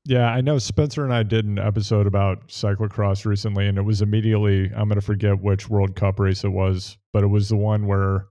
Yeah, 0.08 0.28
I 0.30 0.42
know 0.42 0.58
Spencer 0.58 1.04
and 1.04 1.14
I 1.14 1.24
did 1.24 1.46
an 1.46 1.60
episode 1.60 2.08
about 2.08 2.48
cyclocross 2.48 3.26
recently, 3.26 3.68
and 3.68 3.78
it 3.78 3.84
was 3.84 4.04
immediately, 4.04 4.72
I'm 4.76 4.88
going 4.88 5.00
to 5.00 5.02
forget 5.02 5.42
which 5.42 5.68
World 5.68 5.96
Cup 5.96 6.20
race 6.20 6.44
it 6.44 6.50
was, 6.50 6.98
but 7.12 7.24
it 7.24 7.28
was 7.28 7.50
the 7.50 7.58
one 7.58 7.88
where 7.88 8.28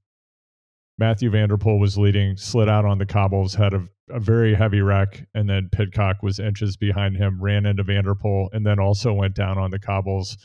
Mathieu 0.98 1.30
van 1.30 1.48
der 1.48 1.56
Poel 1.56 1.80
was 1.80 1.98
leading, 1.98 2.36
slid 2.36 2.68
out 2.68 2.84
on 2.84 2.98
the 2.98 3.06
cobbles, 3.06 3.54
had 3.54 3.74
a, 3.74 3.88
a 4.08 4.20
very 4.20 4.54
heavy 4.54 4.82
wreck, 4.82 5.26
and 5.34 5.50
then 5.50 5.68
Pidcock 5.72 6.22
was 6.22 6.38
inches 6.38 6.76
behind 6.76 7.16
him, 7.16 7.42
ran 7.42 7.66
into 7.66 7.82
van 7.82 8.04
der 8.04 8.14
Poel, 8.14 8.50
and 8.52 8.64
then 8.64 8.78
also 8.78 9.12
went 9.12 9.34
down 9.34 9.58
on 9.58 9.72
the 9.72 9.80
cobbles. 9.80 10.38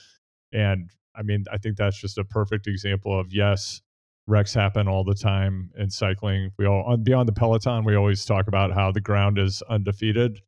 And 0.52 0.90
I 1.16 1.24
mean, 1.24 1.46
I 1.52 1.58
think 1.58 1.78
that's 1.78 2.00
just 2.00 2.18
a 2.18 2.24
perfect 2.24 2.68
example 2.68 3.20
of 3.20 3.34
yes, 3.34 3.82
wrecks 4.28 4.54
happen 4.54 4.88
all 4.88 5.04
the 5.04 5.16
time 5.16 5.72
in 5.78 5.90
cycling. 5.90 6.52
We 6.58 6.66
all, 6.66 6.84
on 6.84 7.04
Beyond 7.04 7.28
the 7.28 7.34
Peloton, 7.34 7.84
we 7.84 7.96
always 7.96 8.24
talk 8.26 8.48
about 8.48 8.72
how 8.72 8.92
the 8.92 9.02
ground 9.02 9.38
is 9.40 9.62
undefeated 9.70 10.40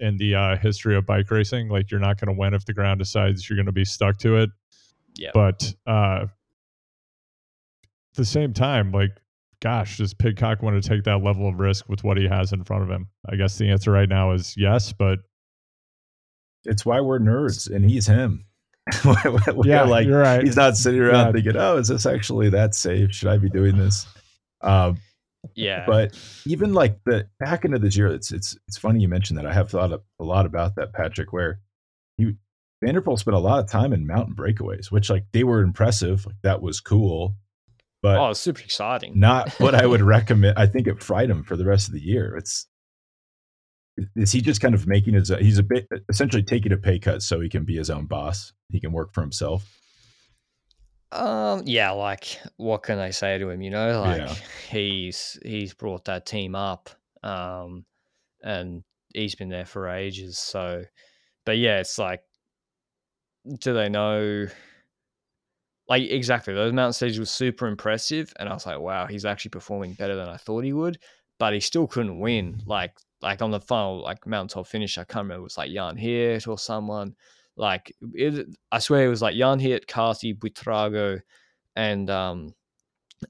in 0.00 0.16
the 0.16 0.34
uh, 0.34 0.56
history 0.56 0.96
of 0.96 1.06
bike 1.06 1.30
racing. 1.30 1.68
Like 1.68 1.90
you're 1.90 2.00
not 2.00 2.20
going 2.20 2.34
to 2.34 2.38
win 2.38 2.54
if 2.54 2.64
the 2.64 2.74
ground 2.74 2.98
decides 2.98 3.48
you're 3.48 3.56
going 3.56 3.66
to 3.66 3.72
be 3.72 3.84
stuck 3.84 4.18
to 4.18 4.36
it. 4.36 4.50
Yeah. 5.14 5.30
But 5.32 5.72
uh, 5.86 6.24
at 6.24 6.28
the 8.14 8.24
same 8.24 8.52
time, 8.52 8.90
like, 8.90 9.12
gosh, 9.60 9.98
does 9.98 10.12
Pidcock 10.12 10.60
want 10.60 10.82
to 10.82 10.88
take 10.88 11.04
that 11.04 11.22
level 11.22 11.48
of 11.48 11.60
risk 11.60 11.88
with 11.88 12.02
what 12.02 12.16
he 12.16 12.26
has 12.26 12.52
in 12.52 12.64
front 12.64 12.82
of 12.82 12.90
him? 12.90 13.08
I 13.28 13.36
guess 13.36 13.56
the 13.56 13.70
answer 13.70 13.92
right 13.92 14.08
now 14.08 14.32
is 14.32 14.54
yes. 14.56 14.92
But 14.92 15.20
it's 16.64 16.84
why 16.84 17.00
we're 17.00 17.20
nerds, 17.20 17.70
and 17.70 17.88
he's 17.88 18.06
him. 18.06 18.46
We're 19.04 19.64
yeah, 19.64 19.82
like 19.84 20.06
you're 20.06 20.18
right. 20.20 20.42
he's 20.44 20.56
not 20.56 20.76
sitting 20.76 21.00
around 21.00 21.26
Yeah. 21.26 21.32
thinking, 21.32 21.56
"Oh, 21.56 21.76
is 21.76 21.88
this 21.88 22.04
actually 22.06 22.50
that 22.50 22.74
safe? 22.74 23.12
Should 23.12 23.28
I 23.28 23.38
be 23.38 23.48
doing 23.48 23.76
this?" 23.78 24.06
Um, 24.60 24.98
Yeah, 25.54 25.84
but 25.86 26.18
even 26.46 26.72
like 26.72 26.98
the 27.04 27.28
back 27.38 27.64
into 27.64 27.78
the 27.78 27.88
Giro, 27.88 28.12
it's 28.12 28.32
it's 28.32 28.56
it's 28.68 28.78
funny 28.78 29.00
you 29.00 29.08
mentioned 29.08 29.38
that. 29.38 29.46
I 29.46 29.52
have 29.52 29.70
thought 29.70 29.92
a, 29.92 30.00
a 30.20 30.24
lot 30.24 30.46
about 30.46 30.74
that, 30.76 30.92
Patrick. 30.92 31.32
Where 31.32 31.60
you 32.18 32.36
van 32.82 32.94
der 32.94 33.00
Poel 33.02 33.18
spent 33.18 33.36
a 33.36 33.40
lot 33.40 33.60
of 33.60 33.70
time 33.70 33.92
in 33.92 34.06
mountain 34.06 34.34
breakaways, 34.34 34.90
which 34.90 35.10
like 35.10 35.26
they 35.32 35.44
were 35.44 35.60
impressive. 35.62 36.26
Like 36.26 36.36
that 36.42 36.60
was 36.60 36.80
cool. 36.80 37.36
but 38.02 38.18
oh, 38.18 38.30
it's 38.30 38.40
super 38.40 38.60
exciting. 38.62 39.12
not 39.18 39.50
what 39.60 39.76
I 39.76 39.86
would 39.86 40.02
recommend. 40.16 40.58
I 40.58 40.66
think 40.66 40.88
it 40.88 41.00
fried 41.02 41.30
him 41.30 41.44
for 41.44 41.56
the 41.56 41.64
rest 41.64 41.86
of 41.86 41.94
the 41.94 42.02
year. 42.02 42.36
It's 42.36 42.66
is 44.16 44.32
he 44.32 44.40
just 44.40 44.60
kind 44.60 44.74
of 44.74 44.86
making 44.86 45.14
his 45.14 45.28
he's 45.28 45.58
a 45.58 45.62
bit 45.62 45.86
essentially 46.08 46.42
taking 46.42 46.72
a 46.72 46.76
pay 46.76 46.98
cut 46.98 47.22
so 47.22 47.40
he 47.40 47.48
can 47.48 47.64
be 47.64 47.76
his 47.76 47.90
own 47.90 48.06
boss. 48.06 48.52
He 48.70 48.80
can 48.80 48.92
work 48.92 49.12
for 49.12 49.20
himself. 49.20 49.78
Um, 51.10 51.62
yeah, 51.66 51.90
like 51.90 52.38
what 52.56 52.82
can 52.82 52.98
I 52.98 53.10
say 53.10 53.38
to 53.38 53.50
him? 53.50 53.60
You 53.60 53.70
know, 53.70 54.00
like 54.00 54.18
Yeah. 54.18 54.34
he's 54.70 55.38
he's 55.44 55.74
brought 55.74 56.06
that 56.06 56.24
team 56.24 56.54
up, 56.54 56.88
um, 57.22 57.84
and 58.42 58.82
he's 59.14 59.34
been 59.34 59.50
there 59.50 59.66
for 59.66 59.88
ages. 59.88 60.38
So, 60.38 60.84
but 61.44 61.58
yeah, 61.58 61.80
it's 61.80 61.98
like, 61.98 62.22
do 63.60 63.74
they 63.74 63.88
know? 63.88 64.46
Like 65.88 66.04
exactly, 66.10 66.54
those 66.54 66.72
mountain 66.72 66.94
stages 66.94 67.18
were 67.18 67.26
super 67.26 67.66
impressive, 67.66 68.32
and 68.38 68.48
I 68.48 68.54
was 68.54 68.64
like, 68.64 68.78
wow, 68.80 69.06
he's 69.06 69.26
actually 69.26 69.50
performing 69.50 69.94
better 69.94 70.14
than 70.16 70.28
I 70.28 70.36
thought 70.38 70.64
he 70.64 70.72
would. 70.72 70.98
But 71.38 71.52
he 71.52 71.60
still 71.60 71.86
couldn't 71.86 72.20
win. 72.20 72.62
Like 72.64 72.96
like 73.22 73.42
on 73.42 73.50
the 73.50 73.60
final 73.60 74.02
like 74.02 74.26
mountaintop 74.26 74.66
finish, 74.66 74.98
I 74.98 75.04
can't 75.04 75.24
remember 75.24 75.40
it 75.40 75.44
was 75.44 75.58
like 75.58 75.72
Jan 75.72 75.96
Hirt 75.96 76.46
or 76.46 76.58
someone. 76.58 77.14
Like 77.56 77.94
it, 78.14 78.48
I 78.70 78.78
swear 78.78 79.06
it 79.06 79.08
was 79.08 79.22
like 79.22 79.36
Jan 79.36 79.60
Hirt, 79.60 79.86
Carthy, 79.86 80.34
Buitrago, 80.34 81.20
and 81.76 82.10
um, 82.10 82.54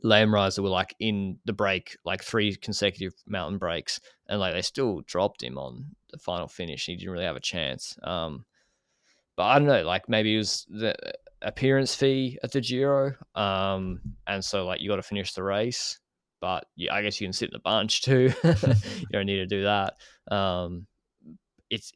Lamriser 0.04 0.62
were 0.62 0.68
like 0.68 0.94
in 1.00 1.38
the 1.44 1.52
break, 1.52 1.96
like 2.04 2.22
three 2.22 2.54
consecutive 2.56 3.14
mountain 3.26 3.58
breaks, 3.58 4.00
and 4.28 4.40
like 4.40 4.54
they 4.54 4.62
still 4.62 5.02
dropped 5.06 5.42
him 5.42 5.58
on 5.58 5.84
the 6.10 6.18
final 6.18 6.48
finish. 6.48 6.86
He 6.86 6.96
didn't 6.96 7.12
really 7.12 7.24
have 7.24 7.36
a 7.36 7.40
chance. 7.40 7.98
Um, 8.02 8.44
but 9.36 9.44
I 9.44 9.58
don't 9.58 9.68
know, 9.68 9.82
like 9.82 10.08
maybe 10.08 10.34
it 10.34 10.38
was 10.38 10.66
the 10.70 10.94
appearance 11.42 11.94
fee 11.94 12.38
at 12.42 12.52
the 12.52 12.60
Giro, 12.60 13.14
um, 13.34 14.00
and 14.26 14.44
so 14.44 14.64
like 14.64 14.80
you 14.80 14.88
got 14.88 14.96
to 14.96 15.02
finish 15.02 15.32
the 15.32 15.42
race. 15.42 15.98
But 16.42 16.66
yeah, 16.76 16.92
I 16.92 17.02
guess 17.02 17.20
you 17.20 17.26
can 17.26 17.32
sit 17.32 17.50
in 17.50 17.54
the 17.54 17.60
bunch 17.60 18.02
too. 18.02 18.32
you 18.44 19.06
don't 19.12 19.26
need 19.26 19.36
to 19.36 19.46
do 19.46 19.62
that. 19.62 19.94
Um, 20.30 20.88
it's 21.70 21.92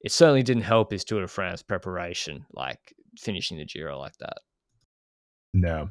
it 0.00 0.10
certainly 0.10 0.42
didn't 0.42 0.62
help 0.62 0.90
his 0.90 1.04
Tour 1.04 1.20
de 1.20 1.28
France 1.28 1.62
preparation, 1.62 2.46
like 2.52 2.80
finishing 3.18 3.58
the 3.58 3.66
Giro 3.66 3.98
like 3.98 4.16
that. 4.18 4.38
No. 5.52 5.90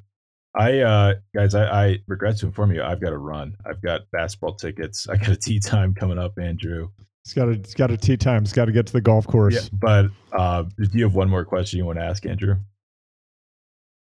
I 0.55 0.79
uh 0.79 1.13
guys, 1.35 1.53
I, 1.53 1.65
I 1.65 1.97
regret 2.07 2.37
to 2.37 2.47
inform 2.47 2.73
you, 2.73 2.81
I've 2.81 2.99
got 2.99 3.11
to 3.11 3.19
run. 3.19 3.55
I've 3.63 3.81
got 3.83 4.01
basketball 4.11 4.55
tickets. 4.55 5.07
I 5.07 5.17
got 5.17 5.29
a 5.29 5.35
tea 5.35 5.59
time 5.59 5.93
coming 5.93 6.17
up, 6.17 6.33
Andrew. 6.41 6.89
It's 7.23 7.33
got 7.35 7.47
a 7.47 7.53
he's 7.53 7.75
got 7.75 7.91
a 7.91 7.97
tea 7.97 8.17
time. 8.17 8.41
It's 8.41 8.53
got 8.53 8.65
to 8.65 8.71
get 8.71 8.87
to 8.87 8.93
the 8.93 9.01
golf 9.01 9.27
course. 9.27 9.53
Yeah, 9.53 9.69
but 9.71 10.07
uh 10.33 10.63
do 10.63 10.89
you 10.93 11.03
have 11.03 11.13
one 11.13 11.29
more 11.29 11.45
question 11.45 11.77
you 11.77 11.85
want 11.85 11.99
to 11.99 12.05
ask, 12.05 12.25
Andrew? 12.25 12.55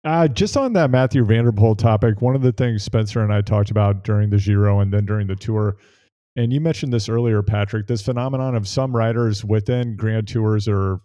Uh, 0.04 0.28
just 0.28 0.58
on 0.58 0.74
that 0.74 0.91
Mathieu 0.91 1.24
van 1.24 1.45
der 1.45 1.51
Poel 1.51 1.78
topic, 1.78 2.22
one 2.22 2.36
of 2.36 2.41
the 2.41 2.51
things 2.51 2.84
Spencer 2.84 3.22
and 3.24 3.34
I 3.34 3.41
talked 3.41 3.72
about 3.72 4.04
during 4.04 4.30
the 4.30 4.38
Giro 4.38 4.82
and 4.82 4.91
then 4.91 5.06
during 5.06 5.28
the 5.28 5.36
tour, 5.36 5.78
and 6.36 6.51
you 6.51 6.60
mentioned 6.60 6.91
this 6.91 7.08
earlier, 7.08 7.41
Patrick, 7.41 7.88
this 7.88 8.01
phenomenon 8.01 8.56
of 8.56 8.68
some 8.68 8.95
riders 8.95 9.45
within 9.45 9.95
Grand 9.95 10.28
Tours 10.28 10.68
or 10.68 10.99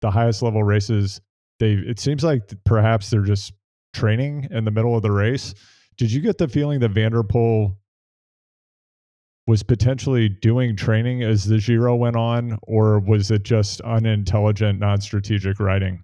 the 0.00 0.10
highest 0.10 0.42
level 0.42 0.64
races, 0.64 1.20
they 1.60 1.72
it 1.72 2.00
seems 2.00 2.24
like 2.24 2.52
perhaps 2.64 3.10
they're 3.10 3.22
just 3.22 3.52
training 3.92 4.48
in 4.50 4.64
the 4.64 4.70
middle 4.70 4.96
of 4.96 5.02
the 5.02 5.12
race. 5.12 5.54
Did 5.96 6.10
you 6.10 6.20
get 6.20 6.38
the 6.38 6.48
feeling 6.48 6.80
that 6.80 6.90
van 6.90 7.12
der 7.12 7.22
Poel 7.22 7.76
was 9.46 9.62
potentially 9.62 10.28
doing 10.28 10.74
training 10.74 11.22
as 11.22 11.44
the 11.44 11.58
Giro 11.58 11.94
went 11.94 12.16
on, 12.16 12.58
or 12.62 12.98
was 12.98 13.30
it 13.30 13.44
just 13.44 13.80
unintelligent, 13.82 14.80
non-strategic 14.80 15.60
riding? 15.60 16.02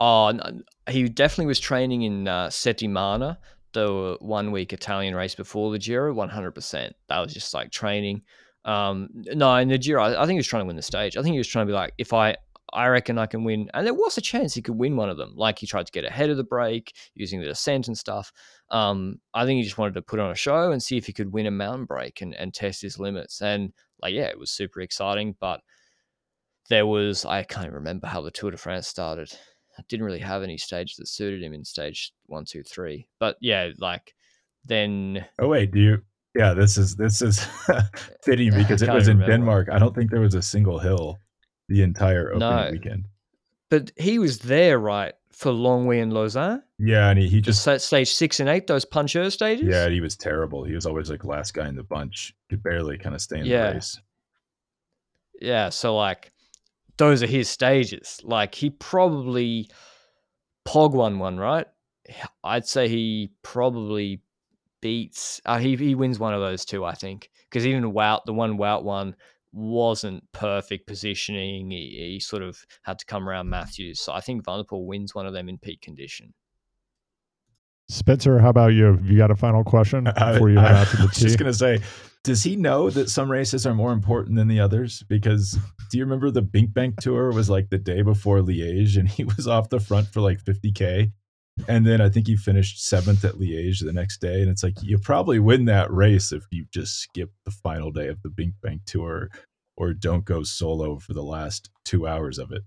Oh, 0.00 0.38
he 0.90 1.08
definitely 1.08 1.46
was 1.46 1.60
training 1.60 2.02
in 2.02 2.28
uh, 2.28 2.48
Settimana, 2.48 3.36
the 3.72 4.16
one 4.20 4.50
week 4.52 4.72
Italian 4.72 5.14
race 5.14 5.34
before 5.34 5.70
the 5.70 5.78
Giro, 5.78 6.14
100%. 6.14 6.92
That 7.08 7.18
was 7.18 7.32
just 7.32 7.54
like 7.54 7.70
training. 7.70 8.22
Um, 8.64 9.08
no, 9.12 9.54
in 9.56 9.68
the 9.68 9.78
Giro, 9.78 10.02
I, 10.02 10.22
I 10.22 10.26
think 10.26 10.32
he 10.32 10.38
was 10.38 10.46
trying 10.46 10.62
to 10.62 10.66
win 10.66 10.76
the 10.76 10.82
stage. 10.82 11.16
I 11.16 11.22
think 11.22 11.32
he 11.32 11.38
was 11.38 11.48
trying 11.48 11.66
to 11.66 11.70
be 11.70 11.74
like, 11.74 11.92
if 11.98 12.12
I, 12.12 12.36
I 12.72 12.86
reckon 12.88 13.18
I 13.18 13.26
can 13.26 13.44
win. 13.44 13.70
And 13.74 13.86
there 13.86 13.94
was 13.94 14.16
a 14.16 14.20
chance 14.20 14.54
he 14.54 14.62
could 14.62 14.76
win 14.76 14.96
one 14.96 15.10
of 15.10 15.16
them. 15.16 15.32
Like 15.36 15.58
he 15.58 15.66
tried 15.66 15.86
to 15.86 15.92
get 15.92 16.04
ahead 16.04 16.30
of 16.30 16.36
the 16.36 16.44
break 16.44 16.94
using 17.14 17.40
the 17.40 17.46
descent 17.46 17.88
and 17.88 17.98
stuff. 17.98 18.32
Um, 18.70 19.20
I 19.34 19.44
think 19.44 19.58
he 19.58 19.64
just 19.64 19.78
wanted 19.78 19.94
to 19.94 20.02
put 20.02 20.20
on 20.20 20.30
a 20.30 20.36
show 20.36 20.70
and 20.70 20.82
see 20.82 20.96
if 20.96 21.06
he 21.06 21.12
could 21.12 21.32
win 21.32 21.46
a 21.46 21.50
mountain 21.50 21.86
break 21.86 22.20
and, 22.20 22.34
and 22.34 22.54
test 22.54 22.82
his 22.82 22.98
limits. 22.98 23.40
And 23.40 23.72
like, 24.00 24.14
yeah, 24.14 24.26
it 24.26 24.38
was 24.38 24.50
super 24.50 24.80
exciting. 24.80 25.36
But 25.40 25.60
there 26.68 26.86
was, 26.86 27.24
I 27.24 27.42
can't 27.42 27.72
remember 27.72 28.06
how 28.06 28.20
the 28.20 28.30
Tour 28.30 28.52
de 28.52 28.56
France 28.56 28.86
started 28.86 29.32
didn't 29.88 30.06
really 30.06 30.18
have 30.20 30.42
any 30.42 30.58
stage 30.58 30.96
that 30.96 31.08
suited 31.08 31.42
him 31.42 31.52
in 31.52 31.64
stage 31.64 32.12
one, 32.26 32.44
two, 32.44 32.62
three. 32.62 33.06
But 33.18 33.36
yeah, 33.40 33.70
like 33.78 34.14
then. 34.64 35.24
Oh 35.38 35.48
wait, 35.48 35.72
do 35.72 35.80
you? 35.80 36.02
Yeah, 36.36 36.54
this 36.54 36.76
is 36.78 36.96
this 36.96 37.22
is 37.22 37.44
fitting 38.22 38.52
because 38.54 38.82
it 38.82 38.92
was 38.92 39.08
in 39.08 39.16
remember. 39.18 39.32
Denmark. 39.32 39.68
I 39.70 39.78
don't 39.78 39.94
think 39.94 40.10
there 40.10 40.20
was 40.20 40.34
a 40.34 40.42
single 40.42 40.78
hill 40.78 41.18
the 41.68 41.82
entire 41.82 42.28
opening 42.32 42.40
No. 42.48 42.68
weekend. 42.72 43.06
But 43.70 43.92
he 43.96 44.18
was 44.18 44.38
there, 44.40 44.78
right, 44.80 45.14
for 45.30 45.52
Longwy 45.52 46.02
and 46.02 46.12
Lausanne? 46.12 46.60
Yeah, 46.78 47.08
and 47.10 47.16
he, 47.20 47.28
he 47.28 47.40
Just 47.40 47.62
stage 47.80 48.12
six 48.12 48.40
and 48.40 48.48
eight, 48.48 48.66
those 48.66 48.84
puncheur 48.84 49.30
stages? 49.30 49.68
yeah, 49.68 49.88
he 49.88 50.00
was 50.00 50.16
terrible. 50.16 50.64
He 50.64 50.74
was 50.74 50.86
always 50.86 51.08
like 51.08 51.24
last 51.24 51.54
guy 51.54 51.68
in 51.68 51.76
the 51.76 51.84
bunch. 51.84 52.34
Could 52.48 52.62
barely 52.64 52.98
kind 52.98 53.14
of 53.14 53.20
stay 53.22 53.38
in 53.38 53.46
Yeah. 53.46 53.68
the 53.68 53.74
race. 53.74 54.00
Yeah. 55.40 55.68
So, 55.68 55.96
like, 55.96 56.32
those 57.00 57.22
are 57.22 57.26
his 57.26 57.48
stages. 57.48 58.20
Like, 58.22 58.54
he 58.54 58.70
probably. 58.70 59.68
Pog 60.68 60.92
won 60.92 61.18
one, 61.18 61.38
right? 61.38 61.66
I'd 62.44 62.66
say 62.66 62.86
he 62.86 63.32
probably 63.42 64.22
beats. 64.80 65.40
Uh, 65.44 65.58
he, 65.58 65.74
he 65.76 65.94
wins 65.94 66.18
one 66.18 66.34
of 66.34 66.40
those 66.40 66.64
two, 66.64 66.84
I 66.84 66.94
think. 66.94 67.30
Because 67.48 67.66
even 67.66 67.92
Wout, 67.92 68.24
the 68.26 68.34
one 68.34 68.58
Wout 68.58 68.84
one, 68.84 69.16
wasn't 69.52 70.22
perfect 70.32 70.86
positioning. 70.86 71.70
He, 71.70 72.12
he 72.12 72.20
sort 72.20 72.42
of 72.42 72.58
had 72.82 72.98
to 72.98 73.06
come 73.06 73.28
around 73.28 73.48
Matthews. 73.48 74.00
So 74.00 74.12
I 74.12 74.20
think 74.20 74.44
van 74.44 74.58
der 74.58 74.64
Poel 74.64 74.86
wins 74.86 75.14
one 75.14 75.26
of 75.26 75.32
them 75.32 75.48
in 75.48 75.58
peak 75.58 75.80
condition. 75.80 76.34
Spencer, 77.90 78.38
how 78.38 78.50
about 78.50 78.72
you? 78.72 78.98
You 79.02 79.16
got 79.16 79.30
a 79.30 79.36
final 79.36 79.64
question 79.64 80.06
I- 80.16 80.32
before 80.32 80.50
you 80.50 80.58
head 80.58 80.74
I 80.74 80.80
out 80.80 80.86
to 80.88 80.96
the 80.96 81.02
was 81.08 81.16
just 81.16 81.38
gonna 81.38 81.52
say, 81.52 81.80
does 82.22 82.42
he 82.42 82.56
know 82.56 82.90
that 82.90 83.10
some 83.10 83.30
races 83.30 83.66
are 83.66 83.74
more 83.74 83.92
important 83.92 84.36
than 84.36 84.48
the 84.48 84.60
others? 84.60 85.02
Because 85.08 85.58
do 85.90 85.98
you 85.98 86.04
remember 86.04 86.30
the 86.30 86.42
BinckBank 86.42 86.98
tour 86.98 87.32
was 87.32 87.50
like 87.50 87.70
the 87.70 87.78
day 87.78 88.02
before 88.02 88.38
Liège, 88.40 88.96
and 88.96 89.08
he 89.16 89.24
was 89.24 89.48
off 89.48 89.70
the 89.70 89.80
front 89.80 90.08
for 90.08 90.20
like 90.20 90.42
50k, 90.42 91.12
and 91.68 91.86
then 91.86 92.00
I 92.00 92.08
think 92.08 92.26
he 92.26 92.36
finished 92.36 92.86
seventh 92.86 93.24
at 93.24 93.34
Liège 93.34 93.84
the 93.84 93.92
next 93.92 94.20
day, 94.20 94.40
and 94.40 94.50
it's 94.50 94.62
like 94.62 94.82
you 94.82 94.98
probably 94.98 95.38
win 95.38 95.64
that 95.64 95.92
race 95.92 96.32
if 96.32 96.44
you 96.50 96.66
just 96.72 97.00
skip 97.00 97.30
the 97.44 97.50
final 97.50 97.90
day 97.90 98.08
of 98.08 98.22
the 98.22 98.28
BinckBank 98.28 98.84
tour, 98.86 99.30
or 99.76 99.92
don't 99.94 100.24
go 100.24 100.42
solo 100.42 100.98
for 100.98 101.12
the 101.12 101.24
last 101.24 101.70
two 101.84 102.06
hours 102.06 102.38
of 102.38 102.52
it. 102.52 102.62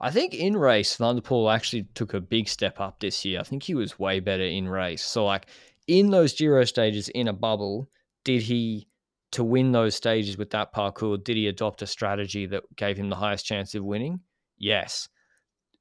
I 0.00 0.10
think 0.10 0.34
in 0.34 0.56
race, 0.56 0.96
van 0.96 1.16
der 1.16 1.22
Poel 1.22 1.54
actually 1.54 1.84
took 1.94 2.14
a 2.14 2.20
big 2.20 2.48
step 2.48 2.80
up 2.80 3.00
this 3.00 3.24
year. 3.24 3.40
I 3.40 3.44
think 3.44 3.62
he 3.62 3.74
was 3.74 3.98
way 3.98 4.20
better 4.20 4.44
in 4.44 4.68
race. 4.68 5.02
So, 5.02 5.24
like 5.24 5.46
in 5.86 6.10
those 6.10 6.34
Giro 6.34 6.64
stages 6.64 7.08
in 7.08 7.28
a 7.28 7.32
bubble, 7.32 7.88
did 8.24 8.42
he, 8.42 8.88
to 9.32 9.42
win 9.42 9.72
those 9.72 9.94
stages 9.94 10.36
with 10.36 10.50
that 10.50 10.74
parkour, 10.74 11.22
did 11.22 11.36
he 11.36 11.48
adopt 11.48 11.82
a 11.82 11.86
strategy 11.86 12.46
that 12.46 12.64
gave 12.76 12.96
him 12.96 13.08
the 13.08 13.16
highest 13.16 13.46
chance 13.46 13.74
of 13.74 13.84
winning? 13.84 14.20
Yes. 14.58 15.08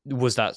Was 0.05 0.35
that 0.35 0.55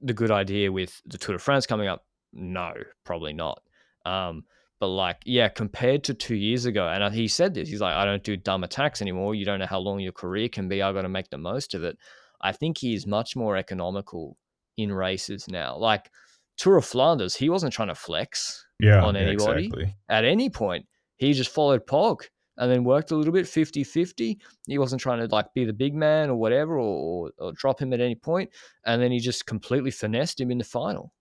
the 0.00 0.12
good 0.12 0.30
idea 0.30 0.70
with 0.70 1.00
the 1.06 1.18
Tour 1.18 1.36
de 1.36 1.38
France 1.38 1.66
coming 1.66 1.88
up? 1.88 2.04
No, 2.32 2.74
probably 3.04 3.32
not. 3.32 3.62
Um, 4.04 4.44
but 4.80 4.88
like, 4.88 5.22
yeah, 5.24 5.48
compared 5.48 6.04
to 6.04 6.14
two 6.14 6.36
years 6.36 6.64
ago, 6.64 6.88
and 6.88 7.14
he 7.14 7.26
said 7.26 7.54
this, 7.54 7.68
he's 7.68 7.80
like, 7.80 7.94
I 7.94 8.04
don't 8.04 8.22
do 8.22 8.36
dumb 8.36 8.64
attacks 8.64 9.02
anymore. 9.02 9.34
You 9.34 9.44
don't 9.44 9.58
know 9.58 9.66
how 9.66 9.78
long 9.80 9.98
your 9.98 10.12
career 10.12 10.48
can 10.48 10.68
be. 10.68 10.82
I've 10.82 10.94
got 10.94 11.02
to 11.02 11.08
make 11.08 11.30
the 11.30 11.38
most 11.38 11.74
of 11.74 11.82
it. 11.82 11.98
I 12.40 12.52
think 12.52 12.78
he 12.78 12.94
is 12.94 13.06
much 13.06 13.34
more 13.36 13.56
economical 13.56 14.36
in 14.76 14.92
races 14.92 15.46
now. 15.48 15.76
Like 15.76 16.10
Tour 16.56 16.76
of 16.76 16.84
Flanders, 16.84 17.34
he 17.34 17.48
wasn't 17.50 17.72
trying 17.72 17.88
to 17.88 17.94
flex 17.94 18.64
Yeah, 18.80 19.04
On 19.04 19.16
anybody? 19.16 19.66
exactly. 19.66 19.94
at 20.08 20.24
any 20.24 20.50
point. 20.50 20.86
He 21.16 21.32
just 21.32 21.50
followed 21.50 21.86
Pog 21.86 22.20
and 22.58 22.70
then 22.70 22.84
worked 22.84 23.10
a 23.10 23.16
little 23.16 23.32
bit 23.32 23.46
50 23.48 23.82
50. 23.84 24.38
He 24.68 24.78
wasn't 24.78 25.00
trying 25.00 25.18
to 25.20 25.26
like 25.34 25.52
be 25.54 25.64
the 25.64 25.72
big 25.72 25.94
man 25.94 26.30
or 26.30 26.36
whatever 26.36 26.76
or, 26.78 27.28
or, 27.28 27.30
or 27.38 27.52
drop 27.52 27.80
him 27.80 27.92
at 27.92 28.00
any 28.00 28.14
point. 28.14 28.50
And 28.86 29.02
then 29.02 29.10
he 29.12 29.18
just 29.18 29.46
completely 29.46 29.90
finessed 29.90 30.40
him 30.40 30.50
in 30.52 30.58
the 30.58 30.64
final, 30.64 31.12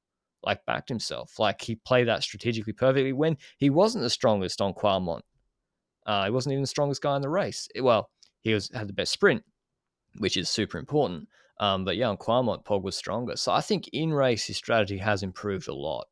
like 0.43 0.63
backed 0.65 0.89
himself. 0.89 1.39
Like 1.39 1.61
he 1.61 1.75
played 1.75 2.07
that 2.07 2.21
strategically 2.23 2.73
perfectly 2.73 3.13
when 3.13 3.37
he 3.57 3.69
wasn't 3.71 4.03
the 4.03 4.09
strongest 4.09 4.61
on 4.61 4.73
Kwaremont. 4.73 5.21
Uh, 6.05 6.25
he 6.25 6.31
wasn't 6.31 6.53
even 6.53 6.61
the 6.63 6.67
strongest 6.67 7.01
guy 7.01 7.15
in 7.15 7.21
the 7.21 7.29
race. 7.29 7.67
It- 7.75 7.81
well, 7.81 8.09
he 8.41 8.53
was 8.53 8.69
had 8.73 8.87
the 8.87 8.93
best 8.93 9.11
sprint, 9.11 9.43
which 10.17 10.37
is 10.37 10.49
super 10.49 10.77
important. 10.77 11.27
Um, 11.59 11.85
but 11.85 11.97
yeah, 11.97 12.09
on 12.09 12.17
Kwaremont, 12.17 12.65
Pog 12.65 12.83
was 12.83 12.95
stronger. 12.95 13.35
So 13.35 13.51
I 13.51 13.61
think 13.61 13.89
in 13.93 14.13
race, 14.13 14.45
his 14.45 14.57
strategy 14.57 14.97
has 14.97 15.23
improved 15.23 15.67
a 15.67 15.73
lot. 15.73 16.07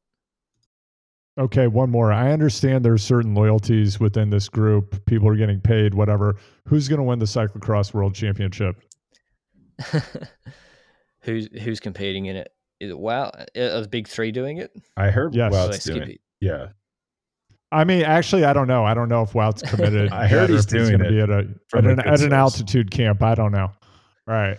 Okay, 1.38 1.68
one 1.68 1.90
more. 1.90 2.14
I 2.14 2.32
understand 2.32 2.86
there's 2.86 3.04
certain 3.04 3.36
loyalties 3.36 4.00
within 4.00 4.30
this 4.30 4.48
group. 4.48 5.06
People 5.06 5.28
are 5.28 5.36
getting 5.36 5.60
paid, 5.60 5.94
whatever. 5.94 6.38
Who's 6.66 6.88
going 6.88 7.00
to 7.00 7.04
win 7.04 7.20
the 7.20 7.26
cyclocross 7.26 7.94
world 7.94 8.16
championship? 8.16 8.82
who's 11.20 11.50
who's 11.62 11.82
competing 11.82 12.28
in 12.28 12.38
it? 12.38 12.50
Is 12.80 12.92
it 12.92 12.98
wow? 12.98 13.32
Are 13.58 13.82
the 13.82 13.88
big 13.90 14.08
three 14.08 14.32
doing 14.32 14.58
it? 14.58 14.72
I 14.96 15.10
heard 15.10 15.36
Yes. 15.36 15.52
Wout's 15.52 15.84
they 15.84 15.94
doing 15.94 16.10
it. 16.10 16.16
it? 16.16 16.22
Yeah, 16.40 16.68
I 17.72 17.84
mean, 17.84 18.04
actually, 18.04 18.46
I 18.46 18.54
don't 18.54 18.68
know. 18.68 18.86
I 18.86 18.94
don't 18.94 19.10
know 19.10 19.22
if 19.24 19.36
Wout's 19.36 19.62
committed. 19.70 20.12
I 20.12 20.28
heard 20.28 20.50
yet 20.50 20.50
or 20.50 20.54
he's 20.54 20.66
doing 20.66 20.92
gonna 20.92 21.06
it 21.06 21.10
be 21.10 21.20
at 21.20 21.30
a 21.30 21.48
at 21.76 21.86
an, 21.86 22.00
at 22.00 22.22
an 22.22 22.32
altitude 22.32 22.90
camp. 22.90 23.22
I 23.22 23.36
don't 23.36 23.52
know. 23.52 23.72
Right. 24.28 24.58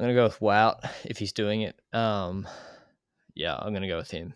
I'm 0.00 0.06
gonna 0.06 0.14
go 0.14 0.24
with 0.24 0.40
Wout 0.40 0.88
if 1.04 1.18
he's 1.18 1.32
doing 1.32 1.62
it. 1.62 1.78
Um, 1.92 2.48
yeah, 3.34 3.56
I'm 3.56 3.72
gonna 3.74 3.88
go 3.88 3.98
with 3.98 4.10
him. 4.10 4.34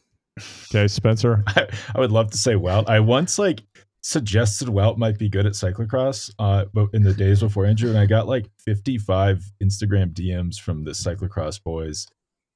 Okay, 0.70 0.88
Spencer. 0.88 1.42
I, 1.48 1.66
I 1.94 2.00
would 2.00 2.12
love 2.12 2.30
to 2.32 2.38
say 2.38 2.54
Wout. 2.54 2.88
I 2.88 3.00
once 3.00 3.38
like 3.38 3.62
suggested 4.02 4.68
Wout 4.68 4.98
might 4.98 5.18
be 5.18 5.30
good 5.30 5.46
at 5.46 5.52
cyclocross, 5.52 6.30
uh, 6.38 6.66
but 6.74 6.88
in 6.92 7.02
the 7.02 7.14
days 7.14 7.40
before 7.40 7.64
Andrew, 7.64 7.88
and 7.88 7.98
I 7.98 8.04
got 8.04 8.28
like 8.28 8.50
55 8.58 9.42
Instagram 9.62 10.12
DMs 10.12 10.60
from 10.60 10.84
the 10.84 10.90
cyclocross 10.90 11.62
boys 11.62 12.06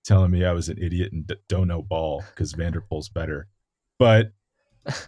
telling 0.04 0.30
me 0.30 0.44
I 0.44 0.52
was 0.52 0.68
an 0.68 0.78
idiot 0.78 1.12
and 1.12 1.26
d- 1.26 1.36
don't 1.48 1.68
know 1.68 1.82
ball 1.82 2.24
because 2.30 2.52
van 2.52 2.72
der 2.72 2.80
Poel's 2.80 3.08
better. 3.08 3.48
But 3.98 4.32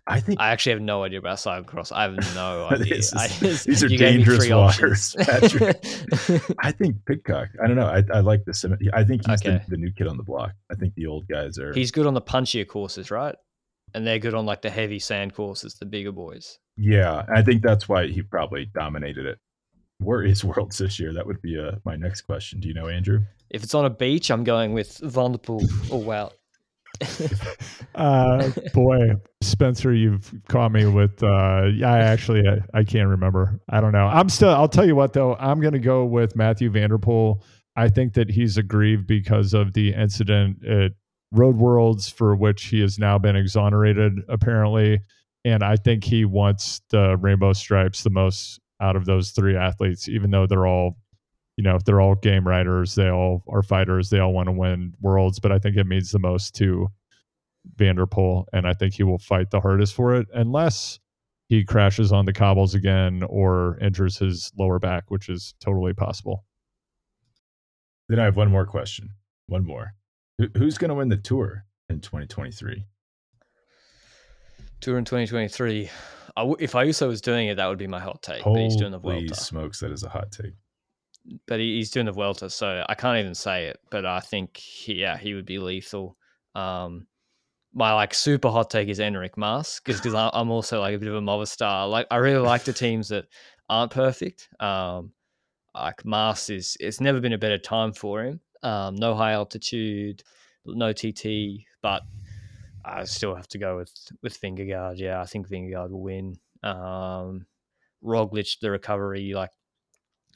I 0.07 0.20
think 0.20 0.40
I 0.40 0.51
actually 0.51 0.73
have 0.73 0.82
no 0.82 1.05
idea 1.05 1.19
about 1.19 1.39
cyclocross. 1.39 1.93
I 1.93 2.02
have 2.02 2.16
no 2.35 2.69
idea. 2.70 2.97
Is- 2.97 3.11
just- 3.40 3.66
these 3.66 3.82
are 3.85 3.89
you 3.89 3.98
gave 3.98 4.19
me 4.19 4.24
dangerous 4.24 4.51
waters, 4.51 5.16
options. 5.19 6.55
I 6.61 6.73
think 6.73 6.97
Pidcock. 7.07 7.48
I 7.62 7.66
don't 7.66 7.77
know. 7.77 7.86
I, 7.86 8.02
I 8.12 8.20
like 8.20 8.44
the 8.44 8.55
sim- 8.55 8.78
I 8.93 9.05
think 9.05 9.27
he's 9.27 9.40
Okay. 9.43 9.62
the, 9.69 9.70
the 9.70 9.77
new 9.77 9.93
kid 9.93 10.07
on 10.07 10.16
the 10.16 10.23
block. 10.23 10.52
I 10.70 10.74
think 10.74 10.94
the 10.94 11.07
old 11.07 11.27
guys 11.28 11.59
are. 11.59 11.73
he's 11.73 11.90
good 11.90 12.07
on 12.07 12.15
the 12.15 12.23
punchier 12.23 12.66
courses, 12.66 13.11
right? 13.11 13.35
And 13.94 14.07
they're 14.07 14.19
good 14.20 14.35
on 14.35 14.47
like 14.47 14.62
the 14.62 14.70
heavy 14.70 14.98
sand 15.01 15.35
courses, 15.35 15.74
the 15.74 15.86
bigger 15.86 16.12
boys. 16.12 16.59
Yeah, 16.77 17.24
I 17.35 17.43
think 17.43 17.62
that's 17.62 17.89
why 17.89 18.07
he 18.07 18.23
probably 18.23 18.66
dominated 18.66 19.27
it. 19.27 19.39
Where 19.98 20.23
is 20.23 20.44
Worlds 20.44 20.78
this 20.78 20.98
year? 20.98 21.12
That 21.12 21.27
would 21.27 21.43
be 21.43 21.59
uh, 21.59 21.73
my 21.85 21.97
next 21.97 22.23
question. 22.23 22.61
Do 22.61 22.69
you 22.69 22.74
know, 22.74 22.86
Andrew? 22.89 23.20
If 23.51 23.62
it's 23.65 23.74
on 23.74 23.85
a 23.85 23.90
beach, 23.90 24.31
I'm 24.31 24.44
going 24.44 24.73
with 24.73 24.98
van 24.98 25.32
der 25.32 25.39
Poel 25.39 25.62
or 25.93 26.01
Wout. 26.02 26.32
Uh, 27.93 28.51
boy, 28.72 29.10
Spencer, 29.43 29.93
you've 29.93 30.32
caught 30.48 30.70
me 30.70 30.86
with. 30.86 31.22
Uh, 31.22 31.64
yeah, 31.74 31.93
I 31.93 31.98
actually, 31.98 32.48
I, 32.48 32.78
I 32.78 32.85
can't 32.85 33.09
remember. 33.09 33.60
I 33.68 33.81
don't 33.81 33.93
know. 33.93 34.06
I'm 34.06 34.28
still. 34.28 34.51
I'll 34.51 34.68
tell 34.68 34.86
you 34.86 34.94
what, 34.94 35.12
though. 35.12 35.35
I'm 35.35 35.60
going 35.60 35.72
to 35.72 35.81
go 35.81 36.05
with 36.05 36.36
Mathieu 36.36 36.70
van 36.70 36.90
der 36.90 36.98
Poel. 36.98 37.43
I 37.77 37.89
think 37.89 38.14
that 38.14 38.31
he's 38.31 38.56
aggrieved 38.56 39.06
because 39.06 39.55
of 39.55 39.72
the 39.72 39.93
incident 39.93 40.64
at 40.64 40.93
Road 41.32 41.56
Worlds, 41.56 42.09
for 42.09 42.36
which 42.36 42.66
he 42.66 42.81
has 42.81 42.98
now 42.98 43.18
been 43.18 43.36
exonerated, 43.36 44.12
apparently. 44.28 45.01
And 45.44 45.62
I 45.62 45.77
think 45.77 46.05
he 46.05 46.24
wants 46.24 46.81
the 46.90 47.16
rainbow 47.16 47.52
stripes 47.52 48.02
the 48.02 48.10
most 48.10 48.60
out 48.81 48.97
of 48.97 49.05
those 49.05 49.31
three 49.31 49.56
athletes, 49.56 50.09
even 50.09 50.31
though 50.31 50.47
they're 50.47 50.66
all, 50.66 50.97
you 51.56 51.64
know, 51.64 51.77
if 51.77 51.85
they're 51.85 52.01
all 52.01 52.14
game 52.14 52.47
riders. 52.47 52.94
They 52.94 53.10
all 53.10 53.43
are 53.48 53.62
fighters. 53.62 54.10
They 54.10 54.18
all 54.18 54.32
want 54.32 54.47
to 54.48 54.52
win 54.52 54.94
worlds. 55.01 55.39
But 55.39 55.52
I 55.52 55.59
think 55.59 55.77
it 55.77 55.86
means 55.86 56.10
the 56.10 56.18
most 56.18 56.55
to 56.56 56.89
van 57.77 57.97
der 57.97 58.06
Poel, 58.06 58.44
and 58.52 58.66
I 58.66 58.72
think 58.72 58.94
he 58.94 59.02
will 59.02 59.18
fight 59.18 59.51
the 59.51 59.60
hardest 59.60 59.94
for 59.94 60.14
it, 60.14 60.27
unless 60.32 60.98
he 61.48 61.64
crashes 61.64 62.12
on 62.12 62.24
the 62.24 62.32
cobbles 62.32 62.74
again 62.74 63.22
or 63.28 63.77
injures 63.81 64.16
his 64.16 64.52
lower 64.59 64.78
back, 64.78 65.10
which 65.10 65.28
is 65.28 65.55
totally 65.60 65.93
possible. 65.93 66.44
Then 68.09 68.18
I 68.20 68.24
have 68.24 68.36
one 68.36 68.51
more 68.51 68.64
question. 68.66 69.10
One 69.47 69.66
more. 69.66 69.93
Who, 70.39 70.48
who's 70.56 70.78
going 70.78 70.89
to 70.89 70.94
win 70.94 71.09
the 71.09 71.16
tour 71.16 71.64
in 71.89 72.01
2023? 72.01 72.86
Tour 74.81 74.98
in 74.98 75.05
2023. 75.05 75.90
I 76.36 76.40
w- 76.40 76.56
if 76.59 76.72
Ayuso 76.72 77.09
was 77.09 77.20
doing 77.20 77.48
it, 77.48 77.56
that 77.56 77.66
would 77.66 77.78
be 77.78 77.86
my 77.86 78.01
hot 78.01 78.22
take. 78.22 78.43
but 78.44 78.55
he's 78.56 78.77
doing 78.77 78.93
the 78.93 78.98
Holy 78.98 79.18
Vuelta. 79.27 79.35
smokes, 79.35 79.81
that 79.81 79.90
is 79.93 80.02
a 80.05 80.09
hot 80.09 80.32
take. 80.32 80.55
But 81.47 81.60
he, 81.60 81.76
he's 81.76 81.90
doing 81.90 82.06
the 82.06 82.12
Vuelta, 82.12 82.51
so 82.51 82.84
I 82.88 82.94
can't 82.94 83.18
even 83.18 83.34
say 83.34 83.66
it. 83.66 83.78
But 83.90 84.06
I 84.06 84.20
think, 84.20 84.56
he, 84.56 84.94
yeah, 84.94 85.16
he 85.16 85.34
would 85.34 85.47
be 85.47 85.59
lethal. 85.59 86.16
Um, 86.55 87.06
my 87.72 87.92
like 87.92 88.14
super 88.14 88.48
hot 88.48 88.70
take 88.70 88.88
is 88.88 88.98
Enric 88.98 89.36
Mas 89.36 89.80
because 89.84 90.14
I'm 90.14 90.51
also 90.51 90.80
like 90.80 90.94
a 90.94 90.98
bit 90.98 91.09
of 91.09 91.14
a 91.14 91.20
Movistar. 91.20 91.88
Like 91.88 92.06
I 92.10 92.16
really 92.16 92.44
like 92.44 92.64
the 92.64 92.72
teams 92.72 93.09
that 93.09 93.26
aren't 93.68 93.92
perfect. 93.92 94.48
Um, 94.59 95.12
like 95.74 96.05
Mas 96.05 96.51
is, 96.51 96.76
it's 96.80 97.01
never 97.01 97.20
been 97.20 97.32
a 97.32 97.38
better 97.38 97.59
time 97.59 97.92
for 97.92 98.24
him. 98.24 98.40
Um, 98.62 98.97
no 98.97 99.14
high 99.14 99.32
altitude, 99.32 100.22
no 100.66 100.92
TT, 100.92 101.64
but 101.80 102.02
I 102.84 103.05
still 103.05 103.34
have 103.34 103.48
to 103.48 103.59
go 103.59 103.76
with 103.76 103.92
with 104.22 104.40
Vingegaard. 104.40 104.98
Yeah, 104.98 105.20
I 105.20 105.26
think 105.26 105.48
Vingegaard 105.48 105.90
will 105.90 106.02
win. 106.02 106.36
Um, 106.62 107.47
Roglic, 108.05 108.59
the 108.60 108.70
recovery, 108.70 109.32
like 109.34 109.51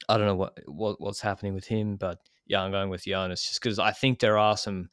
I 0.09 0.17
don't 0.17 0.27
know 0.27 0.35
what, 0.35 0.59
what 0.65 1.01
what's 1.01 1.21
happening 1.21 1.53
with 1.53 1.65
him, 1.65 1.95
but 1.95 2.19
yeah, 2.47 2.61
I'm 2.61 2.71
going 2.71 2.89
with 2.89 3.05
Jonas 3.05 3.43
just 3.43 3.61
because 3.61 3.79
I 3.79 3.91
think 3.91 4.19
there 4.19 4.37
are 4.37 4.57
some. 4.57 4.89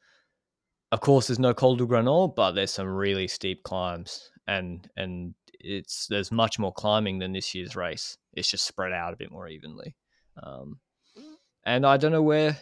Of 0.91 1.01
course, 1.01 1.27
there's 1.27 1.39
no 1.39 1.53
Col 1.53 1.75
du 1.75 1.87
Granon, 1.87 2.35
but 2.35 2.51
there's 2.51 2.71
some 2.71 2.87
really 2.87 3.27
steep 3.27 3.63
climbs, 3.63 4.29
and 4.47 4.87
and 4.95 5.33
it's 5.59 6.07
there's 6.07 6.31
much 6.31 6.59
more 6.59 6.73
climbing 6.73 7.19
than 7.19 7.33
this 7.33 7.55
year's 7.55 7.75
race. 7.75 8.17
It's 8.33 8.49
just 8.49 8.65
spread 8.65 8.91
out 8.91 9.13
a 9.13 9.17
bit 9.17 9.31
more 9.31 9.47
evenly, 9.47 9.95
um, 10.41 10.79
and 11.65 11.85
I 11.85 11.97
don't 11.97 12.11
know 12.11 12.23
where. 12.23 12.57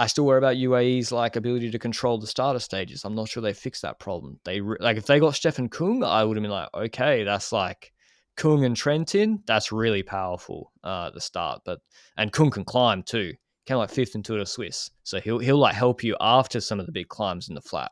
I 0.00 0.06
still 0.06 0.26
worry 0.26 0.38
about 0.38 0.54
UAE's 0.56 1.10
like 1.10 1.34
ability 1.34 1.72
to 1.72 1.78
control 1.78 2.18
the 2.18 2.28
starter 2.28 2.60
stages. 2.60 3.04
I'm 3.04 3.16
not 3.16 3.28
sure 3.28 3.42
they 3.42 3.52
fixed 3.52 3.82
that 3.82 3.98
problem. 3.98 4.38
They 4.44 4.60
re- 4.60 4.76
like 4.78 4.96
if 4.96 5.06
they 5.06 5.18
got 5.18 5.34
Stefan 5.34 5.68
Kung, 5.68 6.04
I 6.04 6.22
would 6.22 6.36
have 6.36 6.42
been 6.42 6.52
like, 6.52 6.68
okay, 6.72 7.24
that's 7.24 7.50
like 7.50 7.92
Kung 8.38 8.64
and 8.64 8.74
Trentin, 8.76 9.40
that's 9.46 9.72
really 9.72 10.02
powerful 10.02 10.72
uh, 10.84 11.08
at 11.08 11.14
the 11.14 11.20
start. 11.20 11.60
But 11.66 11.80
and 12.16 12.32
Kung 12.32 12.50
can 12.50 12.64
climb 12.64 13.02
too, 13.02 13.34
kind 13.66 13.76
of 13.76 13.80
like 13.80 13.90
fifth 13.90 14.14
in 14.14 14.22
Tour 14.22 14.38
de 14.38 14.46
Suisse. 14.46 14.90
So 15.02 15.20
he'll 15.20 15.40
he'll 15.40 15.58
like 15.58 15.74
help 15.74 16.02
you 16.02 16.16
after 16.20 16.60
some 16.60 16.80
of 16.80 16.86
the 16.86 16.92
big 16.92 17.08
climbs 17.08 17.48
in 17.50 17.54
the 17.54 17.60
flat. 17.60 17.90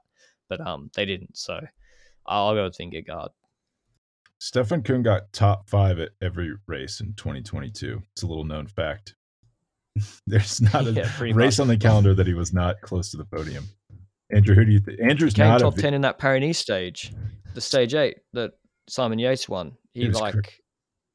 But 0.49 0.67
um, 0.67 0.91
they 0.95 1.05
didn't. 1.05 1.37
So 1.37 1.61
I'll 2.27 2.55
go 2.55 2.65
with 2.65 2.79
Vingegaard. 2.79 3.29
Stefan 4.39 4.83
Kung 4.83 5.03
got 5.03 5.33
top 5.33 5.69
five 5.69 5.99
at 5.99 6.11
every 6.23 6.53
race 6.67 7.01
in 7.01 7.15
2022. 7.15 8.01
It's 8.13 8.23
a 8.23 8.27
little 8.27 8.45
known 8.45 8.67
fact. 8.67 9.15
There's 10.27 10.61
not 10.61 10.87
a 10.87 10.93
Yeah, 10.93 11.11
race 11.21 11.59
much. 11.59 11.61
on 11.61 11.69
the 11.69 11.77
calendar 11.77 12.15
that 12.15 12.27
he 12.27 12.35
was 12.35 12.53
not 12.53 12.81
close 12.83 13.11
to 13.11 13.17
the 13.17 13.25
podium. 13.25 13.65
Andrew, 14.33 14.55
who 14.55 14.65
do 14.65 14.73
you 14.73 14.81
think? 14.81 15.01
Andrew's 15.01 15.35
Came 15.35 15.49
not 15.49 15.61
top 15.61 15.79
a, 15.79 15.81
ten 15.81 15.95
in 15.95 16.03
that 16.03 16.19
Paris 16.19 16.59
stage, 16.59 17.13
the 17.55 17.61
stage 17.61 17.95
eight 17.95 18.19
that 18.33 18.53
Simon 18.89 19.19
Yates 19.19 19.49
won. 19.49 19.73
It 19.97 20.03
He 20.03 20.09
was 20.09 20.19
cr- 20.19 20.23
like 20.23 20.61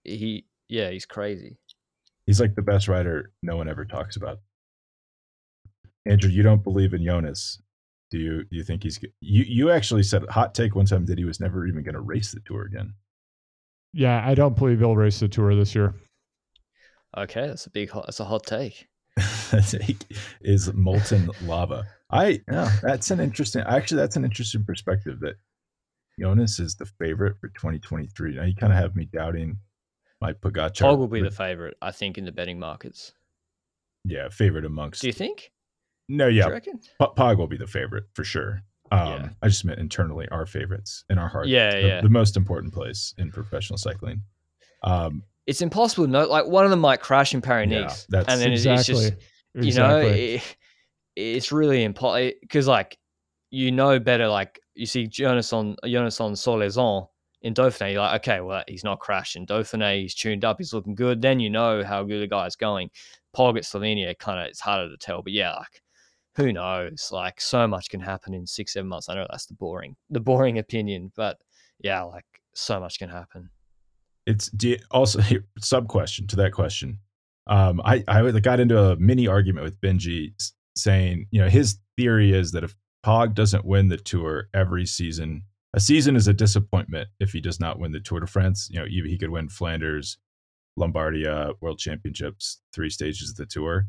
he 0.04 0.46
yeah 0.70 0.90
he's 0.90 1.06
crazy. 1.06 1.58
He's 2.26 2.40
like 2.42 2.56
the 2.56 2.62
best 2.62 2.88
rider 2.88 3.32
no 3.44 3.58
one 3.58 3.68
ever 3.70 3.86
talks 3.86 4.16
about. 4.16 4.40
Andrew, 6.06 6.30
you 6.30 6.44
don't 6.44 6.64
believe 6.64 6.94
in 6.94 7.04
Jonas. 7.04 7.62
Do 8.10 8.18
you? 8.18 8.44
Do 8.44 8.58
you 8.58 8.64
think 8.64 8.84
he's? 8.84 8.98
g- 8.98 9.14
You 9.22 9.44
you 9.48 9.72
actually 9.72 10.04
said 10.04 10.24
hot 10.30 10.54
take 10.54 10.76
one 10.76 10.86
time 10.86 11.06
that 11.06 11.18
he 11.18 11.26
was 11.26 11.40
never 11.40 11.66
even 11.68 11.84
going 11.84 11.96
to 11.96 12.02
race 12.02 12.32
the 12.34 12.42
tour 12.46 12.66
again. 12.66 12.94
Yeah, 13.94 14.22
I 14.26 14.36
don't 14.36 14.56
believe 14.58 14.80
he'll 14.80 14.96
race 14.96 15.20
the 15.20 15.28
tour 15.28 15.56
this 15.56 15.76
year. 15.76 15.94
Okay, 17.18 17.48
that's 17.48 17.66
a 17.66 17.70
big 17.70 17.90
hot. 17.90 18.06
That's 18.08 18.20
a 18.20 18.26
hot 18.26 18.46
take. 18.46 18.88
That 19.52 19.68
take 19.68 20.18
is 20.42 20.74
molten 20.74 21.30
lava. 21.44 21.84
I 22.10 22.40
yeah, 22.50 22.72
that's 22.82 23.12
an 23.12 23.20
interesting. 23.20 23.62
Actually, 23.68 23.98
that's 24.02 24.16
an 24.16 24.24
interesting 24.26 24.64
perspective. 24.64 25.20
That 25.20 25.36
Jonas 26.22 26.60
is 26.60 26.76
the 26.76 26.86
favorite 26.86 27.38
for 27.40 27.48
2023. 27.50 28.36
Now 28.36 28.44
you 28.44 28.56
kind 28.56 28.72
of 28.72 28.78
have 28.80 28.96
me 28.96 29.06
doubting 29.12 29.58
my 30.22 30.34
Pogacar. 30.34 30.72
Pog 30.78 30.98
will 31.00 31.08
be 31.08 31.22
the 31.22 31.32
favorite, 31.32 31.76
I 31.82 31.92
think, 31.92 32.18
in 32.18 32.26
the 32.26 32.32
betting 32.32 32.60
markets. 32.60 33.14
yeah 34.06 34.30
favorite 34.30 34.66
amongst. 34.66 35.02
Do 35.02 35.08
you 35.08 35.14
think? 35.14 35.52
no, 36.10 36.28
yeah, 36.28 36.48
you 36.48 36.52
reckon? 36.52 36.78
P- 36.80 37.06
Pog 37.18 37.38
will 37.38 37.48
be 37.48 37.58
the 37.58 37.68
favorite 37.68 38.06
for 38.14 38.24
sure. 38.24 38.62
Um, 38.92 39.08
Yeah. 39.08 39.30
I 39.42 39.48
just 39.48 39.64
meant 39.66 39.80
internally 39.80 40.28
our 40.30 40.46
favorites 40.46 41.06
in 41.10 41.18
our 41.18 41.30
heart. 41.30 41.48
Yeah, 41.48 41.72
the, 41.82 41.88
yeah. 41.88 42.02
the 42.02 42.10
most 42.10 42.36
important 42.38 42.74
place 42.74 43.14
in 43.18 43.32
professional 43.32 43.78
cycling. 43.78 44.22
Um, 44.84 45.24
It's 45.48 45.62
impossible 45.62 46.06
to 46.06 46.12
know. 46.12 46.26
Like 46.28 46.46
one 46.46 46.66
of 46.66 46.72
them 46.72 46.82
might 46.82 47.00
crash 47.02 47.34
in 47.34 47.42
Paris 47.42 47.70
Yeah, 47.72 47.94
that's- 48.10 48.26
and 48.34 48.42
then 48.42 48.52
it's- 48.54 48.66
exactly. 48.66 49.06
it's 49.06 49.16
just 49.16 49.66
you 49.68 49.74
know 49.74 50.00
it, 50.00 50.42
it's 51.16 51.52
really 51.52 51.84
impossible 51.84 52.32
because 52.42 52.68
like 52.68 52.98
you 53.50 53.72
know 53.72 54.00
better. 54.00 54.28
Like 54.28 54.60
you 54.76 54.86
see 54.86 55.08
Jonas 55.08 55.54
on 55.54 55.76
Jonas 55.86 56.20
on 56.22 56.34
Solaison 56.34 57.08
in 57.42 57.54
Dauphiné, 57.54 57.94
you're 57.94 58.02
like, 58.02 58.22
okay, 58.22 58.42
well 58.42 58.64
he's 58.68 58.84
not 58.84 59.00
crashing. 59.00 59.46
Dauphiné, 59.46 60.02
he's 60.02 60.16
tuned 60.16 60.46
up, 60.46 60.58
he's 60.60 60.74
looking 60.74 60.96
good. 60.96 61.22
Then 61.22 61.40
you 61.40 61.50
know 61.50 61.84
how 61.84 62.04
good 62.04 62.22
the 62.22 62.28
guy's 62.28 62.56
going. 62.56 62.90
Pog 63.36 63.58
at 63.58 63.64
Slovenia, 63.64 64.18
kind 64.18 64.40
of 64.40 64.48
it's 64.48 64.60
harder 64.60 64.90
to 64.90 64.98
tell, 64.98 65.22
but 65.22 65.34
yeah, 65.34 65.54
like 65.54 65.82
who 66.36 66.54
knows? 66.54 67.10
Like 67.12 67.42
so 67.42 67.68
much 67.68 67.90
can 67.90 68.00
happen 68.00 68.34
in 68.34 68.48
six, 68.48 68.74
seven 68.74 68.90
months. 68.90 69.10
I 69.10 69.16
know 69.16 69.28
that's 69.30 69.46
the 69.46 69.54
boring, 69.54 69.96
the 70.10 70.20
boring 70.20 70.60
opinion, 70.60 71.12
but 71.16 71.38
yeah, 71.80 72.02
like 72.04 72.26
so 72.54 72.80
much 72.80 73.00
can 73.00 73.10
happen. 73.10 73.50
it's 74.26 74.50
do 74.50 74.70
you, 74.70 74.78
also 74.92 75.22
sub 75.60 75.88
question 75.88 76.28
to 76.28 76.36
that 76.38 76.52
question. 76.52 77.00
Um, 77.48 77.82
I 77.84 78.04
I 78.08 78.32
got 78.40 78.60
into 78.60 78.78
a 78.80 78.96
mini 78.98 79.28
argument 79.28 79.64
with 79.64 79.80
Benji 79.82 80.34
saying, 80.76 81.28
you 81.32 81.42
know, 81.42 81.50
his 81.50 81.80
theory 81.98 82.32
is 82.34 82.52
that 82.52 82.64
if 82.64 82.76
Pog 83.06 83.34
doesn't 83.34 83.66
win 83.66 83.88
the 83.88 83.98
tour 83.98 84.50
every 84.54 84.86
season, 84.86 85.44
a 85.74 85.80
season 85.80 86.18
is 86.18 86.28
a 86.28 86.34
disappointment 86.34 87.10
if 87.20 87.32
he 87.32 87.40
does 87.40 87.60
not 87.60 87.80
win 87.80 87.94
the 87.94 88.02
Tour 88.02 88.20
de 88.20 88.28
France. 88.28 88.68
You 88.70 88.82
know, 88.82 88.86
he 88.86 89.18
could 89.18 89.30
win 89.30 89.48
Flanders, 89.48 90.18
Lombardia, 90.78 91.54
World 91.62 91.80
Championships, 91.80 92.60
three 92.74 92.90
stages 92.90 93.30
of 93.30 93.38
the 93.38 93.46
tour. 93.46 93.88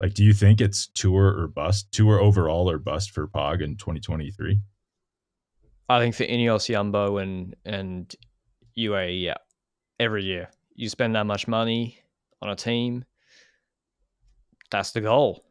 Like, 0.00 0.14
do 0.14 0.22
you 0.22 0.32
think 0.32 0.60
it's 0.60 0.86
tour 0.86 1.36
or 1.36 1.48
bust, 1.48 1.90
tour 1.90 2.20
overall 2.20 2.70
or 2.70 2.78
bust 2.78 3.10
for 3.10 3.26
Pog 3.26 3.62
in 3.62 3.76
2023? 3.76 4.60
I 5.88 5.98
think 5.98 6.14
for 6.14 6.24
Ineos, 6.24 6.66
Jumbo, 6.68 7.18
and 7.18 7.54
and 7.64 8.14
UAE, 8.78 9.22
yeah, 9.22 9.34
every 9.98 10.24
year 10.24 10.48
you 10.74 10.88
spend 10.88 11.14
that 11.14 11.26
much 11.26 11.48
money 11.48 11.98
on 12.42 12.50
a 12.50 12.56
team, 12.56 13.04
that's 14.70 14.92
the 14.92 15.00
goal. 15.00 15.44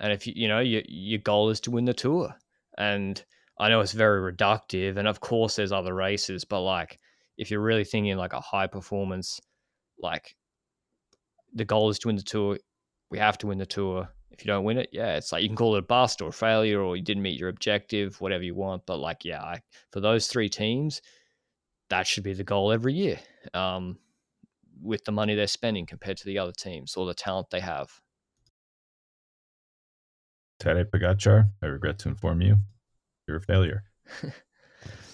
And 0.00 0.12
if 0.12 0.26
you 0.26 0.32
you 0.36 0.48
know 0.48 0.58
your 0.58 0.82
your 0.88 1.20
goal 1.20 1.50
is 1.50 1.60
to 1.60 1.70
win 1.70 1.84
the 1.84 1.94
tour, 1.94 2.34
and 2.78 3.22
I 3.58 3.68
know 3.68 3.80
it's 3.80 3.92
very 3.92 4.32
reductive, 4.32 4.96
and 4.96 5.06
of 5.06 5.20
course 5.20 5.56
there's 5.56 5.72
other 5.72 5.94
races, 5.94 6.44
but 6.44 6.62
like 6.62 6.98
if 7.36 7.50
you're 7.50 7.60
really 7.60 7.84
thinking 7.84 8.16
like 8.16 8.32
a 8.32 8.40
high 8.40 8.68
performance, 8.68 9.40
like 10.00 10.36
the 11.54 11.64
goal 11.64 11.90
is 11.90 11.98
to 12.00 12.08
win 12.08 12.16
the 12.16 12.22
tour, 12.22 12.58
we 13.10 13.18
have 13.18 13.36
to 13.38 13.46
win 13.48 13.58
the 13.58 13.66
tour. 13.66 14.08
If 14.30 14.44
you 14.44 14.52
don't 14.52 14.64
win 14.64 14.78
it, 14.78 14.90
yeah, 14.92 15.16
it's 15.16 15.32
like 15.32 15.42
you 15.42 15.48
can 15.48 15.56
call 15.56 15.74
it 15.74 15.80
a 15.80 15.82
bust 15.82 16.22
or 16.22 16.28
a 16.28 16.32
failure 16.32 16.80
or 16.80 16.96
you 16.96 17.02
didn't 17.02 17.22
meet 17.22 17.38
your 17.38 17.48
objective, 17.48 18.20
whatever 18.20 18.44
you 18.44 18.54
want. 18.54 18.86
But 18.86 18.98
like, 18.98 19.24
yeah, 19.24 19.42
I, 19.42 19.60
for 19.90 20.00
those 20.00 20.28
three 20.28 20.48
teams, 20.48 21.02
that 21.90 22.06
should 22.06 22.22
be 22.22 22.34
the 22.34 22.44
goal 22.44 22.70
every 22.70 22.94
year. 22.94 23.18
Um, 23.54 23.98
with 24.80 25.04
the 25.04 25.12
money 25.12 25.34
they're 25.34 25.48
spending 25.48 25.86
compared 25.86 26.18
to 26.18 26.26
the 26.26 26.38
other 26.38 26.52
teams 26.52 26.96
or 26.96 27.06
the 27.06 27.14
talent 27.14 27.50
they 27.50 27.60
have. 27.60 27.90
Tadej 30.60 30.90
Pogacar, 30.90 31.50
I 31.62 31.66
regret 31.66 31.98
to 32.00 32.08
inform 32.08 32.42
you, 32.42 32.56
you're 33.26 33.38
a 33.38 33.40
failure. 33.40 33.84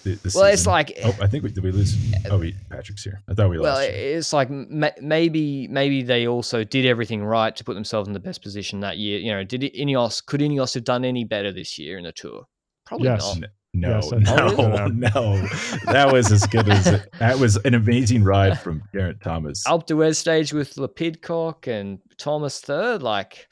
The, 0.05 0.13
the 0.13 0.31
well, 0.35 0.45
it's 0.45 0.67
like 0.67 0.95
oh, 1.03 1.17
I 1.19 1.25
think 1.25 1.43
we 1.43 1.49
did 1.49 1.63
we 1.63 1.71
lose. 1.71 1.97
Oh, 2.29 2.37
we, 2.37 2.55
Patrick's 2.69 3.03
here. 3.03 3.23
I 3.27 3.33
thought 3.33 3.49
we 3.49 3.57
well, 3.57 3.73
lost. 3.73 3.87
Well, 3.87 3.91
it's 3.91 4.33
like 4.33 4.49
maybe 4.51 5.67
maybe 5.67 6.03
they 6.03 6.27
also 6.27 6.63
did 6.63 6.85
everything 6.85 7.23
right 7.23 7.55
to 7.55 7.63
put 7.63 7.73
themselves 7.73 8.07
in 8.07 8.13
the 8.13 8.19
best 8.19 8.43
position 8.43 8.81
that 8.81 8.97
year. 8.97 9.17
You 9.17 9.31
know, 9.31 9.43
did 9.43 9.61
Ineos 9.61 10.23
could 10.23 10.41
Ineos 10.41 10.75
have 10.75 10.83
done 10.83 11.05
any 11.05 11.23
better 11.23 11.51
this 11.51 11.79
year 11.79 11.97
in 11.97 12.03
the 12.03 12.11
tour? 12.11 12.45
Probably 12.85 13.07
yes. 13.07 13.35
not. 13.39 13.49
No, 13.73 13.95
yes, 13.95 14.11
no, 14.11 14.47
no, 14.47 14.87
no. 14.87 15.47
That 15.85 16.09
was 16.11 16.31
as 16.31 16.45
good 16.47 16.69
as 16.69 16.87
it, 16.87 17.09
that 17.19 17.39
was 17.39 17.57
an 17.57 17.73
amazing 17.73 18.23
ride 18.23 18.59
from 18.59 18.83
Geraint 18.93 19.21
Thomas. 19.21 19.63
Alpe 19.65 19.87
d'Huez 19.87 20.15
stage 20.15 20.53
with 20.53 20.77
Le 20.77 20.87
Pidcock 20.87 21.67
and 21.67 21.99
Thomas 22.17 22.59
third, 22.61 23.01
like 23.03 23.47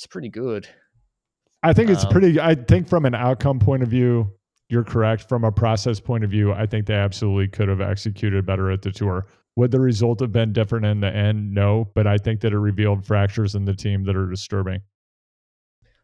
it's 0.00 0.06
pretty 0.06 0.30
good. 0.30 0.66
I 1.62 1.74
think 1.74 1.90
it's 1.90 2.06
um, 2.06 2.10
pretty. 2.10 2.40
I 2.40 2.54
think 2.54 2.88
from 2.88 3.04
an 3.04 3.14
outcome 3.14 3.58
point 3.58 3.82
of 3.82 3.90
view, 3.90 4.32
you're 4.70 4.82
correct. 4.82 5.28
From 5.28 5.44
a 5.44 5.52
process 5.52 6.00
point 6.00 6.24
of 6.24 6.30
view, 6.30 6.54
I 6.54 6.64
think 6.64 6.86
they 6.86 6.94
absolutely 6.94 7.48
could 7.48 7.68
have 7.68 7.82
executed 7.82 8.46
better 8.46 8.70
at 8.70 8.80
the 8.80 8.92
tour. 8.92 9.26
Would 9.56 9.72
the 9.72 9.80
result 9.80 10.20
have 10.20 10.32
been 10.32 10.54
different 10.54 10.86
in 10.86 11.00
the 11.00 11.14
end? 11.14 11.52
No, 11.52 11.90
but 11.94 12.06
I 12.06 12.16
think 12.16 12.40
that 12.40 12.54
it 12.54 12.58
revealed 12.58 13.04
fractures 13.04 13.54
in 13.54 13.66
the 13.66 13.74
team 13.74 14.04
that 14.04 14.16
are 14.16 14.30
disturbing. 14.30 14.80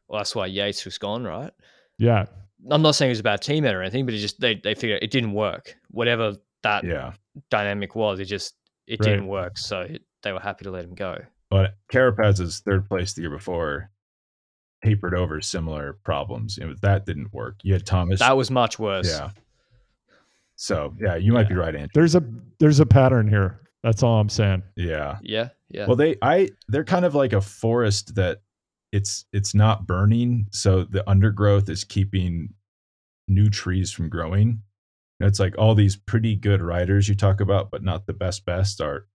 Well, 0.08 0.20
that's 0.20 0.34
why 0.34 0.44
Yates 0.44 0.84
was 0.84 0.98
gone, 0.98 1.24
right? 1.24 1.52
Yeah. 1.96 2.26
I'm 2.70 2.82
not 2.82 2.96
saying 2.96 3.08
it 3.08 3.12
was 3.12 3.20
a 3.20 3.22
bad 3.22 3.40
teammate 3.40 3.72
or 3.72 3.80
anything, 3.80 4.04
but 4.04 4.12
it 4.12 4.18
just 4.18 4.38
they 4.40 4.56
they 4.56 4.74
figured 4.74 5.02
it 5.02 5.10
didn't 5.10 5.32
work. 5.32 5.74
Whatever 5.88 6.34
that 6.64 6.84
yeah. 6.84 7.12
dynamic 7.48 7.96
was, 7.96 8.20
it 8.20 8.26
just 8.26 8.56
it 8.86 9.00
right. 9.00 9.06
didn't 9.06 9.26
work. 9.26 9.56
So 9.56 9.80
it, 9.80 10.02
they 10.22 10.32
were 10.32 10.40
happy 10.40 10.64
to 10.64 10.70
let 10.70 10.84
him 10.84 10.94
go. 10.94 11.16
But 11.50 11.76
Carapaz's 11.92 12.60
third 12.60 12.88
place 12.88 13.14
the 13.14 13.22
year 13.22 13.30
before 13.30 13.90
papered 14.82 15.14
over 15.14 15.40
similar 15.40 15.98
problems. 16.04 16.58
You 16.58 16.66
know, 16.66 16.74
that 16.82 17.06
didn't 17.06 17.32
work. 17.32 17.56
You 17.62 17.72
had 17.72 17.86
Thomas. 17.86 18.20
That 18.20 18.36
was 18.36 18.50
much 18.50 18.78
worse. 18.78 19.08
Yeah. 19.08 19.30
So 20.56 20.94
yeah, 21.00 21.16
you 21.16 21.32
might 21.32 21.42
yeah. 21.42 21.48
be 21.48 21.54
right, 21.54 21.74
Andrew. 21.74 21.90
There's 21.94 22.14
a 22.14 22.24
there's 22.58 22.80
a 22.80 22.86
pattern 22.86 23.28
here. 23.28 23.60
That's 23.82 24.02
all 24.02 24.18
I'm 24.18 24.28
saying. 24.28 24.62
Yeah. 24.74 25.18
Yeah. 25.22 25.50
Yeah. 25.68 25.86
Well, 25.86 25.96
they 25.96 26.16
I 26.22 26.50
they're 26.68 26.84
kind 26.84 27.04
of 27.04 27.14
like 27.14 27.32
a 27.32 27.40
forest 27.40 28.14
that 28.16 28.40
it's 28.92 29.26
it's 29.32 29.54
not 29.54 29.86
burning, 29.86 30.46
so 30.50 30.84
the 30.84 31.08
undergrowth 31.08 31.68
is 31.68 31.84
keeping 31.84 32.54
new 33.28 33.50
trees 33.50 33.92
from 33.92 34.08
growing. 34.08 34.62
And 35.20 35.28
it's 35.28 35.40
like 35.40 35.56
all 35.58 35.74
these 35.74 35.96
pretty 35.96 36.36
good 36.36 36.62
riders 36.62 37.08
you 37.08 37.14
talk 37.14 37.40
about, 37.40 37.70
but 37.70 37.82
not 37.82 38.06
the 38.06 38.12
best 38.12 38.44
best 38.44 38.80
are 38.80 39.06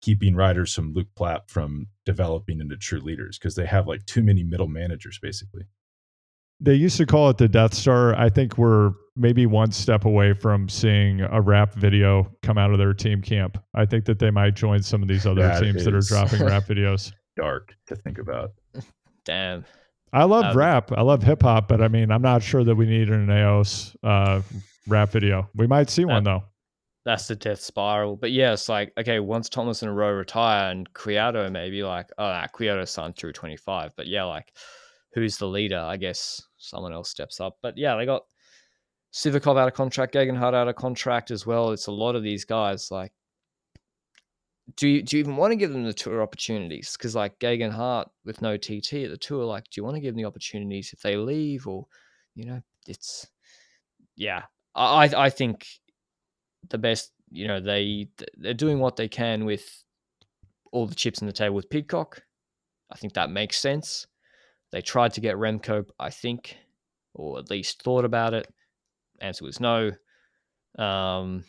keeping 0.00 0.34
riders 0.34 0.74
from 0.74 0.92
Luke 0.94 1.08
Plapp 1.18 1.48
from 1.48 1.86
developing 2.06 2.60
into 2.60 2.76
true 2.76 3.00
leaders 3.00 3.38
because 3.38 3.54
they 3.54 3.66
have 3.66 3.86
like 3.86 4.04
too 4.06 4.22
many 4.22 4.42
middle 4.42 4.68
managers 4.68 5.18
basically. 5.20 5.62
They 6.62 6.74
used 6.74 6.98
to 6.98 7.06
call 7.06 7.30
it 7.30 7.38
the 7.38 7.48
Death 7.48 7.72
Star. 7.72 8.14
I 8.14 8.28
think 8.28 8.58
we're 8.58 8.92
maybe 9.16 9.46
one 9.46 9.72
step 9.72 10.04
away 10.04 10.34
from 10.34 10.68
seeing 10.68 11.22
a 11.22 11.40
rap 11.40 11.74
video 11.74 12.30
come 12.42 12.58
out 12.58 12.70
of 12.70 12.78
their 12.78 12.92
team 12.92 13.22
camp. 13.22 13.62
I 13.74 13.86
think 13.86 14.04
that 14.04 14.18
they 14.18 14.30
might 14.30 14.56
join 14.56 14.82
some 14.82 15.00
of 15.00 15.08
these 15.08 15.26
other 15.26 15.40
that 15.40 15.62
teams 15.62 15.84
that 15.84 15.94
are 15.94 16.00
dropping 16.00 16.44
rap 16.44 16.64
videos. 16.68 17.12
Dark 17.36 17.74
to 17.86 17.96
think 17.96 18.18
about. 18.18 18.52
Damn. 19.24 19.64
I 20.12 20.24
love 20.24 20.46
um, 20.46 20.56
rap. 20.56 20.92
I 20.92 21.02
love 21.02 21.22
hip 21.22 21.42
hop, 21.42 21.68
but 21.68 21.80
I 21.80 21.88
mean, 21.88 22.10
I'm 22.10 22.22
not 22.22 22.42
sure 22.42 22.64
that 22.64 22.74
we 22.74 22.84
need 22.84 23.08
an 23.08 23.28
Ineos 23.28 23.94
uh, 24.02 24.42
rap 24.86 25.12
video. 25.12 25.48
We 25.54 25.66
might 25.66 25.88
see 25.88 26.04
one 26.04 26.24
though 26.24 26.42
that's 27.04 27.28
the 27.28 27.36
death 27.36 27.60
spiral. 27.60 28.16
But 28.16 28.32
yeah, 28.32 28.52
it's 28.52 28.68
like 28.68 28.92
okay, 28.98 29.20
once 29.20 29.48
Thomas 29.48 29.82
and 29.82 29.96
Rowe 29.96 30.12
retire 30.12 30.70
and 30.70 30.92
Kwiato 30.92 31.50
maybe 31.50 31.82
like 31.82 32.10
oh 32.18 32.28
nah, 32.28 32.46
Kwiato 32.46 32.86
signed 32.86 33.16
through 33.16 33.32
twenty 33.32 33.56
five. 33.56 33.92
But 33.96 34.06
yeah, 34.06 34.24
like 34.24 34.52
who's 35.12 35.38
the 35.38 35.46
leader? 35.46 35.78
I 35.78 35.96
guess 35.96 36.42
someone 36.58 36.92
else 36.92 37.10
steps 37.10 37.40
up. 37.40 37.56
But 37.62 37.76
yeah, 37.78 37.96
they 37.96 38.06
got 38.06 38.24
Sivakov 39.12 39.58
out 39.58 39.68
of 39.68 39.74
contract, 39.74 40.14
Geoghegan 40.14 40.36
Hart 40.36 40.54
out 40.54 40.68
of 40.68 40.76
contract 40.76 41.30
as 41.30 41.46
well. 41.46 41.70
It's 41.72 41.88
a 41.88 41.92
lot 41.92 42.14
of 42.14 42.22
these 42.22 42.44
guys. 42.44 42.90
Like, 42.90 43.12
do 44.76 44.88
you 44.88 45.02
do 45.02 45.16
you 45.16 45.20
even 45.20 45.36
want 45.36 45.52
to 45.52 45.56
give 45.56 45.72
them 45.72 45.84
the 45.84 45.92
tour 45.92 46.22
opportunities? 46.22 46.96
Because 46.96 47.16
like 47.16 47.38
Geoghegan 47.38 47.72
Hart 47.72 48.08
with 48.24 48.42
no 48.42 48.56
TT 48.56 48.94
at 49.04 49.10
the 49.10 49.18
tour, 49.18 49.44
like, 49.44 49.64
do 49.64 49.80
you 49.80 49.84
want 49.84 49.96
to 49.96 50.00
give 50.00 50.14
them 50.14 50.22
the 50.22 50.28
opportunities 50.28 50.92
if 50.92 51.00
they 51.00 51.16
leave 51.16 51.66
or, 51.66 51.86
you 52.34 52.44
know, 52.44 52.60
it's 52.86 53.26
yeah. 54.16 54.42
I 54.74 55.10
I 55.16 55.30
think 55.30 55.66
the 56.68 56.78
best. 56.78 57.12
You 57.30 57.48
know, 57.48 57.60
they 57.60 58.08
they're 58.36 58.54
doing 58.54 58.78
what 58.78 58.96
they 58.96 59.08
can 59.08 59.44
with 59.44 59.84
all 60.72 60.86
the 60.86 60.94
chips 60.94 61.20
in 61.20 61.26
the 61.26 61.32
table 61.32 61.54
with 61.54 61.70
Pidcock. 61.70 62.22
I 62.90 62.96
think 62.96 63.14
that 63.14 63.30
makes 63.30 63.58
sense. 63.58 64.06
They 64.72 64.82
tried 64.82 65.14
to 65.14 65.20
get 65.20 65.36
Remco, 65.36 65.84
I 65.98 66.10
think, 66.10 66.56
or 67.14 67.38
at 67.38 67.50
least 67.50 67.82
thought 67.82 68.04
about 68.04 68.34
it. 68.34 68.52
Answer 69.20 69.44
was 69.44 69.60
no. 69.60 69.92
Um, 70.78 71.44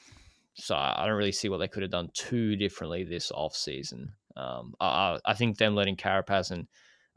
so 0.56 0.76
I 0.76 1.06
don't 1.06 1.18
really 1.18 1.32
see 1.32 1.50
what 1.50 1.58
they 1.58 1.68
could 1.68 1.84
have 1.84 1.92
done 1.92 2.10
too 2.14 2.56
differently 2.56 3.04
this 3.04 3.32
off 3.32 3.56
season. 3.56 4.12
Um, 4.36 4.74
I, 4.80 5.20
I 5.26 5.34
think 5.34 5.58
them 5.58 5.76
letting 5.76 5.96
Carapaz 5.96 6.52
and 6.52 6.68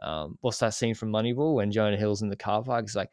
um, 0.01 0.39
what's 0.41 0.59
that 0.59 0.75
scene 0.75 0.95
from 0.95 1.11
Moneyball 1.11 1.55
when 1.55 1.73
Jonah 1.73 1.97
Hill's 1.97 2.23
in 2.23 2.29
the 2.29 2.37
car 2.37 2.63
park? 2.63 2.87
Like, 2.95 3.13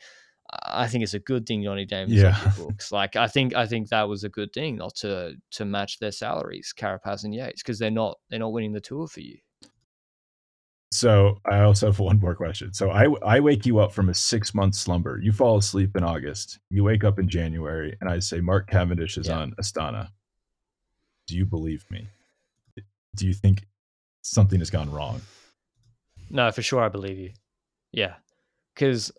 I 0.53 0.88
think 0.88 1.03
it's 1.03 1.14
a 1.14 1.19
good 1.19 1.45
thing 1.45 1.64
Johnny 1.64 1.86
Damon 1.86 2.14
yeah. 2.14 2.52
books. 2.57 2.91
Like 2.91 3.15
I 3.15 3.28
think 3.28 3.56
I 3.56 3.65
think 3.65 3.90
that 3.90 4.07
was 4.07 4.23
a 4.23 4.30
good 4.30 4.52
thing 4.53 4.78
not 4.78 4.95
to 4.95 5.36
to 5.52 5.65
match 5.65 5.99
their 5.99 6.11
salaries, 6.11 6.73
Carapaz 6.78 7.23
and 7.23 7.34
Yates, 7.34 7.64
because 7.64 7.80
they're 7.80 7.91
not 7.91 8.18
they're 8.30 8.40
not 8.40 8.52
winning 8.52 8.73
the 8.73 8.82
tour 8.82 9.07
for 9.07 9.22
you. 9.22 9.38
So 10.94 11.40
I 11.49 11.61
also 11.61 11.86
have 11.86 11.99
one 11.99 12.19
more 12.19 12.36
question. 12.36 12.73
So 12.73 12.91
I 12.91 13.07
I 13.26 13.40
wake 13.40 13.65
you 13.65 13.80
up 13.80 13.94
from 13.94 14.10
a 14.10 14.14
six 14.14 14.53
month 14.53 14.76
slumber. 14.76 15.19
You 15.22 15.32
fall 15.32 15.57
asleep 15.57 15.95
in 15.95 16.03
August. 16.03 16.60
You 16.69 16.84
wake 16.84 17.06
up 17.06 17.18
in 17.18 17.30
January, 17.30 17.95
and 18.02 18.10
I 18.10 18.19
say 18.19 18.41
Mark 18.41 18.69
Cavendish 18.69 19.18
is 19.18 19.28
yeah. 19.28 19.40
on 19.40 19.53
Astana. 19.61 20.10
Do 21.28 21.38
you 21.38 21.45
believe 21.45 21.86
me? 21.90 22.10
Do 23.15 23.26
you 23.26 23.34
think 23.34 23.65
something 24.22 24.60
has 24.60 24.69
gone 24.69 24.91
wrong? 24.91 25.22
No, 26.30 26.52
for 26.52 26.61
sure 26.61 26.84
I 26.84 26.90
believe 26.90 27.18
you. 27.18 27.32
Yeah, 27.94 28.15
because 28.76 29.14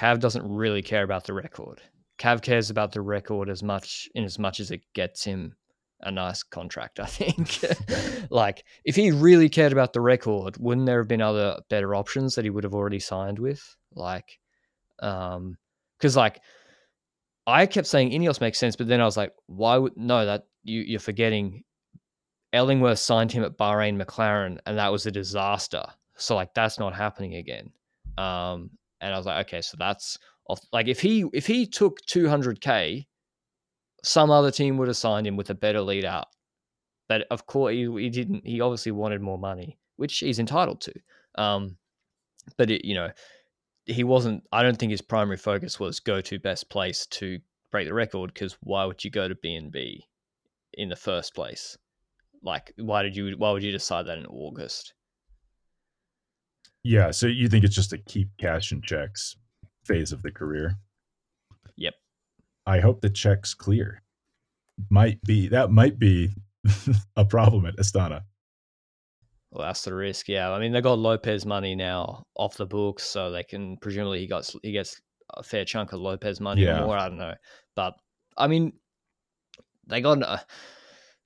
Cav 0.00 0.18
doesn't 0.18 0.48
really 0.48 0.80
care 0.80 1.02
about 1.02 1.24
the 1.24 1.34
record. 1.34 1.82
Cav 2.18 2.40
cares 2.40 2.70
about 2.70 2.92
the 2.92 3.02
record 3.02 3.50
as 3.50 3.62
much 3.62 4.08
in 4.14 4.24
as 4.24 4.38
much 4.38 4.58
as 4.58 4.70
it 4.70 4.80
gets 4.94 5.24
him 5.24 5.54
a 6.00 6.10
nice 6.10 6.42
contract, 6.42 6.98
I 6.98 7.04
think. 7.04 7.62
like, 8.30 8.64
if 8.84 8.96
he 8.96 9.10
really 9.10 9.50
cared 9.50 9.72
about 9.72 9.92
the 9.92 10.00
record, 10.00 10.56
wouldn't 10.56 10.86
there 10.86 11.00
have 11.00 11.08
been 11.08 11.20
other 11.20 11.58
better 11.68 11.94
options 11.94 12.34
that 12.34 12.44
he 12.44 12.50
would 12.50 12.64
have 12.64 12.74
already 12.74 12.98
signed 12.98 13.38
with? 13.38 13.76
Like, 13.94 14.38
um, 15.00 15.58
because 15.98 16.16
like 16.16 16.40
I 17.46 17.66
kept 17.66 17.86
saying 17.86 18.10
Ineos 18.10 18.40
makes 18.40 18.56
sense, 18.56 18.76
but 18.76 18.88
then 18.88 19.02
I 19.02 19.04
was 19.04 19.18
like, 19.18 19.34
why 19.48 19.76
would 19.76 19.98
no 19.98 20.24
that 20.24 20.44
you 20.64 20.80
you're 20.80 21.00
forgetting 21.00 21.64
Ellingworth 22.54 22.98
signed 22.98 23.32
him 23.32 23.44
at 23.44 23.58
Bahrain 23.58 24.02
McLaren 24.02 24.58
and 24.64 24.78
that 24.78 24.92
was 24.92 25.04
a 25.04 25.10
disaster. 25.10 25.84
So 26.16 26.36
like 26.36 26.54
that's 26.54 26.78
not 26.78 26.94
happening 26.94 27.34
again. 27.34 27.70
Um, 28.16 28.70
and 29.00 29.14
I 29.14 29.16
was 29.16 29.26
like, 29.26 29.46
okay, 29.46 29.62
so 29.62 29.76
that's 29.78 30.18
off. 30.48 30.60
Like 30.72 30.88
if 30.88 31.00
he 31.00 31.24
if 31.32 31.46
he 31.46 31.66
took 31.66 32.00
200k, 32.06 33.06
some 34.02 34.30
other 34.30 34.50
team 34.50 34.76
would 34.78 34.88
have 34.88 34.96
signed 34.96 35.26
him 35.26 35.36
with 35.36 35.50
a 35.50 35.54
better 35.54 35.80
lead 35.80 36.04
out. 36.04 36.26
But 37.08 37.26
of 37.30 37.46
course, 37.46 37.72
he, 37.72 37.90
he 38.00 38.10
didn't. 38.10 38.46
He 38.46 38.60
obviously 38.60 38.92
wanted 38.92 39.20
more 39.20 39.38
money, 39.38 39.78
which 39.96 40.18
he's 40.18 40.38
entitled 40.38 40.80
to. 40.82 40.92
Um, 41.36 41.76
but 42.56 42.70
it, 42.70 42.84
you 42.84 42.94
know, 42.94 43.10
he 43.86 44.04
wasn't. 44.04 44.44
I 44.52 44.62
don't 44.62 44.78
think 44.78 44.90
his 44.90 45.02
primary 45.02 45.36
focus 45.36 45.80
was 45.80 46.00
go 46.00 46.20
to 46.20 46.38
best 46.38 46.70
place 46.70 47.06
to 47.06 47.38
break 47.70 47.88
the 47.88 47.94
record. 47.94 48.32
Because 48.32 48.56
why 48.60 48.84
would 48.84 49.04
you 49.04 49.10
go 49.10 49.28
to 49.28 49.34
BNB 49.34 50.00
in 50.74 50.88
the 50.88 50.96
first 50.96 51.34
place? 51.34 51.76
Like, 52.42 52.72
why 52.76 53.02
did 53.02 53.16
you? 53.16 53.34
Why 53.36 53.50
would 53.50 53.62
you 53.62 53.72
decide 53.72 54.06
that 54.06 54.18
in 54.18 54.26
August? 54.26 54.94
Yeah, 56.82 57.10
so 57.10 57.26
you 57.26 57.48
think 57.48 57.64
it's 57.64 57.74
just 57.74 57.92
a 57.92 57.98
keep 57.98 58.28
cash 58.38 58.72
and 58.72 58.82
checks 58.82 59.36
phase 59.84 60.12
of 60.12 60.22
the 60.22 60.30
career? 60.30 60.76
Yep. 61.76 61.94
I 62.66 62.80
hope 62.80 63.00
the 63.00 63.10
checks 63.10 63.54
clear. 63.54 64.02
Might 64.88 65.22
be 65.22 65.48
that 65.48 65.70
might 65.70 65.98
be 65.98 66.30
a 67.16 67.24
problem 67.24 67.66
at 67.66 67.76
Astana. 67.76 68.22
Well, 69.50 69.66
that's 69.66 69.82
the 69.82 69.92
risk. 69.94 70.28
Yeah, 70.28 70.50
I 70.52 70.58
mean 70.58 70.72
they 70.72 70.80
got 70.80 70.98
Lopez 70.98 71.44
money 71.44 71.74
now 71.74 72.24
off 72.36 72.56
the 72.56 72.66
books, 72.66 73.02
so 73.04 73.30
they 73.30 73.42
can 73.42 73.76
presumably 73.78 74.20
he 74.20 74.26
got 74.26 74.50
he 74.62 74.72
gets 74.72 75.00
a 75.34 75.42
fair 75.42 75.64
chunk 75.64 75.92
of 75.92 76.00
Lopez 76.00 76.40
money 76.40 76.62
Yeah. 76.62 76.82
or 76.82 76.86
more. 76.86 76.96
I 76.96 77.08
don't 77.08 77.18
know, 77.18 77.34
but 77.76 77.94
I 78.38 78.46
mean 78.46 78.72
they 79.86 80.00
got 80.00 80.22
uh, 80.22 80.38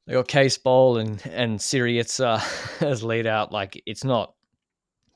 they 0.06 0.14
got 0.14 0.28
Cees 0.30 0.58
Bol 0.58 0.98
and 0.98 1.22
and 1.30 1.58
Syritsa 1.60 2.42
as 2.82 3.04
lead 3.04 3.26
out. 3.26 3.52
Like 3.52 3.80
it's 3.86 4.02
not. 4.04 4.33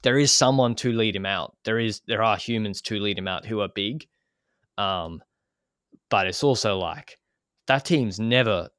There 0.09 0.19
is 0.19 0.33
someone 0.33 0.75
to 0.77 0.91
lead 0.91 1.15
him 1.15 1.27
out. 1.27 1.55
There 1.67 1.79
is 1.79 2.01
there 2.07 2.23
are 2.23 2.39
humans 2.39 2.81
to 2.81 2.99
lead 2.99 3.19
him 3.19 3.29
out 3.29 3.45
who 3.45 3.61
are 3.61 3.69
big, 3.69 4.09
um, 4.79 5.23
but 6.09 6.27
it's 6.27 6.43
also 6.43 6.79
like 6.79 7.19
that 7.67 7.85
team's 7.85 8.19
never 8.19 8.71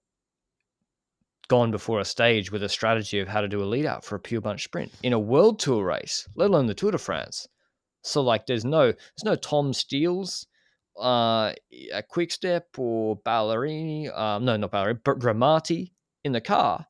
gone 1.48 1.70
before 1.70 2.00
a 2.00 2.04
stage 2.04 2.52
with 2.52 2.64
a 2.64 2.68
strategy 2.68 3.20
of 3.20 3.28
how 3.28 3.42
to 3.42 3.48
do 3.48 3.62
a 3.62 3.64
lead 3.64 3.86
out 3.86 4.04
for 4.04 4.16
a 4.16 4.20
pure 4.20 4.42
bunch 4.42 4.64
sprint 4.64 4.92
in 5.04 5.14
a 5.14 5.20
world 5.20 5.60
tour 5.60 5.86
race, 5.86 6.28
let 6.34 6.50
alone 6.50 6.66
the 6.66 6.74
Tour 6.74 6.94
de 6.94 6.98
France. 6.98 7.48
So 8.02 8.24
like 8.24 8.48
there's 8.48 8.66
no 8.66 8.86
there's 8.86 9.24
no 9.24 9.36
Tom 9.36 9.72
Steels, 9.72 10.48
uh 11.00 11.54
a 11.94 12.02
quick 12.10 12.32
step 12.32 12.70
or 12.76 13.20
Ballerini, 13.20 14.12
um 14.18 14.46
no 14.46 14.58
not 14.58 14.72
Ballerini, 14.72 15.02
but 15.04 15.20
Bramati 15.20 15.92
in 16.24 16.32
the 16.32 16.42
car 16.42 16.88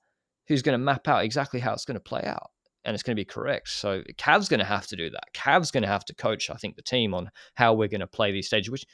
who's 0.47 0.61
going 0.61 0.79
to 0.79 0.85
map 0.85 1.09
out 1.09 1.25
exactly 1.25 1.59
how 1.59 1.73
it's 1.73 1.83
going 1.83 1.95
to 1.95 1.99
play 1.99 2.23
out 2.23 2.51
and 2.85 2.93
it's 2.93 3.03
going 3.03 3.15
to 3.15 3.19
be 3.19 3.26
correct. 3.26 3.69
So 3.69 4.03
Cav's 4.18 4.49
going 4.49 4.60
to 4.60 4.65
have 4.65 4.88
to 4.88 4.95
do 4.95 5.10
that. 5.10 5.34
Cav's 5.34 5.72
going 5.72 5.84
to 5.84 5.89
have 5.89 6.06
to 6.06 6.15
coach 6.15 6.49
I 6.49 6.56
think 6.56 6.76
the 6.76 6.81
team 6.81 7.14
on 7.14 7.30
how 7.56 7.73
we're 7.73 7.88
going 7.88 7.99
to 8.01 8.07
play 8.07 8.31
these 8.31 8.47
stages 8.47 8.72
which 8.72 8.85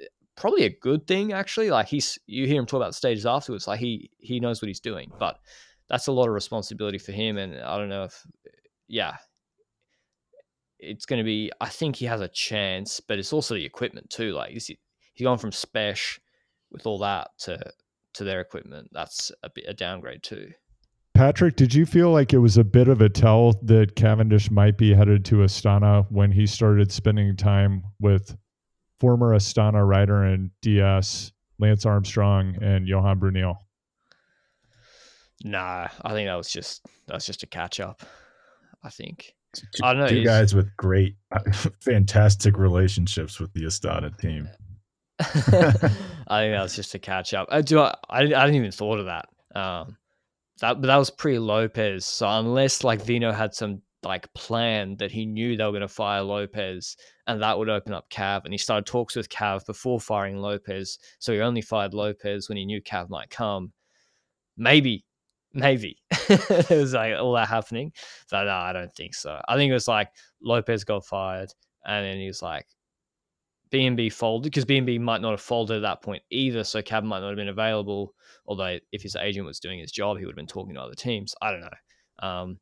eh, 0.00 0.04
probably 0.36 0.64
a 0.64 0.76
good 0.80 1.06
thing 1.06 1.32
actually 1.32 1.70
like 1.70 1.86
he's 1.86 2.18
you 2.26 2.46
hear 2.46 2.58
him 2.58 2.66
talk 2.66 2.78
about 2.78 2.94
stages 2.94 3.26
afterwards 3.26 3.66
like 3.66 3.80
he 3.80 4.10
he 4.18 4.40
knows 4.40 4.60
what 4.60 4.68
he's 4.68 4.80
doing 4.80 5.10
but 5.18 5.38
that's 5.88 6.06
a 6.06 6.12
lot 6.12 6.28
of 6.28 6.34
responsibility 6.34 6.98
for 6.98 7.12
him 7.12 7.38
and 7.38 7.58
i 7.62 7.78
don't 7.78 7.88
know 7.88 8.04
if 8.04 8.26
yeah 8.88 9.16
it's 10.78 11.06
going 11.06 11.18
to 11.18 11.24
be 11.24 11.50
i 11.60 11.68
think 11.68 11.96
he 11.96 12.04
has 12.04 12.20
a 12.20 12.28
chance 12.28 13.00
but 13.00 13.18
it's 13.18 13.32
also 13.32 13.54
the 13.54 13.64
equipment 13.64 14.08
too 14.10 14.32
like 14.32 14.50
he's, 14.50 14.66
he's 14.66 15.24
gone 15.24 15.38
from 15.38 15.50
spesh 15.50 16.18
with 16.70 16.86
all 16.86 16.98
that 16.98 17.28
to 17.38 17.58
to 18.12 18.24
their 18.24 18.40
equipment 18.40 18.88
that's 18.92 19.32
a 19.42 19.50
bit 19.50 19.64
a 19.68 19.74
downgrade 19.74 20.22
too 20.22 20.50
Patrick, 21.16 21.56
did 21.56 21.74
you 21.74 21.86
feel 21.86 22.10
like 22.10 22.32
it 22.32 22.38
was 22.38 22.58
a 22.58 22.64
bit 22.64 22.88
of 22.88 23.00
a 23.00 23.08
tell 23.08 23.54
that 23.62 23.96
Cavendish 23.96 24.50
might 24.50 24.76
be 24.76 24.94
headed 24.94 25.24
to 25.26 25.36
Astana 25.36 26.06
when 26.10 26.30
he 26.30 26.46
started 26.46 26.92
spending 26.92 27.36
time 27.36 27.82
with 27.98 28.36
former 29.00 29.34
Astana 29.34 29.86
rider 29.86 30.22
and 30.22 30.50
DS 30.60 31.32
Lance 31.58 31.86
Armstrong 31.86 32.56
and 32.60 32.86
Johan 32.86 33.18
Bruyneel? 33.18 33.56
nah 35.44 35.86
i 36.02 36.12
think 36.12 36.26
that 36.26 36.34
was 36.34 36.50
just 36.50 36.84
that's 37.06 37.26
just 37.26 37.42
a 37.42 37.46
catch 37.46 37.78
up 37.78 38.02
i 38.82 38.88
think 38.88 39.34
Two, 39.54 39.62
I 39.82 39.92
don't 39.92 40.02
know, 40.02 40.08
two 40.08 40.22
guys 40.22 40.54
with 40.54 40.68
great, 40.76 41.16
fantastic 41.80 42.58
relationships 42.58 43.40
with 43.40 43.54
the 43.54 43.62
Astana 43.62 44.14
team. 44.18 44.50
I 45.18 45.22
think 45.30 45.92
that 46.28 46.62
was 46.62 46.76
just 46.76 46.94
a 46.94 46.98
catch 46.98 47.32
up. 47.32 47.48
I 47.50 47.62
do. 47.62 47.78
I, 47.78 47.94
I 48.10 48.20
didn't 48.20 48.34
I 48.34 48.44
didn't 48.44 48.56
even 48.56 48.70
thought 48.70 48.98
of 48.98 49.06
that. 49.06 49.28
Um, 49.54 49.96
that 50.60 50.80
that 50.82 50.96
was 50.96 51.10
pre 51.10 51.38
Lopez. 51.38 52.04
So 52.06 52.28
unless 52.28 52.84
like 52.84 53.02
Vino 53.02 53.32
had 53.32 53.54
some 53.54 53.82
like 54.02 54.32
plan 54.34 54.96
that 54.98 55.10
he 55.10 55.26
knew 55.26 55.56
they 55.56 55.64
were 55.64 55.70
going 55.70 55.80
to 55.82 55.88
fire 55.88 56.22
Lopez, 56.22 56.96
and 57.26 57.42
that 57.42 57.58
would 57.58 57.68
open 57.68 57.92
up 57.92 58.08
Cav, 58.10 58.44
and 58.44 58.54
he 58.54 58.58
started 58.58 58.86
talks 58.86 59.16
with 59.16 59.28
Cav 59.28 59.66
before 59.66 60.00
firing 60.00 60.38
Lopez. 60.38 60.98
So 61.18 61.32
he 61.32 61.40
only 61.40 61.60
fired 61.62 61.94
Lopez 61.94 62.48
when 62.48 62.56
he 62.56 62.64
knew 62.64 62.80
Cav 62.80 63.08
might 63.10 63.30
come. 63.30 63.72
Maybe, 64.56 65.04
maybe 65.52 65.98
it 66.10 66.70
was 66.70 66.94
like 66.94 67.14
all 67.18 67.34
that 67.34 67.48
happening. 67.48 67.92
But 68.30 68.44
no, 68.44 68.52
I 68.52 68.72
don't 68.72 68.94
think 68.94 69.14
so. 69.14 69.40
I 69.48 69.56
think 69.56 69.70
it 69.70 69.74
was 69.74 69.88
like 69.88 70.10
Lopez 70.42 70.84
got 70.84 71.04
fired, 71.04 71.52
and 71.84 72.04
then 72.06 72.18
he 72.18 72.26
was 72.26 72.42
like. 72.42 72.66
BNB 73.72 74.12
folded 74.12 74.50
because 74.50 74.64
BNB 74.64 75.00
might 75.00 75.20
not 75.20 75.32
have 75.32 75.40
folded 75.40 75.76
at 75.76 75.82
that 75.82 76.02
point 76.02 76.22
either, 76.30 76.64
so 76.64 76.82
Cav 76.82 77.04
might 77.04 77.20
not 77.20 77.28
have 77.28 77.36
been 77.36 77.48
available. 77.48 78.14
Although 78.46 78.78
if 78.92 79.02
his 79.02 79.16
agent 79.16 79.46
was 79.46 79.60
doing 79.60 79.78
his 79.78 79.90
job, 79.90 80.18
he 80.18 80.24
would 80.24 80.32
have 80.32 80.36
been 80.36 80.46
talking 80.46 80.74
to 80.74 80.80
other 80.80 80.94
teams. 80.94 81.34
I 81.42 81.50
don't 81.50 81.60
know, 81.60 82.28
um, 82.28 82.58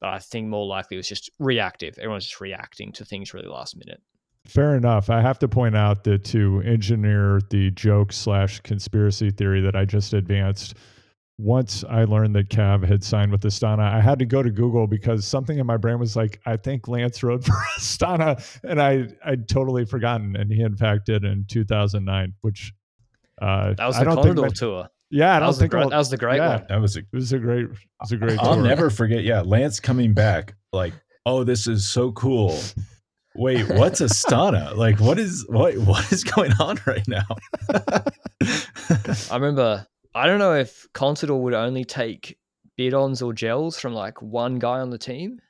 but 0.00 0.08
I 0.08 0.18
think 0.18 0.48
more 0.48 0.66
likely 0.66 0.96
it 0.96 0.98
was 0.98 1.08
just 1.08 1.30
reactive. 1.38 1.98
Everyone's 1.98 2.24
just 2.26 2.40
reacting 2.40 2.92
to 2.92 3.04
things 3.04 3.34
really 3.34 3.48
last 3.48 3.76
minute. 3.76 4.00
Fair 4.46 4.76
enough. 4.76 5.10
I 5.10 5.20
have 5.20 5.38
to 5.40 5.48
point 5.48 5.76
out 5.76 6.04
that 6.04 6.24
to 6.24 6.62
engineer 6.64 7.40
the 7.50 7.70
joke 7.72 8.14
slash 8.14 8.60
conspiracy 8.60 9.30
theory 9.30 9.60
that 9.60 9.76
I 9.76 9.84
just 9.84 10.14
advanced, 10.14 10.74
once 11.38 11.84
I 11.88 12.02
learned 12.04 12.34
that 12.34 12.48
Cav 12.48 12.84
had 12.86 13.04
signed 13.04 13.30
with 13.30 13.42
Astana, 13.42 13.92
I 13.94 14.00
had 14.00 14.18
to 14.18 14.26
go 14.26 14.42
to 14.42 14.50
Google 14.50 14.86
because 14.88 15.24
something 15.24 15.58
in 15.58 15.66
my 15.66 15.76
brain 15.76 15.98
was 16.00 16.16
like, 16.16 16.40
I 16.44 16.56
think 16.56 16.88
Lance 16.88 17.22
rode 17.22 17.44
for 17.46 17.52
Astana, 17.78 18.44
and 18.64 18.82
I 18.82 19.06
I'd 19.24 19.48
totally 19.48 19.84
forgotten, 19.84 20.34
and 20.36 20.50
he 20.52 20.62
in 20.62 20.76
fact 20.76 21.06
did 21.06 21.24
in 21.24 21.44
2009, 21.48 22.34
which 22.40 22.72
uh, 23.40 23.74
That 23.74 23.86
was 23.86 23.96
I 23.96 24.00
the 24.00 24.04
don't 24.14 24.22
think 24.24 24.36
my- 24.36 24.48
tour. 24.48 24.88
yeah, 25.10 25.30
I 25.30 25.34
That 25.34 25.38
don't 25.40 25.46
was, 25.46 25.56
the 25.56 25.60
think 25.62 25.70
great, 25.70 25.90
that 25.90 25.96
was 25.96 26.10
the 26.10 26.16
great 26.16 26.36
yeah. 26.38 26.56
one. 26.56 26.66
That 26.68 26.80
was 26.80 26.96
a 26.96 27.00
it 27.00 27.06
was 27.12 27.32
a 27.32 27.38
great, 27.38 27.64
it 27.66 27.70
was 28.00 28.12
a 28.12 28.16
great. 28.16 28.38
I'll 28.40 28.54
tour. 28.54 28.64
never 28.64 28.90
forget. 28.90 29.22
Yeah, 29.22 29.42
Lance 29.42 29.78
coming 29.78 30.14
back. 30.14 30.54
Like, 30.72 30.92
oh, 31.24 31.44
this 31.44 31.66
is 31.68 31.88
so 31.88 32.10
cool. 32.12 32.58
Wait, 33.36 33.68
what's 33.68 34.00
Astana? 34.00 34.74
Like, 34.74 34.98
what 34.98 35.20
is 35.20 35.46
what 35.48 35.76
what 35.86 36.10
is 36.10 36.24
going 36.24 36.50
on 36.58 36.80
right 36.84 37.06
now? 37.06 37.22
I 38.42 39.34
remember. 39.34 39.86
I 40.14 40.26
don't 40.26 40.38
know 40.38 40.54
if 40.54 40.86
Contador 40.94 41.40
would 41.40 41.54
only 41.54 41.84
take 41.84 42.38
bid-ons 42.76 43.22
or 43.22 43.32
gels 43.32 43.78
from 43.78 43.92
like 43.92 44.20
one 44.22 44.58
guy 44.58 44.80
on 44.80 44.90
the 44.90 44.98
team. 44.98 45.40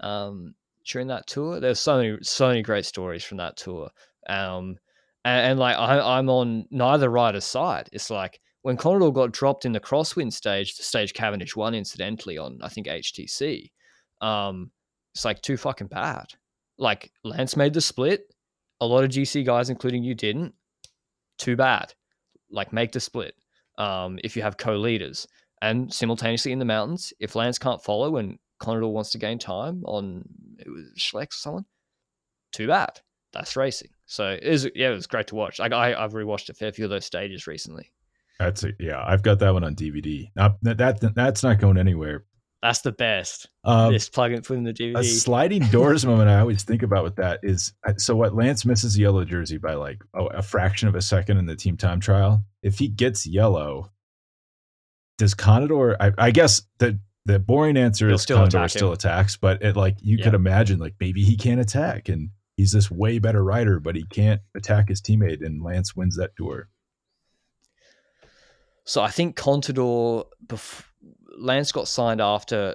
Um, 0.00 0.54
during 0.86 1.08
that 1.08 1.26
tour, 1.26 1.60
there's 1.60 1.80
so 1.80 1.96
many 1.96 2.18
so 2.22 2.48
many 2.48 2.62
great 2.62 2.84
stories 2.84 3.24
from 3.24 3.38
that 3.38 3.56
tour. 3.56 3.90
Um, 4.28 4.76
and, 5.24 5.52
and 5.52 5.58
like 5.58 5.76
I, 5.76 6.18
I'm 6.18 6.28
on 6.28 6.66
neither 6.70 7.08
rider's 7.10 7.44
side. 7.44 7.88
It's 7.92 8.10
like 8.10 8.40
when 8.62 8.76
Contador 8.76 9.12
got 9.12 9.32
dropped 9.32 9.64
in 9.64 9.72
the 9.72 9.80
crosswind 9.80 10.32
stage, 10.32 10.76
the 10.76 10.82
stage 10.82 11.12
Cavendish 11.12 11.56
won 11.56 11.74
incidentally 11.74 12.38
on 12.38 12.58
I 12.62 12.68
think 12.68 12.86
HTC. 12.86 13.70
Um, 14.20 14.70
it's 15.14 15.24
like 15.24 15.40
too 15.42 15.56
fucking 15.56 15.88
bad. 15.88 16.26
Like 16.78 17.12
Lance 17.22 17.56
made 17.56 17.74
the 17.74 17.80
split. 17.80 18.34
A 18.80 18.86
lot 18.86 19.04
of 19.04 19.10
GC 19.10 19.46
guys, 19.46 19.70
including 19.70 20.02
you, 20.02 20.14
didn't. 20.14 20.54
Too 21.38 21.56
bad. 21.56 21.94
Like 22.50 22.72
make 22.72 22.92
the 22.92 23.00
split. 23.00 23.34
Um, 23.78 24.18
if 24.22 24.36
you 24.36 24.42
have 24.42 24.56
co-leaders 24.56 25.26
and 25.62 25.92
simultaneously 25.92 26.52
in 26.52 26.58
the 26.58 26.64
mountains, 26.64 27.12
if 27.20 27.34
Lance 27.34 27.58
can't 27.58 27.82
follow 27.82 28.16
and 28.16 28.38
Contador 28.60 28.92
wants 28.92 29.10
to 29.12 29.18
gain 29.18 29.38
time 29.38 29.82
on 29.86 30.24
it 30.58 30.68
was 30.68 30.92
Schleck 30.98 31.28
or 31.28 31.32
someone, 31.32 31.64
too 32.52 32.68
bad. 32.68 33.00
That's 33.32 33.56
racing. 33.56 33.90
So 34.06 34.38
it 34.40 34.48
was 34.48 34.66
yeah, 34.74 34.90
it 34.90 34.94
was 34.94 35.06
great 35.06 35.26
to 35.28 35.34
watch. 35.34 35.58
Like 35.58 35.72
I, 35.72 35.94
I've 35.94 36.12
rewatched 36.12 36.50
a 36.50 36.54
fair 36.54 36.72
few 36.72 36.84
of 36.84 36.90
those 36.90 37.04
stages 37.04 37.46
recently. 37.46 37.90
That's 38.38 38.64
a, 38.64 38.72
yeah. 38.78 39.02
I've 39.04 39.22
got 39.22 39.38
that 39.40 39.52
one 39.52 39.64
on 39.64 39.74
DVD. 39.74 40.30
Not, 40.36 40.58
that 40.62 41.14
that's 41.14 41.42
not 41.42 41.58
going 41.58 41.78
anywhere. 41.78 42.24
That's 42.64 42.80
the 42.80 42.92
best. 42.92 43.50
Um, 43.62 43.92
Just 43.92 44.14
plug 44.14 44.32
and 44.32 44.42
put 44.42 44.56
in 44.56 44.64
the 44.64 44.72
DVD. 44.72 44.96
a 44.96 45.04
sliding 45.04 45.64
doors 45.64 46.06
moment 46.06 46.30
I 46.30 46.40
always 46.40 46.62
think 46.62 46.82
about 46.82 47.04
with 47.04 47.16
that 47.16 47.40
is 47.42 47.74
so 47.98 48.16
what 48.16 48.34
Lance 48.34 48.64
misses 48.64 48.94
the 48.94 49.02
yellow 49.02 49.22
jersey 49.22 49.58
by 49.58 49.74
like 49.74 50.02
oh, 50.14 50.28
a 50.28 50.40
fraction 50.40 50.88
of 50.88 50.94
a 50.94 51.02
second 51.02 51.36
in 51.36 51.44
the 51.44 51.56
team 51.56 51.76
time 51.76 52.00
trial. 52.00 52.42
If 52.62 52.78
he 52.78 52.88
gets 52.88 53.26
yellow, 53.26 53.92
does 55.18 55.34
Contador? 55.34 55.96
I, 56.00 56.12
I 56.16 56.30
guess 56.30 56.62
the 56.78 56.98
the 57.26 57.38
boring 57.38 57.76
answer 57.76 58.06
He'll 58.06 58.14
is 58.14 58.22
still 58.22 58.42
attack 58.42 58.70
still 58.70 58.92
attacks, 58.92 59.36
but 59.36 59.60
it 59.60 59.76
like 59.76 59.98
you 60.00 60.16
could 60.16 60.32
imagine 60.32 60.78
like 60.78 60.94
maybe 60.98 61.22
he 61.22 61.36
can't 61.36 61.60
attack 61.60 62.08
and 62.08 62.30
he's 62.56 62.72
this 62.72 62.90
way 62.90 63.18
better 63.18 63.44
rider, 63.44 63.78
but 63.78 63.94
he 63.94 64.06
can't 64.06 64.40
attack 64.56 64.88
his 64.88 65.02
teammate, 65.02 65.44
and 65.44 65.62
Lance 65.62 65.94
wins 65.94 66.16
that 66.16 66.34
tour. 66.34 66.70
So 68.84 69.02
I 69.02 69.10
think 69.10 69.36
Contador, 69.36 70.26
bef- 70.46 70.84
Lance 71.38 71.72
got 71.72 71.88
signed 71.88 72.20
after, 72.20 72.74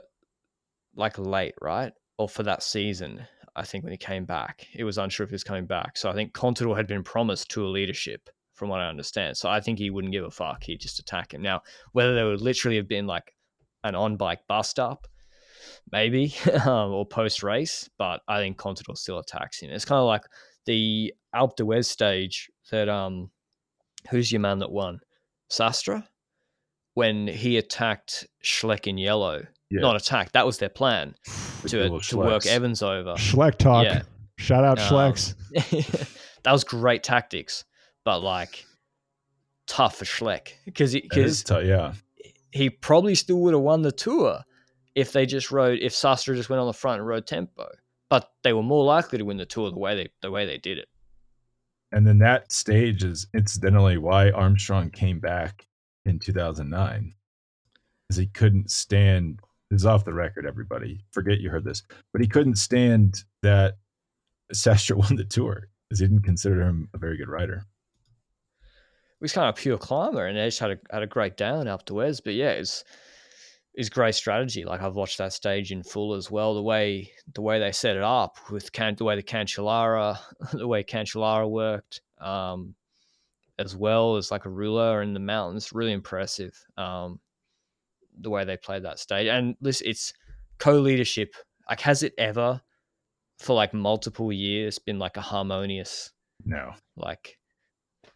like 0.96 1.18
late, 1.18 1.56
right? 1.62 1.94
Or 2.18 2.28
for 2.28 2.44
that 2.44 2.64
season, 2.64 3.26
I 3.56 3.64
think 3.64 3.84
when 3.84 3.92
he 3.92 3.98
came 3.98 4.26
back, 4.26 4.68
it 4.74 4.84
was 4.84 4.98
unsure 4.98 5.24
if 5.24 5.30
he 5.30 5.36
was 5.36 5.44
coming 5.44 5.66
back. 5.66 5.98
So 5.98 6.10
I 6.10 6.14
think 6.14 6.34
Contador 6.34 6.76
had 6.76 6.88
been 6.88 7.04
promised 7.04 7.50
tour 7.50 7.68
leadership, 7.68 8.30
from 8.60 8.70
what 8.70 8.82
I 8.82 8.90
understand. 8.90 9.38
So 9.38 9.50
I 9.50 9.62
think 9.62 9.80
he 9.80 9.90
wouldn't 9.90 10.12
give 10.12 10.26
a 10.26 10.30
fuck. 10.30 10.64
He'd 10.64 10.82
just 10.82 11.00
attack 11.00 11.34
him. 11.34 11.42
Now, 11.42 11.62
whether 11.94 12.14
there 12.14 12.26
would 12.26 12.42
literally 12.42 12.76
have 12.76 12.90
been 12.90 13.08
like 13.08 13.34
an 13.86 13.96
on 13.96 14.18
bike 14.18 14.42
bust 14.50 14.80
up, 14.80 15.08
maybe, 15.92 16.36
um, 16.66 16.92
or 16.92 17.06
post 17.06 17.42
race, 17.42 17.90
but 17.98 18.22
I 18.28 18.40
think 18.40 18.58
Contador 18.58 18.98
still 18.98 19.18
attacks 19.18 19.62
him. 19.62 19.72
It's 19.72 19.86
kind 19.86 20.00
of 20.00 20.06
like 20.06 20.24
the 20.66 21.14
Alpe 21.34 21.56
d'Huez 21.56 21.86
stage 21.86 22.52
that, 22.70 22.90
um, 22.90 23.32
who's 24.12 24.30
your 24.30 24.42
man 24.42 24.60
that 24.60 24.72
won? 24.72 25.00
Sastre? 25.50 26.04
When 26.96 27.28
he 27.28 27.58
attacked 27.58 28.28
Schleck 28.44 28.88
in 28.88 28.98
yellow. 28.98 29.46
Yeah. 29.72 29.82
Not 29.82 29.96
attacked, 29.96 30.34
that 30.34 30.46
was 30.48 30.58
their 30.58 30.70
plan. 30.70 31.14
To, 31.68 32.00
to 32.00 32.18
work 32.18 32.46
Evans 32.48 32.82
over. 32.82 33.14
Schleck 33.14 33.58
talk. 33.58 33.86
Yeah. 33.86 34.02
Shout 34.38 34.64
out 34.64 34.80
Um, 34.80 34.86
Schlecks. 34.86 35.36
that 36.44 36.52
was 36.52 36.64
great 36.64 37.04
tactics, 37.04 37.66
but 38.04 38.20
like 38.20 38.66
tough 39.68 39.98
for 39.98 40.06
Schleck 40.06 40.54
because 40.66 40.94
because 40.94 41.44
tou- 41.44 41.62
yeah. 41.62 41.94
he 42.52 42.70
probably 42.70 43.14
still 43.14 43.38
would 43.42 43.54
have 43.54 43.62
won 43.62 43.84
the 43.84 43.92
tour 43.92 44.40
if 44.96 45.14
they 45.14 45.26
just 45.26 45.52
rode 45.52 45.80
if 45.80 45.94
Sastre 45.94 46.36
just 46.36 46.50
went 46.50 46.60
on 46.60 46.68
the 46.68 46.74
front 46.74 47.00
and 47.00 47.08
rode 47.08 47.28
tempo. 47.28 47.68
But 48.10 48.32
they 48.44 48.54
were 48.54 48.64
more 48.64 48.84
likely 48.84 49.20
to 49.20 49.26
win 49.26 49.38
the 49.38 49.46
tour 49.46 49.70
the 49.70 49.78
way 49.78 49.96
they 49.96 50.10
the 50.22 50.32
way 50.32 50.46
they 50.48 50.58
did 50.58 50.80
it. 50.80 50.88
And 51.92 52.08
then 52.08 52.18
that 52.20 52.52
stage 52.52 53.04
is 53.04 53.28
incidentally 53.36 53.98
why 53.98 54.32
Armstrong 54.32 54.90
came 54.90 55.20
back 55.20 55.68
in 56.10 56.20
2009. 56.20 57.14
Because 58.08 58.18
he 58.18 58.28
couldn't 58.28 58.72
stand, 58.72 59.40
this 59.70 59.82
is 59.82 59.86
off 59.86 60.06
the 60.06 60.14
record, 60.14 60.46
everybody. 60.46 61.04
Forget 61.12 61.40
you 61.40 61.50
heard 61.50 61.64
this. 61.64 61.84
But 62.12 62.22
he 62.22 62.28
couldn't 62.28 62.56
stand 62.56 63.24
that 63.44 63.78
Sastre 64.54 64.96
won 64.98 65.16
the 65.16 65.24
tour 65.24 65.70
because 65.88 66.00
he 66.00 66.08
didn't 66.08 66.24
consider 66.24 66.62
him 66.62 66.90
a 66.94 66.98
very 66.98 67.18
good 67.18 67.30
rider. 67.30 67.64
He 68.62 69.24
was 69.24 69.34
kind 69.34 69.48
of 69.48 69.56
a 69.56 69.62
pure 69.62 69.78
climber 69.78 70.26
and 70.26 70.38
just 70.38 70.60
had 70.60 70.72
a 70.72 70.80
had 70.92 71.04
a 71.04 71.08
great 71.08 71.36
down 71.36 71.68
up 71.68 71.86
to 71.86 71.96
Wes. 71.96 72.22
But 72.22 72.36
yeah, 72.36 72.52
it's 72.52 72.84
it's 73.74 73.90
great 73.90 74.16
strategy. 74.16 74.66
Like 74.66 74.82
I've 74.82 74.96
watched 74.96 75.18
that 75.18 75.34
stage 75.34 75.72
in 75.72 75.84
full 75.84 76.14
as 76.14 76.32
well. 76.32 76.54
The 76.54 76.62
way 76.62 77.12
the 77.34 77.42
way 77.42 77.60
they 77.60 77.72
set 77.72 77.98
it 77.98 78.04
up 78.04 78.38
with 78.50 78.72
can, 78.72 78.96
the 78.96 79.04
way 79.04 79.16
the 79.16 79.24
Cancellara, 79.24 80.18
the 80.54 80.68
way 80.68 80.84
Cancellara 80.84 81.50
worked, 81.50 82.02
um, 82.20 82.76
as 83.60 83.76
well 83.76 84.16
as 84.16 84.32
like 84.32 84.46
a 84.46 84.50
ruler 84.50 85.02
in 85.04 85.14
the 85.14 85.20
mountains, 85.20 85.72
really 85.74 85.92
impressive. 85.92 86.58
Um, 86.78 87.20
the 88.22 88.30
way 88.32 88.44
they 88.46 88.58
played 88.58 88.84
that 88.84 88.98
stage, 89.00 89.28
and 89.28 89.56
listen, 89.62 89.88
it's 89.88 90.14
co-leadership. 90.58 91.36
Like, 91.70 91.82
has 91.82 92.02
it 92.04 92.14
ever, 92.18 92.60
for 93.38 93.54
like 93.56 93.74
multiple 93.74 94.34
years, 94.34 94.80
been 94.80 94.98
like 94.98 95.18
a 95.18 95.22
harmonious 95.22 96.12
No. 96.46 96.74
like 96.98 97.38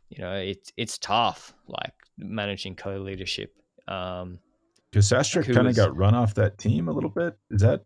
you 0.09 0.23
know 0.23 0.33
it's 0.35 0.71
it's 0.77 0.97
tough 0.97 1.53
like 1.67 1.93
managing 2.17 2.75
co-leadership 2.75 3.53
um 3.87 4.39
Because 4.91 5.07
Sastre 5.09 5.41
Like 5.45 5.53
kind 5.55 5.67
of 5.67 5.75
got 5.75 5.95
run 5.95 6.13
off 6.15 6.33
that 6.35 6.57
team 6.57 6.87
a 6.87 6.91
little 6.91 7.09
bit. 7.09 7.35
Is 7.51 7.61
that, 7.61 7.83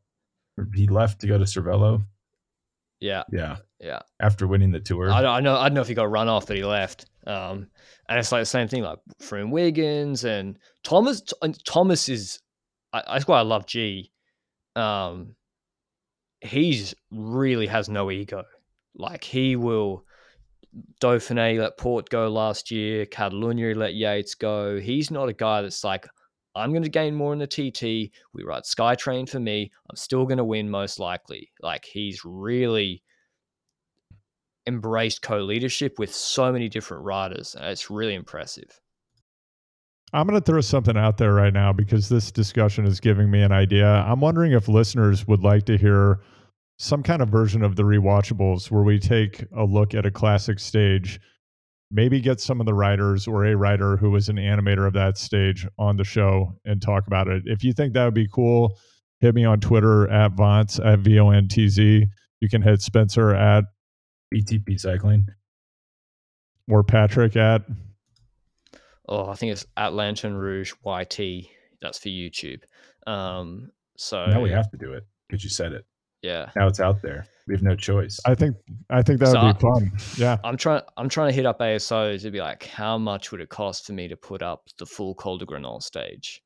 he 0.76 0.88
left 0.88 1.22
to 1.22 1.28
go 1.28 1.38
to 1.38 1.46
Cervelo? 1.46 2.04
yeah 3.00 3.24
Yeah. 3.32 3.58
yeah 3.80 4.00
After 4.20 4.48
winning 4.48 4.72
the 4.72 4.80
tour. 4.80 5.10
I 5.12 5.22
don't, 5.22 5.32
I 5.36 5.40
know 5.40 5.56
I 5.56 5.70
don't 5.70 5.76
know 5.76 5.82
if 5.82 5.88
he 5.88 5.94
got 5.94 6.10
run 6.12 6.28
off 6.28 6.48
but 6.48 6.58
he 6.58 6.64
left 6.64 7.06
um 7.28 7.68
and 8.10 8.18
it's 8.18 8.32
like 8.32 8.42
the 8.42 8.46
same 8.46 8.68
thing 8.68 8.84
like 8.84 9.00
from 9.20 9.52
Wiggins 9.52 10.24
and 10.24 10.58
Thomas 10.84 11.22
Thomas 11.66 12.10
is 12.10 12.40
I, 12.94 13.04
that's 13.08 13.28
why 13.28 13.40
I 13.40 13.44
love 13.44 13.66
G 13.66 14.12
um 14.76 15.36
he's 16.42 16.96
really 17.12 17.68
has 17.68 17.90
no 17.90 18.10
ego 18.10 18.44
like 18.96 19.24
he 19.24 19.56
will 19.56 20.06
Dauphiné 21.02 21.60
let 21.60 21.78
Porte 21.78 22.10
go 22.10 22.28
last 22.28 22.72
year. 22.72 23.06
Catalunya 23.06 23.76
let 23.76 23.94
Yates 23.94 24.36
go. 24.36 24.80
He's 24.80 25.12
not 25.12 25.30
a 25.30 25.34
guy 25.34 25.62
that's 25.62 25.84
like, 25.84 26.08
I'm 26.56 26.72
going 26.72 26.84
to 26.84 26.90
gain 26.90 27.16
more 27.16 27.34
in 27.34 27.40
the 27.40 27.48
TT. 27.48 28.12
We 28.34 28.44
ride 28.44 28.64
Skytrain 28.64 29.30
for 29.30 29.40
me. 29.40 29.72
I'm 29.90 29.96
still 29.96 30.26
going 30.26 30.38
to 30.38 30.44
win 30.44 30.70
most 30.70 31.00
likely. 31.00 31.52
Like 31.62 31.86
he's 31.86 32.22
really 32.26 33.04
embraced 34.68 35.22
co-leadership 35.22 35.98
with 35.98 36.14
so 36.14 36.52
many 36.52 36.70
different 36.70 37.04
riders. 37.04 37.56
It's 37.60 37.90
really 37.90 38.14
impressive. 38.14 38.80
I'm 40.14 40.28
going 40.28 40.40
to 40.40 40.46
throw 40.46 40.62
something 40.62 40.96
out 40.96 41.18
there 41.18 41.34
right 41.34 41.54
now 41.54 41.74
because 41.74 42.08
this 42.08 42.32
discussion 42.32 42.86
is 42.86 43.00
giving 43.00 43.30
me 43.30 43.42
an 43.42 43.52
idea. 43.52 43.88
I'm 43.88 44.22
wondering 44.22 44.54
if 44.54 44.68
listeners 44.68 45.28
would 45.28 45.44
like 45.44 45.66
to 45.66 45.78
hear 45.78 46.20
some 46.78 47.04
kind 47.04 47.22
of 47.22 47.30
version 47.30 47.64
of 47.64 47.76
the 47.76 47.84
rewatchables 47.84 48.70
where 48.72 48.84
we 48.84 49.00
take 49.00 49.44
a 49.58 49.64
look 49.64 49.94
at 49.94 50.06
a 50.06 50.12
classic 50.12 50.60
stage, 50.60 51.20
maybe 51.92 52.22
get 52.22 52.40
some 52.40 52.60
of 52.60 52.66
the 52.66 52.74
writers 52.74 53.28
or 53.28 53.46
a 53.46 53.56
writer 53.56 53.98
who 53.98 54.12
was 54.12 54.30
an 54.30 54.38
animator 54.38 54.88
of 54.88 54.94
that 54.94 55.18
stage 55.18 55.68
on 55.78 55.98
the 55.98 56.04
show 56.04 56.54
and 56.66 56.82
talk 56.82 57.08
about 57.08 57.28
it. 57.28 57.44
If 57.46 57.64
you 57.64 57.74
think 57.74 57.94
that 57.94 58.06
would 58.06 58.14
be 58.14 58.30
cool, 58.34 58.78
hit 59.20 59.36
me 59.36 59.44
on 59.44 59.60
Twitter 59.60 60.10
at 60.10 60.36
Vontz 60.36 60.80
at 60.86 61.00
V 61.00 61.20
O 61.20 61.32
N 61.32 61.48
T 61.48 61.68
Z. 61.68 62.06
You 62.40 62.50
can 62.50 62.62
hit 62.62 62.82
Spencer 62.82 63.34
at 63.34 63.66
BTP 64.34 64.80
cycling. 64.80 65.26
or 66.70 66.84
Patrick 66.84 67.36
at 67.36 67.64
Oh, 69.10 69.30
I 69.30 69.36
think 69.36 69.54
it's 69.54 69.66
at 69.78 69.94
Lanterne 69.94 70.36
Rouge 70.36 70.74
YT. 70.86 71.48
That's 71.82 71.98
for 72.00 72.10
YouTube. 72.10 72.62
Um, 73.06 73.72
so 73.96 74.26
Now 74.26 74.42
we 74.42 74.52
have 74.52 74.70
to 74.72 74.78
do 74.78 74.94
it 74.94 75.06
because 75.28 75.44
you 75.44 75.50
said 75.50 75.72
it. 75.72 75.86
yeah. 76.22 76.50
Now 76.58 76.68
it's 76.68 76.80
out 76.82 77.02
there. 77.02 77.26
We 77.48 77.54
have 77.54 77.64
no 77.64 77.76
choice. 77.76 78.20
I 78.26 78.36
think 78.36 78.58
I 78.90 79.02
think 79.02 79.20
that 79.22 79.28
So 79.28 79.42
would 79.42 79.56
be 79.58 79.62
fun. 79.62 79.92
Yeah. 80.18 80.38
I'm 80.44 80.58
trying. 80.58 80.82
I'm 80.98 81.08
trying 81.08 81.30
to 81.30 81.34
hit 81.36 81.46
up 81.46 81.60
ASO 81.60 82.22
to 82.22 82.32
be 82.32 82.40
like, 82.42 82.66
how 82.66 82.98
much 82.98 83.32
would 83.32 83.40
it 83.40 83.48
cost 83.50 83.86
for 83.86 83.94
me 83.94 84.10
to 84.10 84.18
put 84.18 84.42
up 84.42 84.68
the 84.78 84.86
full 84.86 85.16
Col 85.16 85.38
du 85.38 85.46
Granon 85.46 85.82
stage 85.82 86.42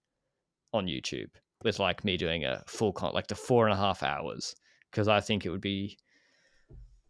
on 0.73 0.85
YouTube 0.85 1.29
with 1.63 1.79
like 1.79 2.05
me 2.05 2.15
doing 2.17 2.45
a 2.45 2.61
full 2.67 2.93
con, 2.93 3.13
like 3.15 3.25
the 3.27 3.33
four 3.35 3.65
and 3.65 3.73
a 3.73 3.77
half 3.77 4.03
hours? 4.03 4.55
Because 4.91 5.07
I 5.07 5.19
think 5.21 5.45
it 5.45 5.49
would 5.49 5.61
be, 5.61 5.97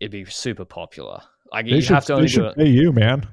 it'd 0.01 0.11
be 0.11 0.25
super 0.25 0.65
popular. 0.65 1.21
Like 1.53 1.65
They 1.67 1.75
you 1.75 1.81
should, 1.81 1.93
have 1.93 2.05
to 2.05 2.13
they 2.13 2.17
only 2.17 2.27
do 2.27 2.45
it. 2.47 2.55
pay 2.57 2.67
you, 2.67 2.91
man. 2.91 3.25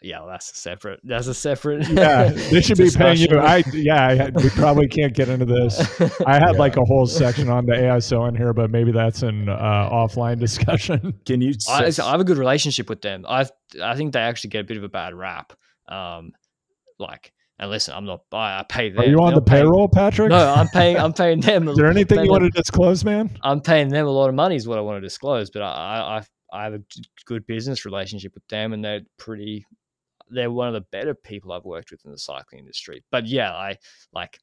Yeah, 0.00 0.20
well, 0.20 0.28
that's 0.28 0.52
a 0.52 0.54
separate. 0.54 1.00
That's 1.02 1.26
a 1.26 1.34
separate. 1.34 1.88
Yeah, 1.88 2.28
they 2.28 2.60
should 2.60 2.78
be 2.78 2.88
paying 2.96 3.16
you. 3.18 3.36
I 3.40 3.64
yeah, 3.72 4.06
I, 4.06 4.30
we 4.30 4.48
probably 4.50 4.86
can't 4.86 5.12
get 5.12 5.28
into 5.28 5.44
this. 5.44 5.76
I 6.24 6.34
had 6.34 6.52
Yeah. 6.52 6.58
like 6.58 6.76
a 6.76 6.84
whole 6.84 7.04
section 7.06 7.48
on 7.48 7.66
the 7.66 7.72
ASO 7.72 8.28
in 8.28 8.36
here, 8.36 8.52
but 8.52 8.70
maybe 8.70 8.92
that's 8.92 9.22
an 9.24 9.48
uh, 9.48 9.56
offline 9.90 10.38
discussion. 10.38 11.14
Can 11.26 11.40
you? 11.40 11.54
I, 11.68 11.90
say- 11.90 12.02
I 12.04 12.12
have 12.12 12.20
a 12.20 12.24
good 12.24 12.38
relationship 12.38 12.88
with 12.88 13.02
them. 13.02 13.24
I 13.28 13.46
I 13.82 13.96
think 13.96 14.12
they 14.12 14.20
actually 14.20 14.50
get 14.50 14.60
a 14.60 14.64
bit 14.64 14.76
of 14.76 14.84
a 14.84 14.88
bad 14.88 15.14
rap. 15.14 15.52
Um, 15.88 16.30
like, 17.00 17.32
and 17.58 17.70
listen, 17.70 17.94
I'm 17.94 18.04
not. 18.04 18.20
I, 18.32 18.60
I 18.60 18.64
pay 18.68 18.90
them. 18.90 19.00
Are 19.00 19.04
you 19.04 19.16
They're 19.16 19.20
on 19.20 19.30
the 19.34 19.40
not 19.40 19.46
paying- 19.46 19.62
payroll, 19.64 19.88
Patrick? 19.88 20.30
No, 20.30 20.52
I'm 20.54 20.68
paying. 20.68 20.96
I'm 20.96 21.12
paying 21.12 21.40
them. 21.40 21.68
Is 21.68 21.76
there 21.76 21.86
anything 21.90 22.24
you 22.24 22.30
want 22.30 22.42
them- 22.42 22.52
to 22.52 22.58
disclose, 22.62 23.04
man? 23.04 23.36
I'm 23.42 23.60
paying 23.60 23.88
them 23.88 24.06
a 24.06 24.10
lot 24.10 24.28
of 24.28 24.34
money 24.34 24.56
is 24.56 24.68
what 24.68 24.78
I 24.78 24.80
want 24.80 24.96
to 24.96 25.00
disclose, 25.00 25.50
but 25.50 25.62
I 25.62 25.66
I, 25.66 26.18
I- 26.18 26.24
I 26.50 26.64
have 26.64 26.72
a 26.72 26.82
good 27.26 27.46
business 27.46 27.84
relationship 27.84 28.32
with 28.34 28.46
them, 28.48 28.72
and 28.72 28.82
they're 28.82 29.02
pretty. 29.18 29.66
They're 30.30 30.50
one 30.50 30.68
of 30.68 30.74
the 30.74 30.80
better 30.92 31.14
people 31.14 31.52
I've 31.52 31.64
worked 31.64 31.90
with 31.90 32.04
in 32.06 32.10
the 32.10 32.16
cycling 32.18 32.60
industry. 32.60 33.04
But 33.10 33.26
yeah, 33.26 33.52
I 33.52 33.76
like. 34.14 34.38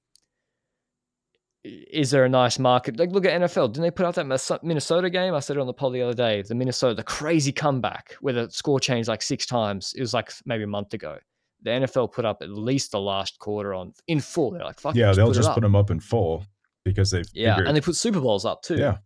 Is 1.64 2.12
there 2.12 2.26
a 2.26 2.30
nice 2.30 2.60
market? 2.60 3.00
Like, 3.00 3.12
look 3.12 3.26
at 3.26 3.42
NFL. 3.42 3.70
Didn't 3.74 3.82
they 3.84 3.92
put 3.92 4.06
out 4.06 4.14
that 4.16 4.60
Minnesota 4.62 5.10
game? 5.10 5.34
I 5.34 5.40
said 5.40 5.58
it 5.58 5.60
on 5.60 5.66
the 5.66 5.74
pod 5.74 5.94
the 5.94 6.02
other 6.04 6.14
day. 6.14 6.44
The 6.44 6.54
Minnesota, 6.54 6.94
the 6.94 7.04
crazy 7.04 7.52
comeback 7.52 8.16
where 8.22 8.36
the 8.36 8.52
score 8.52 8.80
changed 8.80 9.10
like 9.10 9.24
six 9.24 9.48
times. 9.48 9.92
It 9.98 10.02
was 10.02 10.14
like 10.14 10.32
maybe 10.46 10.64
a 10.64 10.68
month 10.68 10.94
ago. 10.94 11.18
The 11.66 11.72
NFL 11.72 12.14
put 12.14 12.26
up 12.26 12.42
at 12.42 12.50
least 12.50 12.92
the 12.92 13.00
last 13.02 13.40
quarter 13.40 13.74
on 13.74 13.94
in 14.08 14.22
full. 14.22 14.52
They're 14.52 14.64
like, 14.64 14.80
yeah, 14.94 15.12
they'll 15.12 15.28
put 15.28 15.36
just 15.36 15.52
put 15.52 15.62
them 15.62 15.76
up 15.76 15.92
in 15.92 16.00
full 16.00 16.46
because 16.86 17.12
they've 17.12 17.28
Yeah, 17.34 17.56
figured, 17.56 17.68
and 17.68 17.76
they 17.76 17.82
put 17.82 17.96
Super 17.96 18.22
Bowls 18.22 18.46
up 18.46 18.62
too. 18.62 18.78
yeah. 18.78 18.98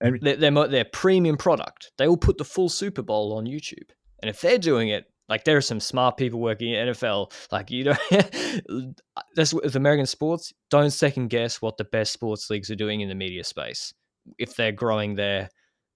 And 0.00 0.20
They're, 0.20 0.36
they're, 0.36 0.68
they're 0.68 0.84
premium 0.84 1.36
product. 1.36 1.92
They 1.96 2.06
will 2.06 2.16
put 2.16 2.38
the 2.38 2.44
full 2.44 2.68
Super 2.68 3.02
Bowl 3.02 3.36
on 3.36 3.46
YouTube. 3.46 3.90
And 4.20 4.28
if 4.28 4.40
they're 4.40 4.58
doing 4.58 4.88
it, 4.88 5.06
like 5.28 5.44
there 5.44 5.56
are 5.56 5.62
some 5.62 5.80
smart 5.80 6.16
people 6.16 6.40
working 6.40 6.72
in 6.72 6.88
NFL. 6.88 7.32
Like 7.52 7.70
you 7.70 7.84
know, 7.84 7.96
that's 9.36 9.54
with 9.54 9.76
American 9.76 10.06
sports. 10.06 10.52
Don't 10.70 10.90
second 10.90 11.28
guess 11.30 11.62
what 11.62 11.76
the 11.76 11.84
best 11.84 12.12
sports 12.12 12.50
leagues 12.50 12.70
are 12.70 12.76
doing 12.76 13.00
in 13.00 13.08
the 13.08 13.14
media 13.14 13.44
space. 13.44 13.94
If 14.38 14.56
they're 14.56 14.72
growing 14.72 15.14
their 15.14 15.48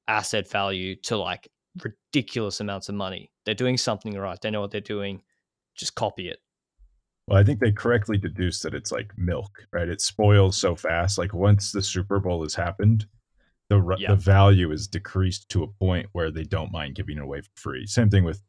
asset 0.07 0.49
value 0.49 0.97
to 1.03 1.17
like 1.17 1.49
ridiculous 1.83 2.61
amounts 2.61 2.89
of 2.89 2.95
money, 2.95 3.31
they're 3.45 3.55
doing 3.55 3.77
something 3.77 4.15
right. 4.15 4.39
They 4.41 4.51
know 4.51 4.61
what 4.61 4.71
they're 4.71 4.81
doing. 4.81 5.23
Just 5.77 5.95
copy 5.95 6.29
it. 6.29 6.39
well, 7.29 7.39
I 7.39 7.45
think 7.45 7.61
they 7.61 7.73
correctly 7.73 8.19
deduced 8.19 8.63
that 8.65 8.75
it's 8.75 8.91
like 8.93 9.13
milk, 9.17 9.67
right? 9.73 9.89
It 9.89 10.01
spoils 10.01 10.57
so 10.57 10.75
fast. 10.77 11.19
Like 11.19 11.33
once 11.33 11.71
the 11.73 11.83
Super 11.83 12.19
Bowl 12.21 12.43
has 12.43 12.55
happened, 12.55 13.07
the 13.71 13.97
Yeah. 13.99 14.11
the 14.11 14.17
value 14.17 14.71
is 14.73 14.87
decreased 14.89 15.49
to 15.51 15.63
a 15.63 15.69
point 15.69 16.09
where 16.13 16.31
they 16.31 16.45
don't 16.45 16.73
mind 16.73 16.95
giving 16.97 17.17
it 17.19 17.23
away 17.23 17.41
for 17.41 17.51
free. 17.55 17.87
Same 17.87 18.11
thing 18.11 18.25
with, 18.25 18.43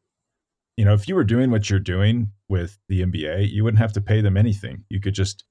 you 0.76 0.84
know, 0.86 0.94
if 0.94 1.08
you 1.08 1.16
were 1.16 1.24
doing 1.24 1.52
what 1.52 1.70
you're 1.70 1.80
doing 1.80 2.32
with 2.50 2.78
the 2.90 3.02
NBA, 3.04 3.50
you 3.52 3.64
wouldn't 3.64 3.80
have 3.80 3.94
to 3.94 4.02
pay 4.02 4.22
them 4.22 4.36
anything. 4.38 4.84
You 4.90 5.00
could 5.00 5.14
just 5.14 5.46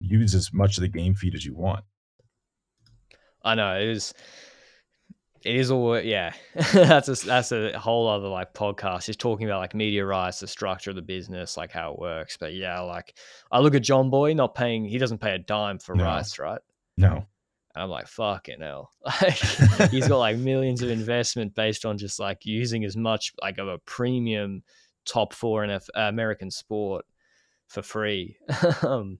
use 0.00 0.34
as 0.34 0.52
much 0.52 0.78
of 0.78 0.82
the 0.82 0.88
game 0.88 1.14
feed 1.14 1.34
as 1.34 1.44
you 1.44 1.54
want. 1.54 1.84
I 3.42 3.54
know 3.54 3.74
it 3.76 3.88
is. 3.88 4.14
It 5.44 5.56
is 5.56 5.70
all 5.70 6.00
yeah. 6.00 6.32
that's 6.72 7.08
a 7.08 7.26
that's 7.26 7.52
a 7.52 7.78
whole 7.78 8.08
other 8.08 8.28
like 8.28 8.54
podcast. 8.54 9.06
Just 9.06 9.20
talking 9.20 9.46
about 9.46 9.60
like 9.60 9.74
media 9.74 10.04
rights, 10.04 10.40
the 10.40 10.46
structure 10.46 10.90
of 10.90 10.96
the 10.96 11.02
business, 11.02 11.56
like 11.56 11.70
how 11.70 11.92
it 11.92 11.98
works. 11.98 12.36
But 12.36 12.54
yeah, 12.54 12.80
like 12.80 13.14
I 13.52 13.58
look 13.60 13.74
at 13.74 13.82
Jomboy 13.82 14.34
not 14.34 14.54
paying. 14.54 14.84
He 14.84 14.98
doesn't 14.98 15.18
pay 15.18 15.34
a 15.34 15.38
dime 15.38 15.78
for 15.78 15.94
No. 15.94 16.04
rights, 16.04 16.38
right? 16.38 16.60
No, 16.96 17.16
And 17.16 17.82
I'm 17.82 17.90
like, 17.90 18.06
fucking 18.06 18.60
hell. 18.60 18.90
Like, 19.04 19.90
he's 19.90 20.08
got 20.08 20.18
like 20.18 20.36
millions 20.38 20.80
of 20.80 20.90
investment 20.90 21.54
based 21.54 21.84
on 21.84 21.98
just 21.98 22.18
like 22.20 22.46
using 22.46 22.84
as 22.84 22.96
much 22.96 23.32
like 23.42 23.58
of 23.58 23.68
a 23.68 23.78
premium 23.78 24.62
top 25.04 25.34
four 25.34 25.64
in 25.64 25.70
uh, 25.70 25.80
American 25.96 26.50
sport 26.50 27.04
for 27.66 27.82
free. 27.82 28.36
um, 28.82 29.18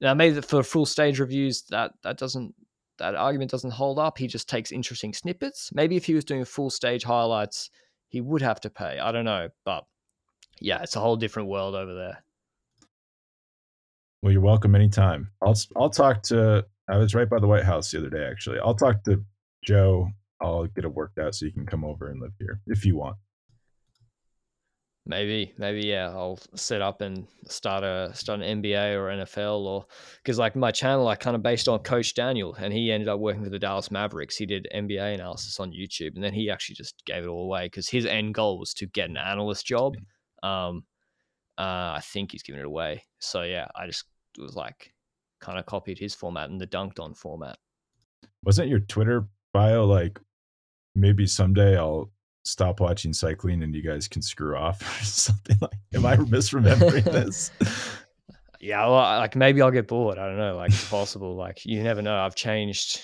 now 0.00 0.14
maybe 0.14 0.40
for 0.42 0.62
full 0.62 0.86
stage 0.86 1.18
reviews 1.18 1.62
that 1.70 1.92
that 2.02 2.18
doesn't 2.18 2.54
that 3.00 3.14
argument 3.14 3.50
doesn't 3.50 3.72
hold 3.72 3.98
up. 3.98 4.16
He 4.16 4.26
just 4.26 4.48
takes 4.48 4.72
interesting 4.72 5.12
snippets. 5.12 5.70
Maybe 5.74 5.96
if 5.96 6.04
he 6.04 6.14
was 6.14 6.24
doing 6.24 6.44
full 6.44 6.70
stage 6.70 7.02
highlights, 7.02 7.70
he 8.08 8.20
would 8.20 8.42
have 8.42 8.60
to 8.60 8.70
pay. 8.70 8.98
I 8.98 9.12
don't 9.12 9.24
know, 9.24 9.48
but 9.64 9.84
yeah, 10.60 10.82
it's 10.82 10.96
a 10.96 11.00
whole 11.00 11.16
different 11.16 11.48
world 11.48 11.74
over 11.74 11.94
there. 11.94 12.22
Well, 14.22 14.32
you're 14.32 14.42
welcome 14.42 14.74
anytime. 14.74 15.30
I'll 15.42 15.56
I'll 15.76 15.90
talk 15.90 16.22
to. 16.24 16.66
I 16.88 16.96
was 16.98 17.14
right 17.14 17.28
by 17.28 17.38
the 17.40 17.46
White 17.46 17.64
House 17.64 17.90
the 17.90 17.98
other 17.98 18.10
day. 18.10 18.24
Actually, 18.24 18.58
I'll 18.60 18.74
talk 18.74 19.02
to 19.04 19.24
Joe. 19.64 20.08
I'll 20.42 20.66
get 20.66 20.84
it 20.84 20.94
worked 20.94 21.18
out 21.18 21.34
so 21.34 21.46
you 21.46 21.52
can 21.52 21.66
come 21.66 21.84
over 21.84 22.08
and 22.08 22.20
live 22.20 22.32
here 22.38 22.60
if 22.66 22.84
you 22.84 22.96
want. 22.96 23.16
Maybe, 25.06 25.54
maybe 25.56 25.86
yeah. 25.86 26.08
I'll 26.08 26.38
set 26.54 26.82
up 26.82 27.00
and 27.00 27.26
start 27.46 27.82
a 27.82 28.10
start 28.14 28.42
an 28.42 28.62
NBA 28.62 28.94
or 28.94 29.24
NFL 29.24 29.60
or 29.60 29.86
because 30.22 30.38
like 30.38 30.54
my 30.54 30.70
channel, 30.70 31.08
I 31.08 31.16
kind 31.16 31.34
of 31.34 31.42
based 31.42 31.68
on 31.68 31.78
Coach 31.80 32.14
Daniel, 32.14 32.54
and 32.54 32.72
he 32.72 32.92
ended 32.92 33.08
up 33.08 33.18
working 33.18 33.42
for 33.42 33.50
the 33.50 33.58
Dallas 33.58 33.90
Mavericks. 33.90 34.36
He 34.36 34.46
did 34.46 34.68
NBA 34.74 35.14
analysis 35.14 35.58
on 35.58 35.72
YouTube, 35.72 36.14
and 36.14 36.22
then 36.22 36.34
he 36.34 36.50
actually 36.50 36.76
just 36.76 37.02
gave 37.06 37.24
it 37.24 37.28
all 37.28 37.44
away 37.44 37.66
because 37.66 37.88
his 37.88 38.06
end 38.06 38.34
goal 38.34 38.58
was 38.58 38.74
to 38.74 38.86
get 38.86 39.08
an 39.08 39.16
analyst 39.16 39.66
job. 39.66 39.96
Um, 40.42 40.84
uh, 41.58 41.96
I 41.96 42.00
think 42.02 42.32
he's 42.32 42.42
given 42.42 42.60
it 42.60 42.66
away. 42.66 43.02
So 43.18 43.42
yeah, 43.42 43.66
I 43.74 43.86
just 43.86 44.04
was 44.38 44.54
like 44.54 44.92
kind 45.40 45.58
of 45.58 45.66
copied 45.66 45.98
his 45.98 46.14
format 46.14 46.50
and 46.50 46.60
the 46.60 46.66
dunked 46.66 47.00
on 47.00 47.14
format. 47.14 47.56
Wasn't 48.44 48.68
your 48.68 48.80
Twitter 48.80 49.26
bio 49.52 49.86
like 49.86 50.20
maybe 50.94 51.26
someday 51.26 51.76
I'll 51.76 52.10
stop 52.44 52.80
watching 52.80 53.12
cycling 53.12 53.62
and 53.62 53.74
you 53.74 53.82
guys 53.82 54.08
can 54.08 54.22
screw 54.22 54.56
off 54.56 54.80
or 55.00 55.04
something 55.04 55.56
like 55.60 55.72
am 55.94 56.06
i 56.06 56.16
misremembering 56.16 57.04
this? 57.12 57.50
Yeah 58.60 58.86
well 58.86 59.18
like 59.18 59.36
maybe 59.36 59.62
i'll 59.62 59.70
get 59.70 59.88
bored 59.88 60.18
i 60.18 60.26
don't 60.26 60.38
know 60.38 60.56
like 60.56 60.70
it's 60.70 60.88
possible 60.88 61.36
like 61.36 61.64
you 61.64 61.82
never 61.82 62.02
know 62.02 62.18
i've 62.18 62.34
changed 62.34 63.00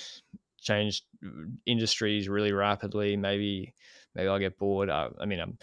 changed 0.60 1.04
industries 1.64 2.28
really 2.28 2.52
rapidly 2.52 3.16
maybe 3.16 3.74
maybe 4.14 4.28
i'll 4.28 4.38
get 4.38 4.58
bored 4.58 4.90
i, 4.90 5.08
I 5.20 5.26
mean 5.26 5.40
i'm 5.40 5.58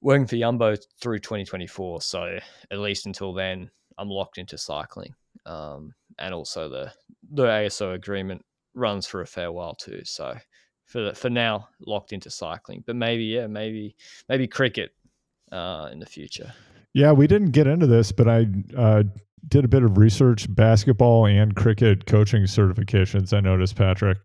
working 0.00 0.26
for 0.26 0.36
Jumbo 0.36 0.74
through 1.00 1.20
2024 1.20 2.02
so 2.02 2.38
at 2.70 2.78
least 2.78 3.06
until 3.06 3.32
then 3.32 3.70
i'm 3.98 4.08
locked 4.08 4.38
into 4.38 4.58
cycling 4.58 5.14
um, 5.46 5.92
and 6.18 6.34
also 6.34 6.68
the 6.68 6.92
the 7.30 7.44
aso 7.44 7.94
agreement 7.94 8.44
runs 8.74 9.06
for 9.06 9.20
a 9.20 9.26
fair 9.26 9.52
while 9.52 9.74
too 9.74 10.00
so 10.04 10.34
for 10.92 11.14
for 11.14 11.30
now 11.30 11.68
locked 11.80 12.12
into 12.12 12.30
cycling. 12.30 12.84
But 12.86 12.96
maybe 12.96 13.24
yeah, 13.24 13.46
maybe 13.46 13.96
maybe 14.28 14.46
cricket 14.46 14.92
uh, 15.50 15.88
in 15.90 15.98
the 15.98 16.06
future. 16.06 16.52
Yeah, 16.92 17.12
we 17.12 17.26
didn't 17.26 17.52
get 17.52 17.66
into 17.66 17.86
this, 17.86 18.12
but 18.12 18.28
I 18.28 18.46
uh, 18.76 19.04
did 19.48 19.64
a 19.64 19.68
bit 19.68 19.82
of 19.82 19.96
research: 19.96 20.46
basketball 20.54 21.26
and 21.26 21.56
cricket 21.56 22.06
coaching 22.06 22.42
certifications. 22.42 23.32
I 23.32 23.40
noticed, 23.40 23.74
Patrick. 23.76 24.18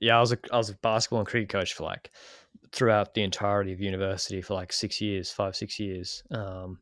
Yeah, 0.00 0.16
I 0.16 0.20
was 0.20 0.32
a 0.32 0.38
I 0.52 0.56
was 0.56 0.70
a 0.70 0.74
basketball 0.74 1.20
and 1.20 1.28
cricket 1.28 1.48
coach 1.48 1.74
for 1.74 1.84
like 1.84 2.10
throughout 2.72 3.14
the 3.14 3.22
entirety 3.22 3.72
of 3.72 3.80
university 3.80 4.42
for 4.42 4.54
like 4.54 4.72
six 4.72 5.00
years, 5.00 5.30
five 5.30 5.54
six 5.54 5.78
years, 5.78 6.24
um, 6.32 6.80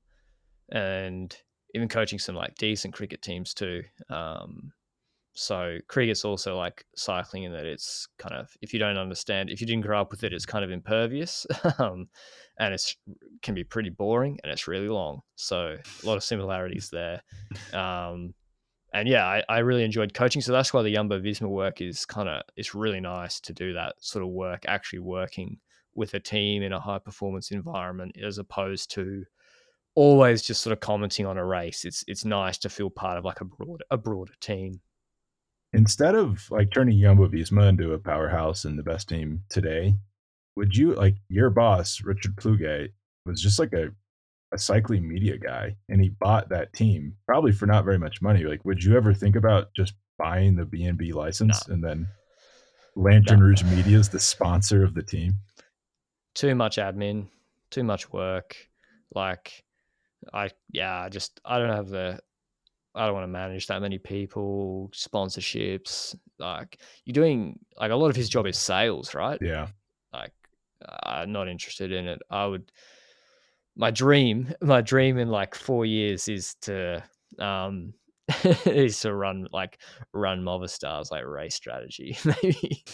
and 0.72 1.36
even 1.74 1.88
coaching 1.88 2.18
some 2.18 2.34
like 2.34 2.54
decent 2.54 2.94
cricket 2.94 3.20
teams 3.20 3.52
too. 3.52 3.82
Um, 4.08 4.72
so 5.38 5.78
cricket 5.86 6.10
is 6.10 6.24
also 6.24 6.56
like 6.56 6.84
cycling 6.96 7.44
in 7.44 7.52
that 7.52 7.64
it's 7.64 8.08
kind 8.18 8.34
of 8.34 8.50
if 8.60 8.72
you 8.72 8.80
don't 8.80 8.98
understand, 8.98 9.50
if 9.50 9.60
you 9.60 9.68
didn't 9.68 9.84
grow 9.84 10.00
up 10.00 10.10
with 10.10 10.24
it, 10.24 10.32
it's 10.32 10.44
kind 10.44 10.64
of 10.64 10.72
impervious, 10.72 11.46
um, 11.78 12.08
and 12.58 12.74
it's 12.74 12.96
can 13.40 13.54
be 13.54 13.62
pretty 13.62 13.90
boring 13.90 14.40
and 14.42 14.50
it's 14.50 14.66
really 14.66 14.88
long. 14.88 15.20
So 15.36 15.76
a 16.02 16.06
lot 16.06 16.16
of 16.16 16.24
similarities 16.24 16.90
there. 16.90 17.22
Um, 17.72 18.34
and 18.92 19.08
yeah, 19.08 19.26
I, 19.26 19.44
I, 19.48 19.58
really 19.58 19.84
enjoyed 19.84 20.12
coaching. 20.12 20.42
So 20.42 20.50
that's 20.50 20.74
why 20.74 20.82
the 20.82 20.92
Jumbo 20.92 21.20
Visma 21.20 21.48
work 21.48 21.80
is 21.80 22.04
kind 22.04 22.28
of 22.28 22.42
it's 22.56 22.74
really 22.74 23.00
nice 23.00 23.38
to 23.42 23.52
do 23.52 23.74
that 23.74 23.94
sort 24.00 24.24
of 24.24 24.30
work, 24.30 24.64
actually 24.66 25.00
working 25.00 25.58
with 25.94 26.14
a 26.14 26.20
team 26.20 26.64
in 26.64 26.72
a 26.72 26.80
high 26.80 26.98
performance 26.98 27.52
environment 27.52 28.16
as 28.20 28.38
opposed 28.38 28.90
to 28.92 29.24
always 29.94 30.42
just 30.42 30.62
sort 30.62 30.72
of 30.72 30.80
commenting 30.80 31.26
on 31.26 31.38
a 31.38 31.44
race. 31.44 31.84
It's 31.84 32.02
it's 32.08 32.24
nice 32.24 32.58
to 32.58 32.68
feel 32.68 32.90
part 32.90 33.18
of 33.18 33.24
like 33.24 33.40
a 33.40 33.44
broader 33.44 33.84
a 33.92 33.96
broader 33.96 34.34
team 34.40 34.80
instead 35.72 36.14
of 36.14 36.50
like 36.50 36.72
turning 36.72 37.00
Jumbo 37.00 37.28
Visma 37.28 37.68
into 37.68 37.92
a 37.92 37.98
powerhouse 37.98 38.64
and 38.64 38.78
the 38.78 38.82
best 38.82 39.08
team 39.08 39.42
today, 39.48 39.94
would 40.56 40.76
you 40.76 40.94
like 40.94 41.16
your 41.28 41.50
boss, 41.50 42.02
Richard 42.02 42.36
Plugge, 42.36 42.88
was 43.24 43.40
just 43.40 43.58
like 43.58 43.72
a, 43.72 43.90
a 44.52 44.58
cycling 44.58 45.06
media 45.06 45.36
guy 45.36 45.76
and 45.88 46.00
he 46.00 46.08
bought 46.08 46.48
that 46.48 46.72
team 46.72 47.14
probably 47.26 47.52
for 47.52 47.66
not 47.66 47.84
very 47.84 47.98
much 47.98 48.22
money. 48.22 48.44
Like, 48.44 48.64
would 48.64 48.82
you 48.82 48.96
ever 48.96 49.12
think 49.12 49.36
about 49.36 49.72
just 49.74 49.94
buying 50.18 50.56
the 50.56 50.64
B&B 50.64 51.12
license 51.12 51.68
no. 51.68 51.74
and 51.74 51.84
then 51.84 52.08
Lanterne 52.96 53.38
no. 53.38 53.46
Rouge 53.46 53.62
Media 53.64 53.98
is 53.98 54.08
the 54.08 54.18
sponsor 54.18 54.82
of 54.82 54.94
the 54.94 55.02
team? 55.02 55.34
Too 56.34 56.54
much 56.54 56.76
admin, 56.76 57.28
too 57.70 57.84
much 57.84 58.12
work. 58.12 58.56
Like, 59.14 59.64
I, 60.32 60.50
yeah, 60.72 61.02
I 61.02 61.08
just, 61.08 61.40
I 61.44 61.58
don't 61.58 61.74
have 61.74 61.88
the 61.88 62.18
I 62.94 63.06
don't 63.06 63.14
want 63.14 63.24
to 63.24 63.28
manage 63.28 63.66
that 63.68 63.82
many 63.82 63.98
people, 63.98 64.90
sponsorships. 64.92 66.16
Like 66.38 66.78
you're 67.04 67.12
doing 67.12 67.58
like 67.78 67.90
a 67.90 67.96
lot 67.96 68.08
of 68.08 68.16
his 68.16 68.28
job 68.28 68.46
is 68.46 68.58
sales, 68.58 69.14
right? 69.14 69.38
Yeah. 69.40 69.68
Like 70.12 70.32
I'm 71.02 71.32
not 71.32 71.48
interested 71.48 71.92
in 71.92 72.06
it. 72.06 72.20
I 72.30 72.46
would 72.46 72.70
my 73.76 73.90
dream, 73.90 74.52
my 74.60 74.80
dream 74.80 75.18
in 75.18 75.28
like 75.28 75.54
four 75.54 75.86
years 75.86 76.28
is 76.28 76.54
to 76.62 77.02
um 77.38 77.94
is 78.66 79.00
to 79.00 79.14
run 79.14 79.46
like 79.52 79.78
run 80.12 80.42
Movistar's 80.42 81.10
like 81.10 81.24
race 81.24 81.54
strategy, 81.54 82.18
maybe. 82.24 82.84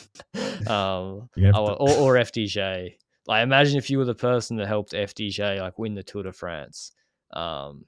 um 0.67 1.29
or, 1.55 1.81
or 1.81 2.15
FDJ. 2.15 2.97
Like 3.27 3.43
imagine 3.43 3.79
if 3.79 3.89
you 3.89 3.99
were 3.99 4.05
the 4.05 4.15
person 4.15 4.57
that 4.59 4.69
helped 4.69 4.93
FDJ 4.93 5.61
like 5.61 5.79
win 5.79 5.95
the 5.95 6.03
Tour 6.03 6.25
de 6.25 6.33
France. 6.33 6.93
Um 7.33 7.85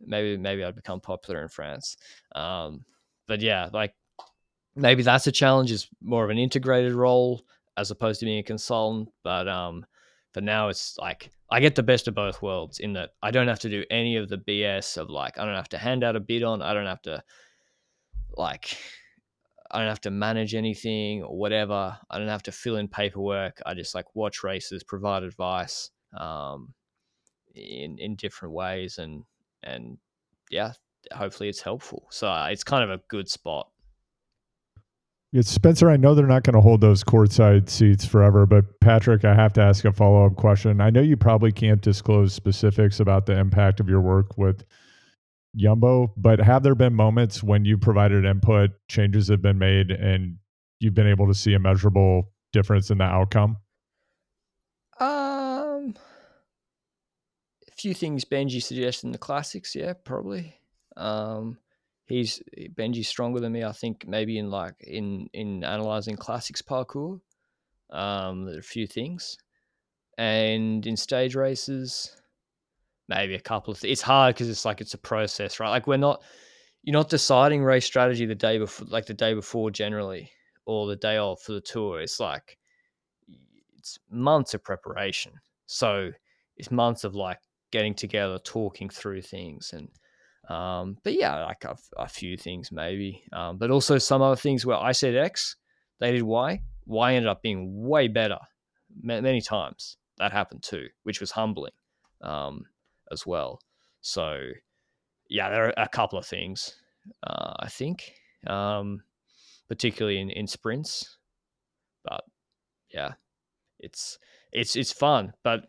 maybe 0.00 0.36
maybe 0.36 0.64
I'd 0.64 0.76
become 0.76 1.00
popular 1.00 1.42
in 1.42 1.48
France. 1.48 1.96
Um, 2.34 2.84
but 3.26 3.40
yeah, 3.40 3.70
like 3.72 3.94
maybe 4.76 5.02
that's 5.02 5.26
a 5.26 5.32
challenge 5.32 5.70
is 5.70 5.88
more 6.02 6.24
of 6.24 6.30
an 6.30 6.38
integrated 6.38 6.92
role 6.92 7.42
as 7.76 7.90
opposed 7.90 8.20
to 8.20 8.26
being 8.26 8.38
a 8.38 8.42
consultant. 8.42 9.08
But 9.22 9.48
um, 9.48 9.86
for 10.32 10.40
now, 10.40 10.68
it's 10.68 10.96
like 10.98 11.30
I 11.50 11.60
get 11.60 11.74
the 11.74 11.82
best 11.82 12.08
of 12.08 12.14
both 12.14 12.42
worlds 12.42 12.78
in 12.78 12.92
that 12.94 13.10
I 13.22 13.30
don't 13.30 13.48
have 13.48 13.60
to 13.60 13.68
do 13.68 13.84
any 13.90 14.16
of 14.16 14.28
the 14.28 14.38
BS 14.38 14.96
of 14.96 15.10
like 15.10 15.38
I 15.38 15.44
don't 15.44 15.54
have 15.54 15.68
to 15.70 15.78
hand 15.78 16.04
out 16.04 16.16
a 16.16 16.20
bidon, 16.20 16.62
I 16.62 16.74
don't 16.74 16.86
have 16.86 17.02
to 17.02 17.22
like 18.36 18.76
I 19.70 19.78
don't 19.78 19.88
have 19.88 20.00
to 20.02 20.10
manage 20.10 20.54
anything 20.54 21.22
or 21.22 21.36
whatever. 21.36 21.98
I 22.10 22.18
don't 22.18 22.28
have 22.28 22.44
to 22.44 22.52
fill 22.52 22.76
in 22.76 22.88
paperwork. 22.88 23.60
I 23.66 23.74
just 23.74 23.94
like 23.94 24.14
watch 24.14 24.44
races, 24.44 24.84
provide 24.84 25.22
advice 25.22 25.90
um, 26.16 26.74
in 27.54 27.98
in 27.98 28.14
different 28.16 28.54
ways, 28.54 28.98
and 28.98 29.24
and 29.64 29.98
yeah, 30.50 30.72
hopefully 31.12 31.48
it's 31.48 31.60
helpful. 31.60 32.06
So 32.10 32.28
uh, 32.28 32.48
it's 32.50 32.64
kind 32.64 32.84
of 32.84 32.90
a 32.90 33.02
good 33.08 33.28
spot. 33.28 33.68
It's 35.32 35.50
Spencer. 35.50 35.90
I 35.90 35.96
know 35.96 36.14
they're 36.14 36.28
not 36.28 36.44
going 36.44 36.54
to 36.54 36.60
hold 36.60 36.80
those 36.80 37.02
courtside 37.02 37.68
seats 37.68 38.04
forever, 38.04 38.46
but 38.46 38.78
Patrick, 38.80 39.24
I 39.24 39.34
have 39.34 39.52
to 39.54 39.60
ask 39.60 39.84
a 39.84 39.92
follow 39.92 40.24
up 40.26 40.36
question. 40.36 40.80
I 40.80 40.90
know 40.90 41.00
you 41.00 41.16
probably 41.16 41.50
can't 41.50 41.80
disclose 41.80 42.32
specifics 42.32 43.00
about 43.00 43.26
the 43.26 43.36
impact 43.36 43.80
of 43.80 43.88
your 43.88 44.00
work 44.00 44.38
with 44.38 44.64
Jumbo, 45.56 46.12
but 46.16 46.38
have 46.38 46.62
there 46.62 46.76
been 46.76 46.94
moments 46.94 47.42
when 47.42 47.64
you 47.64 47.76
provided 47.76 48.24
input, 48.24 48.70
changes 48.88 49.26
have 49.26 49.42
been 49.42 49.58
made, 49.58 49.90
and 49.90 50.36
you've 50.78 50.94
been 50.94 51.08
able 51.08 51.26
to 51.26 51.34
see 51.34 51.54
a 51.54 51.58
measurable 51.58 52.30
difference 52.52 52.90
in 52.90 52.98
the 52.98 53.04
outcome? 53.04 53.56
Few 57.84 57.92
things 57.92 58.24
Benji 58.24 58.62
suggested 58.62 59.08
in 59.08 59.12
the 59.12 59.18
classics, 59.18 59.74
yeah, 59.74 59.92
probably. 59.92 60.58
Um, 60.96 61.58
he's 62.06 62.42
Benji's 62.74 63.08
stronger 63.08 63.40
than 63.40 63.52
me, 63.52 63.62
I 63.62 63.72
think. 63.72 64.08
Maybe 64.08 64.38
in 64.38 64.48
like 64.50 64.76
in 64.80 65.28
in 65.34 65.62
analyzing 65.62 66.16
classics 66.16 66.62
parcours. 66.62 67.20
um, 67.90 68.46
there 68.46 68.54
are 68.56 68.60
a 68.60 68.62
few 68.62 68.86
things, 68.86 69.36
and 70.16 70.86
in 70.86 70.96
stage 70.96 71.34
races, 71.34 72.16
maybe 73.06 73.34
a 73.34 73.38
couple 73.40 73.72
of. 73.72 73.80
Th- 73.80 73.92
it's 73.92 74.00
hard 74.00 74.34
because 74.34 74.48
it's 74.48 74.64
like 74.64 74.80
it's 74.80 74.94
a 74.94 74.98
process, 74.98 75.60
right? 75.60 75.68
Like 75.68 75.86
we're 75.86 75.98
not, 75.98 76.22
you're 76.84 76.94
not 76.94 77.10
deciding 77.10 77.62
race 77.62 77.84
strategy 77.84 78.24
the 78.24 78.34
day 78.34 78.56
before, 78.56 78.86
like 78.88 79.04
the 79.04 79.12
day 79.12 79.34
before 79.34 79.70
generally, 79.70 80.30
or 80.64 80.86
the 80.86 80.96
day 80.96 81.18
off 81.18 81.42
for 81.42 81.52
the 81.52 81.60
tour. 81.60 82.00
It's 82.00 82.18
like 82.18 82.56
it's 83.76 83.98
months 84.10 84.54
of 84.54 84.64
preparation. 84.64 85.32
So 85.66 86.12
it's 86.56 86.70
months 86.70 87.04
of 87.04 87.14
like 87.14 87.40
getting 87.74 87.94
together, 87.94 88.38
talking 88.38 88.88
through 88.88 89.20
things, 89.20 89.74
and 89.74 89.88
um, 90.48 90.96
but 91.02 91.14
yeah, 91.14 91.44
like 91.44 91.64
a, 91.64 91.76
a 91.96 92.08
few 92.08 92.36
things 92.36 92.70
maybe, 92.70 93.24
um, 93.32 93.58
but 93.58 93.70
also 93.70 93.98
some 93.98 94.22
other 94.22 94.36
things 94.36 94.64
where 94.64 94.76
I 94.76 94.92
said 94.92 95.16
X, 95.16 95.56
they 95.98 96.12
did 96.12 96.22
Y. 96.22 96.62
Y 96.86 97.14
ended 97.14 97.28
up 97.28 97.42
being 97.42 97.88
way 97.88 98.08
better 98.08 98.38
many 99.02 99.40
times. 99.40 99.96
That 100.18 100.32
happened 100.32 100.62
too, 100.62 100.86
which 101.02 101.20
was 101.20 101.32
humbling 101.32 101.72
um, 102.20 102.62
as 103.10 103.26
well. 103.26 103.58
So 104.02 104.38
yeah, 105.28 105.50
there 105.50 105.66
are 105.66 105.74
a 105.76 105.88
couple 105.88 106.18
of 106.18 106.26
things. 106.26 106.76
Uh, 107.26 107.54
I 107.58 107.68
think, 107.68 108.12
um, 108.46 109.02
particularly 109.68 110.20
in 110.20 110.30
in 110.30 110.46
sprints, 110.46 111.18
but 112.04 112.22
yeah, 112.92 113.14
it's 113.80 114.18
it's 114.52 114.76
it's 114.76 114.92
fun, 114.92 115.32
but 115.42 115.66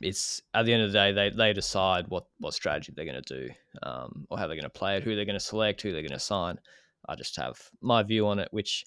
it's 0.00 0.40
at 0.54 0.64
the 0.64 0.72
end 0.72 0.82
of 0.82 0.92
the 0.92 0.98
day 0.98 1.12
they 1.12 1.30
they 1.30 1.52
decide 1.52 2.08
what 2.08 2.26
what 2.38 2.54
strategy 2.54 2.92
they're 2.94 3.04
going 3.04 3.22
to 3.22 3.40
do 3.40 3.48
um, 3.82 4.26
or 4.30 4.38
how 4.38 4.46
they're 4.46 4.56
going 4.56 4.64
to 4.64 4.70
play 4.70 4.96
it, 4.96 5.02
who 5.02 5.14
they're 5.14 5.24
going 5.24 5.34
to 5.34 5.40
select, 5.40 5.82
who 5.82 5.92
they're 5.92 6.02
going 6.02 6.10
to 6.10 6.18
sign. 6.18 6.58
I 7.08 7.14
just 7.16 7.36
have 7.36 7.58
my 7.82 8.02
view 8.02 8.26
on 8.26 8.38
it, 8.38 8.48
which 8.50 8.84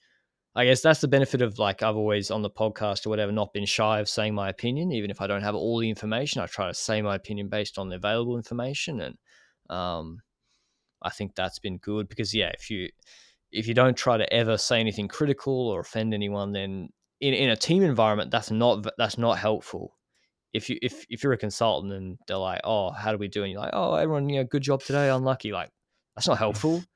I 0.56 0.66
guess 0.66 0.82
that's 0.82 1.02
the 1.02 1.08
benefit 1.08 1.42
of 1.44 1.60
like 1.60 1.84
I've 1.84 1.96
always 1.96 2.32
on 2.32 2.42
the 2.42 2.50
podcast 2.50 3.06
or 3.06 3.10
whatever 3.10 3.32
not 3.32 3.54
been 3.54 3.66
shy 3.66 4.00
of 4.00 4.10
saying 4.10 4.34
my 4.34 4.50
opinion, 4.50 4.92
even 4.92 5.12
if 5.12 5.22
I 5.22 5.28
don't 5.28 5.44
have 5.44 5.54
all 5.54 5.80
the 5.80 5.90
information. 5.90 6.42
I 6.42 6.48
try 6.48 6.68
to 6.68 6.74
say 6.74 7.02
my 7.02 7.16
opinion 7.16 7.48
based 7.48 7.78
on 7.78 7.90
the 7.90 7.98
available 7.98 8.38
information, 8.38 9.02
and 9.02 9.18
um, 9.70 10.18
I 11.02 11.12
think 11.12 11.36
that's 11.36 11.60
been 11.60 11.78
good 11.78 12.10
because 12.10 12.34
yeah, 12.34 12.52
if 12.58 12.72
you 12.72 12.90
if 13.52 13.68
you 13.68 13.74
don't 13.74 13.96
try 13.96 14.18
to 14.18 14.34
ever 14.34 14.58
say 14.58 14.80
anything 14.80 15.08
critical 15.08 15.70
or 15.70 15.82
offend 15.82 16.14
anyone, 16.14 16.54
then 16.54 16.90
in, 17.22 17.34
in 17.34 17.50
a 17.50 17.56
team 17.56 17.84
environment, 17.84 18.32
that's 18.32 18.50
not 18.50 18.86
that's 18.98 19.18
not 19.18 19.38
helpful. 19.38 19.97
If 20.58 20.70
you 20.70 20.78
if 20.82 21.06
if 21.10 21.24
you're 21.24 21.34
a 21.34 21.38
consultant 21.38 21.94
and 21.94 22.18
they're 22.28 22.38
like, 22.38 22.62
oh, 22.64 22.92
how 22.92 23.12
do 23.12 23.18
we 23.18 23.28
do? 23.28 23.44
And 23.44 23.52
you're 23.52 23.62
like, 23.62 23.74
oh, 23.74 23.96
everyone, 23.96 24.28
you 24.30 24.38
know, 24.38 24.44
good 24.44 24.64
job 24.64 24.82
today, 24.82 25.10
unlucky. 25.10 25.52
Like 25.52 25.70
that's 26.16 26.28
not 26.28 26.38
helpful. 26.46 26.84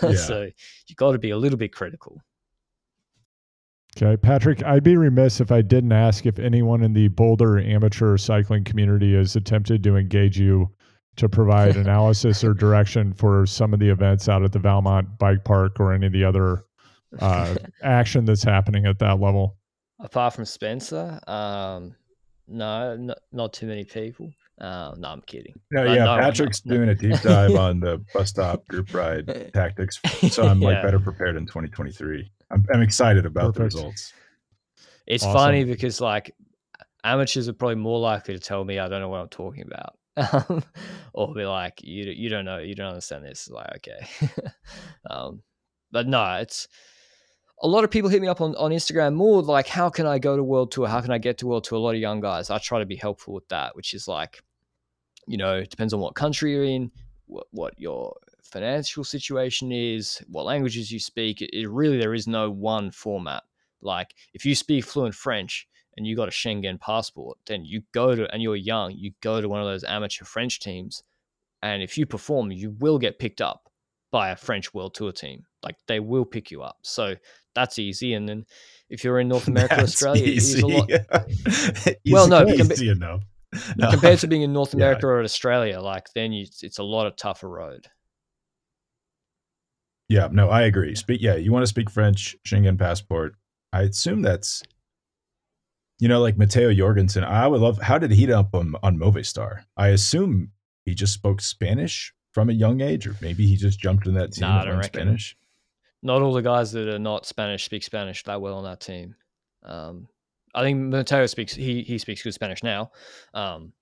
Yeah. 0.00 0.14
so 0.14 0.42
you 0.86 0.94
got 0.94 1.10
to 1.12 1.18
be 1.18 1.30
a 1.30 1.36
little 1.36 1.58
bit 1.58 1.72
critical. 1.72 2.20
Okay, 3.96 4.16
Patrick, 4.16 4.62
I'd 4.64 4.84
be 4.84 4.96
remiss 4.96 5.40
if 5.40 5.50
I 5.50 5.62
didn't 5.62 5.90
ask 5.90 6.26
if 6.26 6.38
anyone 6.38 6.82
in 6.82 6.92
the 6.92 7.08
Boulder 7.08 7.58
amateur 7.58 8.16
cycling 8.16 8.62
community 8.62 9.14
has 9.14 9.34
attempted 9.34 9.82
to 9.84 9.96
engage 9.96 10.38
you 10.38 10.70
to 11.16 11.28
provide 11.28 11.76
analysis 11.76 12.44
or 12.44 12.52
direction 12.52 13.12
for 13.12 13.46
some 13.46 13.72
of 13.72 13.80
the 13.80 13.88
events 13.88 14.28
out 14.28 14.42
at 14.42 14.52
the 14.52 14.58
Valmont 14.58 15.18
Bike 15.18 15.44
Park 15.44 15.80
or 15.80 15.92
any 15.92 16.06
of 16.06 16.12
the 16.12 16.24
other 16.24 16.64
uh, 17.20 17.54
action 17.82 18.24
that's 18.26 18.44
happening 18.44 18.86
at 18.86 18.98
that 18.98 19.18
level. 19.18 19.56
Apart 19.98 20.34
from 20.34 20.44
Spencer, 20.44 21.18
um, 21.26 21.94
no, 22.48 22.96
not, 22.96 23.18
not 23.32 23.52
too 23.52 23.66
many 23.66 23.84
people. 23.84 24.30
Uh, 24.60 24.94
no, 24.96 25.08
I'm 25.08 25.20
kidding. 25.22 25.54
No, 25.70 25.84
yeah, 25.84 26.04
no, 26.04 26.16
Patrick's 26.16 26.64
no, 26.64 26.74
no. 26.74 26.76
doing 26.78 26.88
a 26.90 26.94
deep 26.94 27.20
dive 27.20 27.54
on 27.56 27.80
the 27.80 28.02
bus 28.14 28.30
stop 28.30 28.66
group 28.68 28.94
ride 28.94 29.50
tactics, 29.54 30.00
so 30.30 30.46
I'm 30.46 30.60
like 30.60 30.76
Yeah. 30.76 30.82
better 30.82 30.98
prepared 30.98 31.36
in 31.36 31.46
2023. 31.46 32.30
I'm, 32.50 32.64
I'm 32.72 32.82
excited 32.82 33.26
about 33.26 33.54
Perfect. 33.54 33.56
the 33.56 33.64
results. 33.64 34.12
It's 35.06 35.24
Awesome. 35.24 35.38
funny 35.38 35.64
because 35.64 36.00
like 36.00 36.34
amateurs 37.04 37.48
are 37.48 37.52
probably 37.52 37.76
more 37.76 37.98
likely 37.98 38.34
to 38.34 38.40
tell 38.40 38.64
me 38.64 38.78
I 38.78 38.88
don't 38.88 39.00
know 39.00 39.08
what 39.08 39.20
I'm 39.20 39.28
talking 39.28 39.64
about, 39.64 39.98
um, 40.48 40.64
or 41.12 41.34
be 41.34 41.44
like, 41.44 41.82
"You 41.82 42.04
you 42.04 42.28
don't 42.28 42.44
know, 42.44 42.58
you 42.58 42.74
don't 42.74 42.88
understand 42.88 43.24
this." 43.24 43.48
Like, 43.48 43.76
okay, 43.76 44.28
um, 45.10 45.42
but 45.90 46.06
no, 46.08 46.36
it's 46.36 46.66
a 47.60 47.68
lot 47.68 47.84
of 47.84 47.90
people 47.90 48.10
hit 48.10 48.20
me 48.20 48.28
up 48.28 48.40
on, 48.40 48.54
on 48.56 48.70
Instagram 48.70 49.14
more 49.14 49.42
like, 49.42 49.66
"How 49.66 49.88
can 49.88 50.06
I 50.06 50.18
go 50.18 50.36
to 50.36 50.42
World 50.42 50.72
Tour? 50.72 50.88
How 50.88 51.00
can 51.00 51.10
I 51.10 51.18
get 51.18 51.38
to 51.38 51.46
World 51.46 51.64
Tour?" 51.64 51.78
A 51.78 51.80
lot 51.80 51.94
of 51.94 52.00
young 52.00 52.20
guys. 52.20 52.50
I 52.50 52.58
try 52.58 52.78
to 52.78 52.86
be 52.86 52.96
helpful 52.96 53.34
with 53.34 53.48
that, 53.48 53.74
which 53.74 53.94
is 53.94 54.06
like, 54.06 54.42
you 55.26 55.36
know, 55.38 55.56
it 55.56 55.70
depends 55.70 55.94
on 55.94 56.00
what 56.00 56.14
country 56.14 56.52
you're 56.52 56.64
in, 56.64 56.90
what, 57.26 57.46
what 57.50 57.78
your 57.78 58.14
financial 58.42 59.04
situation 59.04 59.72
is, 59.72 60.22
what 60.28 60.44
languages 60.44 60.90
you 60.92 61.00
speak. 61.00 61.42
It, 61.42 61.50
it 61.52 61.68
really 61.68 61.98
there 61.98 62.14
is 62.14 62.26
no 62.26 62.50
one 62.50 62.90
format. 62.90 63.42
Like 63.80 64.14
if 64.34 64.44
you 64.44 64.54
speak 64.54 64.84
fluent 64.84 65.14
French 65.14 65.66
and 65.96 66.06
you 66.06 66.14
got 66.16 66.28
a 66.28 66.32
Schengen 66.32 66.80
passport, 66.80 67.38
then 67.46 67.64
you 67.64 67.82
go 67.92 68.14
to 68.14 68.32
and 68.32 68.42
you're 68.42 68.56
young, 68.56 68.92
you 68.92 69.12
go 69.22 69.40
to 69.40 69.48
one 69.48 69.60
of 69.60 69.66
those 69.66 69.84
amateur 69.84 70.24
French 70.24 70.60
teams, 70.60 71.02
and 71.62 71.82
if 71.82 71.96
you 71.96 72.06
perform, 72.06 72.52
you 72.52 72.76
will 72.78 72.98
get 72.98 73.18
picked 73.18 73.40
up 73.40 73.70
by 74.10 74.30
a 74.30 74.36
French 74.36 74.72
World 74.74 74.94
Tour 74.94 75.12
team. 75.12 75.44
Like 75.62 75.76
they 75.88 76.00
will 76.00 76.24
pick 76.24 76.50
you 76.50 76.62
up. 76.62 76.78
So 76.82 77.16
that's 77.56 77.80
easy. 77.80 78.14
And 78.14 78.28
then 78.28 78.46
if 78.88 79.02
you're 79.02 79.18
in 79.18 79.26
North 79.34 79.48
America, 79.48 79.74
or 79.74 79.78
That's 79.78 79.94
Australia, 79.94 80.22
a 80.62 80.66
lot 80.66 80.90
easy. 81.28 81.96
Well, 82.12 82.28
no, 82.28 82.46
easy, 82.46 82.84
you 82.86 82.94
know. 82.94 83.18
No. 83.76 83.90
compared 83.90 84.18
to 84.20 84.28
being 84.28 84.42
in 84.42 84.52
North 84.52 84.72
Yeah. 84.74 84.78
America 84.84 85.06
or 85.08 85.22
Australia. 85.22 85.80
Like 85.80 86.06
then 86.14 86.32
you, 86.32 86.46
it's 86.62 86.78
a 86.78 86.84
lot 86.84 87.06
of 87.08 87.16
tougher 87.16 87.48
road. 87.48 87.86
Yeah, 90.08 90.28
no, 90.30 90.48
I 90.50 90.62
agree. 90.62 90.94
Speak, 90.94 91.20
yeah, 91.20 91.34
you 91.34 91.52
want 91.52 91.64
to 91.64 91.66
speak 91.66 91.90
French, 91.90 92.36
Schengen 92.46 92.78
passport. 92.78 93.34
I 93.72 93.82
assume 93.82 94.22
that's, 94.22 94.62
you 95.98 96.06
know, 96.08 96.20
like 96.20 96.36
Matteo 96.38 96.72
Jorgensen. 96.72 97.24
I 97.24 97.46
would 97.48 97.60
love. 97.60 97.80
How 97.80 97.98
did 97.98 98.12
he 98.12 98.32
up 98.32 98.54
on, 98.54 98.74
on 98.82 98.98
Movistar? 98.98 99.64
I 99.76 99.88
assume 99.88 100.52
he 100.84 100.94
just 100.94 101.12
spoke 101.12 101.40
Spanish 101.40 102.12
from 102.32 102.50
a 102.50 102.52
young 102.52 102.80
age, 102.82 103.06
or 103.06 103.16
maybe 103.20 103.46
he 103.46 103.56
just 103.56 103.80
jumped 103.80 104.06
in 104.06 104.14
that 104.14 104.32
team 104.34 104.42
Nah, 104.48 104.60
and 104.62 104.70
learned. 104.70 104.84
Spanish. 104.84 105.36
Not 106.06 106.22
all 106.22 106.32
the 106.32 106.40
guys 106.40 106.70
that 106.70 106.86
are 106.86 107.00
not 107.00 107.26
Spanish 107.26 107.64
speak 107.64 107.82
Spanish 107.82 108.22
that 108.24 108.40
well 108.40 108.54
on 108.54 108.62
that 108.64 108.80
team. 108.80 109.16
Um, 109.64 110.06
I 110.54 110.62
think 110.62 110.78
Matteo 110.78 111.26
speaks 111.26 111.52
he 111.52 111.82
he 111.82 111.98
speaks 111.98 112.22
good 112.22 112.32
Spanish 112.32 112.62
now. 112.62 112.92
Um, 113.34 113.72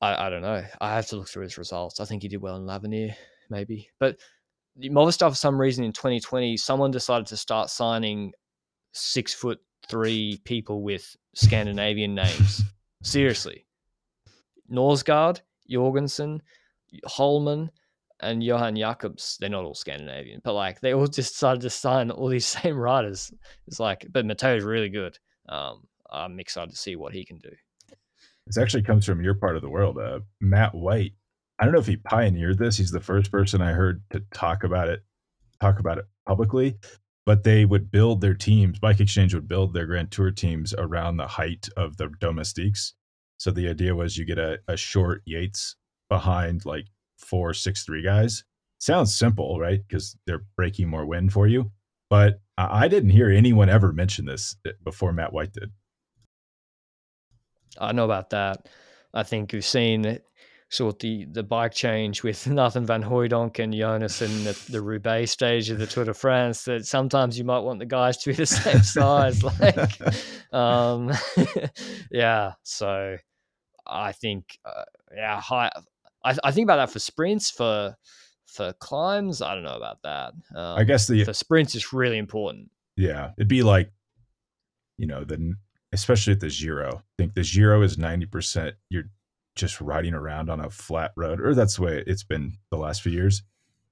I, 0.00 0.26
I 0.26 0.30
don't 0.30 0.42
know. 0.42 0.64
I 0.80 0.94
have 0.96 1.06
to 1.06 1.16
look 1.16 1.28
through 1.28 1.44
his 1.44 1.56
results. 1.56 2.00
I 2.00 2.06
think 2.06 2.22
he 2.22 2.28
did 2.28 2.42
well 2.42 2.56
in 2.56 2.66
l'Avenir, 2.66 3.14
maybe. 3.50 3.88
But 4.00 4.18
the 4.74 4.90
Movistar, 4.90 5.30
for 5.30 5.36
some 5.36 5.56
reason, 5.58 5.84
in 5.84 5.92
2020, 5.92 6.56
someone 6.56 6.90
decided 6.90 7.28
to 7.28 7.36
start 7.36 7.70
signing 7.70 8.32
six 8.90 9.32
foot 9.32 9.60
three 9.88 10.40
people 10.44 10.82
with 10.82 11.14
Scandinavian 11.36 12.14
names. 12.16 12.62
Seriously, 13.04 13.64
Norsgaard, 14.68 15.40
Jorgensen, 15.70 16.42
Hollmann, 17.06 17.70
and 18.20 18.42
Johan 18.42 18.76
Jacobs. 18.76 19.36
They're 19.40 19.50
not 19.50 19.64
all 19.64 19.74
Scandinavian, 19.74 20.40
but 20.44 20.54
like 20.54 20.80
they 20.80 20.94
all 20.94 21.06
just 21.08 21.32
decided 21.32 21.62
to 21.62 21.70
sign 21.70 22.10
all 22.10 22.28
these 22.28 22.46
same 22.62 22.76
riders. 22.76 23.32
It's 23.66 23.80
like, 23.80 24.06
but 24.10 24.26
Matteo's 24.26 24.64
really 24.64 24.88
good. 24.88 25.18
Um, 25.48 25.86
I'm 26.10 26.38
excited 26.40 26.70
to 26.70 26.76
see 26.76 26.96
what 26.96 27.12
he 27.12 27.24
can 27.24 27.38
do. 27.38 27.50
This 28.46 28.58
actually 28.58 28.82
comes 28.82 29.06
from 29.06 29.22
your 29.22 29.34
part 29.34 29.56
of 29.56 29.62
the 29.62 29.70
world. 29.70 29.98
Uh, 29.98 30.20
Matt 30.40 30.74
White. 30.74 31.12
I 31.58 31.64
don't 31.64 31.72
know 31.72 31.80
if 31.80 31.86
he 31.86 31.96
pioneered 31.96 32.58
this. 32.58 32.76
He's 32.76 32.90
the 32.90 33.00
first 33.00 33.30
person 33.30 33.62
I 33.62 33.72
heard 33.72 34.02
to 34.10 34.20
talk 34.34 34.64
about 34.64 34.88
it, 34.88 35.04
talk 35.60 35.78
about 35.78 35.98
it 35.98 36.04
publicly. 36.26 36.76
But 37.26 37.44
they 37.44 37.64
would 37.64 37.90
build 37.90 38.20
their 38.20 38.34
teams. 38.34 38.78
Bike 38.78 39.00
Exchange 39.00 39.34
would 39.34 39.48
build 39.48 39.72
their 39.72 39.86
Grand 39.86 40.10
Tour 40.10 40.30
teams 40.30 40.74
around 40.74 41.16
the 41.16 41.26
height 41.26 41.68
of 41.76 41.96
the 41.96 42.10
domestiques. 42.20 42.92
So 43.38 43.50
the 43.50 43.68
idea 43.68 43.94
was 43.94 44.18
you 44.18 44.26
get 44.26 44.38
a, 44.38 44.58
a 44.68 44.76
short 44.76 45.22
Yates 45.24 45.76
behind 46.10 46.66
like 46.66 46.86
four, 47.18 47.54
six, 47.54 47.84
three 47.84 48.02
guys. 48.02 48.44
Sounds 48.78 49.14
simple, 49.14 49.58
right? 49.58 49.80
Because 49.86 50.16
they're 50.26 50.44
breaking 50.56 50.88
more 50.88 51.06
wind 51.06 51.32
for 51.32 51.46
you. 51.46 51.70
But 52.10 52.40
I 52.56 52.88
didn't 52.88 53.10
hear 53.10 53.30
anyone 53.30 53.68
ever 53.68 53.92
mention 53.92 54.26
this 54.26 54.56
uh, 54.66 54.70
before 54.84 55.12
Matt 55.12 55.32
White 55.32 55.52
did. 55.52 55.72
I 57.80 57.92
know 57.92 58.04
about 58.04 58.30
that. 58.30 58.68
I 59.12 59.22
think 59.22 59.52
we've 59.52 59.64
seen 59.64 60.20
sort 60.68 60.94
of 60.94 60.98
the 61.00 61.24
the 61.26 61.42
bike 61.42 61.72
change 61.72 62.22
with 62.22 62.46
Nathan 62.48 62.86
Van 62.86 63.02
Hooydonck 63.02 63.58
and 63.58 63.74
Jonas 63.74 64.22
in 64.22 64.44
the, 64.44 64.58
the 64.70 64.82
Roubaix 64.82 65.30
stage 65.30 65.70
of 65.70 65.78
the 65.78 65.86
Tour 65.86 66.04
de 66.04 66.14
France. 66.14 66.64
That 66.64 66.86
sometimes 66.86 67.38
you 67.38 67.44
might 67.44 67.60
want 67.60 67.78
the 67.78 67.86
guys 67.86 68.18
to 68.18 68.30
be 68.30 68.36
the 68.36 68.46
same 68.46 68.82
size. 68.82 69.42
Like, 69.42 70.00
um, 70.52 71.12
yeah. 72.10 72.52
So 72.62 73.16
I 73.86 74.12
think, 74.12 74.58
uh, 74.64 74.84
yeah, 75.14 75.40
high. 75.40 75.72
I, 76.24 76.36
I 76.44 76.50
think 76.50 76.66
about 76.66 76.76
that 76.76 76.90
for 76.90 76.98
sprints 76.98 77.50
for 77.50 77.94
for 78.46 78.72
climbs. 78.74 79.42
I 79.42 79.54
don't 79.54 79.64
know 79.64 79.76
about 79.76 80.02
that. 80.02 80.32
Um, 80.54 80.78
I 80.78 80.84
guess 80.84 81.06
the 81.06 81.24
for 81.24 81.34
sprints 81.34 81.74
is 81.74 81.92
really 81.92 82.18
important. 82.18 82.70
Yeah, 82.96 83.32
it'd 83.36 83.48
be 83.48 83.62
like, 83.62 83.90
you 84.96 85.06
know, 85.06 85.24
the 85.24 85.54
especially 85.92 86.32
at 86.32 86.40
the 86.40 86.48
Giro. 86.48 86.96
I 86.96 87.02
think 87.18 87.34
the 87.34 87.42
Giro 87.42 87.82
is 87.82 87.98
ninety 87.98 88.26
percent. 88.26 88.74
You're 88.88 89.10
just 89.54 89.80
riding 89.80 90.14
around 90.14 90.50
on 90.50 90.60
a 90.60 90.70
flat 90.70 91.12
road, 91.16 91.40
or 91.40 91.54
that's 91.54 91.76
the 91.76 91.82
way 91.82 92.04
it's 92.06 92.24
been 92.24 92.52
the 92.70 92.76
last 92.76 93.02
few 93.02 93.12
years. 93.12 93.42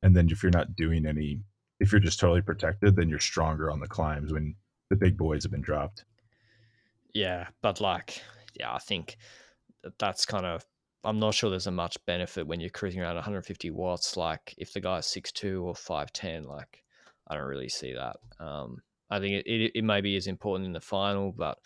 And 0.03 0.17
then 0.17 0.29
if 0.31 0.43
you're 0.43 0.51
not 0.51 0.75
doing 0.75 1.07
any, 1.07 1.41
if 1.79 1.93
you're 1.93 2.01
just 2.01 2.19
totally 2.19 2.43
protected, 2.43 2.97
then 2.97 3.09
you're 3.09 3.21
stronger 3.21 3.71
on 3.71 3.79
the 3.79 3.87
climbs 3.87 4.33
when 4.33 4.57
the 4.91 4.97
big 4.97 5.17
boys 5.17 5.45
have 5.45 5.53
been 5.53 5.61
dropped. 5.61 6.05
Yeah, 7.15 7.47
but 7.61 7.81
like, 7.81 8.21
yeah, 8.59 8.75
I 8.75 8.79
think 8.79 9.17
that's 9.99 10.27
kind 10.27 10.47
of. 10.47 10.65
I'm 11.05 11.19
not 11.19 11.35
sure 11.35 11.51
there's 11.51 11.67
a 11.67 11.73
much 11.73 11.99
benefit 12.07 12.47
when 12.47 12.61
you're 12.61 12.71
cruising 12.71 13.01
around 13.01 13.17
150 13.17 13.71
watts. 13.71 14.17
Like, 14.17 14.55
if 14.57 14.73
the 14.73 14.81
guy's 14.81 15.07
6'2 15.07 15.63
or 15.63 15.75
5'10, 15.75 16.47
like, 16.47 16.85
I 17.29 17.35
don't 17.35 17.45
really 17.45 17.69
see 17.69 17.95
that. 17.95 18.17
Um, 18.39 18.79
I 19.11 19.19
think 19.19 19.35
it, 19.35 19.47
it, 19.47 19.73
it 19.75 19.85
maybe 19.85 20.17
is 20.17 20.27
important 20.27 20.67
in 20.67 20.73
the 20.73 20.81
final, 20.81 21.33
but 21.33 21.59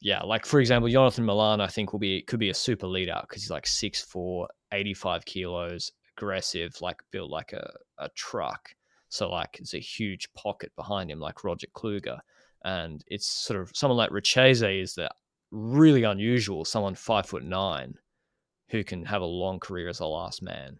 yeah, 0.00 0.22
like 0.22 0.44
for 0.44 0.60
example, 0.60 0.90
Jonathan 0.90 1.24
Milan, 1.24 1.60
I 1.60 1.66
think 1.66 1.92
will 1.92 2.00
be 2.00 2.22
could 2.22 2.38
be 2.38 2.50
a 2.50 2.54
super 2.54 2.86
lead 2.86 3.08
out 3.08 3.26
because 3.28 3.42
he's 3.42 3.50
like 3.50 3.64
6'4, 3.64 4.46
85 4.72 5.24
kilos, 5.24 5.92
aggressive, 6.16 6.76
like 6.82 7.00
built 7.10 7.30
like 7.30 7.54
a, 7.54 7.72
a 7.98 8.10
truck. 8.10 8.74
So 9.08 9.30
like 9.30 9.58
it's 9.60 9.74
a 9.74 9.78
huge 9.78 10.32
pocket 10.34 10.72
behind 10.76 11.10
him, 11.10 11.20
like 11.20 11.42
Roger 11.42 11.68
Kluge. 11.72 12.18
And 12.64 13.02
it's 13.06 13.26
sort 13.26 13.60
of 13.60 13.70
someone 13.74 13.96
like 13.96 14.10
Richeze 14.10 14.82
is 14.82 14.94
that 14.94 15.12
really 15.50 16.02
unusual, 16.02 16.64
someone 16.64 16.94
five 16.94 17.26
foot 17.26 17.44
nine 17.44 17.94
who 18.70 18.82
can 18.84 19.04
have 19.04 19.22
a 19.22 19.26
long 19.26 19.60
career 19.60 19.88
as 19.88 20.00
a 20.00 20.06
last 20.06 20.42
man. 20.42 20.78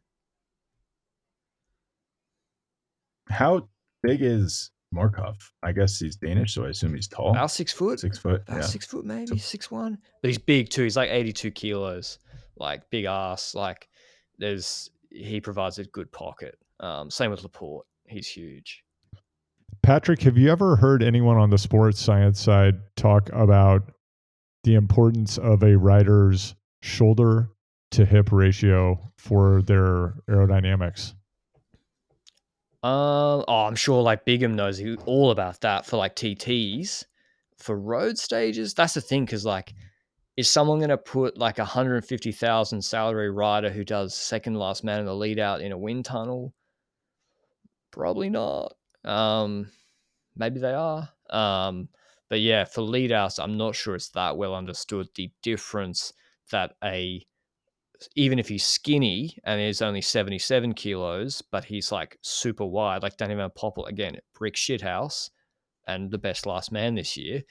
how 3.28 3.68
big 4.02 4.20
is 4.22 4.70
Mørkøv? 4.94 5.34
I 5.62 5.72
guess 5.72 5.98
he's 5.98 6.16
Danish, 6.16 6.54
so 6.54 6.64
I 6.64 6.68
assume 6.68 6.94
he's 6.94 7.08
tall. 7.08 7.30
About 7.30 7.50
six 7.50 7.72
foot. 7.72 7.98
Six 8.00 8.18
foot. 8.18 8.42
about 8.46 8.58
Yeah. 8.60 8.66
six 8.66 8.86
foot 8.86 9.04
maybe 9.04 9.38
six 9.38 9.70
one 9.70 9.98
but 10.22 10.28
he's 10.28 10.38
big 10.38 10.68
too 10.70 10.82
he's 10.82 10.96
like 10.96 11.10
82 11.10 11.50
kilos 11.50 12.18
like 12.56 12.88
big 12.90 13.06
ass 13.06 13.54
like 13.54 13.88
there's 14.38 14.90
he 15.10 15.40
provides 15.40 15.78
a 15.78 15.84
good 15.84 16.10
pocket 16.12 16.58
um 16.80 17.10
same 17.10 17.30
with 17.30 17.42
laporte 17.42 17.86
he's 18.06 18.28
huge 18.28 18.82
Patrick, 19.82 20.22
have 20.22 20.38
you 20.38 20.50
ever 20.50 20.76
heard 20.76 21.02
anyone 21.02 21.36
on 21.36 21.50
the 21.50 21.58
sports 21.58 22.00
science 22.00 22.40
side 22.40 22.76
talk 22.96 23.28
about 23.32 23.90
the 24.62 24.76
importance 24.76 25.36
of 25.36 25.62
a 25.62 25.76
rider's 25.76 26.54
shoulder 26.80 27.50
to 27.94 28.04
hip 28.04 28.32
ratio 28.32 28.98
for 29.16 29.62
their 29.62 30.14
aerodynamics? 30.28 31.14
um 32.82 33.42
oh 33.48 33.64
i'm 33.66 33.74
sure 33.74 34.02
like 34.02 34.26
bigham 34.26 34.54
knows 34.54 34.78
all 35.06 35.30
about 35.30 35.58
that 35.62 35.86
for 35.86 35.96
like 35.96 36.14
tts 36.14 37.04
for 37.56 37.78
road 37.78 38.18
stages 38.18 38.74
that's 38.74 38.92
the 38.92 39.00
thing 39.00 39.24
because 39.24 39.46
like 39.46 39.72
is 40.36 40.50
someone 40.50 40.78
going 40.78 40.90
to 40.90 40.98
put 40.98 41.38
like 41.38 41.58
a 41.58 41.62
150000 41.62 42.82
salary 42.82 43.30
rider 43.30 43.70
who 43.70 43.84
does 43.84 44.14
second 44.14 44.54
last 44.54 44.82
man 44.84 45.00
in 45.00 45.06
the 45.06 45.14
lead 45.14 45.38
out 45.38 45.60
in 45.60 45.70
a 45.70 45.78
wind 45.78 46.04
tunnel? 46.04 46.52
Probably 47.92 48.30
not. 48.30 48.74
Um 49.04 49.68
maybe 50.36 50.58
they 50.58 50.72
are. 50.74 51.08
Um 51.30 51.88
but 52.28 52.40
yeah 52.40 52.64
for 52.64 52.80
lead 52.80 53.12
outs 53.12 53.38
i'm 53.38 53.56
not 53.56 53.76
sure 53.76 53.94
it's 53.94 54.08
that 54.08 54.36
well 54.36 54.54
understood 54.54 55.06
the 55.14 55.30
difference 55.42 56.12
that 56.50 56.72
a 56.82 57.24
even 58.16 58.38
if 58.38 58.48
he's 58.48 58.64
skinny 58.64 59.36
and 59.44 59.60
is 59.60 59.82
only 59.82 60.00
77 60.00 60.74
kilos 60.74 61.42
but 61.42 61.64
he's 61.64 61.92
like 61.92 62.18
super 62.22 62.64
wide 62.64 63.02
like 63.02 63.16
Danny 63.16 63.34
Van 63.34 63.50
Poppel 63.50 63.88
again 63.88 64.16
brick 64.34 64.54
shithouse 64.54 65.30
and 65.86 66.10
the 66.10 66.18
best 66.18 66.46
last 66.46 66.72
man 66.72 66.94
this 66.94 67.16
year 67.16 67.42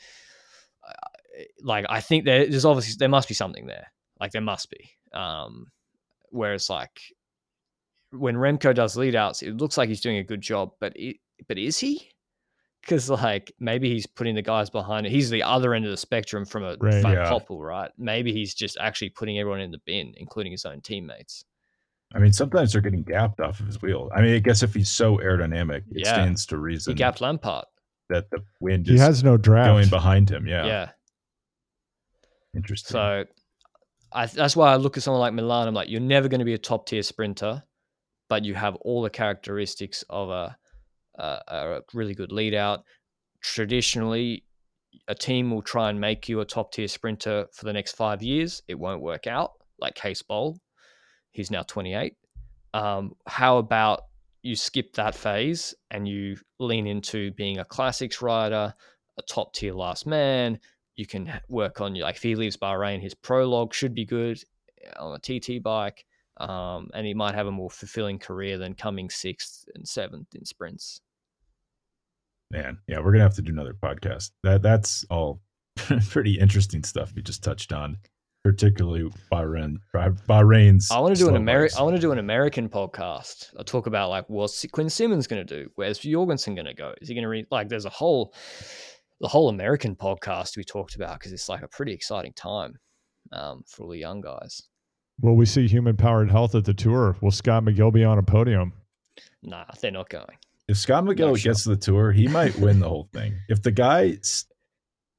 uh, 0.87 1.43
like 1.61 1.85
i 1.89 1.99
think 1.99 2.25
there, 2.25 2.47
there's 2.47 2.65
obviously 2.65 2.95
there 2.97 3.09
must 3.09 3.27
be 3.27 3.33
something 3.33 3.65
there 3.65 3.87
like 4.19 4.31
there 4.31 4.41
must 4.41 4.69
be 4.69 4.91
um 5.13 5.67
whereas 6.29 6.69
like 6.69 6.99
when 8.11 8.35
remco 8.35 8.73
does 8.73 8.97
lead 8.97 9.15
outs 9.15 9.41
it 9.41 9.57
looks 9.57 9.77
like 9.77 9.89
he's 9.89 10.01
doing 10.01 10.17
a 10.17 10.23
good 10.23 10.41
job 10.41 10.71
but 10.79 10.93
it, 10.95 11.17
but 11.47 11.57
is 11.57 11.79
he 11.79 12.09
because 12.83 13.09
like 13.09 13.51
maybe 13.59 13.89
he's 13.89 14.05
putting 14.05 14.35
the 14.35 14.41
guys 14.41 14.69
behind 14.69 15.05
it. 15.05 15.11
He's 15.11 15.29
the 15.29 15.41
other 15.43 15.73
end 15.73 15.85
of 15.85 15.91
the 15.91 15.97
spectrum 15.97 16.45
from 16.45 16.63
a 16.63 16.75
Right. 16.79 17.01
Van 17.01 17.13
Yeah. 17.13 17.29
Poppel, 17.29 17.59
right? 17.59 17.89
Maybe 17.97 18.33
he's 18.33 18.53
just 18.53 18.77
actually 18.79 19.09
putting 19.09 19.39
everyone 19.39 19.61
in 19.61 19.71
the 19.71 19.79
bin, 19.85 20.13
including 20.17 20.51
his 20.51 20.65
own 20.65 20.81
teammates. 20.81 21.45
I 22.13 22.19
mean, 22.19 22.33
sometimes 22.33 22.73
they're 22.73 22.81
getting 22.81 23.03
gapped 23.03 23.39
off 23.39 23.59
of 23.59 23.65
his 23.65 23.81
wheel. 23.81 24.11
I 24.15 24.21
mean, 24.21 24.35
I 24.35 24.39
guess 24.39 24.61
if 24.63 24.73
he's 24.73 24.89
so 24.89 25.17
aerodynamic, 25.17 25.83
it 25.91 26.03
Yeah. 26.05 26.13
stands 26.13 26.45
to 26.47 26.57
reason. 26.57 26.91
He 26.91 26.93
reason 26.93 26.97
gapped 26.97 27.19
Lampaert. 27.21 27.63
that 28.09 28.29
the 28.29 28.43
wind 28.59 28.85
He 28.87 28.95
is 28.95 29.01
has 29.01 29.23
no 29.23 29.37
draft. 29.37 29.69
going 29.69 29.89
behind 29.89 30.29
him. 30.29 30.45
Yeah. 30.45 30.65
Yeah. 30.65 30.89
Interesting. 32.55 32.91
So 32.93 33.25
I, 34.11 34.25
that's 34.27 34.55
why 34.55 34.71
I 34.71 34.75
look 34.75 34.95
at 34.97 35.03
someone 35.03 35.21
like 35.21 35.33
Milan. 35.33 35.67
I'm 35.67 35.73
like, 35.73 35.89
you're 35.89 35.99
never 36.01 36.27
going 36.27 36.39
to 36.39 36.45
be 36.45 36.53
a 36.53 36.57
top 36.59 36.85
tier 36.85 37.01
sprinter, 37.01 37.63
but 38.29 38.45
you 38.45 38.53
have 38.53 38.75
all 38.77 39.01
the 39.01 39.09
characteristics 39.09 40.03
of 40.09 40.29
a, 40.29 40.55
a, 41.15 41.39
a 41.47 41.81
really 41.93 42.13
good 42.13 42.31
lead 42.31 42.53
out. 42.53 42.83
Traditionally, 43.41 44.43
a 45.07 45.15
team 45.15 45.51
will 45.51 45.61
try 45.61 45.89
and 45.89 45.99
make 45.99 46.29
you 46.29 46.39
a 46.39 46.45
top 46.45 46.71
tier 46.71 46.87
sprinter 46.87 47.47
for 47.51 47.65
the 47.65 47.73
next 47.73 47.93
five 47.93 48.21
years. 48.21 48.61
It 48.67 48.75
won't 48.75 49.01
work 49.01 49.27
out, 49.27 49.51
like 49.79 49.97
Cees 49.97 50.21
Bol. 50.21 50.59
He's 51.31 51.51
now 51.51 51.63
28. 51.63 52.15
Um, 52.73 53.13
how 53.27 53.57
about 53.57 54.01
you 54.41 54.55
skip 54.55 54.93
that 54.93 55.15
phase 55.15 55.73
and 55.91 56.07
you 56.07 56.37
lean 56.59 56.87
into 56.87 57.31
being 57.31 57.59
a 57.59 57.65
classics 57.65 58.21
rider, 58.21 58.73
a 59.17 59.21
top 59.23 59.53
tier 59.53 59.73
last 59.73 60.05
man, 60.05 60.59
you 60.95 61.05
can 61.05 61.31
work 61.49 61.81
on 61.81 61.95
like 61.95 62.15
if 62.15 62.23
he 62.23 62.35
leaves 62.35 62.57
Bahrain, 62.57 63.01
his 63.01 63.15
prologue 63.15 63.73
should 63.73 63.95
be 63.95 64.05
good 64.05 64.41
uh, 64.97 65.03
on 65.03 65.19
a 65.19 65.39
TT 65.39 65.61
bike, 65.61 66.05
um, 66.37 66.89
and 66.93 67.05
he 67.05 67.13
might 67.13 67.35
have 67.35 67.47
a 67.47 67.51
more 67.51 67.69
fulfilling 67.69 68.19
career 68.19 68.57
than 68.57 68.73
coming 68.73 69.09
sixth 69.09 69.65
and 69.75 69.87
seventh 69.87 70.33
in 70.35 70.45
sprints. 70.45 71.01
Man, 72.51 72.77
yeah, 72.87 72.99
we're 72.99 73.11
gonna 73.11 73.23
have 73.23 73.35
to 73.35 73.41
do 73.41 73.51
another 73.51 73.73
podcast. 73.73 74.31
That 74.43 74.61
that's 74.61 75.05
all 75.09 75.41
pretty 76.09 76.39
interesting 76.39 76.83
stuff 76.83 77.11
you 77.15 77.21
just 77.21 77.43
touched 77.43 77.73
on, 77.73 77.97
particularly 78.43 79.09
Bahrain. 79.31 79.77
Bahrain's. 79.93 80.91
I 80.91 80.99
want 80.99 81.15
to 81.15 81.23
do 81.23 81.29
an 81.29 81.35
American. 81.35 81.77
I 81.79 81.83
want 81.83 81.95
to 81.95 82.01
do 82.01 82.11
an 82.11 82.19
American 82.19 82.69
podcast. 82.69 83.49
I 83.57 83.63
talk 83.63 83.87
about 83.87 84.09
like 84.09 84.29
what's 84.29 84.65
Quinn 84.71 84.89
Simmons 84.89 85.27
going 85.27 85.45
to 85.45 85.63
do? 85.63 85.69
Where's 85.75 85.99
Jorgensen 85.99 86.55
going 86.55 86.65
to 86.65 86.73
go? 86.73 86.93
Is 87.01 87.07
he 87.07 87.15
going 87.15 87.23
to 87.23 87.29
read? 87.29 87.47
Like, 87.49 87.69
there's 87.69 87.85
a 87.85 87.89
whole 87.89 88.33
the 89.19 89.27
whole 89.27 89.49
American 89.49 89.95
podcast 89.95 90.57
we 90.57 90.63
talked 90.63 90.95
about 90.95 91.19
because 91.19 91.31
it's 91.31 91.49
like 91.49 91.63
a 91.63 91.67
pretty 91.67 91.93
exciting 91.93 92.33
time 92.33 92.75
um, 93.31 93.63
for 93.65 93.83
all 93.83 93.89
the 93.89 93.97
young 93.97 94.21
guys. 94.21 94.63
Will 95.21 95.35
we 95.35 95.45
see 95.45 95.67
human 95.67 95.95
powered 95.95 96.29
health 96.31 96.55
at 96.55 96.65
the 96.65 96.73
tour? 96.73 97.15
Will 97.21 97.31
Scott 97.31 97.63
McGill 97.63 97.93
be 97.93 98.03
on 98.03 98.17
a 98.17 98.23
podium? 98.23 98.73
Nah, 99.41 99.65
they're 99.79 99.91
not 99.91 100.09
going. 100.09 100.37
If 100.67 100.77
Scott 100.77 101.03
McGill 101.03 101.29
Not 101.31 101.39
sure. 101.39 101.51
gets 101.51 101.63
to 101.63 101.69
the 101.69 101.77
tour, 101.77 102.11
he 102.11 102.27
might 102.27 102.57
win 102.57 102.79
the 102.79 102.87
whole 102.89 103.09
thing. 103.13 103.35
If 103.49 103.61
the 103.61 103.71
guy 103.71 104.17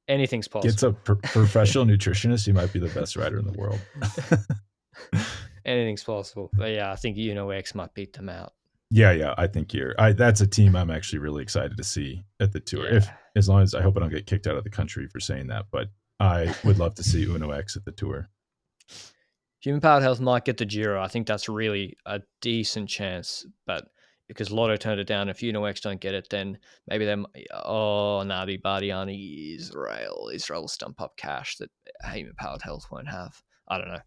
Anything's 0.07 0.47
possible. 0.47 0.69
gets 0.71 0.83
a 0.83 0.91
pro- 0.91 1.15
professional 1.23 1.85
nutritionist, 1.85 2.45
he 2.45 2.51
might 2.51 2.73
be 2.73 2.79
the 2.79 2.89
best 2.89 3.15
rider 3.15 3.39
in 3.39 3.45
the 3.45 3.53
world. 3.53 3.79
Anything's 5.65 6.03
possible. 6.03 6.49
But 6.53 6.71
yeah, 6.73 6.91
I 6.91 6.95
think 6.95 7.17
Uno 7.17 7.49
X 7.49 7.73
might 7.73 7.93
beat 7.93 8.13
them 8.13 8.29
out. 8.29 8.53
Yeah, 8.91 9.11
yeah, 9.11 9.33
I 9.37 9.47
think 9.47 9.73
you're. 9.73 9.95
I 9.97 10.13
that's 10.13 10.41
a 10.41 10.47
team 10.47 10.75
I'm 10.75 10.91
actually 10.91 11.19
really 11.19 11.41
excited 11.41 11.75
to 11.77 11.83
see 11.83 12.23
at 12.39 12.51
the 12.51 12.59
tour. 12.59 12.85
If 12.85 13.07
as 13.35 13.49
long 13.49 13.61
as 13.63 13.73
I 13.73 13.81
hope 13.81 13.97
I 13.97 13.99
don't 14.01 14.11
get 14.11 14.27
kicked 14.27 14.45
out 14.45 14.57
of 14.57 14.63
the 14.63 14.69
country 14.69 15.07
for 15.07 15.19
saying 15.19 15.47
that, 15.47 15.65
but 15.71 15.89
I 16.19 16.53
would 16.63 16.77
love 16.77 16.93
to 16.95 17.03
see 17.03 17.23
Uno 17.25 17.49
X 17.49 17.75
at 17.75 17.83
the 17.83 17.91
tour. 17.91 18.29
Human 19.65 19.81
powered 19.81 20.03
health 20.03 20.19
might 20.19 20.45
get 20.45 20.57
the 20.57 20.65
Giro. 20.65 21.01
I 21.01 21.07
think 21.07 21.25
that's 21.25 21.49
really 21.49 21.97
a 22.05 22.21
decent 22.39 22.87
chance, 22.87 23.47
but 23.65 23.87
because 24.27 24.51
Lotto 24.51 24.75
turned 24.75 24.99
it 24.99 25.07
down, 25.07 25.27
if 25.27 25.41
Uno 25.41 25.65
X 25.65 25.81
don't 25.81 25.99
get 25.99 26.13
it, 26.13 26.27
then 26.29 26.59
maybe 26.87 27.03
them. 27.03 27.25
Oh, 27.51 28.21
Nabi 28.23 28.61
Bardiani, 28.61 29.55
Israel, 29.55 30.29
Israel 30.31 30.61
will 30.61 30.67
stump 30.67 31.01
up 31.01 31.17
cash 31.17 31.57
that 31.57 31.71
human 32.13 32.35
powered 32.37 32.61
health 32.61 32.85
won't 32.91 33.07
have. 33.07 33.41
I 33.67 33.79
don't 33.79 33.87
know. 33.87 34.01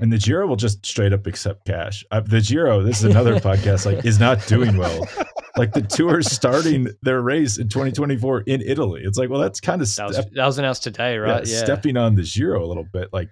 And 0.00 0.12
the 0.12 0.18
Giro 0.18 0.46
will 0.46 0.56
just 0.56 0.84
straight 0.84 1.14
up 1.14 1.26
accept 1.26 1.66
cash. 1.66 2.04
Uh, 2.10 2.20
the 2.20 2.42
Giro, 2.42 2.82
this 2.82 2.98
is 2.98 3.04
another 3.10 3.40
podcast, 3.40 3.86
like 3.86 4.04
is 4.04 4.20
not 4.20 4.46
doing 4.46 4.76
well. 4.76 5.08
Like 5.56 5.72
the 5.72 5.80
tour's 5.80 6.30
starting 6.30 6.88
their 7.00 7.22
race 7.22 7.56
in 7.56 7.70
2024 7.70 8.42
in 8.42 8.60
Italy. 8.60 9.00
It's 9.02 9.16
like, 9.16 9.30
well, 9.30 9.40
that's 9.40 9.60
kind 9.60 9.80
of 9.80 9.94
That 9.94 10.08
was 10.08 10.16
that 10.16 10.44
was 10.44 10.58
announced 10.58 10.82
today, 10.82 11.16
right? 11.16 11.46
yeah, 11.46 11.54
Yeah, 11.54 11.64
stepping 11.64 11.96
on 11.96 12.16
the 12.16 12.22
Giro 12.24 12.62
a 12.62 12.66
little 12.66 12.84
bit. 12.92 13.08
Like 13.10 13.30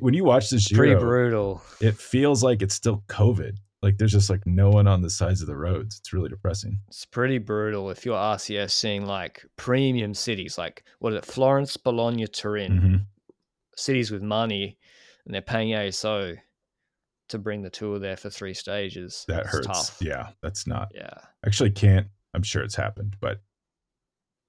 when 0.00 0.14
you 0.14 0.24
watch 0.24 0.50
the 0.50 0.64
pretty 0.74 0.94
brutal. 0.94 1.62
it 1.80 1.96
feels 1.96 2.42
like 2.42 2.62
it's 2.62 2.74
still 2.74 3.02
COVID. 3.08 3.56
Like 3.82 3.96
there's 3.98 4.10
just 4.12 4.28
like 4.28 4.44
no 4.46 4.70
one 4.70 4.88
on 4.88 5.02
the 5.02 5.10
sides 5.10 5.40
of 5.40 5.46
the 5.46 5.56
roads. 5.56 5.98
It's 6.00 6.12
really 6.12 6.28
depressing. 6.28 6.80
It's 6.88 7.04
pretty 7.04 7.38
brutal 7.38 7.90
if 7.90 8.04
you're 8.04 8.16
RCS 8.16 8.72
seeing 8.72 9.06
like 9.06 9.44
premium 9.56 10.14
cities, 10.14 10.58
like 10.58 10.82
what 10.98 11.12
is 11.12 11.18
it, 11.20 11.24
Florence, 11.24 11.76
Bologna, 11.76 12.26
Turin. 12.26 12.80
Mhm. 12.80 13.06
cities 13.76 14.10
with 14.10 14.22
money 14.22 14.76
and 15.24 15.32
they're 15.32 15.40
paying 15.40 15.68
ASO 15.72 16.36
to 17.28 17.38
bring 17.38 17.62
the 17.62 17.70
tour 17.70 18.00
there 18.00 18.16
for 18.16 18.28
three 18.30 18.54
stages. 18.54 19.24
That 19.28 19.42
It's 19.44 19.50
hurts. 19.52 19.66
Tough. 19.68 19.98
Yeah, 20.00 20.30
that's 20.42 20.66
not 20.66 20.90
Yeah. 20.92 21.14
actually 21.46 21.70
can't. 21.70 22.08
I'm 22.34 22.42
sure 22.42 22.62
it's 22.64 22.74
happened, 22.74 23.16
but 23.20 23.40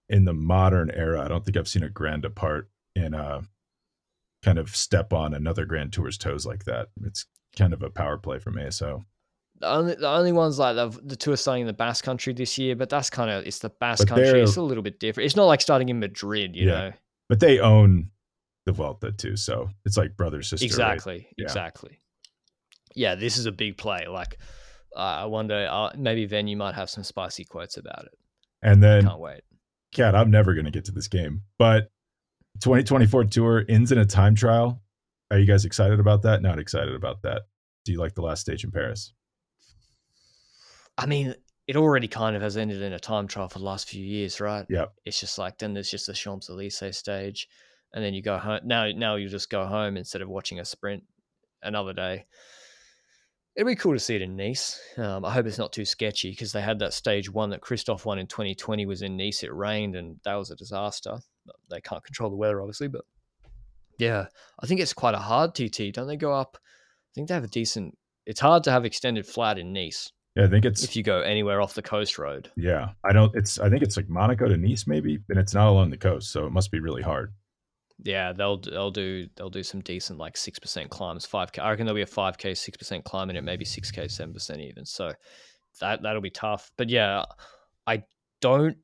in 0.09 0.25
the 0.25 0.33
modern 0.33 0.89
era, 0.89 1.21
I 1.23 1.27
don't 1.27 1.45
think 1.45 1.55
I've 1.57 1.67
seen 1.67 1.83
a 1.83 1.89
grand 1.89 2.23
depart 2.23 2.71
in 2.95 3.13
a 3.13 3.41
kind 4.43 4.57
of 4.57 4.75
step 4.75 5.13
on 5.13 5.33
another 5.33 5.65
grand 5.65 5.93
tour's 5.93 6.17
toes 6.17 6.45
like 6.45 6.65
that. 6.65 6.87
It's 7.03 7.25
kind 7.57 7.73
of 7.73 7.81
a 7.83 7.89
power 7.89 8.17
play 8.17 8.39
from 8.39 8.55
ASO. 8.55 9.03
The 9.59 9.67
only 9.69 9.95
the 9.95 10.07
only 10.07 10.31
ones 10.31 10.57
like 10.57 10.75
the, 10.75 10.87
the 11.03 11.15
tour 11.17 11.35
starting 11.35 11.61
in 11.61 11.67
the 11.67 11.73
Basque 11.73 12.05
Country 12.05 12.31
this 12.33 12.57
year, 12.57 12.75
but 12.75 12.89
that's 12.89 13.09
kind 13.09 13.29
of 13.29 13.45
it's 13.45 13.59
the 13.59 13.69
Basque 13.69 14.07
But 14.07 14.15
Country. 14.15 14.41
It's 14.41 14.55
a 14.55 14.61
little 14.61 14.83
bit 14.83 14.99
different. 14.99 15.25
It's 15.25 15.35
not 15.35 15.45
like 15.45 15.59
starting 15.61 15.89
in 15.89 15.99
Madrid, 15.99 16.55
you 16.55 16.67
Yeah. 16.67 16.71
know. 16.79 16.91
But 17.27 17.41
they 17.41 17.59
own 17.59 18.11
the 18.65 18.71
Vuelta 18.71 19.11
too, 19.11 19.35
so 19.35 19.69
it's 19.85 19.97
like 19.97 20.15
brother 20.15 20.41
sister. 20.41 20.63
right? 20.63 20.67
exactly. 20.67 21.27
Yeah. 21.37 21.43
Exactly. 21.43 21.99
Yeah, 22.95 23.15
this 23.15 23.37
is 23.37 23.45
a 23.45 23.51
big 23.51 23.77
play. 23.77 24.07
Like, 24.07 24.37
uh, 24.95 24.99
I 24.99 25.25
wonder 25.25 25.67
uh, 25.69 25.91
maybe 25.97 26.21
you 26.49 26.57
might 26.57 26.75
have 26.75 26.89
some 26.89 27.03
spicy 27.03 27.43
quotes 27.43 27.77
about 27.77 28.05
it. 28.05 28.17
And 28.61 28.81
then 28.81 29.03
Can't 29.03 29.19
wait. 29.19 29.41
Cat, 29.91 30.15
I'm 30.15 30.31
never 30.31 30.53
going 30.53 30.65
to 30.65 30.71
get 30.71 30.85
to 30.85 30.91
this 30.91 31.07
game, 31.07 31.43
but 31.57 31.91
2024 32.61 33.25
tour 33.25 33.65
ends 33.69 33.91
in 33.91 33.97
a 33.97 34.05
time 34.05 34.35
trial. 34.35 34.81
Are 35.31 35.37
you 35.37 35.45
guys 35.45 35.65
excited 35.65 35.99
about 35.99 36.23
that? 36.23 36.41
Not 36.41 36.59
excited 36.59 36.93
about 36.93 37.21
that. 37.23 37.43
Do 37.85 37.91
you 37.91 37.99
like 37.99 38.15
the 38.15 38.21
last 38.21 38.41
stage 38.41 38.63
in 38.63 38.71
Paris? 38.71 39.13
I 40.97 41.05
mean, 41.05 41.35
it 41.67 41.75
already 41.75 42.07
kind 42.07 42.35
of 42.35 42.41
has 42.41 42.57
ended 42.57 42.81
in 42.81 42.93
a 42.93 42.99
time 42.99 43.27
trial 43.27 43.47
for 43.47 43.59
the 43.59 43.65
last 43.65 43.87
few 43.87 44.03
years, 44.03 44.41
right? 44.41 44.65
Yeah. 44.69 44.85
It's 45.05 45.19
just 45.19 45.37
like 45.37 45.57
then 45.57 45.73
there's 45.73 45.91
just 45.91 46.07
the 46.07 46.13
Champs 46.13 46.49
Elysees 46.49 46.97
stage, 46.97 47.47
and 47.93 48.03
then 48.03 48.13
you 48.13 48.21
go 48.21 48.37
home. 48.37 48.61
Now, 48.65 48.91
now 48.91 49.15
you 49.15 49.29
just 49.29 49.49
go 49.49 49.65
home 49.65 49.95
instead 49.95 50.21
of 50.21 50.29
watching 50.29 50.59
a 50.59 50.65
sprint 50.65 51.03
another 51.61 51.93
day. 51.93 52.25
it'd 53.55 53.67
be 53.67 53.75
cool 53.75 53.93
to 53.93 53.99
see 53.99 54.15
it 54.15 54.21
in 54.21 54.35
Nice. 54.35 54.79
Um, 54.97 55.23
I 55.23 55.31
hope 55.31 55.45
it's 55.45 55.57
not 55.57 55.71
too 55.73 55.85
sketchy 55.85 56.31
because 56.31 56.51
they 56.51 56.61
had 56.61 56.79
that 56.79 56.93
stage 56.93 57.31
one 57.31 57.49
that 57.51 57.61
Kristoff 57.61 58.05
won 58.05 58.19
in 58.19 58.27
2020 58.27 58.85
was 58.85 59.01
in 59.01 59.15
Nice. 59.15 59.43
It 59.43 59.53
rained 59.53 59.95
and 59.95 60.17
that 60.23 60.35
was 60.35 60.51
a 60.51 60.55
disaster. 60.55 61.19
They 61.69 61.81
can't 61.81 62.03
control 62.03 62.29
the 62.29 62.35
weather, 62.35 62.61
obviously, 62.61 62.87
but 62.87 63.05
yeah, 63.97 64.27
I 64.61 64.65
think 64.65 64.79
it's 64.79 64.93
quite 64.93 65.13
a 65.13 65.19
hard 65.19 65.53
TT. 65.53 65.93
Don't 65.93 66.07
they 66.07 66.17
go 66.17 66.33
up? 66.33 66.57
I 66.57 67.11
think 67.13 67.27
they 67.27 67.33
have 67.33 67.43
a 67.43 67.47
decent. 67.47 67.97
It's 68.25 68.39
hard 68.39 68.63
to 68.63 68.71
have 68.71 68.85
extended 68.85 69.25
flat 69.25 69.59
in 69.59 69.73
Nice. 69.73 70.11
Yeah, 70.35 70.45
I 70.45 70.47
think 70.47 70.63
it's 70.63 70.83
if 70.83 70.95
you 70.95 71.03
go 71.03 71.21
anywhere 71.21 71.61
off 71.61 71.73
the 71.73 71.81
coast 71.81 72.17
road. 72.17 72.51
Yeah, 72.55 72.89
I 73.03 73.11
don't. 73.11 73.35
It's 73.35 73.59
I 73.59 73.69
think 73.69 73.83
it's 73.83 73.97
like 73.97 74.09
Monaco 74.09 74.47
to 74.47 74.57
Nice 74.57 74.87
maybe, 74.87 75.19
and 75.29 75.37
it's 75.39 75.53
not 75.53 75.67
along 75.67 75.89
the 75.89 75.97
coast, 75.97 76.31
so 76.31 76.45
it 76.45 76.51
must 76.51 76.71
be 76.71 76.79
really 76.79 77.01
hard. 77.01 77.33
Yeah, 78.03 78.31
they'll 78.31 78.57
they'll 78.57 78.91
do 78.91 79.27
they'll 79.35 79.49
do 79.49 79.63
some 79.63 79.81
decent 79.81 80.19
like 80.19 80.37
six 80.37 80.59
percent 80.59 80.89
climbs, 80.89 81.25
five 81.25 81.51
k. 81.51 81.61
I 81.61 81.71
reckon 81.71 81.85
there'll 81.85 81.95
be 81.97 82.03
a 82.03 82.05
five 82.05 82.37
k, 82.37 82.53
six 82.53 82.77
percent 82.77 83.03
climb 83.03 83.29
in 83.29 83.35
it, 83.35 83.43
maybe 83.43 83.65
six 83.65 83.91
k, 83.91 84.07
seven 84.07 84.33
percent 84.33 84.61
even. 84.61 84.85
So 84.85 85.11
that 85.81 86.01
that'll 86.03 86.21
be 86.21 86.29
tough. 86.29 86.71
But 86.77 86.89
yeah, 86.89 87.23
I 87.85 88.03
don't 88.39 88.77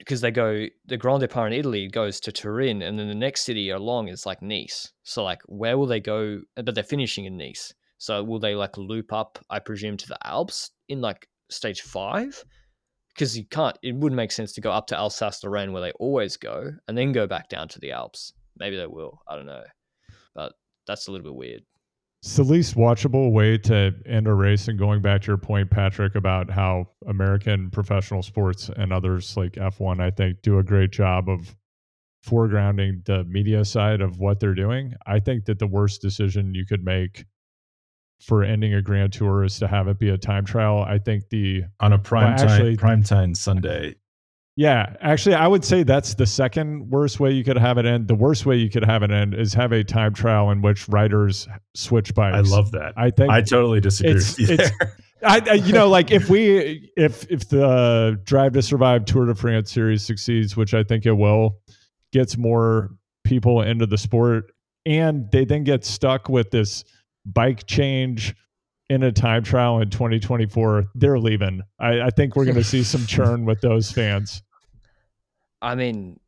because 0.00 0.22
they 0.22 0.30
go 0.30 0.66
the 0.86 0.96
Grand 0.96 1.20
Depart 1.20 1.52
in 1.52 1.58
Italy 1.58 1.86
goes 1.86 2.18
to 2.20 2.32
Turin, 2.32 2.82
and 2.82 2.98
then 2.98 3.06
the 3.06 3.14
next 3.14 3.42
city 3.42 3.70
along 3.70 4.08
is 4.08 4.26
like 4.26 4.42
Nice. 4.42 4.92
So 5.04 5.22
like, 5.22 5.42
where 5.46 5.78
will 5.78 5.86
they 5.86 6.00
go? 6.00 6.40
Uh, 6.56 6.62
but 6.62 6.74
they're 6.74 6.82
finishing 6.82 7.26
in 7.26 7.36
Nice. 7.36 7.72
So 7.98 8.24
will 8.24 8.40
they 8.40 8.54
like 8.54 8.76
loop 8.78 9.12
up? 9.12 9.38
I 9.50 9.58
presume 9.58 9.96
to 9.98 10.08
the 10.08 10.18
Alps 10.26 10.70
in 10.88 11.00
like 11.02 11.28
stage 11.50 11.82
five, 11.82 12.42
because 13.14 13.36
you 13.36 13.44
can't. 13.44 13.78
It 13.82 13.94
wouldn't 13.94 14.16
make 14.16 14.32
sense 14.32 14.52
to 14.54 14.62
go 14.62 14.72
up 14.72 14.86
to 14.88 14.96
Alsace 14.96 15.44
Lorraine 15.44 15.72
where 15.72 15.82
they 15.82 15.92
always 15.92 16.36
go, 16.36 16.72
and 16.88 16.96
then 16.96 17.12
go 17.12 17.26
back 17.26 17.48
down 17.48 17.68
to 17.68 17.78
the 17.78 17.92
Alps. 17.92 18.32
Maybe 18.58 18.76
they 18.76 18.86
will. 18.86 19.20
I 19.28 19.36
don't 19.36 19.46
know, 19.46 19.64
but 20.34 20.54
that's 20.86 21.06
a 21.06 21.12
little 21.12 21.24
bit 21.24 21.36
weird. 21.36 21.62
It's 22.22 22.36
the 22.36 22.42
least 22.42 22.74
watchable 22.74 23.32
way 23.32 23.56
to 23.58 23.94
end 24.04 24.26
a 24.26 24.34
race. 24.34 24.68
And 24.68 24.78
going 24.78 25.00
back 25.00 25.22
to 25.22 25.28
your 25.28 25.38
point, 25.38 25.70
Patrick, 25.70 26.14
about 26.14 26.50
how 26.50 26.90
American 27.06 27.70
professional 27.70 28.22
sports 28.22 28.70
and 28.76 28.92
others 28.92 29.36
like 29.38 29.52
F1, 29.52 30.00
I 30.00 30.10
think, 30.10 30.42
do 30.42 30.58
a 30.58 30.62
great 30.62 30.90
job 30.90 31.30
of 31.30 31.56
foregrounding 32.26 33.02
the 33.06 33.24
media 33.24 33.64
side 33.64 34.02
of 34.02 34.18
what 34.18 34.38
they're 34.38 34.54
doing. 34.54 34.92
I 35.06 35.18
think 35.20 35.46
that 35.46 35.58
the 35.58 35.66
worst 35.66 36.02
decision 36.02 36.54
you 36.54 36.66
could 36.66 36.84
make 36.84 37.24
for 38.20 38.44
ending 38.44 38.74
a 38.74 38.82
grand 38.82 39.14
tour 39.14 39.42
is 39.42 39.58
to 39.58 39.66
have 39.66 39.88
it 39.88 39.98
be 39.98 40.10
a 40.10 40.18
time 40.18 40.44
trial. 40.44 40.84
I 40.86 40.98
think 40.98 41.30
the 41.30 41.62
on 41.80 41.94
a 41.94 41.98
prime 41.98 42.36
well, 42.36 42.46
time 42.46 42.76
prime 42.76 43.02
time 43.02 43.34
Sunday 43.34 43.94
yeah, 44.60 44.94
actually, 45.00 45.36
I 45.36 45.46
would 45.46 45.64
say 45.64 45.84
that's 45.84 46.12
the 46.12 46.26
second 46.26 46.90
worst 46.90 47.18
way 47.18 47.32
you 47.32 47.42
could 47.42 47.56
have 47.56 47.78
it 47.78 47.86
end. 47.86 48.08
The 48.08 48.14
worst 48.14 48.44
way 48.44 48.56
you 48.56 48.68
could 48.68 48.84
have 48.84 49.02
it 49.02 49.10
end 49.10 49.32
is 49.32 49.54
have 49.54 49.72
a 49.72 49.82
time 49.82 50.12
trial 50.12 50.50
in 50.50 50.60
which 50.60 50.86
riders 50.86 51.48
switch 51.74 52.14
bikes. 52.14 52.36
I 52.36 52.54
love 52.54 52.70
that. 52.72 52.92
I 52.94 53.08
think 53.08 53.30
I 53.30 53.40
totally 53.40 53.80
disagree 53.80 54.16
with 54.16 54.38
you 54.38 54.56
there. 54.58 54.98
I, 55.24 55.40
I, 55.48 55.54
you 55.54 55.72
know, 55.72 55.88
like 55.88 56.10
if 56.10 56.28
we, 56.28 56.92
if 56.94 57.26
if 57.30 57.48
the 57.48 58.20
Drive 58.24 58.52
to 58.52 58.60
Survive 58.60 59.06
Tour 59.06 59.24
de 59.24 59.34
France 59.34 59.72
series 59.72 60.02
succeeds, 60.02 60.58
which 60.58 60.74
I 60.74 60.84
think 60.84 61.06
it 61.06 61.12
will, 61.12 61.56
gets 62.12 62.36
more 62.36 62.90
people 63.24 63.62
into 63.62 63.86
the 63.86 63.96
sport, 63.96 64.52
and 64.84 65.24
they 65.32 65.46
then 65.46 65.64
get 65.64 65.86
stuck 65.86 66.28
with 66.28 66.50
this 66.50 66.84
bike 67.24 67.66
change 67.66 68.34
in 68.90 69.04
a 69.04 69.12
time 69.12 69.42
trial 69.42 69.80
in 69.80 69.88
2024, 69.88 70.84
they're 70.96 71.18
leaving. 71.18 71.62
I, 71.78 72.02
I 72.02 72.10
think 72.10 72.36
we're 72.36 72.44
going 72.44 72.56
to 72.56 72.64
see 72.64 72.82
some 72.82 73.06
churn 73.06 73.46
with 73.46 73.62
those 73.62 73.90
fans. 73.90 74.42
I 75.62 75.74
mean, 75.74 76.18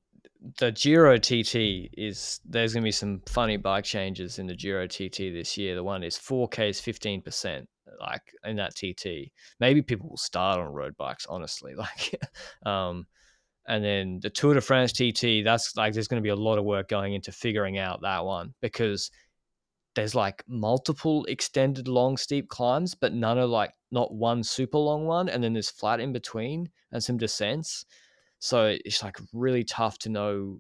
the 0.59 0.73
Giro 0.73 1.19
TT 1.19 1.91
is 1.97 2.41
there's 2.45 2.73
going 2.73 2.83
to 2.83 2.87
be 2.87 2.93
some 2.93 3.23
funny 3.27 3.57
bike 3.57 3.85
changes 3.85 4.39
in 4.39 4.47
the 4.47 4.57
Giro 4.57 4.87
TT 4.87 5.33
this 5.33 5.57
year. 5.57 5.75
The 5.75 5.85
one 5.85 6.03
is 6.03 6.17
4K 6.17 6.71
is 6.71 6.81
15%, 6.81 7.65
like 8.01 8.23
in 8.45 8.57
that 8.57 8.75
TT. 8.75 9.33
Maybe 9.61 9.83
people 9.83 10.11
will 10.11 10.17
start 10.17 10.59
on 10.59 10.73
road 10.73 10.97
bikes, 10.97 11.27
honestly. 11.27 11.75
Like, 11.83 12.21
um, 12.67 13.07
and 13.67 13.85
then 13.85 14.19
the 14.21 14.31
Tour 14.31 14.55
de 14.55 14.61
France 14.61 14.93
TT, 14.93 15.45
that's 15.45 15.77
like 15.77 15.93
there's 15.93 16.09
going 16.09 16.21
to 16.21 16.27
be 16.27 16.31
a 16.31 16.37
lot 16.37 16.59
of 16.59 16.65
work 16.65 16.89
going 16.89 17.15
into 17.15 17.31
figuring 17.31 17.79
out 17.79 18.03
that 18.03 18.25
one 18.25 18.55
because 18.61 19.11
there's 19.95 20.15
like 20.15 20.43
multiple 20.49 21.25
extended 21.27 21.87
long 21.87 22.17
steep 22.17 22.49
climbs, 22.49 22.95
but 22.95 23.13
none 23.13 23.39
are 23.39 23.47
like 23.47 23.73
not 23.91 24.13
one 24.13 24.43
super 24.43 24.79
long 24.79 25.07
one, 25.07 25.29
and 25.29 25.45
then 25.45 25.53
there's 25.53 25.71
flat 25.71 26.01
in 26.01 26.13
between 26.13 26.69
and 26.91 27.03
some 27.03 27.19
descents. 27.19 27.85
So 28.43 28.77
it's 28.85 29.05
like 29.05 29.19
really 29.33 29.63
tough 29.63 29.99
to 30.01 30.09
know 30.09 30.59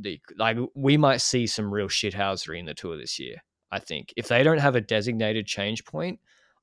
the 0.00 0.18
like 0.38 0.56
we 0.74 0.96
might 0.96 1.20
see 1.20 1.46
some 1.46 1.70
real 1.70 1.86
shithousery 1.86 2.58
in 2.58 2.64
the 2.64 2.72
tour 2.72 2.96
this 2.96 3.18
year. 3.18 3.36
I 3.70 3.78
think 3.78 4.14
if 4.16 4.28
they 4.28 4.42
don't 4.42 4.56
have 4.56 4.74
a 4.74 4.80
designated 4.80 5.46
change 5.46 5.84
point, 5.84 6.18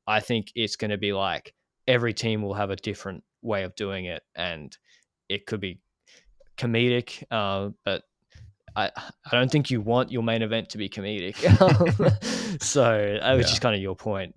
I 0.07 0.19
think 0.19 0.51
it's 0.55 0.75
going 0.75 0.89
to 0.89 0.97
be 0.97 1.13
like 1.13 1.53
every 1.87 2.11
team 2.11 2.41
will 2.41 2.55
have 2.55 2.71
a 2.71 2.75
different 2.75 3.23
way 3.43 3.65
of 3.65 3.75
doing 3.75 4.05
it, 4.05 4.23
and 4.35 4.75
it 5.29 5.45
could 5.45 5.59
be 5.59 5.79
comedic, 6.57 7.23
uh, 7.29 7.69
but 7.85 8.01
I 8.75 8.89
I 8.95 9.31
don't 9.33 9.51
think 9.51 9.69
you 9.69 9.79
want 9.79 10.11
your 10.11 10.23
main 10.23 10.41
event 10.41 10.69
to 10.69 10.79
be 10.79 10.89
comedic. 10.89 11.37
so 12.63 13.19
that 13.21 13.33
was 13.33 13.45
yeah. 13.45 13.47
just 13.47 13.61
kind 13.61 13.75
of 13.75 13.81
your 13.81 13.95
point. 13.95 14.33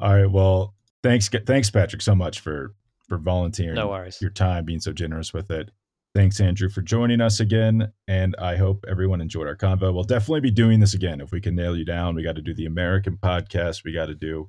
All 0.00 0.12
right. 0.12 0.28
Well, 0.28 0.74
thanks, 1.04 1.28
thanks, 1.28 1.70
Patrick, 1.70 2.02
so 2.02 2.16
much 2.16 2.40
for 2.40 2.74
for 3.08 3.18
volunteering. 3.18 3.74
No 3.74 3.88
worries. 3.88 4.18
Your 4.20 4.30
time, 4.30 4.64
being 4.64 4.80
so 4.80 4.92
generous 4.92 5.32
with 5.32 5.50
it. 5.50 5.70
Thanks, 6.14 6.40
Andrew, 6.40 6.70
for 6.70 6.80
joining 6.80 7.20
us 7.20 7.40
again. 7.40 7.92
And 8.08 8.34
I 8.38 8.56
hope 8.56 8.84
everyone 8.88 9.20
enjoyed 9.20 9.46
our 9.46 9.56
convo. 9.56 9.92
We'll 9.92 10.04
definitely 10.04 10.40
be 10.40 10.50
doing 10.50 10.80
this 10.80 10.94
again. 10.94 11.20
If 11.20 11.30
we 11.30 11.42
can 11.42 11.54
nail 11.54 11.76
you 11.76 11.84
down, 11.84 12.14
we 12.14 12.22
got 12.22 12.36
to 12.36 12.42
do 12.42 12.54
the 12.54 12.64
American 12.64 13.18
podcast. 13.22 13.84
We 13.84 13.92
got 13.92 14.06
to 14.06 14.14
do 14.14 14.48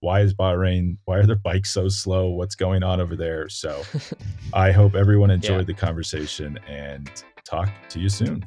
why 0.00 0.20
is 0.20 0.32
Bahrain, 0.32 0.96
why 1.06 1.18
are 1.18 1.26
their 1.26 1.36
bikes 1.36 1.72
so 1.72 1.88
slow? 1.88 2.28
What's 2.30 2.54
going 2.54 2.82
on 2.82 3.00
over 3.00 3.16
there? 3.16 3.48
So 3.48 3.82
I 4.52 4.70
hope 4.70 4.94
everyone 4.94 5.30
enjoyed 5.30 5.60
yeah. 5.60 5.64
the 5.64 5.74
conversation 5.74 6.58
and 6.68 7.10
talk 7.44 7.68
to 7.90 7.98
you 7.98 8.08
soon. 8.08 8.46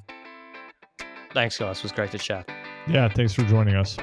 Thanks, 1.33 1.57
guys. 1.57 1.77
It 1.77 1.83
was 1.83 1.91
great 1.91 2.11
to 2.11 2.17
chat. 2.17 2.49
Yeah, 2.88 3.09
thanks 3.09 3.33
for 3.33 3.43
joining 3.43 3.75
us. 3.75 3.97